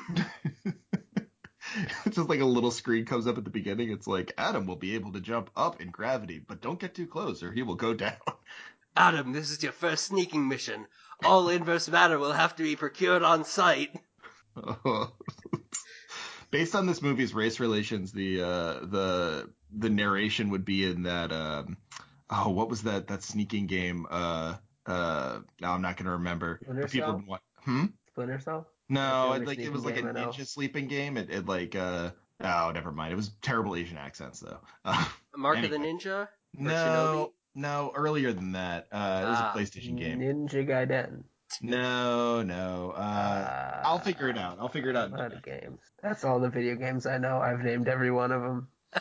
it's 2.05 2.05
just 2.17 2.29
like 2.29 2.41
a 2.41 2.45
little 2.45 2.71
screen 2.71 3.05
comes 3.05 3.27
up 3.27 3.39
at 3.39 3.45
the 3.45 3.51
beginning. 3.51 3.91
It's 3.91 4.07
like 4.07 4.33
Adam 4.39 4.67
will 4.67 4.77
be 4.77 4.95
able 4.95 5.13
to 5.13 5.21
jump 5.21 5.51
up 5.57 5.81
in 5.81 5.91
gravity, 5.91 6.39
but 6.39 6.61
don't 6.61 6.79
get 6.79 6.95
too 6.95 7.07
close 7.07 7.43
or 7.43 7.53
he 7.53 7.63
will 7.63 7.75
go 7.75 7.95
down. 7.95 8.17
Adam, 8.97 9.33
this 9.33 9.51
is 9.51 9.63
your 9.63 9.73
first 9.73 10.07
sneaking 10.07 10.49
mission. 10.49 10.87
All 11.25 11.49
inverse 11.49 11.89
matter 11.89 12.19
will 12.19 12.33
have 12.33 12.57
to 12.57 12.63
be 12.63 12.77
procured 12.77 13.23
on 13.23 13.45
site. 13.45 13.95
Based 16.51 16.75
on 16.75 16.87
this 16.87 17.03
movie's 17.03 17.35
race 17.35 17.61
relations, 17.61 18.13
the 18.13 18.43
uh, 18.43 18.81
the 18.87 19.51
the 19.77 19.91
narration 19.91 20.51
would 20.51 20.65
be 20.65 20.85
in 20.85 21.03
that 21.03 21.33
um, 21.33 21.77
oh 22.31 22.51
what 22.51 22.71
was 22.71 22.83
that 22.83 23.09
that 23.09 23.23
sneaking 23.23 23.67
game? 23.67 24.07
Uh, 24.09 24.55
uh, 24.87 25.41
now 25.61 25.73
I'm 25.75 25.83
not 25.83 25.97
gonna 25.97 26.13
remember. 26.13 26.61
Splinter 26.63 26.83
But 26.83 26.91
people 26.91 27.13
Cell? 27.13 27.25
want- 27.27 27.43
hmm? 27.65 27.87
Splinter 28.13 28.39
Cell? 28.39 28.67
No, 28.89 29.33
it, 29.33 29.47
like 29.47 29.59
it 29.59 29.73
was 29.73 29.85
like 29.85 29.97
a 29.97 30.03
game 30.03 30.15
ninja 30.15 30.47
sleeping 30.47 30.87
game. 30.87 31.17
It, 31.17 31.29
it 31.31 31.47
like 31.47 31.75
uh 31.75 32.11
oh 32.41 32.71
never 32.73 32.93
mind. 32.93 33.13
It 33.13 33.17
was 33.17 33.33
terrible 33.43 33.75
Asian 33.77 33.99
accents 33.99 34.41
though. 34.41 34.61
Uh, 34.85 35.05
Mark 35.37 35.59
of 35.59 35.71
the 35.71 35.77
Ninja? 35.77 36.29
no, 36.55 37.33
no, 37.57 37.91
earlier 37.97 38.33
than 38.33 38.53
that. 38.53 38.87
Uh, 38.93 39.23
it 39.25 39.29
was 39.29 39.39
Ah. 39.41 39.53
a 39.53 39.59
PlayStation 39.59 39.99
game. 39.99 40.21
Ninja 40.21 40.65
Gaiden. 40.65 41.25
No, 41.63 42.43
no. 42.43 42.93
Uh, 42.97 43.01
Uh, 43.01 43.83
I'll 43.85 43.99
figure 43.99 44.29
it 44.29 44.39
out. 44.39 44.59
I'll 44.61 44.69
figure 44.69 44.91
it 44.91 44.97
out. 44.97 45.11
What 45.11 45.21
are 45.33 45.41
games? 45.43 45.81
That's 46.03 46.25
all 46.25 46.39
the 46.41 46.49
video 46.51 46.75
games 46.77 47.07
I 47.07 47.19
know. 47.19 47.39
I've 47.39 47.61
named 47.61 47.89
every 47.89 48.11
one 48.13 48.31
of 48.33 48.43
them. 48.43 48.69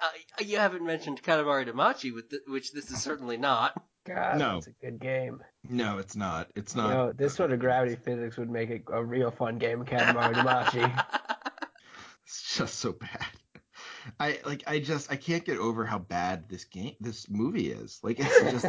Uh, 0.00 0.42
you 0.44 0.58
haven't 0.58 0.84
mentioned 0.84 1.22
Katamari 1.22 1.66
Damacy, 1.66 2.12
with 2.12 2.28
th- 2.28 2.42
which 2.46 2.72
this 2.72 2.90
is 2.90 3.00
certainly 3.00 3.38
not. 3.38 3.72
God, 4.04 4.38
No. 4.38 4.58
it's 4.58 4.66
a 4.66 4.72
good 4.72 5.00
game. 5.00 5.42
No, 5.70 5.96
it's 5.96 6.14
not. 6.14 6.50
It's 6.54 6.74
You 6.74 6.82
not. 6.82 6.90
know, 6.90 7.12
this 7.12 7.34
sort 7.34 7.52
of 7.52 7.58
gravity 7.60 7.96
physics 7.96 8.36
would 8.36 8.50
make 8.50 8.68
it 8.68 8.82
a 8.92 9.02
real 9.02 9.30
fun 9.30 9.56
game, 9.56 9.86
Katamari 9.86 10.34
Damacy. 10.34 11.04
It's 12.26 12.56
just 12.58 12.74
so 12.80 12.92
bad. 12.92 13.26
I 14.20 14.38
like. 14.44 14.62
I 14.66 14.78
just. 14.80 15.10
I 15.10 15.16
can't 15.16 15.44
get 15.44 15.58
over 15.58 15.84
how 15.84 15.98
bad 15.98 16.48
this 16.48 16.64
game, 16.64 16.94
this 17.00 17.28
movie 17.30 17.70
is. 17.70 18.00
Like, 18.02 18.16
it's 18.20 18.40
just 18.62 18.66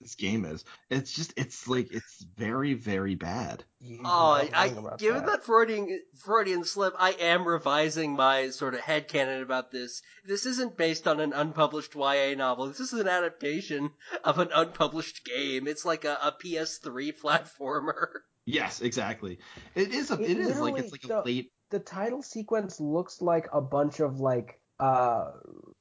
this 0.00 0.14
game 0.14 0.44
is. 0.44 0.64
It's 0.90 1.12
just. 1.12 1.32
It's 1.36 1.66
like. 1.68 1.88
It's 1.92 2.24
very, 2.36 2.74
very 2.74 3.14
bad. 3.14 3.64
You're 3.80 4.00
Oh, 4.04 4.40
not 4.42 4.50
I, 4.54 4.96
given 4.98 5.26
that. 5.26 5.44
Freudian 5.44 6.00
Freudian 6.24 6.64
slip, 6.64 6.94
I 6.98 7.10
am 7.12 7.46
revising 7.46 8.14
my 8.14 8.50
sort 8.50 8.74
of 8.74 8.80
headcanon 8.80 9.42
about 9.42 9.70
this. 9.70 10.02
This 10.24 10.46
isn't 10.46 10.76
based 10.76 11.06
on 11.08 11.20
an 11.20 11.32
unpublished 11.32 11.94
YA 11.94 12.34
novel. 12.36 12.66
This 12.68 12.80
is 12.80 12.92
an 12.92 13.08
adaptation 13.08 13.90
of 14.24 14.38
an 14.38 14.48
unpublished 14.54 15.24
game. 15.24 15.66
It's 15.68 15.84
like 15.84 16.04
a, 16.04 16.18
a 16.22 16.32
PS3 16.44 17.12
platformer. 17.20 18.06
Yes, 18.46 18.80
exactly. 18.80 19.38
It 19.74 19.92
is 19.92 20.10
a. 20.10 20.14
It 20.14 20.30
It 20.30 20.38
is 20.38 20.58
like 20.60 20.78
it's 20.78 20.92
like 20.92 21.04
a 21.04 21.08
the- 21.08 21.22
late. 21.24 21.52
the 21.70 21.78
title 21.80 22.22
sequence 22.22 22.80
looks 22.80 23.20
like 23.20 23.46
a 23.52 23.60
bunch 23.60 24.00
of 24.00 24.20
like 24.20 24.60
uh 24.80 25.32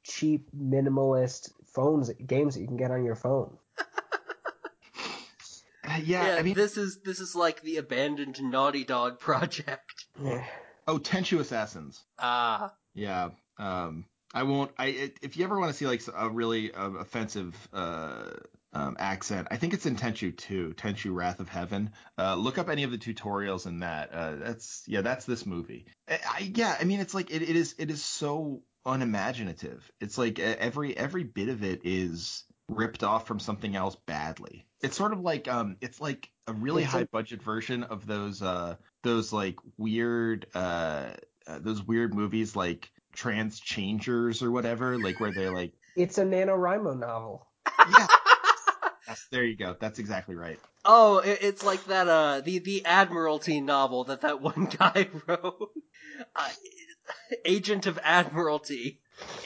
cheap 0.04 0.50
minimalist 0.58 1.52
phones 1.74 2.10
games 2.26 2.56
that 2.56 2.62
you 2.62 2.68
can 2.68 2.78
get 2.78 2.92
on 2.92 3.04
your 3.06 3.16
phone. 3.16 3.58
Uh, 5.90 6.00
yeah, 6.04 6.36
I 6.38 6.42
mean. 6.42 6.54
this 6.54 6.76
is 6.76 7.00
this 7.06 7.22
is 7.22 7.34
like 7.34 7.62
the 7.62 7.78
abandoned 7.78 8.42
Naughty 8.42 8.84
Dog 8.84 9.20
project. 9.22 10.06
Yeah. 10.22 10.44
Oh, 10.86 10.98
Tenchu 10.98 11.40
Assassins. 11.40 12.04
Ah, 12.20 12.74
Yeah. 12.94 13.30
Um, 13.58 14.06
I 14.34 14.44
won't. 14.44 14.72
I 14.78 15.12
if 15.22 15.38
you 15.38 15.46
ever 15.46 15.58
want 15.58 15.72
to 15.72 15.78
see 15.78 15.88
like 15.88 16.02
a 16.14 16.30
really 16.30 16.74
uh, 16.74 16.90
offensive 16.90 17.56
uh, 17.72 18.32
um, 18.74 18.98
accent, 19.00 19.48
I 19.50 19.58
think 19.58 19.74
it's 19.74 19.86
in 19.86 19.96
Tenchu 19.96 20.36
2, 20.36 20.74
Tenchu 20.76 21.14
Wrath 21.16 21.40
of 21.40 21.48
Heaven. 21.48 21.92
Uh, 22.18 22.36
look 22.36 22.58
up 22.58 22.70
any 22.70 22.84
of 22.84 22.92
the 22.92 22.98
tutorials 22.98 23.66
in 23.66 23.80
that. 23.80 24.12
Uh, 24.12 24.36
that's 24.36 24.84
yeah, 24.88 25.02
that's 25.02 25.26
this 25.26 25.46
movie. 25.46 25.86
I, 26.10 26.20
I, 26.28 26.52
yeah, 26.54 26.76
I 26.80 26.84
mean 26.84 27.00
it's 27.00 27.14
like 27.14 27.32
it, 27.32 27.42
it 27.42 27.56
is 27.56 27.76
it 27.78 27.90
is 27.90 28.04
so 28.04 28.62
unimaginative. 28.88 29.92
It's 30.00 30.18
like 30.18 30.40
uh, 30.40 30.56
every 30.60 30.96
every 30.98 31.24
bit 31.24 31.50
of 31.50 31.64
it 31.64 31.82
is 31.84 32.44
ripped 32.70 33.04
off 33.04 33.28
from 33.28 33.40
something 33.40 33.76
else 33.76 33.96
badly. 34.06 34.66
It's 34.82 34.98
sort 34.98 35.14
of 35.14 35.20
like 35.20 35.48
um, 35.48 35.78
it's 35.82 36.02
like 36.02 36.30
a 36.48 36.54
really 36.54 36.84
It's 36.84 36.94
a- 36.94 36.98
high 36.98 37.04
budget 37.06 37.44
version 37.44 37.84
of 37.84 38.08
those 38.08 38.42
uh 38.42 38.76
those 39.04 39.32
like 39.34 39.58
weird 39.78 40.48
uh, 40.56 41.10
uh 41.48 41.60
those 41.60 41.84
weird 41.84 42.14
movies 42.14 42.56
like 42.56 42.90
trans 43.14 43.60
changers 43.60 44.42
or 44.44 44.52
whatever 44.52 44.98
like 44.98 45.20
where 45.20 45.32
they're 45.32 45.54
like 45.54 45.74
It's 45.96 46.18
a 46.18 46.24
NaNoWriMo 46.24 47.00
novel. 47.00 47.48
yeah 47.92 48.08
yes, 49.08 49.28
there 49.32 49.44
you 49.44 49.56
go 49.58 49.76
that's 49.80 50.00
exactly 50.00 50.36
right 50.36 50.60
oh, 50.86 51.18
it, 51.20 51.40
it's 51.42 51.64
like 51.66 51.84
that 51.86 52.08
uh 52.08 52.42
the 52.42 52.60
the 52.60 52.86
Admiralty 52.86 53.60
novel 53.62 54.04
that 54.06 54.22
that 54.22 54.42
one 54.42 54.66
guy 54.78 55.10
wrote. 55.28 55.72
Uh, 56.36 56.50
Agent 57.46 57.86
of 57.86 58.00
Admiralty. 58.04 59.02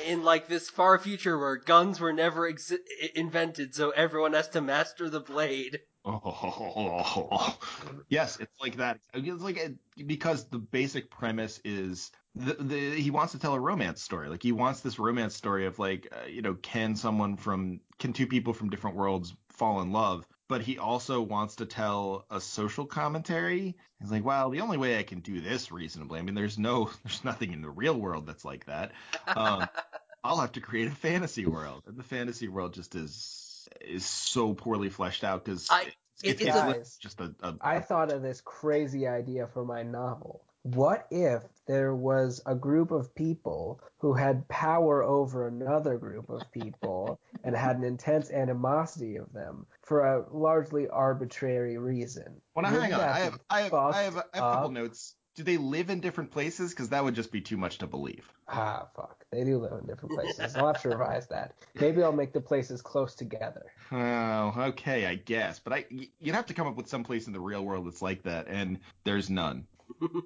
In 0.05 0.23
like 0.23 0.47
this 0.47 0.69
far 0.69 0.99
future 0.99 1.37
where 1.37 1.55
guns 1.55 1.99
were 1.99 2.11
never 2.11 2.51
exi- 2.51 2.79
invented, 3.15 3.73
so 3.73 3.91
everyone 3.91 4.33
has 4.33 4.49
to 4.49 4.59
master 4.61 5.09
the 5.09 5.21
blade. 5.21 5.79
oh 6.03 7.57
yes 8.09 8.37
it's 8.39 8.59
like 8.59 8.75
that 8.77 8.99
it's 9.13 9.43
like 9.43 9.57
it, 9.57 9.75
because 10.07 10.49
the 10.49 10.57
basic 10.57 11.09
premise 11.11 11.61
is 11.63 12.11
the, 12.35 12.53
the 12.59 12.95
he 12.95 13.11
wants 13.11 13.33
to 13.33 13.39
tell 13.39 13.53
a 13.53 13.59
romance 13.59 14.01
story. 14.01 14.29
Like 14.29 14.43
he 14.43 14.51
wants 14.51 14.81
this 14.81 14.99
romance 14.99 15.35
story 15.35 15.65
of 15.65 15.79
like 15.79 16.07
uh, 16.11 16.25
you 16.25 16.41
know 16.41 16.55
can 16.55 16.95
someone 16.95 17.37
from 17.37 17.79
can 17.99 18.13
two 18.13 18.27
people 18.27 18.53
from 18.53 18.69
different 18.69 18.95
worlds 18.95 19.33
fall 19.49 19.81
in 19.81 19.91
love? 19.91 20.25
But 20.51 20.63
he 20.63 20.77
also 20.77 21.21
wants 21.21 21.55
to 21.55 21.65
tell 21.65 22.25
a 22.29 22.41
social 22.41 22.85
commentary. 22.85 23.77
He's 24.01 24.11
like, 24.11 24.25
well, 24.25 24.49
the 24.49 24.59
only 24.59 24.77
way 24.77 24.99
I 24.99 25.03
can 25.03 25.21
do 25.21 25.39
this 25.39 25.71
reasonably, 25.71 26.19
I 26.19 26.23
mean, 26.23 26.35
there's 26.35 26.59
no, 26.59 26.89
there's 27.05 27.23
nothing 27.23 27.53
in 27.53 27.61
the 27.61 27.69
real 27.69 27.97
world 27.97 28.27
that's 28.27 28.43
like 28.43 28.65
that. 28.65 28.91
Um, 29.27 29.69
I'll 30.25 30.41
have 30.41 30.51
to 30.51 30.59
create 30.59 30.89
a 30.89 30.95
fantasy 30.95 31.45
world, 31.45 31.83
and 31.87 31.95
the 31.95 32.03
fantasy 32.03 32.49
world 32.49 32.73
just 32.73 32.95
is 32.95 33.69
is 33.79 34.05
so 34.05 34.53
poorly 34.53 34.89
fleshed 34.89 35.23
out 35.23 35.45
because 35.45 35.69
I- 35.71 35.93
it's, 36.21 36.41
it's 36.41 36.55
it's 36.55 36.97
just 36.97 37.21
a, 37.21 37.33
a 37.41 37.55
I 37.61 37.79
thought 37.79 38.11
of 38.11 38.21
this 38.21 38.41
crazy 38.41 39.07
idea 39.07 39.47
for 39.47 39.63
my 39.63 39.83
novel. 39.83 40.43
What 40.63 41.07
if 41.09 41.43
there 41.67 41.95
was 41.95 42.41
a 42.45 42.53
group 42.53 42.91
of 42.91 43.15
people 43.15 43.81
who 43.97 44.13
had 44.13 44.47
power 44.47 45.01
over 45.03 45.47
another 45.47 45.97
group 45.97 46.29
of 46.29 46.51
people 46.51 47.19
and 47.43 47.55
had 47.55 47.77
an 47.77 47.83
intense 47.83 48.29
animosity 48.29 49.15
of 49.15 49.31
them 49.33 49.65
for 49.81 50.05
a 50.05 50.25
largely 50.31 50.87
arbitrary 50.87 51.77
reason? 51.77 52.41
Well, 52.53 52.63
now 52.63 52.79
hang 52.79 52.93
on. 52.93 52.99
I 52.99 53.19
have 53.19 53.39
I 53.49 53.61
have 53.61 53.73
I 53.73 53.85
have, 53.85 53.93
I 53.93 54.01
have 54.03 54.17
a 54.17 54.23
couple 54.39 54.65
up? 54.67 54.71
notes. 54.71 55.15
Do 55.33 55.43
they 55.43 55.55
live 55.57 55.89
in 55.89 56.01
different 56.01 56.29
places? 56.29 56.71
Because 56.71 56.89
that 56.89 57.03
would 57.03 57.15
just 57.15 57.31
be 57.31 57.39
too 57.39 57.55
much 57.55 57.77
to 57.77 57.87
believe. 57.87 58.29
Ah, 58.49 58.89
fuck. 58.95 59.23
They 59.31 59.45
do 59.45 59.59
live 59.59 59.79
in 59.79 59.87
different 59.87 60.13
places. 60.13 60.55
I'll 60.57 60.67
have 60.67 60.81
to 60.81 60.89
revise 60.89 61.25
that. 61.27 61.53
Maybe 61.73 62.03
I'll 62.03 62.11
make 62.11 62.33
the 62.33 62.41
places 62.41 62.81
close 62.81 63.15
together. 63.15 63.71
Oh, 63.93 64.53
okay, 64.57 65.05
I 65.05 65.15
guess. 65.15 65.57
But 65.59 65.73
I 65.73 65.85
you'd 66.19 66.35
have 66.35 66.47
to 66.47 66.53
come 66.53 66.67
up 66.67 66.75
with 66.75 66.89
some 66.89 67.03
place 67.03 67.27
in 67.27 67.33
the 67.33 67.39
real 67.39 67.63
world 67.63 67.87
that's 67.87 68.01
like 68.01 68.23
that, 68.23 68.47
and 68.49 68.79
there's 69.05 69.29
none. 69.29 69.65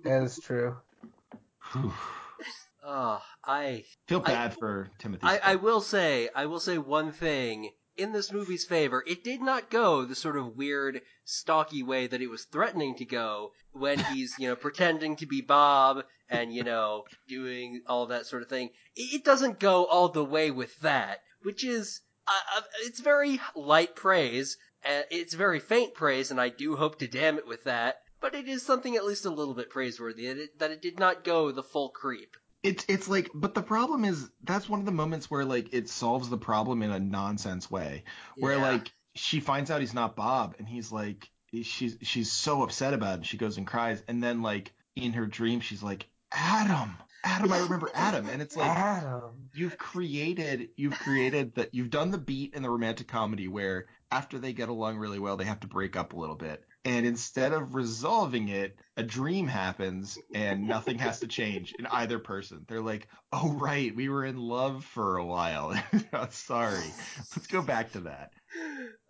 That 0.04 0.24
is 0.24 0.40
true. 0.44 0.78
Oh, 2.84 3.22
I 3.44 3.84
Feel 4.08 4.22
I- 4.26 4.32
bad 4.32 4.54
for 4.58 4.90
Timothy. 5.00 5.24
I, 5.26 5.40
I 5.44 5.56
will 5.56 5.82
say, 5.82 6.30
I 6.36 6.46
will 6.46 6.60
say 6.60 6.78
one 6.78 7.12
thing. 7.12 7.72
In 7.98 8.12
this 8.12 8.30
movie's 8.30 8.66
favor, 8.66 9.02
it 9.08 9.24
did 9.24 9.40
not 9.40 9.70
go 9.70 10.04
the 10.04 10.16
sort 10.16 10.36
of 10.36 10.58
weird, 10.58 11.00
stocky 11.24 11.82
way 11.82 12.08
that 12.08 12.22
it 12.22 12.28
was 12.28 12.44
threatening 12.44 12.94
to 12.98 13.06
go 13.06 13.52
when 13.72 14.00
he's, 14.12 14.36
you 14.38 14.50
know, 14.50 14.56
pretending 14.58 15.16
to 15.16 15.26
be 15.26 15.40
Bob 15.40 16.04
and, 16.28 16.54
you 16.54 16.66
know, 16.66 17.06
doing 17.30 17.84
all 17.88 18.08
that 18.08 18.26
sort 18.26 18.42
of 18.42 18.50
thing. 18.50 18.72
It, 18.98 19.14
it 19.22 19.24
doesn't 19.24 19.60
go 19.62 19.86
all 19.86 20.10
the 20.10 20.26
way 20.26 20.52
with 20.52 20.78
that, 20.82 21.20
which 21.44 21.64
is, 21.64 22.02
uh, 22.28 22.58
uh, 22.58 22.62
it's 22.82 23.00
very 23.00 23.40
light 23.56 23.96
praise, 23.96 24.58
uh, 24.86 25.04
it's 25.10 25.34
very 25.34 25.62
faint 25.62 25.94
praise, 25.94 26.32
and 26.32 26.42
I 26.42 26.50
do 26.50 26.76
hope 26.76 27.00
to 27.00 27.08
damn 27.08 27.38
it 27.38 27.48
with 27.48 27.64
that, 27.64 27.96
but 28.26 28.34
it 28.34 28.48
is 28.48 28.64
something 28.64 28.96
at 28.96 29.06
least 29.06 29.26
a 29.26 29.30
little 29.30 29.54
bit 29.54 29.70
praiseworthy, 29.70 30.26
that 30.26 30.38
it, 30.40 30.58
that 30.60 30.72
it 30.72 30.82
did 30.82 30.98
not 30.98 31.24
go 31.24 31.52
the 31.52 31.62
full 31.62 31.90
creep. 31.90 32.36
It's 32.64 32.84
it's 32.88 33.08
like, 33.08 33.30
but 33.36 33.54
the 33.54 33.62
problem 33.62 34.04
is 34.04 34.32
that's 34.44 34.68
one 34.68 34.80
of 34.80 34.88
the 34.88 34.92
moments 34.92 35.30
where 35.30 35.46
like 35.46 35.72
it 35.76 35.88
solves 35.90 36.28
the 36.28 36.38
problem 36.38 36.82
in 36.82 36.90
a 36.90 37.00
nonsense 37.00 37.70
way, 37.70 38.04
where 38.38 38.56
Yeah. 38.56 38.72
like 38.72 38.92
she 39.14 39.40
finds 39.40 39.70
out 39.70 39.80
he's 39.80 39.94
not 39.94 40.16
Bob, 40.16 40.56
and 40.58 40.68
he's 40.68 40.92
like 40.92 41.30
she's 41.62 42.00
she's 42.02 42.32
so 42.32 42.64
upset 42.64 42.96
about 42.96 43.12
it, 43.12 43.18
and 43.18 43.26
she 43.28 43.38
goes 43.38 43.58
and 43.58 43.68
cries, 43.68 44.02
and 44.08 44.24
then 44.24 44.42
like 44.42 44.74
in 44.96 45.14
her 45.14 45.28
dream 45.28 45.60
she's 45.60 45.84
like 45.84 46.08
Adam, 46.32 46.98
Adam, 47.24 47.54
I 47.54 47.60
remember 47.60 47.92
Adam, 47.94 48.28
and 48.28 48.42
it's 48.42 48.58
like 48.58 48.72
Adam. 48.72 49.50
you've 49.54 49.78
created 49.78 50.70
you've 50.78 50.98
created 50.98 51.54
that 51.56 51.76
you've 51.76 51.92
done 51.92 52.10
the 52.10 52.18
beat 52.18 52.56
in 52.56 52.64
the 52.64 52.72
romantic 52.72 53.08
comedy 53.08 53.48
where 53.48 53.86
after 54.12 54.40
they 54.40 54.52
get 54.52 54.70
along 54.70 54.98
really 54.98 55.20
well 55.20 55.38
they 55.38 55.46
have 55.46 55.60
to 55.60 55.68
break 55.68 55.96
up 55.96 56.14
a 56.14 56.16
little 56.16 56.36
bit 56.36 56.64
and 56.86 57.06
instead 57.06 57.52
of 57.52 57.76
resolving 57.76 58.50
it 58.50 58.78
a 58.96 59.04
dream 59.04 59.48
happens 59.48 60.18
and 60.34 60.68
nothing 60.68 61.00
has 61.00 61.20
to 61.20 61.28
change 61.28 61.74
in 61.78 61.86
either 61.88 62.20
person. 62.20 62.64
They're 62.68 62.82
like 62.82 63.08
oh 63.34 63.52
right 63.54 63.94
we 63.94 64.08
were 64.08 64.24
in 64.24 64.38
love 64.38 64.86
for 64.86 65.18
a 65.18 65.26
while. 65.26 65.74
Sorry. 66.30 66.94
Let's 67.36 67.48
go 67.48 67.62
back 67.62 67.92
to 67.94 68.02
that. 68.02 68.32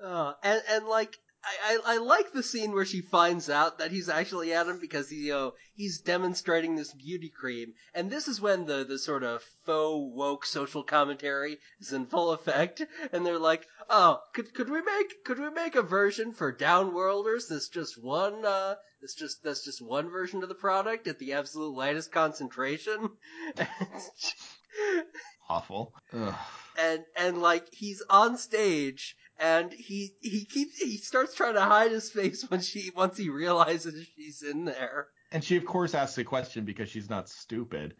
Uh, 0.03 0.33
and 0.41 0.61
and 0.71 0.85
like 0.87 1.15
I, 1.45 1.77
I 1.85 1.93
I 1.93 1.97
like 1.97 2.31
the 2.31 2.41
scene 2.41 2.71
where 2.71 2.85
she 2.85 3.01
finds 3.01 3.51
out 3.51 3.77
that 3.77 3.91
he's 3.91 4.09
actually 4.09 4.51
Adam 4.51 4.79
because 4.79 5.09
he, 5.09 5.27
you 5.27 5.33
know 5.33 5.53
he's 5.75 5.99
demonstrating 5.99 6.75
this 6.75 6.91
beauty 6.93 7.29
cream, 7.29 7.75
and 7.93 8.09
this 8.09 8.27
is 8.27 8.41
when 8.41 8.65
the 8.65 8.83
the 8.83 8.97
sort 8.97 9.21
of 9.23 9.43
faux 9.63 10.15
woke 10.15 10.45
social 10.45 10.83
commentary 10.83 11.59
is 11.79 11.93
in 11.93 12.07
full 12.07 12.31
effect, 12.31 12.81
and 13.11 13.23
they're 13.23 13.37
like, 13.37 13.67
oh, 13.91 14.21
could 14.33 14.55
could 14.55 14.69
we 14.69 14.81
make 14.81 15.23
could 15.23 15.37
we 15.37 15.51
make 15.51 15.75
a 15.75 15.83
version 15.83 16.33
for 16.33 16.51
downworlders 16.51 17.47
that's 17.47 17.69
just 17.69 18.01
one 18.01 18.43
uh 18.43 18.75
that's 18.99 19.13
just 19.13 19.43
that's 19.43 19.63
just 19.63 19.83
one 19.83 20.09
version 20.09 20.41
of 20.41 20.49
the 20.49 20.55
product 20.55 21.07
at 21.07 21.19
the 21.19 21.33
absolute 21.33 21.75
lightest 21.75 22.11
concentration, 22.11 23.11
awful. 25.49 25.93
Ugh. 26.11 26.35
and 26.79 27.05
and 27.15 27.39
like 27.39 27.71
he's 27.71 28.01
on 28.09 28.35
stage 28.37 29.15
and 29.39 29.71
he 29.73 30.15
he 30.21 30.45
keeps 30.45 30.77
he 30.77 30.97
starts 30.97 31.35
trying 31.35 31.53
to 31.55 31.61
hide 31.61 31.91
his 31.91 32.09
face 32.11 32.43
when 32.49 32.61
she 32.61 32.91
once 32.95 33.17
he 33.17 33.29
realizes 33.29 34.07
she's 34.15 34.41
in 34.43 34.65
there. 34.65 35.07
and 35.31 35.43
she 35.43 35.57
of 35.57 35.65
course 35.65 35.93
asks 35.93 36.17
a 36.17 36.23
question 36.23 36.65
because 36.65 36.89
she's 36.89 37.09
not 37.09 37.29
stupid. 37.29 37.95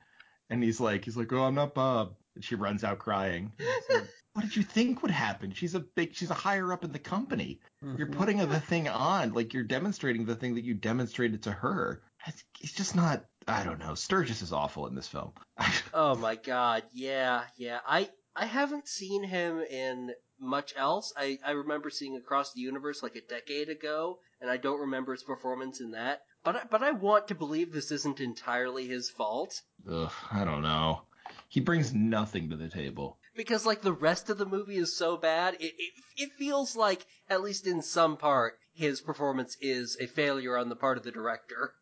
And 0.50 0.64
he's 0.64 0.80
like 0.80 1.04
he's 1.06 1.18
like 1.18 1.32
oh 1.34 1.44
i'm 1.44 1.56
not 1.56 1.74
bob. 1.74 2.16
And 2.36 2.44
she 2.44 2.56
runs 2.56 2.84
out 2.84 3.00
crying. 3.00 3.52
Like, 3.90 4.04
what 4.34 4.42
did 4.44 4.56
you 4.58 4.64
think 4.64 5.02
would 5.02 5.12
happen? 5.12 5.52
She's 5.52 5.74
a 5.76 5.80
big 5.80 6.14
she's 6.16 6.30
a 6.32 6.34
higher 6.36 6.72
up 6.74 6.84
in 6.84 6.92
the 6.92 7.00
company. 7.00 7.60
You're 7.98 8.08
Mhm. 8.08 8.18
putting 8.18 8.38
the 8.38 8.60
thing 8.60 8.88
on. 8.88 9.34
Like 9.34 9.54
you're 9.54 9.64
demonstrating 9.64 10.26
the 10.26 10.36
thing 10.36 10.56
that 10.56 10.64
you 10.66 10.74
demonstrated 10.74 11.44
to 11.44 11.52
her. 11.52 12.02
It's, 12.28 12.44
it's 12.62 12.74
just 12.74 12.96
not 12.96 13.26
i 13.48 13.64
don't 13.64 13.80
know. 13.80 13.94
Sturgess 13.96 14.42
is 14.42 14.52
awful 14.54 14.88
in 14.88 14.96
this 14.96 15.08
film. 15.08 15.32
Oh 15.94 16.16
my 16.16 16.36
god, 16.36 16.84
yeah, 16.94 17.44
yeah. 17.58 17.80
I 17.88 18.10
I 18.36 18.46
haven't 18.46 18.88
seen 18.88 19.24
him 19.24 19.62
in 19.62 20.12
much 20.40 20.74
else. 20.76 21.14
I 21.18 21.40
I 21.46 21.52
remember 21.52 21.90
seeing 21.90 22.16
Across 22.16 22.54
the 22.54 22.62
Universe 22.62 23.02
like 23.04 23.16
a 23.16 23.22
decade 23.22 23.70
ago, 23.70 24.20
and 24.42 24.50
I 24.50 24.58
don't 24.58 24.82
remember 24.82 25.14
his 25.14 25.24
performance 25.24 25.80
in 25.80 25.92
that. 25.92 26.24
But 26.44 26.56
I, 26.56 26.62
but 26.70 26.84
I 26.84 26.92
want 26.92 27.28
to 27.30 27.36
believe 27.36 27.72
this 27.72 27.92
isn't 27.92 28.20
entirely 28.20 28.88
his 28.88 29.10
fault 29.10 29.62
Ugh, 29.90 30.12
i 30.32 30.46
don't 30.46 30.62
know 30.62 31.02
he 31.50 31.60
brings 31.60 31.94
nothing 31.94 32.50
to 32.50 32.56
the 32.56 32.70
table 32.70 33.18
because 33.36 33.66
like 33.66 33.82
the 33.82 33.94
rest 33.94 34.30
of 34.30 34.38
the 34.38 34.46
movie 34.46 34.78
is 34.78 34.96
so 34.96 35.18
bad. 35.18 35.56
It 35.56 35.74
it, 35.78 35.94
it 36.18 36.32
feels 36.34 36.76
like 36.76 37.06
at 37.30 37.42
least 37.42 37.68
in 37.68 37.82
some 37.82 38.18
part 38.18 38.58
his 38.74 39.02
performance 39.02 39.58
is 39.62 39.98
a 40.00 40.08
failure 40.08 40.58
on 40.58 40.70
the 40.70 40.76
part 40.76 40.98
of 40.98 41.04
the 41.04 41.12
director. 41.12 41.74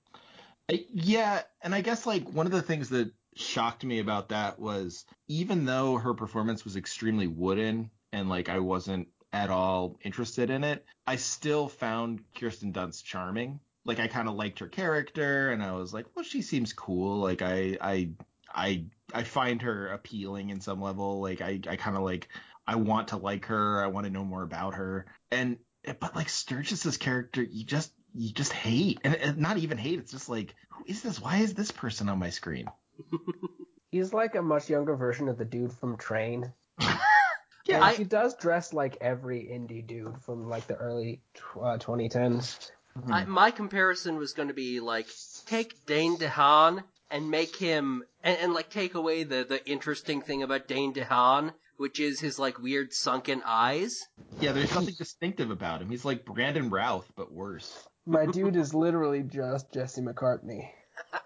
Yeah, 0.70 1.42
and 1.62 1.76
I 1.76 1.82
guess 1.82 2.06
like 2.06 2.30
one 2.30 2.46
of 2.46 2.52
the 2.52 2.62
things 2.62 2.90
that 2.90 3.12
shocked 3.36 3.84
me 3.84 4.00
about 4.00 4.30
that 4.30 4.60
was 4.60 5.06
even 5.28 5.66
though 5.66 5.98
her 5.98 6.14
performance 6.14 6.64
was 6.64 6.76
extremely 6.76 7.28
wooden 7.28 7.90
and 8.14 8.30
like 8.30 8.48
I 8.48 8.60
wasn't 8.60 9.10
at 9.34 9.50
all 9.50 9.98
interested 10.04 10.50
in 10.50 10.64
it, 10.64 10.86
I 11.06 11.18
still 11.18 11.68
found 11.68 12.22
Kirsten 12.40 12.72
Dunst 12.72 13.04
charming. 13.04 13.60
Like 13.84 14.00
I 14.00 14.08
kind 14.08 14.30
of 14.30 14.36
liked 14.36 14.60
her 14.60 14.68
character 14.68 15.52
and 15.52 15.62
I 15.62 15.74
was 15.74 15.94
like, 15.94 16.06
well, 16.16 16.24
she 16.24 16.42
seems 16.42 16.72
cool. 16.72 17.18
Like 17.18 17.42
I 17.42 17.78
I 17.82 18.10
I 18.54 18.86
I 19.14 19.24
find 19.24 19.62
her 19.64 19.88
appealing 19.88 20.52
in 20.52 20.62
some 20.62 20.82
level. 20.82 21.20
Like 21.20 21.42
I 21.42 21.60
I 21.68 21.76
kind 21.76 21.98
of 21.98 22.04
like 22.04 22.30
I 22.66 22.76
want 22.76 23.10
to 23.10 23.18
like 23.18 23.48
her. 23.48 23.84
I 23.84 23.88
want 23.88 24.06
to 24.06 24.14
know 24.14 24.24
more 24.24 24.44
about 24.44 24.76
her. 24.76 25.08
And 25.32 25.58
but 26.00 26.16
like 26.16 26.30
Sturgess's 26.30 26.96
character, 26.96 27.44
you 27.44 27.66
just 27.66 27.92
you 28.16 28.32
just 28.32 28.54
hate, 28.54 29.00
and, 29.04 29.16
and 29.16 29.38
not 29.40 29.58
even 29.58 29.78
hate. 29.78 30.00
It's 30.00 30.12
just 30.12 30.30
like, 30.30 30.54
who 30.70 30.86
is 30.88 31.02
this? 31.02 31.20
Why 31.20 31.38
is 31.38 31.56
this 31.56 31.72
person 31.72 32.10
on 32.10 32.20
my 32.20 32.30
screen? 32.30 32.68
He's 33.92 34.14
like 34.14 34.36
a 34.36 34.42
much 34.42 34.70
younger 34.70 34.96
version 34.96 35.28
of 35.28 35.38
the 35.38 35.46
dude 35.46 35.74
from 35.74 35.98
Train. 35.98 36.54
Yeah, 37.66 37.76
And 37.76 37.84
I- 37.86 37.94
he 37.94 38.04
does 38.04 38.36
dress 38.36 38.74
like 38.74 38.98
every 39.02 39.42
indie 39.44 39.86
dude 39.86 40.22
from 40.22 40.48
like 40.50 40.68
the 40.68 40.76
early 40.76 41.22
tw- 41.34 41.58
uh, 41.62 41.78
2010s. 41.78 42.72
I, 43.10 43.26
my 43.26 43.50
comparison 43.52 44.18
was 44.18 44.34
going 44.34 44.50
to 44.50 44.54
be 44.54 44.80
like 44.80 45.08
take 45.48 45.86
Dane 45.88 46.18
DeHaan 46.18 46.84
and 47.10 47.30
make 47.32 47.56
him 47.56 48.04
and, 48.24 48.38
and 48.40 48.54
like 48.54 48.70
take 48.70 48.94
away 48.96 49.24
the 49.24 49.44
the 49.48 49.66
interesting 49.68 50.22
thing 50.22 50.44
about 50.44 50.68
Dane 50.68 50.94
DeHaan, 50.94 51.54
which 51.78 52.00
is 52.00 52.20
his 52.20 52.38
like 52.38 52.60
weird 52.60 52.94
sunken 52.94 53.42
eyes. 53.46 54.00
yeah. 54.40 54.52
There's 54.52 54.76
nothing 54.76 54.94
distinctive 54.98 55.50
about 55.50 55.82
him. 55.82 55.90
He's 55.90 56.06
like 56.06 56.24
Brandon 56.26 56.70
Routh, 56.70 57.10
but 57.16 57.32
worse. 57.32 57.88
My 58.06 58.26
dude 58.28 58.58
is 58.58 58.74
literally 58.76 59.24
just 59.24 59.72
Jesse 59.74 60.02
McCartney. 60.02 60.70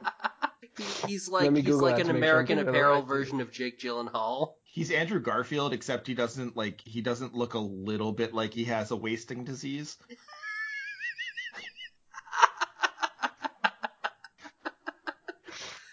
He, 0.78 0.84
he's 1.08 1.28
like 1.28 1.52
he's 1.56 1.74
like 1.76 1.96
an 1.96 2.02
to 2.02 2.06
sure 2.10 2.16
American 2.18 2.58
thinking 2.58 2.60
of 2.60 2.66
the 2.68 2.72
Apparel 2.80 3.00
right 3.00 3.08
version 3.08 3.42
of 3.42 3.52
Jake 3.52 3.80
Gyllenhaal. 3.80 4.54
He's 4.78 4.92
Andrew 4.92 5.20
Garfield, 5.20 5.74
except 5.74 6.06
he 6.06 6.14
doesn't 6.14 6.56
like 6.56 6.82
he 6.86 7.02
doesn't 7.02 7.34
look 7.34 7.56
a 7.56 7.60
little 7.60 8.12
bit 8.12 8.36
like 8.36 8.54
he 8.54 8.66
has 8.66 8.92
a 8.92 8.96
wasting 8.96 9.44
disease. 9.44 9.98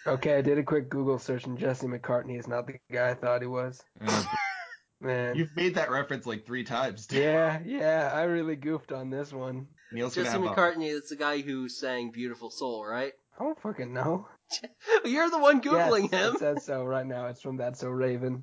Okay, 0.06 0.36
I 0.36 0.43
did 0.43 0.59
a 0.59 0.62
quick 0.62 0.90
Google 0.90 1.19
search 1.19 1.47
and 1.47 1.56
Jesse 1.56 1.86
McCartney 1.86 2.39
is 2.39 2.47
not 2.47 2.66
the 2.66 2.74
guy 2.93 3.09
I 3.09 3.15
thought 3.15 3.40
he 3.40 3.47
was. 3.47 3.82
Uh, 4.06 4.24
Man. 5.01 5.35
you've 5.35 5.56
made 5.56 5.77
that 5.77 5.90
reference 5.90 6.27
like 6.27 6.44
three 6.44 6.62
times. 6.62 7.09
Yeah, 7.11 7.61
yeah, 7.65 8.11
I 8.12 8.24
really 8.24 8.55
goofed 8.55 8.93
on 8.93 9.09
this 9.09 9.32
one. 9.32 9.66
Niel's 9.93 10.15
Jesse 10.15 10.31
gonna 10.36 10.52
a- 10.52 10.55
McCartney 10.55 10.90
is 10.90 11.09
the 11.09 11.16
guy 11.16 11.40
who 11.40 11.70
sang 11.70 12.11
"Beautiful 12.11 12.51
Soul," 12.51 12.85
right? 12.85 13.15
I 13.40 13.44
don't 13.44 13.59
fucking 13.62 13.94
know. 13.94 14.28
You're 15.06 15.31
the 15.31 15.39
one 15.39 15.62
googling 15.62 16.12
yes, 16.12 16.27
him. 16.27 16.35
It 16.35 16.39
says 16.39 16.66
so 16.66 16.85
right 16.85 17.06
now. 17.06 17.28
It's 17.28 17.40
from 17.40 17.56
That's 17.56 17.81
So 17.81 17.89
Raven. 17.89 18.43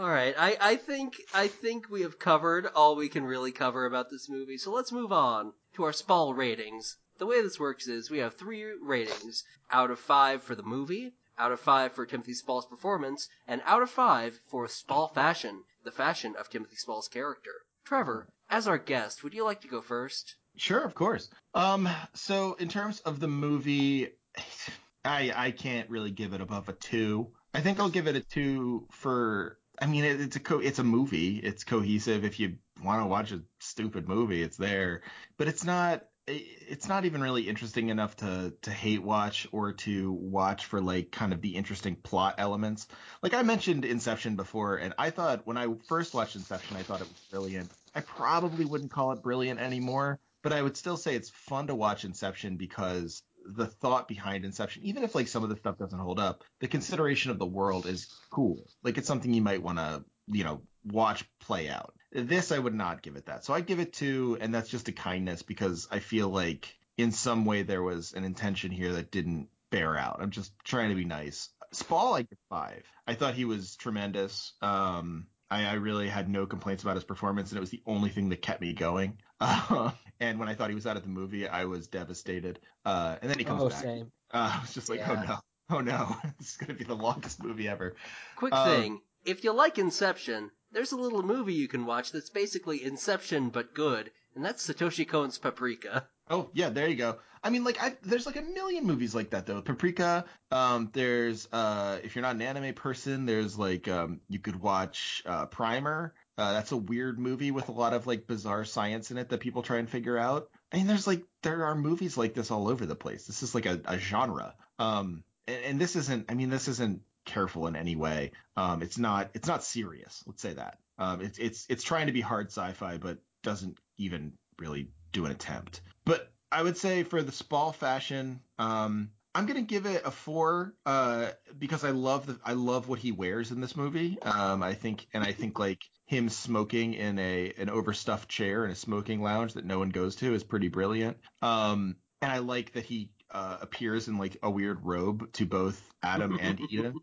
All 0.00 0.08
right, 0.08 0.34
I, 0.38 0.56
I 0.58 0.76
think 0.76 1.20
I 1.34 1.46
think 1.46 1.90
we 1.90 2.00
have 2.00 2.18
covered 2.18 2.64
all 2.64 2.96
we 2.96 3.10
can 3.10 3.22
really 3.22 3.52
cover 3.52 3.84
about 3.84 4.08
this 4.08 4.30
movie. 4.30 4.56
So 4.56 4.72
let's 4.72 4.92
move 4.92 5.12
on 5.12 5.52
to 5.74 5.84
our 5.84 5.92
Spall 5.92 6.32
ratings. 6.32 6.96
The 7.18 7.26
way 7.26 7.42
this 7.42 7.60
works 7.60 7.86
is 7.86 8.08
we 8.08 8.16
have 8.20 8.34
three 8.34 8.64
ratings 8.80 9.44
out 9.70 9.90
of 9.90 9.98
five 9.98 10.42
for 10.42 10.54
the 10.54 10.62
movie, 10.62 11.12
out 11.36 11.52
of 11.52 11.60
five 11.60 11.92
for 11.92 12.06
Timothy 12.06 12.32
Spall's 12.32 12.64
performance, 12.64 13.28
and 13.46 13.60
out 13.66 13.82
of 13.82 13.90
five 13.90 14.40
for 14.46 14.66
Spall 14.68 15.08
fashion, 15.08 15.64
the 15.84 15.90
fashion 15.90 16.34
of 16.34 16.48
Timothy 16.48 16.76
Spall's 16.76 17.08
character. 17.08 17.52
Trevor, 17.84 18.26
as 18.48 18.66
our 18.66 18.78
guest, 18.78 19.22
would 19.22 19.34
you 19.34 19.44
like 19.44 19.60
to 19.60 19.68
go 19.68 19.82
first? 19.82 20.34
Sure, 20.56 20.82
of 20.82 20.94
course. 20.94 21.28
Um, 21.52 21.86
so 22.14 22.54
in 22.54 22.70
terms 22.70 23.00
of 23.00 23.20
the 23.20 23.28
movie, 23.28 24.08
I 25.04 25.30
I 25.36 25.50
can't 25.50 25.90
really 25.90 26.10
give 26.10 26.32
it 26.32 26.40
above 26.40 26.70
a 26.70 26.72
two. 26.72 27.32
I 27.52 27.60
think 27.60 27.78
I'll 27.78 27.90
give 27.90 28.06
it 28.06 28.16
a 28.16 28.20
two 28.20 28.86
for. 28.90 29.58
I 29.80 29.86
mean, 29.86 30.04
it, 30.04 30.20
it's 30.20 30.36
a 30.36 30.40
co- 30.40 30.60
it's 30.60 30.78
a 30.78 30.84
movie. 30.84 31.38
It's 31.38 31.64
cohesive. 31.64 32.24
If 32.24 32.38
you 32.38 32.56
want 32.84 33.02
to 33.02 33.06
watch 33.06 33.32
a 33.32 33.42
stupid 33.58 34.08
movie, 34.08 34.42
it's 34.42 34.56
there. 34.56 35.02
But 35.36 35.48
it's 35.48 35.64
not. 35.64 36.04
It's 36.26 36.86
not 36.86 37.06
even 37.06 37.22
really 37.22 37.48
interesting 37.48 37.88
enough 37.88 38.16
to 38.16 38.54
to 38.62 38.70
hate 38.70 39.02
watch 39.02 39.48
or 39.52 39.72
to 39.72 40.12
watch 40.12 40.66
for 40.66 40.80
like 40.80 41.10
kind 41.10 41.32
of 41.32 41.40
the 41.40 41.56
interesting 41.56 41.96
plot 41.96 42.36
elements. 42.38 42.86
Like 43.22 43.34
I 43.34 43.42
mentioned 43.42 43.84
Inception 43.84 44.36
before, 44.36 44.76
and 44.76 44.94
I 44.98 45.10
thought 45.10 45.46
when 45.46 45.56
I 45.56 45.66
first 45.88 46.14
watched 46.14 46.36
Inception, 46.36 46.76
I 46.76 46.82
thought 46.82 47.00
it 47.00 47.08
was 47.08 47.26
brilliant. 47.30 47.70
I 47.94 48.02
probably 48.02 48.64
wouldn't 48.64 48.92
call 48.92 49.12
it 49.12 49.22
brilliant 49.22 49.58
anymore, 49.58 50.20
but 50.42 50.52
I 50.52 50.62
would 50.62 50.76
still 50.76 50.96
say 50.96 51.16
it's 51.16 51.30
fun 51.30 51.66
to 51.66 51.74
watch 51.74 52.04
Inception 52.04 52.56
because 52.56 53.22
the 53.46 53.66
thought 53.66 54.08
behind 54.08 54.44
Inception, 54.44 54.82
even 54.84 55.02
if 55.02 55.14
like 55.14 55.28
some 55.28 55.42
of 55.42 55.50
the 55.50 55.56
stuff 55.56 55.78
doesn't 55.78 55.98
hold 55.98 56.18
up, 56.18 56.44
the 56.60 56.68
consideration 56.68 57.30
of 57.30 57.38
the 57.38 57.46
world 57.46 57.86
is 57.86 58.06
cool. 58.30 58.66
Like 58.82 58.98
it's 58.98 59.08
something 59.08 59.32
you 59.32 59.42
might 59.42 59.62
want 59.62 59.78
to, 59.78 60.04
you 60.28 60.44
know, 60.44 60.62
watch 60.84 61.24
play 61.40 61.68
out. 61.68 61.94
This 62.12 62.52
I 62.52 62.58
would 62.58 62.74
not 62.74 63.02
give 63.02 63.16
it 63.16 63.26
that. 63.26 63.44
So 63.44 63.54
I 63.54 63.60
give 63.60 63.80
it 63.80 63.92
two, 63.92 64.36
and 64.40 64.54
that's 64.54 64.68
just 64.68 64.88
a 64.88 64.92
kindness 64.92 65.42
because 65.42 65.88
I 65.90 66.00
feel 66.00 66.28
like 66.28 66.76
in 66.96 67.12
some 67.12 67.44
way 67.44 67.62
there 67.62 67.82
was 67.82 68.12
an 68.12 68.24
intention 68.24 68.70
here 68.70 68.92
that 68.94 69.10
didn't 69.10 69.48
bear 69.70 69.96
out. 69.96 70.18
I'm 70.20 70.30
just 70.30 70.52
trying 70.64 70.90
to 70.90 70.96
be 70.96 71.04
nice. 71.04 71.48
Spall, 71.72 72.14
I 72.14 72.22
give 72.22 72.38
five. 72.48 72.82
I 73.06 73.14
thought 73.14 73.34
he 73.34 73.44
was 73.44 73.76
tremendous. 73.76 74.52
Um, 74.60 75.26
I, 75.50 75.64
I 75.66 75.72
really 75.74 76.08
had 76.08 76.28
no 76.28 76.46
complaints 76.46 76.82
about 76.82 76.96
his 76.96 77.04
performance, 77.04 77.50
and 77.50 77.56
it 77.58 77.60
was 77.60 77.70
the 77.70 77.82
only 77.86 78.10
thing 78.10 78.28
that 78.30 78.42
kept 78.42 78.60
me 78.60 78.72
going. 78.72 79.18
Uh, 79.40 79.92
and 80.20 80.38
when 80.38 80.48
I 80.48 80.54
thought 80.54 80.68
he 80.70 80.74
was 80.74 80.86
out 80.86 80.96
of 80.96 81.02
the 81.02 81.08
movie, 81.08 81.48
I 81.48 81.64
was 81.66 81.88
devastated. 81.88 82.60
Uh, 82.84 83.16
and 83.22 83.30
then 83.30 83.38
he 83.38 83.44
comes 83.44 83.62
Oh, 83.62 83.68
back. 83.68 83.82
same. 83.82 84.12
Uh, 84.32 84.52
I 84.58 84.60
was 84.60 84.74
just 84.74 84.88
like, 84.88 85.00
Yeah. 85.00 85.10
oh 85.10 85.16
no, 85.16 85.38
oh 85.70 85.80
no, 85.80 86.16
this 86.38 86.50
is 86.52 86.56
gonna 86.56 86.74
be 86.74 86.84
the 86.84 86.94
longest 86.94 87.42
movie 87.42 87.68
ever. 87.68 87.96
Quick 88.34 88.52
Um, 88.54 88.58
thing, 88.58 89.02
if 89.24 89.44
you 89.44 89.52
like 89.52 89.78
Inception, 89.78 90.50
there's 90.72 90.90
a 90.90 90.96
little 90.96 91.22
movie 91.22 91.54
you 91.54 91.68
can 91.68 91.86
watch 91.86 92.10
that's 92.10 92.30
basically 92.30 92.82
Inception 92.82 93.50
but 93.50 93.72
good, 93.72 94.10
and 94.34 94.44
that's 94.44 94.66
Satoshi 94.66 95.06
Kon's 95.06 95.38
Paprika. 95.38 96.06
Oh 96.28 96.50
yeah, 96.52 96.68
there 96.70 96.88
you 96.88 96.96
go. 96.96 97.18
I 97.42 97.50
mean, 97.50 97.64
like, 97.64 97.82
I, 97.82 97.96
there's 98.02 98.26
like 98.26 98.36
a 98.36 98.42
million 98.42 98.86
movies 98.86 99.14
like 99.14 99.30
that 99.30 99.46
though. 99.46 99.62
Paprika. 99.62 100.26
Um, 100.50 100.90
there's 100.92 101.48
uh, 101.52 101.98
if 102.04 102.14
you're 102.14 102.22
not 102.22 102.36
an 102.36 102.42
anime 102.42 102.74
person, 102.74 103.24
there's 103.26 103.58
like 103.58 103.88
um, 103.88 104.20
you 104.28 104.38
could 104.38 104.60
watch 104.60 105.22
uh, 105.26 105.46
Primer. 105.46 106.14
Uh, 106.36 106.52
that's 106.52 106.72
a 106.72 106.76
weird 106.76 107.18
movie 107.18 107.50
with 107.50 107.68
a 107.68 107.72
lot 107.72 107.94
of 107.94 108.06
like 108.06 108.26
bizarre 108.26 108.64
science 108.64 109.10
in 109.10 109.18
it 109.18 109.30
that 109.30 109.40
people 109.40 109.62
try 109.62 109.78
and 109.78 109.88
figure 109.88 110.18
out. 110.18 110.50
I 110.72 110.76
mean, 110.76 110.86
there's 110.86 111.06
like 111.06 111.24
there 111.42 111.64
are 111.64 111.74
movies 111.74 112.16
like 112.16 112.34
this 112.34 112.50
all 112.50 112.68
over 112.68 112.86
the 112.86 112.94
place. 112.94 113.26
This 113.26 113.42
is 113.42 113.54
like 113.54 113.66
a, 113.66 113.80
a 113.86 113.98
genre. 113.98 114.54
Um, 114.78 115.24
and, 115.48 115.64
and 115.64 115.80
this 115.80 115.96
isn't. 115.96 116.30
I 116.30 116.34
mean, 116.34 116.50
this 116.50 116.68
isn't 116.68 117.00
careful 117.24 117.66
in 117.66 117.76
any 117.76 117.96
way. 117.96 118.32
Um, 118.56 118.82
it's 118.82 118.98
not. 118.98 119.30
It's 119.34 119.48
not 119.48 119.64
serious. 119.64 120.22
Let's 120.26 120.42
say 120.42 120.52
that. 120.52 120.78
Um, 120.98 121.22
it's 121.22 121.38
it's 121.38 121.66
it's 121.70 121.82
trying 121.82 122.06
to 122.06 122.12
be 122.12 122.20
hard 122.20 122.48
sci-fi, 122.48 122.98
but 122.98 123.18
doesn't 123.42 123.78
even 123.98 124.32
really 124.58 124.90
do 125.12 125.24
an 125.24 125.32
attempt. 125.32 125.80
But 126.04 126.32
I 126.52 126.62
would 126.62 126.76
say 126.76 127.02
for 127.02 127.22
the 127.22 127.32
Spall 127.32 127.72
fashion, 127.72 128.40
um, 128.58 129.10
I'm 129.34 129.46
gonna 129.46 129.62
give 129.62 129.86
it 129.86 130.02
a 130.04 130.10
four, 130.10 130.74
uh, 130.84 131.30
because 131.56 131.84
I 131.84 131.90
love 131.90 132.26
the 132.26 132.38
I 132.44 132.54
love 132.54 132.88
what 132.88 132.98
he 132.98 133.12
wears 133.12 133.50
in 133.52 133.60
this 133.60 133.76
movie. 133.76 134.18
Um, 134.22 134.62
I 134.62 134.74
think, 134.74 135.06
and 135.14 135.22
I 135.22 135.32
think 135.32 135.58
like 135.58 135.82
him 136.06 136.28
smoking 136.28 136.94
in 136.94 137.18
a 137.20 137.52
an 137.56 137.70
overstuffed 137.70 138.28
chair 138.28 138.64
in 138.64 138.72
a 138.72 138.74
smoking 138.74 139.22
lounge 139.22 139.54
that 139.54 139.64
no 139.64 139.78
one 139.78 139.90
goes 139.90 140.16
to 140.16 140.34
is 140.34 140.42
pretty 140.42 140.68
brilliant. 140.68 141.18
Um, 141.42 141.96
and 142.20 142.32
I 142.32 142.38
like 142.38 142.72
that 142.72 142.84
he 142.84 143.10
uh, 143.30 143.58
appears 143.60 144.08
in 144.08 144.18
like 144.18 144.36
a 144.42 144.50
weird 144.50 144.84
robe 144.84 145.32
to 145.34 145.46
both 145.46 145.80
Adam 146.02 146.38
and 146.40 146.60
Eden. 146.70 146.94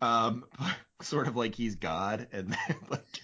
Um, 0.00 0.44
sort 1.02 1.28
of 1.28 1.36
like 1.36 1.54
he's 1.54 1.76
God, 1.76 2.26
and 2.32 2.50
then 2.50 2.76
like 2.90 3.20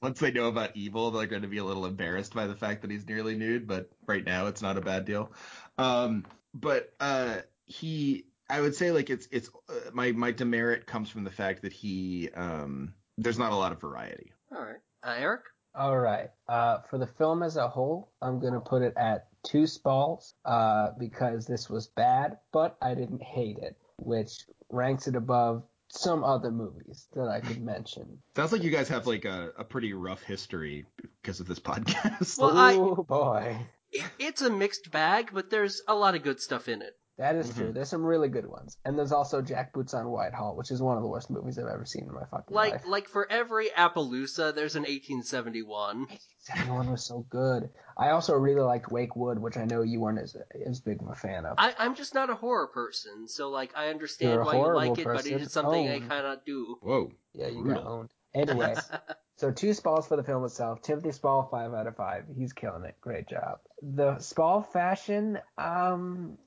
once 0.00 0.20
they 0.20 0.30
know 0.30 0.48
about 0.48 0.76
evil, 0.76 1.10
they're 1.10 1.26
going 1.26 1.42
to 1.42 1.48
be 1.48 1.58
a 1.58 1.64
little 1.64 1.86
embarrassed 1.86 2.34
by 2.34 2.46
the 2.46 2.54
fact 2.54 2.82
that 2.82 2.90
he's 2.90 3.06
nearly 3.06 3.36
nude. 3.36 3.66
But 3.66 3.90
right 4.06 4.24
now, 4.24 4.46
it's 4.46 4.62
not 4.62 4.76
a 4.76 4.80
bad 4.80 5.04
deal. 5.04 5.32
Um, 5.76 6.24
but 6.54 6.92
uh, 7.00 7.38
he, 7.66 8.26
I 8.48 8.60
would 8.60 8.74
say, 8.74 8.92
like 8.92 9.10
it's 9.10 9.28
it's 9.30 9.50
uh, 9.68 9.90
my 9.92 10.12
my 10.12 10.32
demerit 10.32 10.86
comes 10.86 11.10
from 11.10 11.24
the 11.24 11.30
fact 11.30 11.62
that 11.62 11.72
he 11.72 12.30
um, 12.34 12.94
there's 13.16 13.38
not 13.38 13.52
a 13.52 13.56
lot 13.56 13.72
of 13.72 13.80
variety. 13.80 14.32
All 14.54 14.62
right, 14.62 14.80
uh, 15.02 15.14
Eric. 15.18 15.42
All 15.74 15.98
right. 15.98 16.30
Uh, 16.48 16.78
for 16.90 16.98
the 16.98 17.06
film 17.06 17.42
as 17.42 17.56
a 17.56 17.68
whole, 17.68 18.10
I'm 18.22 18.40
gonna 18.40 18.60
put 18.60 18.82
it 18.82 18.94
at 18.96 19.28
two 19.44 19.66
spalls 19.66 20.34
uh, 20.44 20.90
because 20.98 21.46
this 21.46 21.68
was 21.68 21.88
bad, 21.88 22.38
but 22.52 22.76
I 22.82 22.94
didn't 22.94 23.22
hate 23.22 23.58
it, 23.58 23.76
which 23.96 24.44
ranks 24.70 25.06
it 25.06 25.14
above 25.14 25.62
some 25.90 26.22
other 26.24 26.50
movies 26.50 27.08
that 27.14 27.28
I 27.28 27.40
could 27.40 27.62
mention. 27.62 28.18
Sounds 28.36 28.52
like 28.52 28.62
you 28.62 28.70
guys 28.70 28.88
have 28.88 29.06
like 29.06 29.24
a, 29.24 29.52
a 29.58 29.64
pretty 29.64 29.92
rough 29.92 30.22
history 30.22 30.86
because 31.22 31.40
of 31.40 31.46
this 31.48 31.58
podcast. 31.60 32.38
Well, 32.38 32.56
I- 32.56 32.74
oh 32.74 33.04
boy, 33.08 33.56
It, 33.92 34.04
it's 34.18 34.42
a 34.42 34.50
mixed 34.50 34.90
bag, 34.90 35.30
but 35.32 35.50
there's 35.50 35.82
a 35.88 35.94
lot 35.94 36.14
of 36.14 36.22
good 36.22 36.40
stuff 36.40 36.68
in 36.68 36.82
it. 36.82 36.92
That 37.18 37.34
is 37.36 37.50
Mhm. 37.50 37.54
true. 37.56 37.72
There's 37.72 37.88
some 37.88 38.04
really 38.04 38.28
good 38.28 38.46
ones, 38.46 38.76
and 38.84 38.98
there's 38.98 39.12
also 39.12 39.42
Jack 39.42 39.72
Boots 39.72 39.92
on 39.94 40.08
Whitehall, 40.10 40.56
which 40.56 40.70
is 40.70 40.80
one 40.80 40.96
of 40.96 41.02
the 41.02 41.08
worst 41.08 41.30
movies 41.30 41.58
I've 41.58 41.66
ever 41.66 41.84
seen 41.84 42.04
in 42.04 42.14
my 42.14 42.24
fucking 42.26 42.54
Like 42.54 42.72
life. 42.72 42.86
like 42.86 43.08
for 43.08 43.30
every 43.30 43.68
Appaloosa, 43.70 44.54
there's 44.54 44.76
an 44.76 44.84
1871. 44.86 46.06
That 46.54 46.68
one 46.68 46.90
was 46.90 47.04
so 47.04 47.26
good. 47.28 47.68
I 47.96 48.10
also 48.10 48.34
really 48.34 48.60
liked 48.62 48.90
Wake 48.90 49.16
Wood, 49.16 49.38
which 49.38 49.56
I 49.56 49.64
know 49.64 49.82
you 49.82 50.00
weren't 50.00 50.18
as 50.20 50.36
as 50.66 50.80
big 50.80 51.02
of 51.02 51.08
a 51.08 51.14
fan 51.14 51.44
of. 51.44 51.56
I, 51.58 51.74
I'm 51.78 51.94
just 51.94 52.14
not 52.14 52.30
a 52.30 52.34
horror 52.34 52.68
person, 52.68 53.28
so 53.28 53.50
like 53.50 53.72
I 53.76 53.88
understand 53.88 54.40
why 54.44 54.54
you 54.54 54.60
like 54.60 54.88
horrible 54.88 54.98
it, 54.98 55.04
but 55.04 55.14
it 55.14 55.18
is 55.18 55.22
person. 55.32 55.40
is 55.42 55.52
something 55.52 55.88
I 55.88 55.98
cannot 56.00 56.46
do. 56.46 56.78
Whoa. 56.80 57.10
Yeah, 57.34 57.48
you 57.48 57.62
Brutal. 57.62 57.82
got 57.82 57.90
owned. 57.90 58.10
Anyway, 58.34 58.74
so 59.36 59.50
two 59.50 59.72
Spalls 59.74 60.06
for 60.06 60.16
the 60.16 60.22
film 60.22 60.44
itself. 60.44 60.80
Timothy 60.82 61.12
Spall, 61.12 61.48
five 61.50 61.74
out 61.74 61.86
of 61.86 61.96
five. 61.96 62.24
He's 62.36 62.52
killing 62.52 62.84
it. 62.84 62.94
Great 63.00 63.26
job. 63.28 63.58
The 63.82 64.18
Spall 64.20 64.62
fashion, 64.62 65.38
um, 65.58 66.38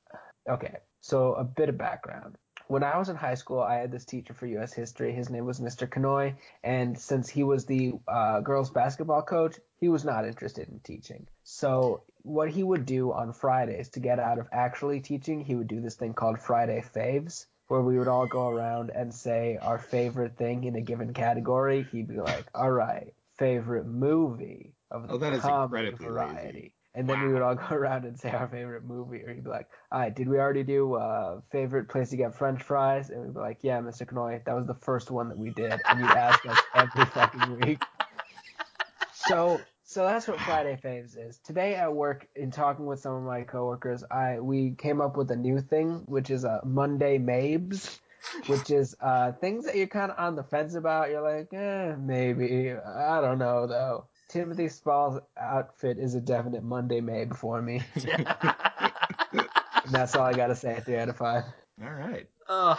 okay. 0.48 0.78
So 1.02 1.34
a 1.34 1.44
bit 1.44 1.70
of 1.70 1.78
background. 1.78 2.38
When 2.68 2.84
I 2.84 2.98
was 2.98 3.10
in 3.10 3.18
high 3.18 3.34
school, 3.36 3.60
I 3.60 3.76
had 3.76 3.92
this 3.92 4.06
teacher 4.06 4.34
for 4.34 4.46
U.S. 4.46 4.72
history. 4.72 5.12
His 5.12 5.30
name 5.30 5.46
was 5.46 5.60
Mr. 5.60 5.90
Kanoy, 5.90 6.36
and 6.64 6.98
since 6.98 7.28
he 7.28 7.44
was 7.44 7.66
the 7.66 7.94
uh, 8.08 8.40
girls' 8.40 8.70
basketball 8.70 9.24
coach, 9.24 9.58
he 9.78 9.90
was 9.90 10.06
not 10.06 10.26
interested 10.26 10.70
in 10.70 10.80
teaching. 10.80 11.28
So 11.44 12.04
what 12.22 12.50
he 12.50 12.64
would 12.64 12.86
do 12.86 13.12
on 13.12 13.34
Fridays 13.34 13.90
to 13.90 14.00
get 14.00 14.20
out 14.20 14.40
of 14.40 14.48
actually 14.54 15.02
teaching, 15.02 15.44
he 15.44 15.56
would 15.56 15.68
do 15.68 15.82
this 15.82 15.96
thing 15.96 16.14
called 16.14 16.40
Friday 16.40 16.82
Faves, 16.96 17.48
where 17.68 17.82
we 17.82 17.98
would 17.98 18.08
all 18.08 18.28
go 18.28 18.48
around 18.48 18.92
and 18.92 19.14
say 19.14 19.58
our 19.62 19.80
favorite 19.80 20.38
thing 20.38 20.64
in 20.64 20.76
a 20.76 20.82
given 20.82 21.14
category. 21.14 21.86
He'd 21.92 22.08
be 22.08 22.20
like, 22.20 22.46
"All 22.56 22.72
right, 22.72 23.14
favorite 23.38 23.88
movie 23.88 24.76
of 24.92 25.08
the 25.08 25.16
Oh, 25.16 25.18
that 25.18 25.34
is 25.34 25.44
incredibly 25.44 26.06
variety." 26.06 26.48
lazy. 26.48 26.74
And 26.94 27.08
then 27.08 27.22
we 27.22 27.34
would 27.34 27.42
all 27.42 27.56
go 27.70 27.76
around 27.76 28.06
and 28.06 28.20
say 28.20 28.32
our 28.32 28.48
favorite 28.48 28.84
movie, 28.84 29.24
or 29.24 29.34
he'd 29.34 29.44
be 29.44 29.50
like, 29.50 29.68
"All 29.92 30.00
right, 30.00 30.14
did 30.14 30.28
we 30.28 30.38
already 30.38 30.64
do 30.64 30.96
uh, 30.96 31.42
favorite 31.52 31.88
place 31.90 32.10
to 32.10 32.18
get 32.18 32.36
French 32.36 32.62
fries?" 32.62 33.10
And 33.10 33.22
we'd 33.22 33.34
be 33.34 33.40
like, 33.40 33.60
"Yeah, 33.62 33.80
Mr. 33.80 34.06
Kanoy, 34.06 34.44
that 34.44 34.56
was 34.56 34.68
the 34.68 34.76
first 34.76 35.10
one 35.12 35.30
that 35.30 35.38
we 35.38 35.52
did." 35.52 35.80
And 35.90 36.00
you'd 36.00 36.12
ask 36.12 36.46
us 36.46 36.58
every 36.76 37.06
fucking 37.06 37.60
week. 37.62 37.82
So, 39.14 39.62
so 39.84 40.04
that's 40.06 40.28
what 40.28 40.40
Friday 40.42 40.78
Faves 40.84 41.18
is. 41.18 41.38
Today 41.46 41.76
at 41.76 41.94
work, 41.94 42.28
in 42.36 42.52
talking 42.52 42.86
with 42.86 43.00
some 43.00 43.14
of 43.14 43.24
my 43.24 43.44
coworkers, 43.44 44.04
I 44.10 44.40
we 44.40 44.72
came 44.72 45.00
up 45.00 45.16
with 45.16 45.32
a 45.32 45.36
new 45.36 45.62
thing, 45.62 46.04
which 46.06 46.30
is 46.30 46.44
a 46.44 46.62
Monday 46.66 47.18
Mabes, 47.18 48.00
which 48.48 48.70
is 48.70 48.96
uh, 49.00 49.32
things 49.34 49.66
that 49.66 49.76
you're 49.76 49.88
kind 49.88 50.12
of 50.12 50.20
on 50.20 50.36
the 50.36 50.44
fence 50.44 50.76
about. 50.76 51.10
You're 51.10 51.22
like, 51.22 51.54
eh, 51.54 51.96
maybe. 51.98 52.72
I 52.74 53.22
don't 53.22 53.40
know 53.40 53.68
though. 53.68 54.06
Timothy 54.32 54.70
Spall's 54.70 55.20
outfit 55.38 56.00
is 56.00 56.16
a 56.16 56.22
definite 56.22 56.64
Monday 56.64 57.02
Mabe 57.02 57.36
for 57.36 57.62
me. 57.62 57.82
And 59.84 59.94
that's 59.94 60.16
all 60.16 60.24
I 60.24 60.34
gotta 60.34 60.56
say 60.56 60.76
at 60.76 60.86
three 60.86 60.98
out 60.98 61.10
of 61.10 61.18
five. 61.18 61.44
All 61.84 61.92
right. 61.92 62.28
Uh, 62.48 62.76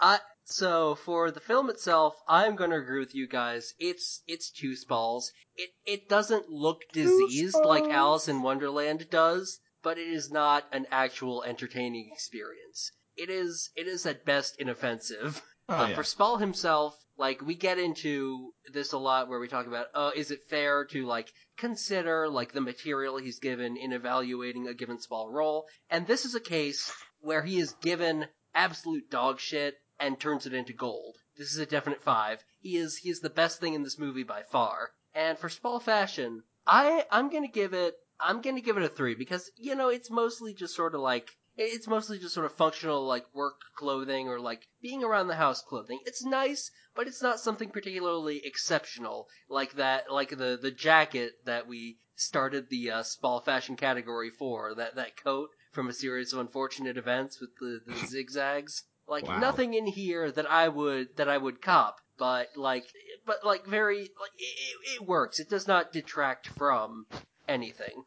I 0.00 0.20
so 0.44 0.94
for 0.94 1.30
the 1.30 1.40
film 1.40 1.70
itself, 1.70 2.14
I'm 2.28 2.54
gonna 2.54 2.78
agree 2.78 3.00
with 3.00 3.14
you 3.14 3.26
guys. 3.26 3.74
It's 3.78 4.22
it's 4.26 4.50
two 4.50 4.76
spalls. 4.76 5.32
It 5.56 5.70
it 5.84 6.08
doesn't 6.08 6.48
look 6.48 6.82
diseased 6.92 7.56
like. 7.64 7.84
Alice 7.84 8.28
in 8.28 8.42
Wonderland 8.42 9.10
does, 9.10 9.58
but 9.82 9.98
it 9.98 10.06
is 10.08 10.30
not 10.30 10.64
an 10.72 10.86
actual 10.90 11.42
entertaining 11.42 12.10
experience. 12.12 12.92
It 13.16 13.28
is 13.28 13.70
it 13.74 13.88
is 13.88 14.06
at 14.06 14.24
best 14.24 14.56
inoffensive. 14.60 15.42
Oh, 15.68 15.74
uh, 15.74 15.88
yeah. 15.88 15.94
For 15.96 16.04
Spall 16.04 16.36
himself, 16.36 16.96
like 17.18 17.40
we 17.40 17.54
get 17.54 17.78
into 17.78 18.52
this 18.72 18.92
a 18.92 18.98
lot 18.98 19.28
where 19.28 19.38
we 19.38 19.48
talk 19.48 19.66
about, 19.66 19.86
oh, 19.94 20.12
is 20.14 20.30
it 20.30 20.48
fair 20.48 20.84
to 20.86 21.06
like 21.06 21.32
consider 21.56 22.28
like 22.28 22.52
the 22.52 22.60
material 22.60 23.16
he's 23.16 23.38
given 23.38 23.76
in 23.76 23.92
evaluating 23.92 24.68
a 24.68 24.74
given 24.74 25.00
small 25.00 25.30
role? 25.30 25.66
And 25.88 26.06
this 26.06 26.24
is 26.24 26.34
a 26.34 26.40
case 26.40 26.92
where 27.20 27.42
he 27.42 27.58
is 27.58 27.72
given 27.80 28.26
absolute 28.54 29.10
dog 29.10 29.40
shit 29.40 29.76
and 29.98 30.20
turns 30.20 30.46
it 30.46 30.54
into 30.54 30.72
gold. 30.72 31.16
This 31.36 31.52
is 31.52 31.58
a 31.58 31.66
definite 31.66 32.02
five. 32.02 32.44
He 32.60 32.76
is 32.76 32.98
he 32.98 33.10
is 33.10 33.20
the 33.20 33.30
best 33.30 33.60
thing 33.60 33.74
in 33.74 33.82
this 33.82 33.98
movie 33.98 34.22
by 34.22 34.42
far. 34.42 34.90
And 35.14 35.38
for 35.38 35.48
small 35.48 35.80
fashion, 35.80 36.42
I 36.66 37.06
I'm 37.10 37.30
gonna 37.30 37.48
give 37.48 37.72
it 37.72 37.94
I'm 38.20 38.40
gonna 38.42 38.60
give 38.60 38.76
it 38.76 38.82
a 38.82 38.88
three 38.88 39.14
because 39.14 39.50
you 39.56 39.74
know 39.74 39.88
it's 39.88 40.10
mostly 40.10 40.54
just 40.54 40.74
sort 40.74 40.94
of 40.94 41.00
like 41.00 41.30
it's 41.56 41.86
mostly 41.86 42.18
just 42.18 42.34
sort 42.34 42.46
of 42.46 42.52
functional 42.52 43.06
like 43.06 43.24
work 43.34 43.60
clothing 43.76 44.28
or 44.28 44.38
like 44.40 44.66
being 44.82 45.02
around 45.02 45.28
the 45.28 45.36
house 45.36 45.62
clothing. 45.62 46.00
It's 46.04 46.24
nice, 46.24 46.70
but 46.94 47.06
it's 47.06 47.22
not 47.22 47.40
something 47.40 47.70
particularly 47.70 48.42
exceptional 48.44 49.26
like 49.48 49.72
that 49.74 50.10
like 50.12 50.30
the 50.30 50.58
the 50.60 50.70
jacket 50.70 51.32
that 51.44 51.66
we 51.66 51.98
started 52.14 52.68
the 52.70 52.90
uh, 52.90 53.02
Spall 53.02 53.40
fashion 53.40 53.76
category 53.76 54.30
for 54.30 54.74
that 54.74 54.96
that 54.96 55.16
coat 55.22 55.50
from 55.72 55.88
a 55.88 55.92
series 55.92 56.32
of 56.32 56.38
unfortunate 56.40 56.96
events 56.96 57.40
with 57.40 57.50
the, 57.60 57.80
the 57.86 57.96
zigzags. 58.06 58.82
Like 59.08 59.24
Wow. 59.28 59.38
nothing 59.38 59.74
in 59.74 59.86
here 59.86 60.30
that 60.32 60.50
I 60.50 60.68
would 60.68 61.16
that 61.16 61.28
I 61.28 61.38
would 61.38 61.62
cop, 61.62 61.96
but 62.18 62.48
like 62.56 62.84
but 63.24 63.44
like 63.44 63.64
very 63.66 64.00
like 64.00 64.32
it- 64.38 65.00
it 65.00 65.06
works. 65.06 65.38
It 65.38 65.48
does 65.48 65.66
not 65.68 65.92
detract 65.92 66.48
from 66.48 67.06
anything. 67.48 68.04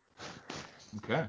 Okay. 0.98 1.28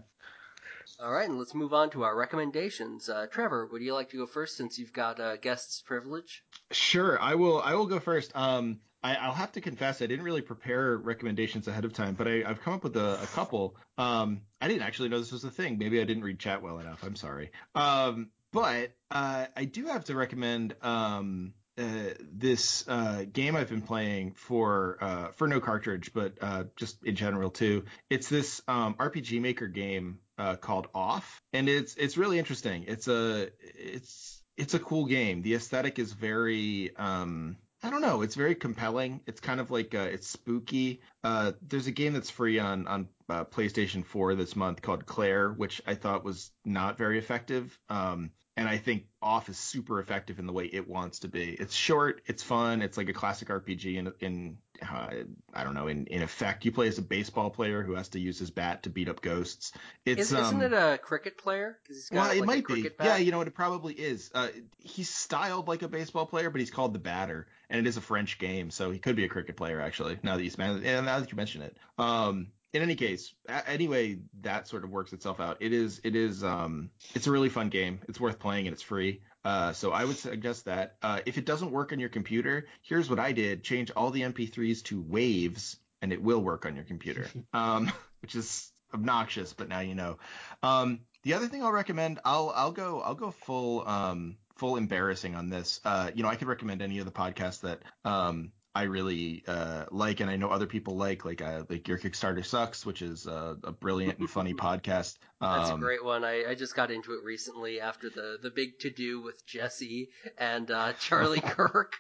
All 1.02 1.12
right, 1.12 1.28
and 1.28 1.38
let's 1.38 1.54
move 1.54 1.72
on 1.72 1.88
to 1.90 2.02
our 2.02 2.14
recommendations. 2.14 3.08
Uh, 3.08 3.26
Trevor, 3.30 3.66
would 3.72 3.80
you 3.80 3.94
like 3.94 4.10
to 4.10 4.18
go 4.18 4.26
first 4.26 4.56
since 4.58 4.78
you've 4.78 4.92
got 4.92 5.18
uh, 5.18 5.36
guest's 5.36 5.80
privilege? 5.80 6.44
Sure, 6.72 7.18
I 7.20 7.36
will. 7.36 7.60
I 7.62 7.74
will 7.74 7.86
go 7.86 8.00
first. 8.00 8.32
Um, 8.34 8.80
I, 9.02 9.14
I'll 9.14 9.32
have 9.32 9.52
to 9.52 9.62
confess, 9.62 10.02
I 10.02 10.06
didn't 10.06 10.24
really 10.26 10.42
prepare 10.42 10.98
recommendations 10.98 11.68
ahead 11.68 11.86
of 11.86 11.94
time, 11.94 12.14
but 12.14 12.28
I, 12.28 12.42
I've 12.46 12.60
come 12.60 12.74
up 12.74 12.84
with 12.84 12.96
a, 12.96 13.22
a 13.22 13.26
couple. 13.28 13.76
Um, 13.96 14.42
I 14.60 14.68
didn't 14.68 14.82
actually 14.82 15.08
know 15.08 15.18
this 15.18 15.32
was 15.32 15.44
a 15.44 15.50
thing. 15.50 15.78
Maybe 15.78 16.00
I 16.02 16.04
didn't 16.04 16.22
read 16.22 16.38
chat 16.38 16.60
well 16.60 16.78
enough. 16.78 17.02
I'm 17.02 17.16
sorry. 17.16 17.50
Um, 17.74 18.28
but 18.52 18.92
uh, 19.10 19.46
I 19.56 19.64
do 19.64 19.86
have 19.86 20.04
to 20.06 20.14
recommend 20.14 20.74
um, 20.82 21.54
uh, 21.78 22.12
this 22.30 22.86
uh, 22.88 23.24
game 23.32 23.56
I've 23.56 23.70
been 23.70 23.80
playing 23.80 24.32
for 24.32 24.98
uh, 25.00 25.28
for 25.32 25.48
no 25.48 25.60
cartridge, 25.60 26.12
but 26.12 26.34
uh, 26.42 26.64
just 26.76 27.02
in 27.04 27.16
general 27.16 27.48
too. 27.50 27.84
It's 28.10 28.28
this 28.28 28.60
um, 28.68 28.94
RPG 28.94 29.40
Maker 29.40 29.68
game 29.68 30.18
uh, 30.40 30.56
called 30.56 30.88
Off, 30.94 31.42
and 31.52 31.68
it's 31.68 31.94
it's 31.96 32.16
really 32.16 32.38
interesting. 32.38 32.84
It's 32.88 33.08
a 33.08 33.50
it's 33.60 34.42
it's 34.56 34.74
a 34.74 34.78
cool 34.78 35.04
game. 35.04 35.42
The 35.42 35.54
aesthetic 35.54 35.98
is 35.98 36.12
very 36.12 36.96
um 36.96 37.56
I 37.82 37.90
don't 37.90 38.02
know, 38.02 38.22
it's 38.22 38.34
very 38.34 38.54
compelling. 38.54 39.20
It's 39.26 39.40
kind 39.40 39.58
of 39.60 39.70
like 39.70 39.94
uh, 39.94 40.08
it's 40.10 40.28
spooky. 40.28 41.02
Uh 41.22 41.52
there's 41.60 41.86
a 41.86 41.92
game 41.92 42.14
that's 42.14 42.30
free 42.30 42.58
on 42.58 42.86
on 42.86 43.08
uh, 43.28 43.44
PlayStation 43.44 44.04
4 44.04 44.34
this 44.34 44.56
month 44.56 44.80
called 44.82 45.04
Claire, 45.06 45.50
which 45.50 45.82
I 45.86 45.94
thought 45.94 46.24
was 46.24 46.50
not 46.64 46.96
very 46.96 47.18
effective. 47.18 47.78
Um 47.90 48.30
and 48.60 48.68
I 48.68 48.76
think 48.76 49.04
Off 49.22 49.48
is 49.48 49.56
super 49.56 50.00
effective 50.00 50.38
in 50.38 50.46
the 50.46 50.52
way 50.52 50.66
it 50.66 50.86
wants 50.86 51.20
to 51.20 51.28
be. 51.28 51.56
It's 51.58 51.74
short, 51.74 52.20
it's 52.26 52.42
fun, 52.42 52.82
it's 52.82 52.98
like 52.98 53.08
a 53.08 53.14
classic 53.14 53.48
RPG 53.48 53.96
in 53.96 54.12
in 54.20 54.58
uh, 54.82 55.08
I 55.54 55.64
don't 55.64 55.72
know, 55.72 55.86
in 55.86 56.06
in 56.08 56.20
effect 56.20 56.66
you 56.66 56.70
play 56.70 56.86
as 56.86 56.98
a 56.98 57.02
baseball 57.02 57.48
player 57.48 57.82
who 57.82 57.94
has 57.94 58.08
to 58.08 58.20
use 58.20 58.38
his 58.38 58.50
bat 58.50 58.82
to 58.82 58.90
beat 58.90 59.08
up 59.08 59.22
ghosts. 59.22 59.72
It's 60.04 60.30
Is, 60.30 60.32
isn't 60.32 60.56
um, 60.56 60.60
it 60.60 60.74
a 60.74 60.98
cricket 60.98 61.38
player? 61.38 61.78
He's 61.88 62.10
got, 62.10 62.18
well, 62.18 62.28
like, 62.28 62.38
it 62.38 62.44
might 62.44 62.66
be. 62.66 62.82
bat? 62.82 62.94
Yeah, 63.00 63.16
you 63.16 63.30
know, 63.30 63.40
it 63.40 63.54
probably 63.54 63.94
is. 63.94 64.30
Uh, 64.34 64.48
he's 64.78 65.08
styled 65.08 65.66
like 65.66 65.80
a 65.80 65.88
baseball 65.88 66.26
player, 66.26 66.50
but 66.50 66.60
he's 66.60 66.70
called 66.70 66.92
the 66.92 66.98
batter, 66.98 67.46
and 67.70 67.80
it 67.80 67.88
is 67.88 67.96
a 67.96 68.02
French 68.02 68.38
game, 68.38 68.70
so 68.70 68.90
he 68.90 68.98
could 68.98 69.16
be 69.16 69.24
a 69.24 69.28
cricket 69.28 69.56
player 69.56 69.80
actually. 69.80 70.18
Now 70.22 70.36
that 70.36 70.44
you 70.44 70.50
now 70.58 70.74
that 70.74 71.30
you 71.30 71.36
mention 71.36 71.62
it. 71.62 71.78
Um, 71.96 72.48
in 72.72 72.82
any 72.82 72.94
case, 72.94 73.34
anyway, 73.66 74.18
that 74.42 74.68
sort 74.68 74.84
of 74.84 74.90
works 74.90 75.12
itself 75.12 75.40
out. 75.40 75.56
It 75.60 75.72
is, 75.72 76.00
it 76.04 76.14
is, 76.14 76.44
um, 76.44 76.90
it's 77.14 77.26
a 77.26 77.30
really 77.30 77.48
fun 77.48 77.68
game. 77.68 78.00
It's 78.08 78.20
worth 78.20 78.38
playing, 78.38 78.66
and 78.66 78.74
it's 78.74 78.82
free. 78.82 79.22
Uh, 79.44 79.72
so 79.72 79.90
I 79.90 80.04
would 80.04 80.16
suggest 80.16 80.66
that. 80.66 80.96
Uh, 81.02 81.20
if 81.26 81.38
it 81.38 81.44
doesn't 81.44 81.72
work 81.72 81.92
on 81.92 81.98
your 81.98 82.10
computer, 82.10 82.66
here's 82.82 83.10
what 83.10 83.18
I 83.18 83.32
did: 83.32 83.64
change 83.64 83.90
all 83.96 84.10
the 84.10 84.22
MP3s 84.22 84.84
to 84.84 85.00
waves, 85.00 85.78
and 86.02 86.12
it 86.12 86.22
will 86.22 86.40
work 86.40 86.66
on 86.66 86.76
your 86.76 86.84
computer. 86.84 87.26
Um, 87.52 87.90
which 88.22 88.34
is 88.34 88.70
obnoxious, 88.92 89.52
but 89.52 89.68
now 89.68 89.80
you 89.80 89.94
know. 89.94 90.18
Um, 90.62 91.00
the 91.22 91.34
other 91.34 91.48
thing 91.48 91.62
I'll 91.62 91.72
recommend, 91.72 92.20
I'll 92.24 92.52
I'll 92.54 92.72
go 92.72 93.00
I'll 93.00 93.14
go 93.14 93.30
full 93.30 93.86
um 93.88 94.36
full 94.56 94.76
embarrassing 94.76 95.34
on 95.34 95.48
this. 95.48 95.80
Uh, 95.84 96.10
you 96.14 96.22
know, 96.22 96.28
I 96.28 96.36
could 96.36 96.48
recommend 96.48 96.82
any 96.82 96.98
of 96.98 97.06
the 97.06 97.12
podcasts 97.12 97.60
that 97.60 97.80
um 98.04 98.52
I 98.74 98.84
really 98.84 99.42
uh 99.48 99.86
like, 99.90 100.20
and 100.20 100.30
I 100.30 100.36
know 100.36 100.48
other 100.48 100.66
people 100.66 100.96
like, 100.96 101.24
like 101.24 101.42
uh, 101.42 101.64
like 101.68 101.88
your 101.88 101.98
Kickstarter 101.98 102.44
sucks, 102.44 102.86
which 102.86 103.02
is 103.02 103.26
uh, 103.26 103.54
a 103.64 103.72
brilliant 103.72 104.18
and 104.18 104.30
funny 104.30 104.54
podcast. 104.68 105.18
Um, 105.40 105.58
That's 105.58 105.70
a 105.70 105.78
great 105.78 106.04
one. 106.04 106.24
I, 106.24 106.44
I 106.50 106.54
just 106.54 106.76
got 106.76 106.90
into 106.90 107.14
it 107.14 107.24
recently 107.24 107.80
after 107.80 108.08
the, 108.10 108.38
the 108.40 108.50
big 108.50 108.78
to 108.80 108.90
do 108.90 109.20
with 109.20 109.44
Jesse 109.46 110.10
and 110.38 110.70
uh, 110.70 110.92
Charlie 110.94 111.40
Kirk. 111.44 111.94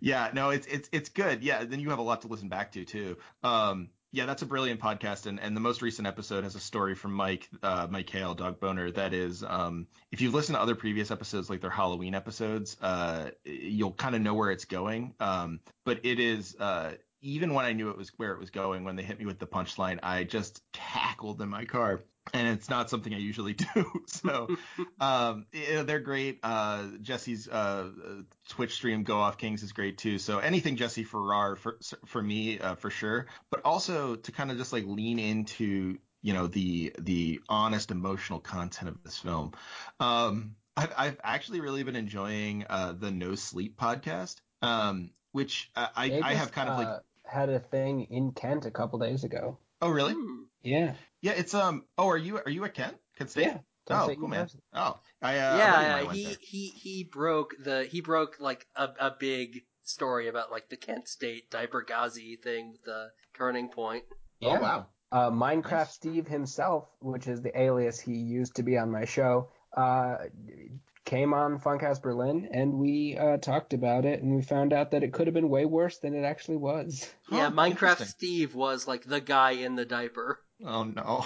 yeah, 0.00 0.30
no, 0.32 0.50
it's 0.50 0.66
it's 0.66 0.88
it's 0.92 1.08
good. 1.10 1.42
Yeah, 1.42 1.64
then 1.64 1.78
you 1.80 1.90
have 1.90 1.98
a 1.98 2.02
lot 2.02 2.22
to 2.22 2.28
listen 2.28 2.48
back 2.48 2.72
to 2.72 2.84
too. 2.84 3.18
Um, 3.42 3.90
yeah, 4.14 4.26
that's 4.26 4.42
a 4.42 4.46
brilliant 4.46 4.80
podcast, 4.80 5.26
and, 5.26 5.40
and 5.40 5.56
the 5.56 5.60
most 5.60 5.82
recent 5.82 6.06
episode 6.06 6.44
has 6.44 6.54
a 6.54 6.60
story 6.60 6.94
from 6.94 7.12
Mike, 7.12 7.48
uh, 7.64 7.88
Mike 7.90 8.08
Hale, 8.08 8.32
Dog 8.32 8.60
Boner. 8.60 8.92
That 8.92 9.12
is, 9.12 9.42
um, 9.42 9.88
if 10.12 10.20
you've 10.20 10.32
listened 10.32 10.54
to 10.54 10.62
other 10.62 10.76
previous 10.76 11.10
episodes, 11.10 11.50
like 11.50 11.60
their 11.60 11.68
Halloween 11.68 12.14
episodes, 12.14 12.76
uh, 12.80 13.30
you'll 13.44 13.90
kind 13.90 14.14
of 14.14 14.22
know 14.22 14.34
where 14.34 14.52
it's 14.52 14.66
going. 14.66 15.14
Um, 15.18 15.58
but 15.84 15.98
it 16.04 16.20
is, 16.20 16.54
uh, 16.60 16.92
even 17.22 17.54
when 17.54 17.64
I 17.64 17.72
knew 17.72 17.90
it 17.90 17.98
was 17.98 18.12
where 18.16 18.30
it 18.30 18.38
was 18.38 18.50
going, 18.50 18.84
when 18.84 18.94
they 18.94 19.02
hit 19.02 19.18
me 19.18 19.26
with 19.26 19.40
the 19.40 19.48
punchline, 19.48 19.98
I 20.00 20.22
just 20.22 20.62
cackled 20.72 21.42
in 21.42 21.48
my 21.48 21.64
car. 21.64 22.04
And 22.32 22.48
it's 22.48 22.70
not 22.70 22.88
something 22.88 23.12
I 23.12 23.18
usually 23.18 23.52
do. 23.74 23.90
So, 24.06 24.48
um, 25.00 25.46
yeah, 25.52 25.82
they're 25.82 26.00
great. 26.00 26.40
Uh, 26.42 26.84
Jesse's 27.02 27.48
uh, 27.48 27.90
Twitch 28.48 28.74
stream 28.74 29.04
Go 29.04 29.18
Off 29.18 29.36
Kings 29.36 29.62
is 29.62 29.72
great 29.72 29.98
too. 29.98 30.18
So 30.18 30.38
anything 30.38 30.76
Jesse 30.76 31.04
Farrar 31.04 31.56
for 31.56 31.78
for 32.06 32.22
me 32.22 32.58
uh, 32.58 32.76
for 32.76 32.90
sure. 32.90 33.26
But 33.50 33.60
also 33.64 34.16
to 34.16 34.32
kind 34.32 34.50
of 34.50 34.56
just 34.56 34.72
like 34.72 34.84
lean 34.86 35.18
into 35.18 35.98
you 36.22 36.32
know 36.32 36.46
the 36.46 36.94
the 36.98 37.40
honest 37.48 37.90
emotional 37.90 38.40
content 38.40 38.88
of 38.88 39.02
this 39.04 39.18
film. 39.18 39.52
Um, 40.00 40.56
I've 40.76 40.92
I've 40.96 41.20
actually 41.22 41.60
really 41.60 41.82
been 41.82 41.96
enjoying 41.96 42.64
uh, 42.68 42.94
the 42.98 43.10
No 43.10 43.34
Sleep 43.34 43.76
podcast. 43.78 44.36
Um, 44.62 45.10
which 45.32 45.70
uh, 45.76 45.88
I 45.94 46.08
They 46.08 46.20
I 46.20 46.34
have 46.34 46.46
just, 46.46 46.52
kind 46.54 46.68
of 46.70 46.78
like 46.78 46.86
uh, 46.86 46.98
had 47.24 47.48
a 47.50 47.58
thing 47.58 48.06
in 48.10 48.32
Kent 48.32 48.66
a 48.66 48.70
couple 48.70 48.98
days 48.98 49.24
ago. 49.24 49.58
oh 49.82 49.90
really 49.90 50.14
Hmm. 50.14 50.44
Yeah. 50.62 50.94
Yeah 51.24 51.32
it's 51.32 51.54
um 51.54 51.84
oh 51.96 52.08
are 52.08 52.18
you 52.18 52.36
are 52.38 52.50
you 52.50 52.64
at 52.64 52.74
Kent 52.74 52.96
Kent 53.16 53.30
State 53.30 53.42
Yeah. 53.46 53.52
Kent 53.52 53.64
oh 53.90 54.04
State 54.04 54.18
cool 54.20 54.28
man 54.28 54.48
oh 54.74 54.98
I 55.22 55.38
uh, 55.38 55.54
a 55.54 55.58
buddy 55.58 55.58
yeah, 55.58 55.92
mine 55.96 56.06
went 56.06 56.18
he, 56.18 56.24
there. 56.24 56.34
he 56.40 56.66
he 56.68 57.04
broke 57.04 57.54
the 57.64 57.84
he 57.84 58.00
broke 58.02 58.36
like 58.40 58.66
a, 58.76 58.90
a 59.00 59.12
big 59.18 59.62
story 59.84 60.28
about 60.28 60.50
like 60.52 60.68
the 60.68 60.76
Kent 60.76 61.08
State 61.08 61.50
diaper 61.50 61.82
Ghazi 61.82 62.36
thing 62.36 62.72
with 62.72 62.82
the 62.84 63.08
turning 63.36 63.68
point. 63.70 64.04
Yeah. 64.40 64.58
oh 64.58 64.62
wow 64.62 64.86
Uh, 65.12 65.30
Minecraft 65.30 65.70
Nice. 65.70 65.94
Steve 65.94 66.26
himself, 66.28 66.88
which 67.00 67.26
is 67.26 67.40
the 67.40 67.58
alias 67.58 67.98
he 68.00 68.12
used 68.12 68.56
to 68.56 68.62
be 68.62 68.76
on 68.76 68.90
my 68.90 69.04
show, 69.06 69.48
uh, 69.76 70.16
came 71.04 71.32
on 71.34 71.60
Funkhaus 71.60 72.00
Berlin, 72.02 72.48
and 72.52 72.74
we 72.74 73.16
uh, 73.16 73.36
talked 73.36 73.74
about 73.74 74.04
it, 74.06 74.22
and 74.22 74.34
we 74.34 74.42
found 74.42 74.72
out 74.72 74.90
that 74.90 75.02
it 75.02 75.12
could 75.12 75.26
have 75.26 75.34
been 75.34 75.48
way 75.48 75.66
worse 75.66 75.98
than 75.98 76.14
it 76.14 76.24
actually 76.24 76.56
was. 76.56 77.08
yeah, 77.30 77.44
Huh, 77.44 77.50
Minecraft. 77.50 78.04
Steve 78.06 78.54
was 78.54 78.88
like 78.88 79.04
the 79.04 79.20
guy 79.20 79.52
in 79.52 79.76
the 79.76 79.84
diaper. 79.84 80.40
Oh 80.64 80.84
no. 80.84 81.24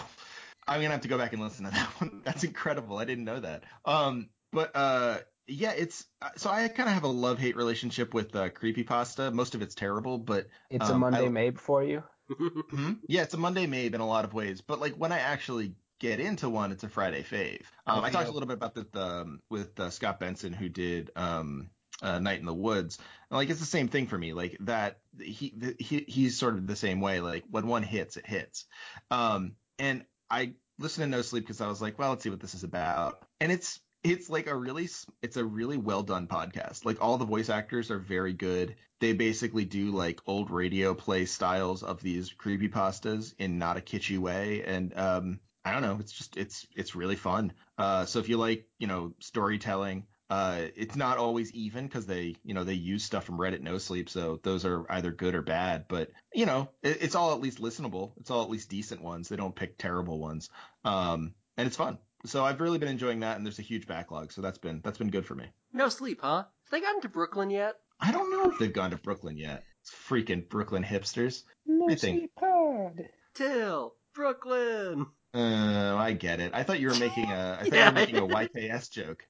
I'm 0.66 0.81
gonna 0.82 0.93
have 0.93 1.01
to 1.02 1.09
go 1.09 1.16
back 1.19 1.32
and 1.32 1.40
listen 1.43 1.65
to 1.65 1.70
that 1.70 1.89
one. 2.01 2.20
That's 2.24 2.44
incredible. 2.44 2.98
I 2.98 3.05
didn't 3.05 3.24
know 3.24 3.40
that. 3.40 3.65
Um, 3.85 4.28
but 4.52 4.70
uh, 4.74 5.19
yeah, 5.47 5.70
it's 5.73 6.05
uh, 6.20 6.31
so 6.36 6.51
I 6.51 6.69
kind 6.69 6.89
of 6.89 6.94
have 6.94 7.05
a 7.05 7.09
love 7.09 7.39
hate 7.39 7.56
relationship 7.56 8.12
with 8.12 8.35
uh, 8.36 8.51
creepy 8.51 8.82
pasta. 8.85 9.31
Most 9.31 9.55
of 9.55 9.62
it's 9.62 9.74
terrible, 9.74 10.19
but 10.19 10.47
It's 10.70 10.89
a 10.89 10.93
Um, 10.93 11.01
Monday 11.01 11.27
I- 11.27 11.28
Mabe 11.31 11.59
for 11.59 11.82
you. 11.82 12.02
hmm, 12.28 12.93
yeah, 13.09 13.23
it's 13.23 13.32
a 13.35 13.39
Monday 13.39 13.66
Mabe 13.66 13.94
in 13.94 14.01
a 14.01 14.06
lot 14.06 14.24
of 14.27 14.35
ways. 14.35 14.60
But 14.60 14.81
like 14.81 14.94
when 14.94 15.12
I 15.12 15.20
actually 15.20 15.74
get 16.01 16.20
into 16.20 16.48
one, 16.51 16.70
it's 16.73 16.85
a 16.85 16.89
Friday 16.89 17.23
fave. 17.23 17.62
Um, 17.86 18.05
I 18.05 18.10
talked 18.10 18.28
a 18.28 18.32
little 18.32 18.47
bit 18.47 18.59
about 18.59 18.74
that 18.74 18.94
um, 18.97 19.40
with 19.51 19.78
uh, 19.81 19.89
Scott 19.90 20.20
Benson, 20.20 20.52
who 20.52 20.69
did 20.69 21.10
um, 21.16 21.70
uh, 22.03 22.19
Night 22.19 22.41
in 22.41 22.47
the 22.47 22.55
Woods. 22.55 22.99
And, 23.31 23.37
like 23.37 23.51
it's 23.51 23.61
the 23.61 23.66
same 23.66 23.89
thing 23.89 24.07
for 24.07 24.19
me. 24.19 24.33
Like 24.33 24.57
that, 24.61 25.01
he, 25.20 25.55
he 25.79 26.05
he's 26.09 26.39
sort 26.39 26.55
of 26.55 26.66
the 26.66 26.77
same 26.77 27.01
way. 27.01 27.20
Like 27.20 27.45
when 27.51 27.66
one 27.66 27.83
hits, 27.83 28.16
it 28.16 28.27
hits. 28.27 28.66
Um, 29.11 29.53
and 29.79 30.05
I 30.31 30.55
listened 30.79 31.05
to 31.05 31.16
No 31.16 31.23
Sleep 31.23 31.45
because 31.45 31.61
I 31.61 31.69
was 31.69 31.83
like, 31.83 31.99
well, 31.99 32.11
let's 32.11 32.23
see 32.23 32.31
what 32.31 32.41
this 32.41 32.55
is 32.55 32.65
about. 32.65 33.23
And 33.41 33.53
it's 33.53 33.81
it's 34.05 34.31
like 34.31 34.47
a 34.47 34.55
really 34.55 34.89
it's 35.23 35.37
a 35.37 35.45
really 35.45 35.77
well 35.77 36.03
done 36.03 36.27
podcast. 36.27 36.85
Like 36.85 37.03
all 37.03 37.19
the 37.19 37.25
voice 37.25 37.49
actors 37.51 37.91
are 37.91 37.99
very 37.99 38.33
good. 38.33 38.77
They 39.01 39.12
basically 39.12 39.65
do 39.65 39.91
like 39.91 40.20
old 40.27 40.51
radio 40.51 40.95
play 40.95 41.25
styles 41.25 41.83
of 41.83 42.01
these 42.03 42.33
creepy 42.33 42.69
pastas 42.69 43.35
in 43.39 43.59
not 43.59 43.77
a 43.77 43.81
kitschy 43.81 44.19
way. 44.19 44.62
And 44.65 44.97
um, 44.97 45.41
I 45.65 45.73
don't 45.73 45.83
know. 45.83 45.99
It's 46.01 46.12
just 46.12 46.37
it's 46.37 46.66
it's 46.75 46.95
really 46.95 47.16
fun. 47.16 47.53
Uh, 47.77 48.05
so 48.05 48.19
if 48.20 48.29
you 48.29 48.37
like 48.37 48.66
you 48.79 48.87
know 48.87 49.12
storytelling, 49.20 50.07
uh, 50.31 50.63
it's 50.77 50.97
not 50.97 51.19
always 51.19 51.51
even 51.53 51.87
because 51.87 52.07
they 52.07 52.37
you 52.45 52.55
know 52.55 52.65
they 52.65 52.75
use 52.75 53.03
stuff 53.05 53.25
from 53.25 53.39
Reddit 53.39 53.61
No 53.63 53.79
Sleep, 53.79 54.09
so 54.11 54.39
those 54.43 54.65
are 54.65 54.85
either 54.91 55.11
good 55.11 55.35
or 55.35 55.43
bad. 55.43 55.87
But 55.89 56.11
you 56.35 56.47
know 56.47 56.69
it, 56.83 56.99
it's 57.03 57.15
all 57.15 57.33
at 57.33 57.41
least 57.41 57.59
listenable. 57.61 58.13
It's 58.19 58.31
all 58.31 58.43
at 58.43 58.51
least 58.51 58.69
decent 58.71 59.03
ones. 59.03 59.29
They 59.29 59.37
don't 59.37 59.55
pick 59.57 59.79
terrible 59.79 60.19
ones. 60.19 60.51
Um, 60.85 61.35
and 61.57 61.67
it's 61.67 61.77
fun. 61.77 61.99
So 62.27 62.45
I've 62.45 62.61
really 62.61 62.79
been 62.79 62.89
enjoying 62.89 63.21
that, 63.21 63.37
and 63.37 63.47
there's 63.47 63.59
a 63.61 63.63
huge 63.63 63.87
backlog. 63.87 64.33
So 64.33 64.43
that's 64.43 64.59
been 64.59 64.81
that's 64.85 64.99
been 64.99 65.11
good 65.11 65.25
for 65.27 65.35
me. 65.35 65.47
No 65.73 65.89
sleep, 65.89 66.21
huh? 66.23 66.37
Have 66.39 66.71
they 66.71 66.81
gotten 66.81 67.01
to 67.03 67.09
Brooklyn 67.09 67.51
yet? 67.51 67.77
I 68.01 68.13
don't 68.13 68.31
know 68.31 68.51
if 68.51 68.59
they've 68.59 68.73
gone 68.73 68.91
to 68.91 68.97
Brooklyn 68.97 69.37
yet. 69.37 69.65
It's 69.83 69.91
freaking 69.93 70.49
Brooklyn 70.49 70.85
hipsters. 70.85 71.43
No 71.67 71.87
I 71.89 71.95
think- 71.95 72.19
sleep 72.19 72.35
pod. 72.39 73.09
Till 73.35 73.95
Brooklyn. 74.15 75.07
Uh, 75.35 75.95
I 75.97 76.13
get 76.13 76.41
it. 76.41 76.53
I 76.55 76.63
thought 76.63 76.81
you 76.81 76.89
were 76.89 76.99
making 76.99 77.31
a 77.31 77.59
I 77.61 77.65
thought 77.65 77.73
Yeah. 77.73 77.89
you 77.89 77.95
were 77.95 78.01
making 78.01 78.17
a 78.17 78.69
YKS 78.71 78.91
joke 78.91 79.25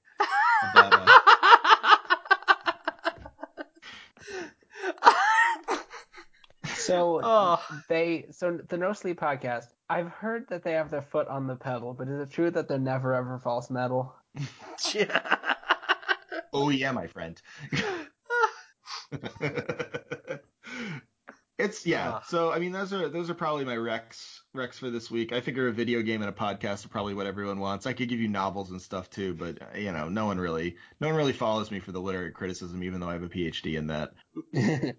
about 0.62 0.94
uh, 0.94 1.06
So 6.88 7.20
oh, 7.22 7.62
they 7.88 8.26
so 8.30 8.58
the 8.68 8.78
No 8.78 8.94
Sleep 8.94 9.20
podcast. 9.20 9.66
I've 9.90 10.08
heard 10.08 10.48
that 10.48 10.64
they 10.64 10.72
have 10.72 10.90
their 10.90 11.02
foot 11.02 11.28
on 11.28 11.46
the 11.46 11.54
pedal, 11.54 11.92
but 11.92 12.08
is 12.08 12.20
it 12.20 12.32
true 12.32 12.50
that 12.50 12.68
they're 12.68 12.78
never 12.78 13.14
ever 13.14 13.38
false 13.38 13.70
metal? 13.70 14.14
yeah. 14.94 15.36
Oh 16.50 16.70
yeah, 16.70 16.92
my 16.92 17.06
friend. 17.06 17.40
it's 21.58 21.84
yeah. 21.84 22.12
Ah. 22.14 22.22
So 22.26 22.52
I 22.52 22.58
mean, 22.58 22.72
those 22.72 22.92
are 22.92 23.08
those 23.08 23.28
are 23.30 23.34
probably 23.34 23.64
my 23.64 23.76
recs 23.76 24.40
recs 24.54 24.74
for 24.74 24.90
this 24.90 25.10
week. 25.10 25.32
I 25.32 25.40
figure 25.40 25.68
a 25.68 25.72
video 25.72 26.02
game 26.02 26.22
and 26.22 26.30
a 26.30 26.32
podcast 26.32 26.86
are 26.86 26.88
probably 26.88 27.14
what 27.14 27.26
everyone 27.26 27.58
wants. 27.58 27.86
I 27.86 27.92
could 27.92 28.08
give 28.08 28.20
you 28.20 28.28
novels 28.28 28.70
and 28.70 28.80
stuff 28.80 29.10
too, 29.10 29.34
but 29.34 29.60
uh, 29.60 29.78
you 29.78 29.92
know, 29.92 30.08
no 30.08 30.26
one 30.26 30.38
really 30.38 30.76
no 31.00 31.08
one 31.08 31.16
really 31.16 31.32
follows 31.32 31.70
me 31.70 31.80
for 31.80 31.92
the 31.92 32.00
literary 32.00 32.30
criticism, 32.30 32.82
even 32.82 33.00
though 33.00 33.08
I 33.08 33.14
have 33.14 33.24
a 33.24 33.28
PhD 33.28 33.76
in 33.76 33.88
that. 33.88 34.12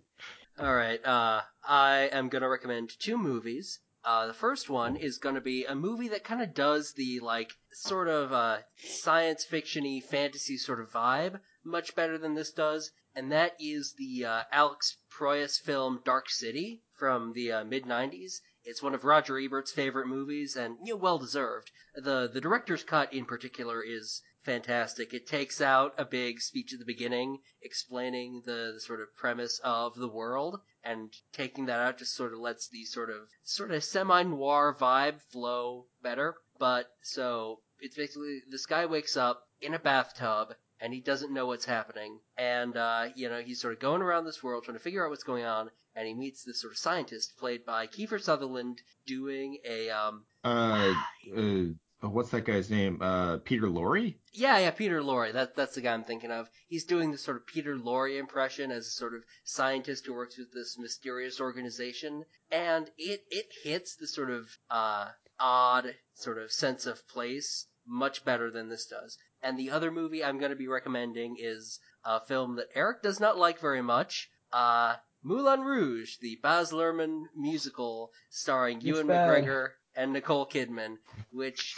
All 0.60 0.76
right. 0.76 1.04
Uh, 1.04 1.42
I 1.64 2.10
am 2.12 2.28
gonna 2.30 2.50
recommend 2.50 2.92
two 3.00 3.18
movies. 3.18 3.80
Uh, 4.04 4.28
the 4.28 4.34
first 4.34 4.70
one 4.70 4.98
is 4.98 5.18
gonna 5.18 5.42
be 5.42 5.66
a 5.66 5.76
movie 5.76 6.10
that 6.10 6.26
kind 6.26 6.42
of 6.42 6.54
does 6.54 6.94
the 6.94 7.22
like 7.22 7.52
sort 7.72 8.10
of 8.10 8.34
uh, 8.34 8.58
science 8.78 9.46
fictiony 9.50 10.04
fantasy 10.04 10.58
sort 10.58 10.82
of 10.82 10.92
vibe 10.92 11.40
much 11.64 11.96
better 11.96 12.18
than 12.18 12.34
this 12.34 12.52
does, 12.52 12.92
and 13.16 13.32
that 13.32 13.56
is 13.60 13.96
the 13.98 14.24
uh, 14.24 14.44
Alex 14.52 14.98
Proyas 15.12 15.60
film 15.60 16.00
Dark 16.06 16.30
City 16.30 16.84
from 16.94 17.34
the 17.34 17.52
uh, 17.52 17.64
mid 17.64 17.86
'90s. 17.86 18.42
It's 18.64 18.84
one 18.84 18.94
of 18.94 19.04
Roger 19.04 19.40
Ebert's 19.40 19.72
favorite 19.72 20.08
movies, 20.08 20.56
and 20.56 20.78
you 20.84 20.94
know, 20.94 21.00
well 21.00 21.18
deserved. 21.18 21.72
the 21.96 22.30
The 22.32 22.40
director's 22.40 22.84
cut, 22.84 23.12
in 23.12 23.26
particular, 23.26 23.82
is 23.82 24.22
fantastic. 24.44 25.14
It 25.14 25.28
takes 25.28 25.60
out 25.60 25.94
a 25.98 26.06
big 26.06 26.40
speech 26.40 26.72
at 26.72 26.80
the 26.80 26.86
beginning 26.86 27.42
explaining 27.62 28.44
the, 28.46 28.74
the 28.76 28.80
sort 28.80 29.02
of 29.02 29.16
premise 29.16 29.60
of 29.64 29.96
the 29.96 30.08
world, 30.08 30.62
and 30.84 31.12
taking 31.34 31.66
that 31.66 31.80
out 31.80 31.98
just 31.98 32.16
sort 32.16 32.34
of 32.34 32.40
lets 32.40 32.68
the 32.70 32.86
sort 32.86 33.10
of 33.10 33.28
sort 33.44 33.72
of 33.72 33.84
semi 33.84 34.24
noir 34.24 34.76
vibe 34.80 35.22
flow 35.32 35.88
better. 36.02 36.36
But 36.58 36.92
so 37.02 37.62
it's 37.80 37.98
basically 37.98 38.44
this 38.50 38.66
guy 38.66 38.86
wakes 38.86 39.18
up 39.18 39.48
in 39.60 39.74
a 39.74 39.80
bathtub 39.80 40.54
and 40.82 40.94
he 40.94 41.02
doesn't 41.02 41.34
know 41.34 41.46
what's 41.46 41.66
happening, 41.66 42.20
and 42.38 42.76
uh, 42.78 43.08
you 43.16 43.30
know 43.30 43.42
he's 43.42 43.62
sort 43.62 43.74
of 43.74 43.80
going 43.80 44.02
around 44.02 44.26
this 44.26 44.44
world 44.44 44.64
trying 44.64 44.78
to 44.78 44.84
figure 44.84 45.04
out 45.04 45.10
what's 45.10 45.24
going 45.24 45.46
on, 45.46 45.70
and 45.96 46.08
he 46.08 46.14
meets 46.14 46.44
this 46.44 46.62
sort 46.62 46.74
of 46.74 46.78
scientist 46.78 47.38
played 47.38 47.66
by 47.66 47.88
Kiefer 47.88 48.22
Sutherland 48.22 48.82
doing 49.06 49.58
a 49.66 49.90
um 49.90 50.26
Uh, 50.44 50.94
uh 51.36 51.66
what's 52.02 52.30
that 52.30 52.46
guy's 52.46 52.70
name? 52.70 53.02
Uh, 53.02 53.38
Peter 53.40 53.68
Lorre. 53.68 54.16
Yeah, 54.32 54.58
yeah, 54.60 54.72
Peter 54.72 55.02
Lorre. 55.02 55.34
That 55.34 55.56
that's 55.56 55.76
the 55.76 55.82
guy 55.82 55.94
I'm 55.94 56.06
thinking 56.06 56.32
of. 56.32 56.50
He's 56.68 56.86
doing 56.86 57.12
this 57.12 57.22
sort 57.22 57.38
of 57.38 57.46
Peter 57.46 57.76
Lorre 57.76 58.18
impression 58.18 58.72
as 58.72 58.88
a 58.88 58.92
sort 58.92 59.14
of 59.14 59.24
scientist 59.44 60.06
who 60.06 60.14
works 60.14 60.38
with 60.38 60.54
this 60.54 60.78
mysterious 60.80 61.42
organization, 61.42 62.24
and 62.52 62.90
it 62.98 63.26
it 63.30 63.48
hits 63.64 63.96
the 63.96 64.08
sort 64.08 64.30
of 64.30 64.48
uh 64.70 65.10
odd 65.40 65.96
sort 66.14 66.38
of 66.38 66.52
sense 66.52 66.86
of 66.86 67.08
place 67.08 67.66
much 67.86 68.24
better 68.24 68.52
than 68.52 68.70
this 68.70 68.86
does. 68.86 69.18
And 69.42 69.58
the 69.58 69.72
other 69.72 69.92
movie 69.92 70.24
I'm 70.24 70.38
going 70.38 70.52
to 70.52 70.58
be 70.58 70.68
recommending 70.68 71.38
is 71.40 71.80
a 72.04 72.20
film 72.26 72.56
that 72.58 72.68
Eric 72.76 73.02
does 73.02 73.20
not 73.20 73.38
like 73.38 73.60
very 73.60 73.82
much. 73.82 74.30
Uh, 74.52 74.96
Moulin 75.24 75.62
Rouge, 75.62 76.18
the 76.22 76.38
Baz 76.42 76.72
Luhrmann 76.72 77.24
musical 77.36 78.12
starring 78.30 78.82
Ewan 78.82 79.08
bad. 79.08 79.30
McGregor 79.30 79.70
and 79.96 80.14
Nicole 80.14 80.48
Kidman, 80.48 80.96
which 81.32 81.76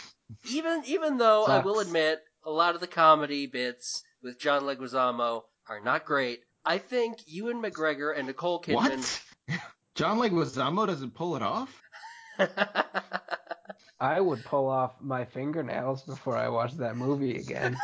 even 0.50 0.82
even 0.86 1.18
though 1.18 1.44
I 1.44 1.58
will 1.58 1.80
admit 1.80 2.20
a 2.44 2.50
lot 2.50 2.74
of 2.74 2.80
the 2.80 2.86
comedy 2.86 3.46
bits 3.46 4.02
with 4.22 4.38
John 4.38 4.62
Leguizamo 4.62 5.42
are 5.68 5.80
not 5.80 6.04
great, 6.04 6.40
I 6.64 6.78
think 6.78 7.18
Ewan 7.26 7.60
McGregor 7.60 8.16
and 8.16 8.26
Nicole 8.26 8.62
Kidman. 8.62 9.20
What? 9.48 9.60
John 9.94 10.18
Leguizamo 10.18 10.86
doesn't 10.86 11.14
pull 11.14 11.36
it 11.36 11.42
off. 11.42 11.82
I 14.02 14.20
would 14.20 14.44
pull 14.44 14.68
off 14.68 15.00
my 15.00 15.24
fingernails 15.24 16.02
before 16.02 16.36
I 16.36 16.48
watched 16.48 16.78
that 16.78 16.96
movie 16.96 17.36
again. 17.36 17.78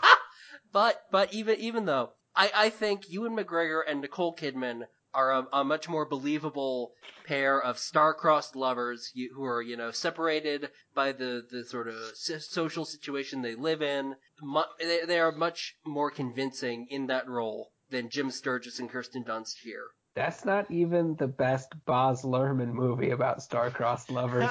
but 0.72 1.00
but 1.10 1.32
even 1.32 1.58
even 1.58 1.86
though 1.86 2.10
I 2.36 2.50
I 2.54 2.68
think 2.68 3.08
Ewan 3.08 3.34
McGregor 3.34 3.80
and 3.88 4.02
Nicole 4.02 4.36
Kidman 4.36 4.82
are 5.14 5.32
a, 5.32 5.46
a 5.50 5.64
much 5.64 5.88
more 5.88 6.04
believable 6.04 6.92
pair 7.24 7.58
of 7.58 7.78
star-crossed 7.78 8.54
lovers 8.54 9.12
you, 9.14 9.32
who 9.34 9.44
are 9.44 9.62
you 9.62 9.78
know 9.78 9.90
separated 9.92 10.68
by 10.94 11.12
the 11.12 11.42
the 11.50 11.64
sort 11.64 11.88
of 11.88 11.94
so- 12.16 12.36
social 12.36 12.84
situation 12.84 13.40
they 13.40 13.54
live 13.54 13.80
in. 13.80 14.16
Mu- 14.42 14.74
they, 14.78 15.06
they 15.06 15.20
are 15.20 15.32
much 15.32 15.74
more 15.86 16.10
convincing 16.10 16.86
in 16.90 17.06
that 17.06 17.26
role 17.26 17.72
than 17.88 18.10
Jim 18.10 18.30
Sturgess 18.30 18.78
and 18.78 18.90
Kirsten 18.90 19.24
Dunst 19.24 19.60
here. 19.62 19.86
That's 20.14 20.44
not 20.44 20.70
even 20.70 21.14
the 21.16 21.28
best 21.28 21.72
Baz 21.86 22.22
Luhrmann 22.22 22.72
movie 22.72 23.10
about 23.10 23.42
star-crossed 23.42 24.10
lovers. 24.10 24.50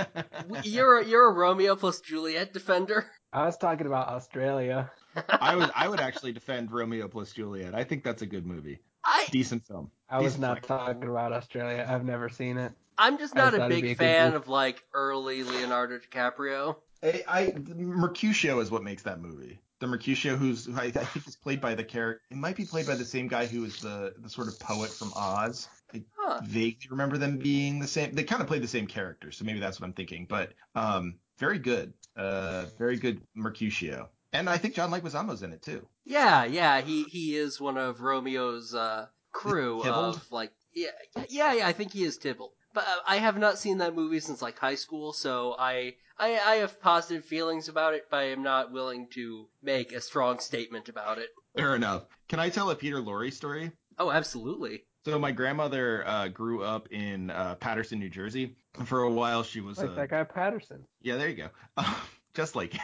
You're 0.64 1.00
a, 1.00 1.04
you're 1.04 1.28
a 1.28 1.32
Romeo 1.32 1.76
plus 1.76 2.00
Juliet 2.00 2.52
defender. 2.52 3.06
I 3.32 3.44
was 3.44 3.56
talking 3.58 3.86
about 3.86 4.08
Australia. 4.08 4.90
I 5.28 5.56
would 5.56 5.70
I 5.74 5.88
would 5.88 6.00
actually 6.00 6.32
defend 6.32 6.70
Romeo 6.72 7.08
plus 7.08 7.32
Juliet. 7.32 7.74
I 7.74 7.84
think 7.84 8.04
that's 8.04 8.22
a 8.22 8.26
good 8.26 8.46
movie. 8.46 8.78
I 9.04 9.26
Decent 9.30 9.66
film. 9.66 9.90
I 10.08 10.18
was 10.18 10.34
Decent 10.34 10.40
not 10.42 10.58
flick. 10.58 10.68
talking 10.68 11.08
about 11.08 11.32
Australia. 11.32 11.86
I've 11.88 12.04
never 12.04 12.28
seen 12.28 12.56
it. 12.56 12.72
I'm 12.98 13.18
just 13.18 13.34
not 13.34 13.54
a 13.54 13.58
thought 13.58 13.70
it'd 13.72 13.82
be 13.82 13.88
big 13.88 13.96
a 13.96 13.98
fan 13.98 14.34
of 14.34 14.48
like 14.48 14.82
early 14.94 15.42
Leonardo 15.42 15.98
DiCaprio. 15.98 16.76
I, 17.02 17.24
I 17.28 17.54
Mercutio 17.68 18.60
is 18.60 18.70
what 18.70 18.82
makes 18.82 19.02
that 19.02 19.20
movie. 19.20 19.58
The 19.78 19.86
Mercutio, 19.86 20.36
who's 20.36 20.66
who 20.66 20.74
I, 20.76 20.84
I 20.84 20.90
think 20.90 21.26
is 21.26 21.36
played 21.36 21.60
by 21.60 21.74
the 21.74 21.84
character. 21.84 22.22
It 22.30 22.36
might 22.36 22.56
be 22.56 22.64
played 22.64 22.86
by 22.86 22.94
the 22.94 23.04
same 23.04 23.28
guy 23.28 23.46
who 23.46 23.60
was 23.62 23.76
the 23.78 24.14
the 24.18 24.28
sort 24.30 24.48
of 24.48 24.58
poet 24.58 24.90
from 24.90 25.12
Oz. 25.14 25.68
I 25.94 26.02
Huh. 26.16 26.40
vaguely 26.44 26.88
remember 26.90 27.18
them 27.18 27.38
being 27.38 27.78
the 27.78 27.86
same. 27.86 28.12
They 28.12 28.24
kind 28.24 28.42
of 28.42 28.48
played 28.48 28.62
the 28.62 28.68
same 28.68 28.86
character, 28.86 29.30
so 29.30 29.44
maybe 29.44 29.60
that's 29.60 29.80
what 29.80 29.86
I'm 29.86 29.92
thinking. 29.92 30.26
But 30.28 30.52
um, 30.74 31.18
very 31.38 31.58
good. 31.58 31.92
Uh, 32.16 32.64
very 32.78 32.96
good 32.96 33.20
Mercutio. 33.34 34.08
And 34.32 34.50
I 34.50 34.56
think 34.58 34.74
John 34.74 34.90
Leguizamo's 34.90 35.42
in 35.42 35.52
it 35.52 35.62
too. 35.62 35.86
Yeah, 36.04 36.44
yeah, 36.44 36.80
he 36.80 37.04
he 37.04 37.36
is 37.36 37.60
one 37.60 37.76
of 37.78 38.00
Romeo's 38.00 38.74
uh, 38.74 39.06
crew 39.32 39.82
of 39.82 40.20
like 40.32 40.52
yeah 40.74 40.88
yeah 41.28 41.52
yeah 41.52 41.66
I 41.68 41.72
think 41.72 41.92
he 41.92 42.04
is 42.04 42.16
Tybalt. 42.18 42.54
But 42.76 42.84
uh, 42.86 42.96
I 43.06 43.16
have 43.16 43.38
not 43.38 43.58
seen 43.58 43.78
that 43.78 43.94
movie 43.94 44.20
since 44.20 44.42
like 44.42 44.58
high 44.58 44.74
school, 44.74 45.14
so 45.14 45.56
I, 45.58 45.94
I 46.18 46.38
I 46.38 46.54
have 46.56 46.78
positive 46.78 47.24
feelings 47.24 47.70
about 47.70 47.94
it, 47.94 48.04
but 48.10 48.18
I 48.18 48.24
am 48.24 48.42
not 48.42 48.70
willing 48.70 49.08
to 49.12 49.48
make 49.62 49.92
a 49.92 50.00
strong 50.02 50.40
statement 50.40 50.90
about 50.90 51.16
it. 51.16 51.30
Fair 51.56 51.74
enough. 51.74 52.02
Can 52.28 52.38
I 52.38 52.50
tell 52.50 52.68
a 52.68 52.76
Peter 52.76 52.98
Lorre 52.98 53.32
story? 53.32 53.72
Oh, 53.98 54.10
absolutely. 54.10 54.84
So 55.06 55.18
my 55.18 55.32
grandmother 55.32 56.06
uh, 56.06 56.28
grew 56.28 56.64
up 56.64 56.92
in 56.92 57.30
uh, 57.30 57.54
Paterson, 57.54 57.98
New 57.98 58.10
Jersey. 58.10 58.56
For 58.84 59.04
a 59.04 59.10
while, 59.10 59.42
she 59.42 59.62
was 59.62 59.78
Like 59.78 59.88
uh, 59.88 59.94
that 59.94 60.10
guy 60.10 60.24
Patterson. 60.24 60.84
yeah, 61.00 61.16
there 61.16 61.30
you 61.30 61.36
go, 61.36 61.48
just 62.34 62.54
like. 62.56 62.74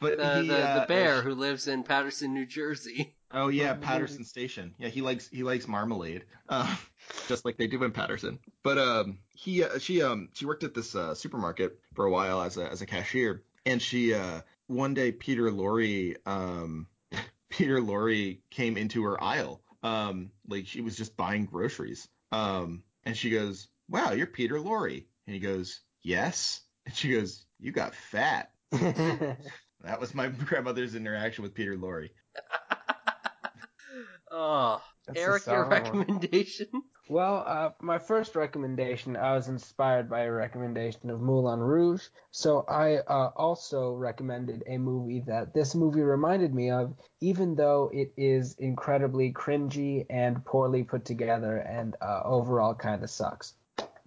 But 0.00 0.18
The 0.18 0.42
he, 0.42 0.48
the, 0.48 0.66
uh, 0.66 0.80
the 0.80 0.86
bear 0.86 1.22
who 1.22 1.34
lives 1.34 1.68
in 1.68 1.82
Paterson, 1.82 2.34
New 2.34 2.46
Jersey. 2.46 3.14
Oh 3.30 3.48
yeah. 3.48 3.74
Patterson 3.80 4.24
Station. 4.24 4.74
Yeah, 4.78 4.88
he 4.88 5.02
likes 5.02 5.28
he 5.28 5.42
likes 5.42 5.66
marmalade, 5.68 6.24
uh, 6.48 6.76
just 7.28 7.44
like 7.44 7.56
they 7.56 7.66
do 7.66 7.82
in 7.84 7.92
Patterson. 7.92 8.38
But 8.62 8.78
um, 8.78 9.18
he 9.34 9.64
uh, 9.64 9.78
she 9.78 10.02
um 10.02 10.28
she 10.32 10.46
worked 10.46 10.64
at 10.64 10.74
this 10.74 10.94
uh, 10.94 11.14
supermarket 11.14 11.78
for 11.94 12.04
a 12.06 12.10
while 12.10 12.42
as 12.42 12.56
a 12.56 12.70
as 12.70 12.82
a 12.82 12.86
cashier, 12.86 13.42
and 13.64 13.82
she 13.82 14.14
uh 14.14 14.40
one 14.68 14.94
day 14.94 15.12
Peter 15.12 15.50
Lorre 15.50 16.16
um 16.26 16.86
Peter 17.50 17.80
Lorre 17.80 18.38
came 18.50 18.76
into 18.76 19.02
her 19.04 19.22
aisle 19.22 19.60
um 19.82 20.30
like 20.48 20.66
she 20.66 20.80
was 20.80 20.96
just 20.96 21.16
buying 21.16 21.44
groceries 21.44 22.08
um 22.32 22.82
and 23.04 23.16
she 23.16 23.30
goes 23.30 23.68
wow 23.88 24.12
you're 24.12 24.26
Peter 24.26 24.56
Lorre 24.56 25.04
and 25.26 25.34
he 25.34 25.38
goes 25.40 25.80
yes 26.02 26.62
and 26.86 26.94
she 26.94 27.10
goes 27.10 27.44
you 27.60 27.72
got 27.72 27.94
fat 27.94 28.50
that 28.72 30.00
was 30.00 30.14
my 30.14 30.28
grandmother's 30.46 30.94
interaction 30.94 31.42
with 31.42 31.54
Peter 31.54 31.76
Lorre 31.76 32.10
Oh, 34.30 34.82
That's 35.06 35.18
Eric, 35.18 35.50
your 35.50 35.64
solid 35.64 35.70
one. 35.70 36.00
recommendation? 36.00 36.68
Well, 37.08 37.44
uh, 37.46 37.70
my 37.80 37.98
first 37.98 38.34
recommendation, 38.36 39.16
I 39.16 39.34
was 39.34 39.48
inspired 39.48 40.08
by 40.10 40.22
a 40.22 40.32
recommendation 40.32 41.10
of 41.10 41.20
Moulin 41.20 41.60
Rouge. 41.60 42.08
So 42.32 42.64
I 42.68 42.98
uh, 42.98 43.30
also 43.36 43.92
recommended 43.94 44.64
a 44.66 44.78
movie 44.78 45.20
that 45.26 45.54
this 45.54 45.74
movie 45.74 46.02
reminded 46.02 46.54
me 46.54 46.70
of, 46.70 46.94
even 47.20 47.54
though 47.54 47.90
it 47.92 48.12
is 48.16 48.54
incredibly 48.58 49.32
cringy 49.32 50.06
and 50.10 50.44
poorly 50.44 50.82
put 50.84 51.04
together 51.04 51.58
and 51.58 51.96
uh, 52.00 52.22
overall 52.24 52.74
kind 52.74 53.02
of 53.04 53.10
sucks. 53.10 53.54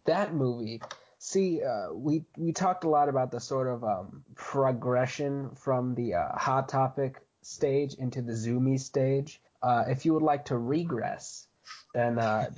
That 0.06 0.34
movie. 0.34 0.82
See, 1.22 1.62
uh, 1.62 1.94
we 1.94 2.24
we 2.38 2.54
talked 2.54 2.86
a 2.86 2.90
lot 2.90 3.10
about 3.10 3.30
the 3.30 3.42
sort 3.42 3.68
of 3.68 3.84
um, 3.84 4.24
progression 4.36 5.50
from 5.54 5.94
the 5.94 6.14
uh, 6.14 6.38
hot 6.38 6.70
topic 6.70 7.22
stage 7.42 7.94
into 7.96 8.22
the 8.22 8.32
zoomy 8.32 8.80
stage. 8.80 9.42
Uh, 9.62 9.84
if 9.90 10.06
you 10.06 10.14
would 10.14 10.24
like 10.24 10.46
to 10.46 10.58
regress, 10.58 11.46
then 11.94 12.20
uh, 12.20 12.50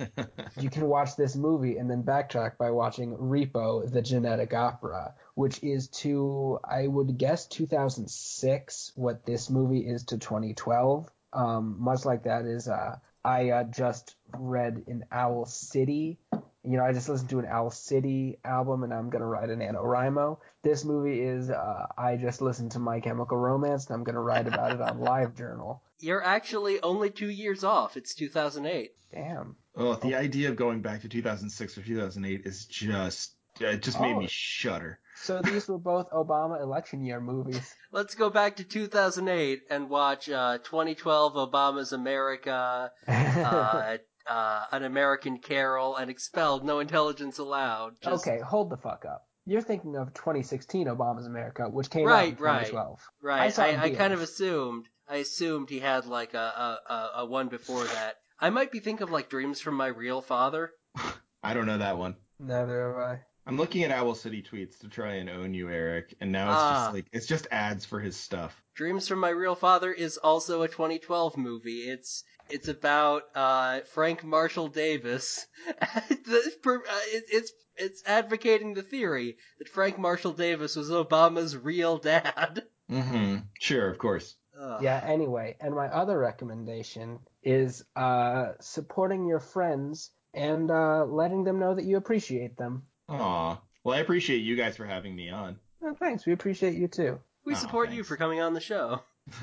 you 0.60 0.70
can 0.70 0.86
watch 0.96 1.16
this 1.16 1.34
movie 1.34 1.78
and 1.78 1.90
then 1.90 2.04
backtrack 2.04 2.56
by 2.56 2.70
watching 2.70 3.16
Repo: 3.16 3.90
The 3.90 4.00
Genetic 4.00 4.54
Opera, 4.54 5.14
which 5.34 5.60
is 5.64 5.88
to 5.88 6.60
I 6.62 6.86
would 6.86 7.18
guess 7.18 7.48
2006 7.48 8.92
what 8.94 9.26
this 9.26 9.50
movie 9.50 9.80
is 9.80 10.04
to 10.04 10.18
2012. 10.18 11.10
Um, 11.32 11.76
much 11.80 12.04
like 12.04 12.22
that 12.24 12.44
is 12.44 12.68
uh, 12.68 12.96
I 13.24 13.50
uh, 13.50 13.64
just 13.64 14.14
read 14.36 14.84
in 14.86 15.04
Owl 15.10 15.46
City. 15.46 16.20
You 16.64 16.76
know, 16.76 16.84
I 16.84 16.92
just 16.92 17.08
listened 17.08 17.30
to 17.30 17.40
an 17.40 17.46
Owl 17.46 17.70
City 17.70 18.38
album, 18.44 18.84
and 18.84 18.94
I'm 18.94 19.10
gonna 19.10 19.26
write 19.26 19.50
an 19.50 19.58
NaNoWriMo. 19.58 20.38
This 20.62 20.84
movie 20.84 21.20
is 21.20 21.50
uh, 21.50 21.86
I 21.98 22.16
just 22.16 22.40
listened 22.40 22.72
to 22.72 22.78
My 22.78 23.00
Chemical 23.00 23.36
Romance, 23.36 23.86
and 23.86 23.94
I'm 23.96 24.04
gonna 24.04 24.20
write 24.22 24.46
about 24.46 24.72
it 24.72 24.80
on 24.80 24.98
LiveJournal. 25.00 25.80
You're 25.98 26.22
actually 26.24 26.80
only 26.82 27.10
two 27.10 27.30
years 27.30 27.64
off. 27.64 27.96
It's 27.96 28.14
2008. 28.14 28.92
Damn. 29.12 29.56
oh, 29.76 29.94
the 29.96 30.14
idea 30.14 30.48
of 30.50 30.56
going 30.56 30.80
back 30.82 31.02
to 31.02 31.08
2006 31.08 31.78
or 31.78 31.82
2008 31.82 32.42
is 32.46 32.64
just 32.66 33.34
it 33.60 33.82
just 33.82 34.00
made 34.00 34.14
Oh. 34.14 34.20
me 34.20 34.26
shudder. 34.30 34.98
So 35.16 35.40
these 35.42 35.68
were 35.68 35.78
both 35.78 36.10
Obama 36.10 36.60
election 36.62 37.04
year 37.04 37.20
movies. 37.20 37.74
Let's 37.92 38.14
go 38.14 38.30
back 38.30 38.56
to 38.56 38.64
2008 38.64 39.62
and 39.68 39.90
watch 39.90 40.28
uh, 40.30 40.58
2012 40.58 41.34
Obama's 41.34 41.92
America, 41.92 42.90
uh, 43.06 43.96
uh, 44.26 44.64
An 44.72 44.84
American 44.84 45.38
Carol, 45.38 45.96
and 45.96 46.10
Expelled, 46.10 46.64
No 46.64 46.78
Intelligence 46.80 47.38
Allowed. 47.38 47.94
Just- 48.02 48.26
okay, 48.26 48.40
hold 48.40 48.70
the 48.70 48.76
fuck 48.76 49.04
up. 49.04 49.26
You're 49.44 49.60
thinking 49.60 49.96
of 49.96 50.14
2016 50.14 50.86
Obama's 50.86 51.26
America, 51.26 51.68
which 51.68 51.90
came 51.90 52.06
out 52.06 52.12
Right, 52.12 52.28
in 52.30 52.36
2012. 52.36 53.00
I 53.00 53.26
Right. 53.26 53.52
saw 53.52 53.62
I, 53.64 53.82
I 53.82 53.90
kind 53.90 54.12
of 54.12 54.20
assumed. 54.20 54.86
I 55.08 55.16
assumed 55.16 55.68
he 55.68 55.80
had 55.80 56.06
like 56.06 56.34
a, 56.34 56.38
a, 56.38 56.92
a, 56.92 57.10
a 57.22 57.26
one 57.26 57.48
before 57.48 57.82
that. 57.84 58.14
I 58.38 58.50
might 58.50 58.70
be 58.70 58.78
thinking 58.78 59.02
of 59.02 59.10
like 59.10 59.28
Dreams 59.28 59.60
from 59.60 59.74
My 59.74 59.88
Real 59.88 60.20
Father. 60.22 60.70
I 61.42 61.54
don't 61.54 61.66
know 61.66 61.78
that 61.78 61.98
one. 61.98 62.14
Neither 62.38 62.86
have 62.88 62.96
I. 62.96 63.20
I'm 63.44 63.56
looking 63.56 63.82
at 63.82 63.90
Owl 63.90 64.14
City 64.14 64.40
tweets 64.40 64.78
to 64.78 64.88
try 64.88 65.14
and 65.14 65.28
own 65.28 65.52
you, 65.52 65.68
Eric, 65.68 66.14
and 66.20 66.30
now 66.30 66.50
it's 66.52 66.60
Ah. 66.62 66.84
just 66.84 66.94
like 66.94 67.06
it's 67.12 67.26
just 67.26 67.48
ads 67.50 67.84
for 67.84 67.98
his 67.98 68.16
stuff. 68.16 68.62
Dreams 68.76 69.08
from 69.08 69.18
My 69.18 69.30
Real 69.30 69.56
Father 69.56 69.92
is 69.92 70.16
also 70.18 70.62
a 70.62 70.68
2012 70.68 71.36
movie. 71.36 71.80
It's 71.90 72.22
it's 72.50 72.68
about 72.68 73.22
uh, 73.34 73.80
Frank 73.94 74.24
Marshall 74.24 74.68
Davis. 74.68 75.46
The- 76.08 76.52
per- 76.62 76.78
uh, 76.78 77.00
it- 77.06 77.24
it's 77.30 77.52
it's 77.76 78.02
advocating 78.06 78.74
the 78.74 78.82
theory 78.82 79.36
that 79.58 79.68
Frank 79.68 79.98
Marshall 79.98 80.32
Davis 80.32 80.76
was 80.76 80.90
Obama's 80.90 81.56
real 81.56 81.96
dad. 81.98 82.64
Mm-hmm. 82.90 83.36
Sure, 83.58 83.88
of 83.88 83.98
course. 83.98 84.34
Ugh. 84.60 84.82
Yeah, 84.82 85.02
anyway, 85.04 85.56
and 85.60 85.74
my 85.74 85.86
other 85.88 86.18
recommendation 86.18 87.18
is 87.42 87.82
uh, 87.96 88.52
supporting 88.60 89.26
your 89.26 89.40
friends 89.40 90.10
and 90.34 90.70
uh, 90.70 91.04
letting 91.06 91.44
them 91.44 91.58
know 91.58 91.74
that 91.74 91.84
you 91.86 91.96
appreciate 91.96 92.56
them. 92.58 92.82
Aw. 93.08 93.58
Well, 93.82 93.96
I 93.96 94.00
appreciate 94.00 94.38
you 94.42 94.54
guys 94.56 94.76
for 94.76 94.84
having 94.84 95.16
me 95.16 95.30
on. 95.30 95.56
Oh, 95.82 95.94
thanks, 95.94 96.26
we 96.26 96.32
appreciate 96.34 96.74
you 96.74 96.86
too. 96.88 97.18
We 97.46 97.54
Oh, 97.54 97.56
support 97.56 97.90
you 97.90 98.04
for 98.04 98.16
coming 98.16 98.40
on 98.40 98.52
the 98.54 98.60
show. 98.60 99.00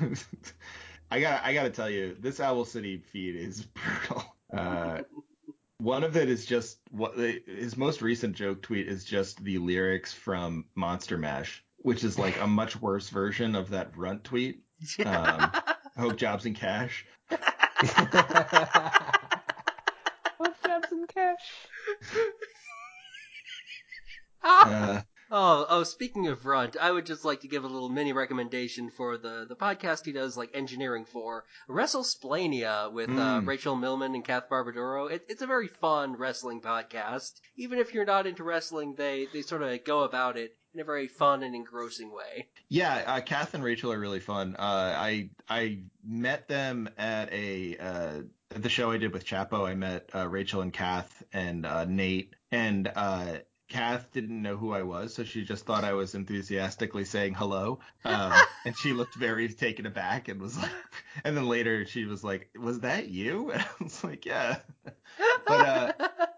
I 1.10 1.20
got 1.20 1.44
I 1.44 1.54
got 1.54 1.64
to 1.64 1.70
tell 1.70 1.90
you, 1.90 2.16
this 2.20 2.40
Owl 2.40 2.64
City 2.64 2.98
feed 2.98 3.36
is 3.36 3.62
brutal. 4.08 4.24
Uh, 4.52 5.00
one 5.78 6.04
of 6.04 6.16
it 6.16 6.28
is 6.28 6.44
just 6.44 6.78
what 6.90 7.16
his 7.16 7.76
most 7.76 8.02
recent 8.02 8.36
joke 8.36 8.62
tweet 8.62 8.86
is 8.86 9.04
just 9.04 9.42
the 9.42 9.58
lyrics 9.58 10.12
from 10.12 10.66
Monster 10.74 11.16
Mash, 11.18 11.64
which 11.78 12.04
is 12.04 12.18
like 12.18 12.40
a 12.40 12.46
much 12.46 12.80
worse 12.80 13.08
version 13.08 13.54
of 13.54 13.70
that 13.70 13.96
runt 13.96 14.24
tweet. 14.24 14.62
Um, 15.04 15.52
Hope 15.98 16.16
jobs 16.16 16.46
and 16.46 16.56
cash. 16.56 17.04
Hope 17.30 17.40
jobs 20.64 20.88
and 20.90 21.06
cash. 21.08 21.66
Uh, 24.42 25.02
Oh, 25.30 25.66
oh, 25.68 25.84
speaking 25.84 26.26
of 26.26 26.44
Runt, 26.44 26.76
I 26.80 26.90
would 26.90 27.06
just 27.06 27.24
like 27.24 27.40
to 27.42 27.48
give 27.48 27.62
a 27.64 27.68
little 27.68 27.88
mini 27.88 28.12
recommendation 28.12 28.90
for 28.90 29.16
the, 29.16 29.46
the 29.48 29.54
podcast 29.54 30.04
he 30.04 30.12
does, 30.12 30.36
like, 30.36 30.50
engineering 30.54 31.04
for. 31.04 31.44
WrestleSplania 31.68 32.92
with 32.92 33.10
uh, 33.10 33.12
Mm. 33.40 33.46
Rachel 33.46 33.76
Millman 33.76 34.14
and 34.14 34.24
Kath 34.24 34.48
Barbadoro. 34.50 35.10
It, 35.10 35.24
it's 35.28 35.42
a 35.42 35.46
very 35.46 35.68
fun 35.68 36.16
wrestling 36.16 36.60
podcast. 36.60 37.32
Even 37.56 37.78
if 37.78 37.94
you're 37.94 38.04
not 38.04 38.26
into 38.26 38.42
wrestling, 38.42 38.94
they, 38.96 39.28
they 39.32 39.42
sort 39.42 39.62
of 39.62 39.84
go 39.84 40.00
about 40.02 40.36
it 40.36 40.56
in 40.74 40.80
a 40.80 40.84
very 40.84 41.06
fun 41.06 41.42
and 41.42 41.54
engrossing 41.54 42.12
way. 42.12 42.48
Yeah, 42.68 43.02
uh, 43.06 43.20
Kath 43.20 43.54
and 43.54 43.62
Rachel 43.62 43.92
are 43.92 43.98
really 43.98 44.20
fun. 44.20 44.56
Uh, 44.58 44.94
I 44.96 45.30
I 45.48 45.80
met 46.04 46.46
them 46.48 46.88
at 46.96 47.32
a 47.32 47.76
uh, 47.76 48.22
at 48.54 48.62
the 48.62 48.68
show 48.68 48.90
I 48.92 48.96
did 48.98 49.12
with 49.12 49.24
Chapo. 49.26 49.66
I 49.68 49.74
met 49.74 50.08
uh, 50.14 50.28
Rachel 50.28 50.60
and 50.60 50.72
Kath 50.72 51.24
and 51.32 51.66
uh, 51.66 51.84
Nate, 51.86 52.34
and 52.52 52.90
uh, 52.94 53.38
Kath 53.70 54.10
didn't 54.12 54.42
know 54.42 54.56
who 54.56 54.72
I 54.72 54.82
was, 54.82 55.14
so 55.14 55.22
she 55.24 55.44
just 55.44 55.64
thought 55.64 55.84
I 55.84 55.92
was 55.92 56.14
enthusiastically 56.14 57.04
saying 57.04 57.34
hello, 57.34 57.78
um, 58.04 58.32
and 58.66 58.76
she 58.76 58.92
looked 58.92 59.14
very 59.14 59.48
taken 59.48 59.86
aback 59.86 60.28
and 60.28 60.40
was 60.40 60.58
like, 60.58 60.70
and 61.24 61.36
then 61.36 61.46
later 61.46 61.86
she 61.86 62.04
was 62.04 62.22
like, 62.24 62.50
"Was 62.58 62.80
that 62.80 63.08
you?" 63.08 63.52
And 63.52 63.62
I 63.62 63.84
was 63.84 64.04
like, 64.04 64.26
"Yeah." 64.26 64.58
But, 65.46 65.66
uh, 65.66 65.92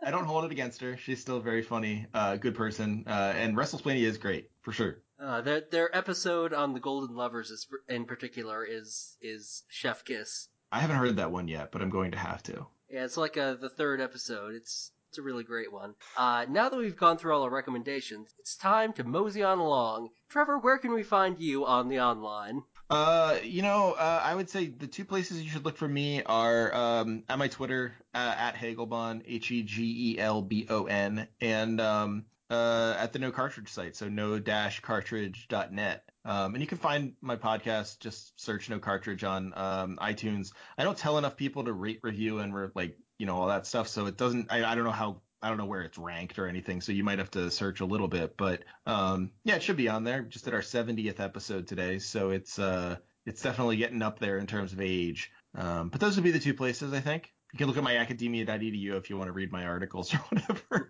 I 0.05 0.11
don't 0.11 0.27
hold 0.27 0.45
it 0.45 0.53
against 0.53 0.81
her. 0.83 0.97
She's 0.97 1.21
still 1.21 1.41
very 1.41 1.63
funny, 1.63 2.07
uh, 2.13 2.37
good 2.37 2.55
person, 2.55 3.05
uh, 3.07 3.33
and 3.35 3.57
WrestleSplania 3.57 4.03
is 4.03 4.19
great 4.19 4.51
for 4.61 4.73
sure. 4.73 4.99
Uh, 5.19 5.41
their 5.41 5.63
their 5.71 5.97
episode 5.97 6.53
on 6.53 6.75
the 6.75 6.81
Golden 6.81 7.17
Lovers 7.17 7.51
is, 7.51 7.67
in 7.89 8.05
particular 8.05 8.65
is 8.65 9.17
is 9.23 9.63
Chef 9.69 10.05
Kiss. 10.05 10.49
I 10.71 10.81
haven't 10.81 10.97
heard 10.97 11.17
that 11.17 11.33
one 11.33 11.49
yet, 11.49 11.73
but 11.73 11.81
I'm 11.81 11.91
going 11.91 12.11
to 12.11 12.19
have 12.19 12.43
to. 12.45 12.67
Yeah, 12.91 13.05
it's 13.05 13.17
like 13.17 13.39
uh 13.39 13.55
the 13.55 13.71
third 13.71 14.01
episode. 14.01 14.55
It's 14.55 14.91
it's 15.13 15.19
a 15.19 15.23
really 15.23 15.45
great 15.45 15.71
one. 15.71 15.95
Uh, 16.17 16.47
now 16.49 16.71
that 16.71 16.79
we've 16.79 16.97
gone 16.97 17.19
through 17.19 17.35
all 17.35 17.43
our 17.43 17.51
recommendations, 17.51 18.31
it's 18.39 18.57
time 18.57 18.95
to 18.95 19.05
mosey 19.05 19.43
on 19.43 19.59
along. 19.59 20.09
Trevor, 20.31 20.59
where 20.59 20.79
can 20.79 20.95
we 20.95 21.03
find 21.03 21.39
you 21.39 21.67
on 21.67 21.91
the 21.91 22.01
online? 22.01 22.63
Uh, 22.89 23.37
you 23.45 23.61
know, 23.61 23.93
uh, 23.93 24.23
I 24.25 24.35
would 24.35 24.49
say 24.49 24.69
the 24.69 24.87
two 24.87 25.05
places 25.05 25.43
you 25.43 25.51
should 25.51 25.67
look 25.67 25.77
for 25.77 25.87
me 25.87 26.23
are 26.23 26.75
um, 26.75 27.25
at 27.29 27.39
my 27.39 27.49
Twitter 27.49 27.93
uh, 28.15 28.35
at 28.39 28.55
Hegelbon, 28.55 29.23
H 29.27 29.51
E 29.51 29.63
G 29.63 30.13
E 30.13 30.19
L 30.19 30.41
B 30.41 30.67
O 30.71 30.85
N, 30.85 31.29
and 31.43 31.79
um, 31.79 32.25
uh, 32.49 32.97
at 32.99 33.13
the 33.13 33.19
No 33.19 33.31
Cartridge 33.31 33.69
site, 33.69 33.95
so 33.95 34.09
no-cartridge.net. 34.09 36.05
Um, 36.25 36.55
and 36.55 36.63
you 36.63 36.67
can 36.67 36.79
find 36.79 37.15
my 37.21 37.37
podcast. 37.37 37.99
Just 37.99 38.41
search 38.41 38.71
No 38.71 38.79
Cartridge 38.79 39.25
on 39.25 39.53
um, 39.57 39.99
iTunes. 40.01 40.53
I 40.79 40.85
don't 40.85 40.97
tell 40.97 41.19
enough 41.19 41.37
people 41.37 41.65
to 41.65 41.73
rate, 41.75 42.01
review, 42.03 42.39
and 42.39 42.55
re- 42.55 42.69
like 42.75 42.97
you 43.19 43.27
know 43.27 43.37
all 43.37 43.49
that 43.49 43.67
stuff, 43.67 43.89
so 43.89 44.07
it 44.07 44.17
doesn't. 44.17 44.51
I, 44.51 44.65
I 44.65 44.75
don't 44.75 44.85
know 44.85 44.91
how. 44.91 45.21
I 45.43 45.49
don't 45.49 45.59
know 45.59 45.67
where 45.67 45.83
it's 45.83 45.99
ranked 45.99 46.39
or 46.39 46.47
anything, 46.47 46.81
so 46.81 46.93
you 46.93 47.03
might 47.03 47.19
have 47.19 47.31
to 47.33 47.51
search 47.51 47.81
a 47.81 47.85
little 47.85 48.07
bit. 48.07 48.37
But 48.37 48.63
um, 48.87 49.33
yeah, 49.45 49.57
it 49.57 49.63
should 49.63 49.77
be 49.77 49.89
on 49.89 50.05
there. 50.05 50.23
Just 50.23 50.47
at 50.47 50.55
our 50.55 50.61
70th 50.61 51.19
episode 51.19 51.67
today, 51.67 51.99
so 51.99 52.31
it's 52.31 52.59
uh, 52.59 52.97
it's 53.27 53.43
definitely 53.43 53.77
getting 53.77 54.03
up 54.03 54.19
there 54.19 54.39
in 54.39 54.47
terms 54.47 54.73
of 54.73 54.81
age. 54.81 55.33
Um, 55.55 55.89
but 55.89 56.01
those 56.01 56.17
would 56.17 56.25
be 56.25 56.31
the 56.31 56.39
two 56.39 56.55
places 56.55 56.93
I 56.93 57.01
think. 57.01 57.33
You 57.53 57.59
can 57.59 57.67
look 57.67 57.77
at 57.77 57.85
my 57.85 57.97
academia.edu 57.97 58.97
if 58.97 59.11
you 59.11 59.19
want 59.19 59.29
to 59.29 59.33
read 59.33 59.53
my 59.53 59.67
articles 59.67 60.15
or 60.15 60.19
whatever. 60.31 60.89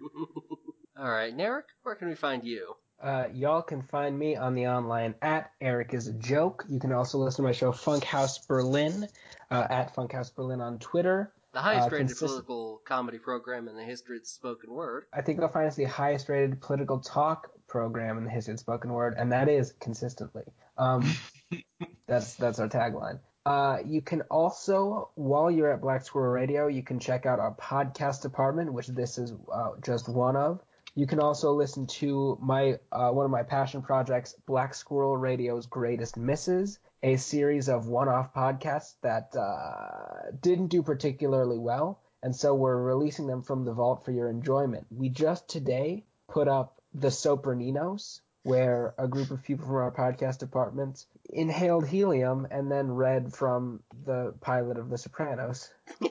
all 0.99 1.11
right, 1.11 1.37
Narek, 1.37 1.65
where 1.83 1.97
can 1.97 2.09
we 2.09 2.15
find 2.15 2.45
you? 2.45 2.75
Uh, 3.03 3.27
y'all 3.35 3.63
can 3.63 3.83
find 3.83 4.17
me 4.17 4.37
on 4.37 4.55
the 4.55 4.69
online 4.69 5.13
at 5.23 5.51
Eric 5.61 5.93
is 5.93 6.07
a 6.07 6.13
joke. 6.13 6.65
You 6.69 6.79
can 6.79 6.93
also 6.93 7.19
listen 7.19 7.43
to 7.43 7.49
my 7.49 7.53
show 7.53 7.73
Funkhaus 7.73 8.47
Berlin 8.47 9.09
uh, 9.51 9.67
at 9.69 9.93
Funkhaus 9.93 10.33
Berlin 10.33 10.61
on 10.61 10.79
Twitter. 10.79 11.33
The 11.53 11.61
highest 11.61 11.89
Uh, 11.89 11.91
rated 11.91 12.07
consist- 12.09 12.21
political 12.27 12.81
comedy 12.87 13.19
program 13.19 13.69
in 13.69 13.77
the 13.77 13.85
history 13.85 14.17
of 14.17 14.23
the 14.23 14.29
spoken 14.29 14.71
word. 14.73 15.07
I 15.13 15.21
think 15.23 15.39
you'll 15.39 15.49
find 15.49 15.67
it's 15.67 15.77
the 15.77 15.85
highest 15.85 16.29
rated 16.29 16.61
political 16.61 16.99
talk 17.01 17.51
program 17.69 18.19
in 18.19 18.25
the 18.25 18.31
history 18.31 18.55
of 18.55 18.61
spoken 18.61 18.93
word, 18.93 19.15
and 19.19 19.33
that 19.33 19.49
is 19.49 19.73
consistently. 19.81 20.45
Um, 20.79 21.05
that's 22.07 22.35
that's 22.35 22.59
our 22.59 22.69
tagline. 22.69 23.21
Uh, 23.45 23.79
you 23.85 24.01
can 24.01 24.23
also, 24.31 25.11
while 25.17 25.51
you're 25.51 25.73
at 25.73 25.81
Black 25.81 26.05
Squirrel 26.05 26.33
Radio, 26.33 26.69
you 26.69 26.83
can 26.83 27.01
check 27.01 27.27
out 27.27 27.41
our 27.41 27.55
podcast 27.57 28.23
department, 28.23 28.73
which 28.73 28.87
this 28.87 29.19
is 29.19 29.33
uh, 29.53 29.71
just 29.85 30.09
one 30.09 30.37
of. 30.37 30.61
You 30.95 31.07
can 31.07 31.21
also 31.21 31.53
listen 31.53 31.87
to 31.87 32.39
my 32.41 32.79
uh, 32.91 33.11
one 33.11 33.25
of 33.25 33.31
my 33.31 33.43
passion 33.43 33.81
projects, 33.83 34.35
Black 34.47 34.75
Squirrel 34.75 35.17
Radio's 35.17 35.67
Greatest 35.67 36.17
Misses, 36.19 36.79
a 37.03 37.17
series 37.17 37.69
of 37.69 37.87
one-off 37.87 38.35
podcasts 38.35 38.95
that 39.03 39.35
uh, 39.35 40.31
didn't 40.41 40.67
do 40.69 40.83
particularly 40.83 41.59
well, 41.59 42.01
and 42.23 42.37
so 42.37 42.55
we're 42.55 42.77
releasing 42.77 43.27
them 43.27 43.43
from 43.43 43.65
the 43.65 43.73
vault 43.73 44.05
for 44.05 44.13
your 44.13 44.29
enjoyment. 44.29 44.87
We 44.91 45.09
just 45.09 45.49
today 45.49 46.05
put 46.29 46.47
up 46.47 46.81
the 46.93 47.09
Sopraninos, 47.09 48.21
where 48.43 48.95
a 48.99 49.09
group 49.09 49.31
of 49.31 49.43
people 49.43 49.65
from 49.65 49.77
our 49.77 49.91
podcast 49.93 50.39
department 50.41 51.07
inhaled 51.31 51.87
helium 51.89 52.47
and 52.51 52.71
then 52.71 52.91
read 52.91 53.33
from 53.33 53.81
the 54.05 54.35
pilot 54.43 54.77
of 54.77 54.91
The 54.91 54.99
Sopranos. 54.99 55.71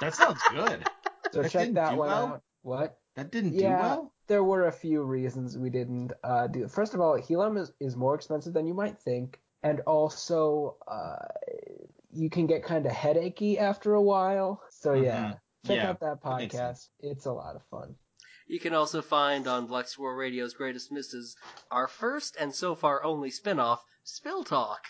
That 0.00 0.14
sounds 0.14 0.40
good. 0.50 0.88
So 1.30 1.42
That 1.42 1.50
check 1.50 1.72
that 1.74 1.90
one 1.94 2.08
well? 2.08 2.26
out. 2.26 2.42
What? 2.62 2.98
That 3.16 3.30
didn't 3.30 3.54
Yeah. 3.54 3.76
do 3.76 3.82
well. 3.82 4.12
There 4.26 4.44
were 4.44 4.66
a 4.68 4.72
few 4.72 5.02
reasons 5.02 5.58
we 5.58 5.70
didn't 5.70 6.12
uh, 6.22 6.46
do. 6.46 6.68
First 6.68 6.94
of 6.94 7.00
all, 7.00 7.16
helium 7.16 7.56
is, 7.56 7.72
is 7.80 7.96
more 7.96 8.14
expensive 8.14 8.52
than 8.52 8.66
you 8.66 8.74
might 8.74 8.98
think, 8.98 9.40
and 9.62 9.80
also 9.80 10.76
uh, 10.86 11.16
you 12.12 12.30
can 12.30 12.46
get 12.46 12.62
kind 12.62 12.86
of 12.86 12.92
headachy 12.92 13.58
after 13.58 13.94
a 13.94 14.02
while. 14.02 14.62
So 14.70 14.92
yeah, 14.94 15.34
check 15.66 15.76
Yeah, 15.78 15.90
out 15.90 16.00
that 16.00 16.22
that 16.22 16.28
podcast. 16.28 16.88
It's 17.00 17.26
a 17.26 17.32
lot 17.32 17.56
of 17.56 17.62
fun. 17.70 17.96
You 18.46 18.58
can 18.60 18.74
also 18.74 19.00
find 19.02 19.46
on 19.46 19.66
Black 19.66 19.86
Squirrel 19.88 20.16
Radio's 20.16 20.54
Greatest 20.54 20.90
Misses 20.92 21.36
our 21.70 21.86
first 21.88 22.36
and 22.38 22.52
so 22.54 22.74
far 22.74 23.02
only 23.04 23.30
spin-off, 23.30 23.82
Spill 24.04 24.42
Talk. 24.44 24.80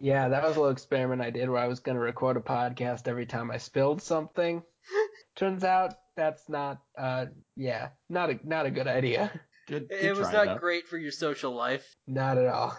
Yeah, 0.00 0.28
that 0.28 0.42
was 0.42 0.56
a 0.56 0.60
little 0.60 0.72
experiment 0.72 1.22
I 1.22 1.30
did 1.30 1.48
where 1.48 1.60
I 1.62 1.68
was 1.68 1.80
going 1.80 1.94
to 1.96 2.00
record 2.02 2.36
a 2.36 2.40
podcast 2.40 3.08
every 3.08 3.26
time 3.26 3.50
I 3.50 3.58
spilled 3.58 4.02
something. 4.02 4.62
Turns 5.36 5.64
out 5.64 5.94
that's 6.16 6.48
not, 6.48 6.78
uh, 6.98 7.26
yeah, 7.56 7.90
not 8.08 8.30
a 8.30 8.38
not 8.44 8.66
a 8.66 8.70
good 8.70 8.86
idea. 8.88 9.30
Good. 9.68 9.88
good 9.88 10.04
It 10.04 10.16
was 10.16 10.28
try, 10.30 10.44
not 10.44 10.54
though. 10.54 10.60
great 10.60 10.86
for 10.88 10.98
your 10.98 11.12
social 11.12 11.52
life. 11.54 11.84
Not 12.06 12.38
at 12.38 12.46
all. 12.46 12.76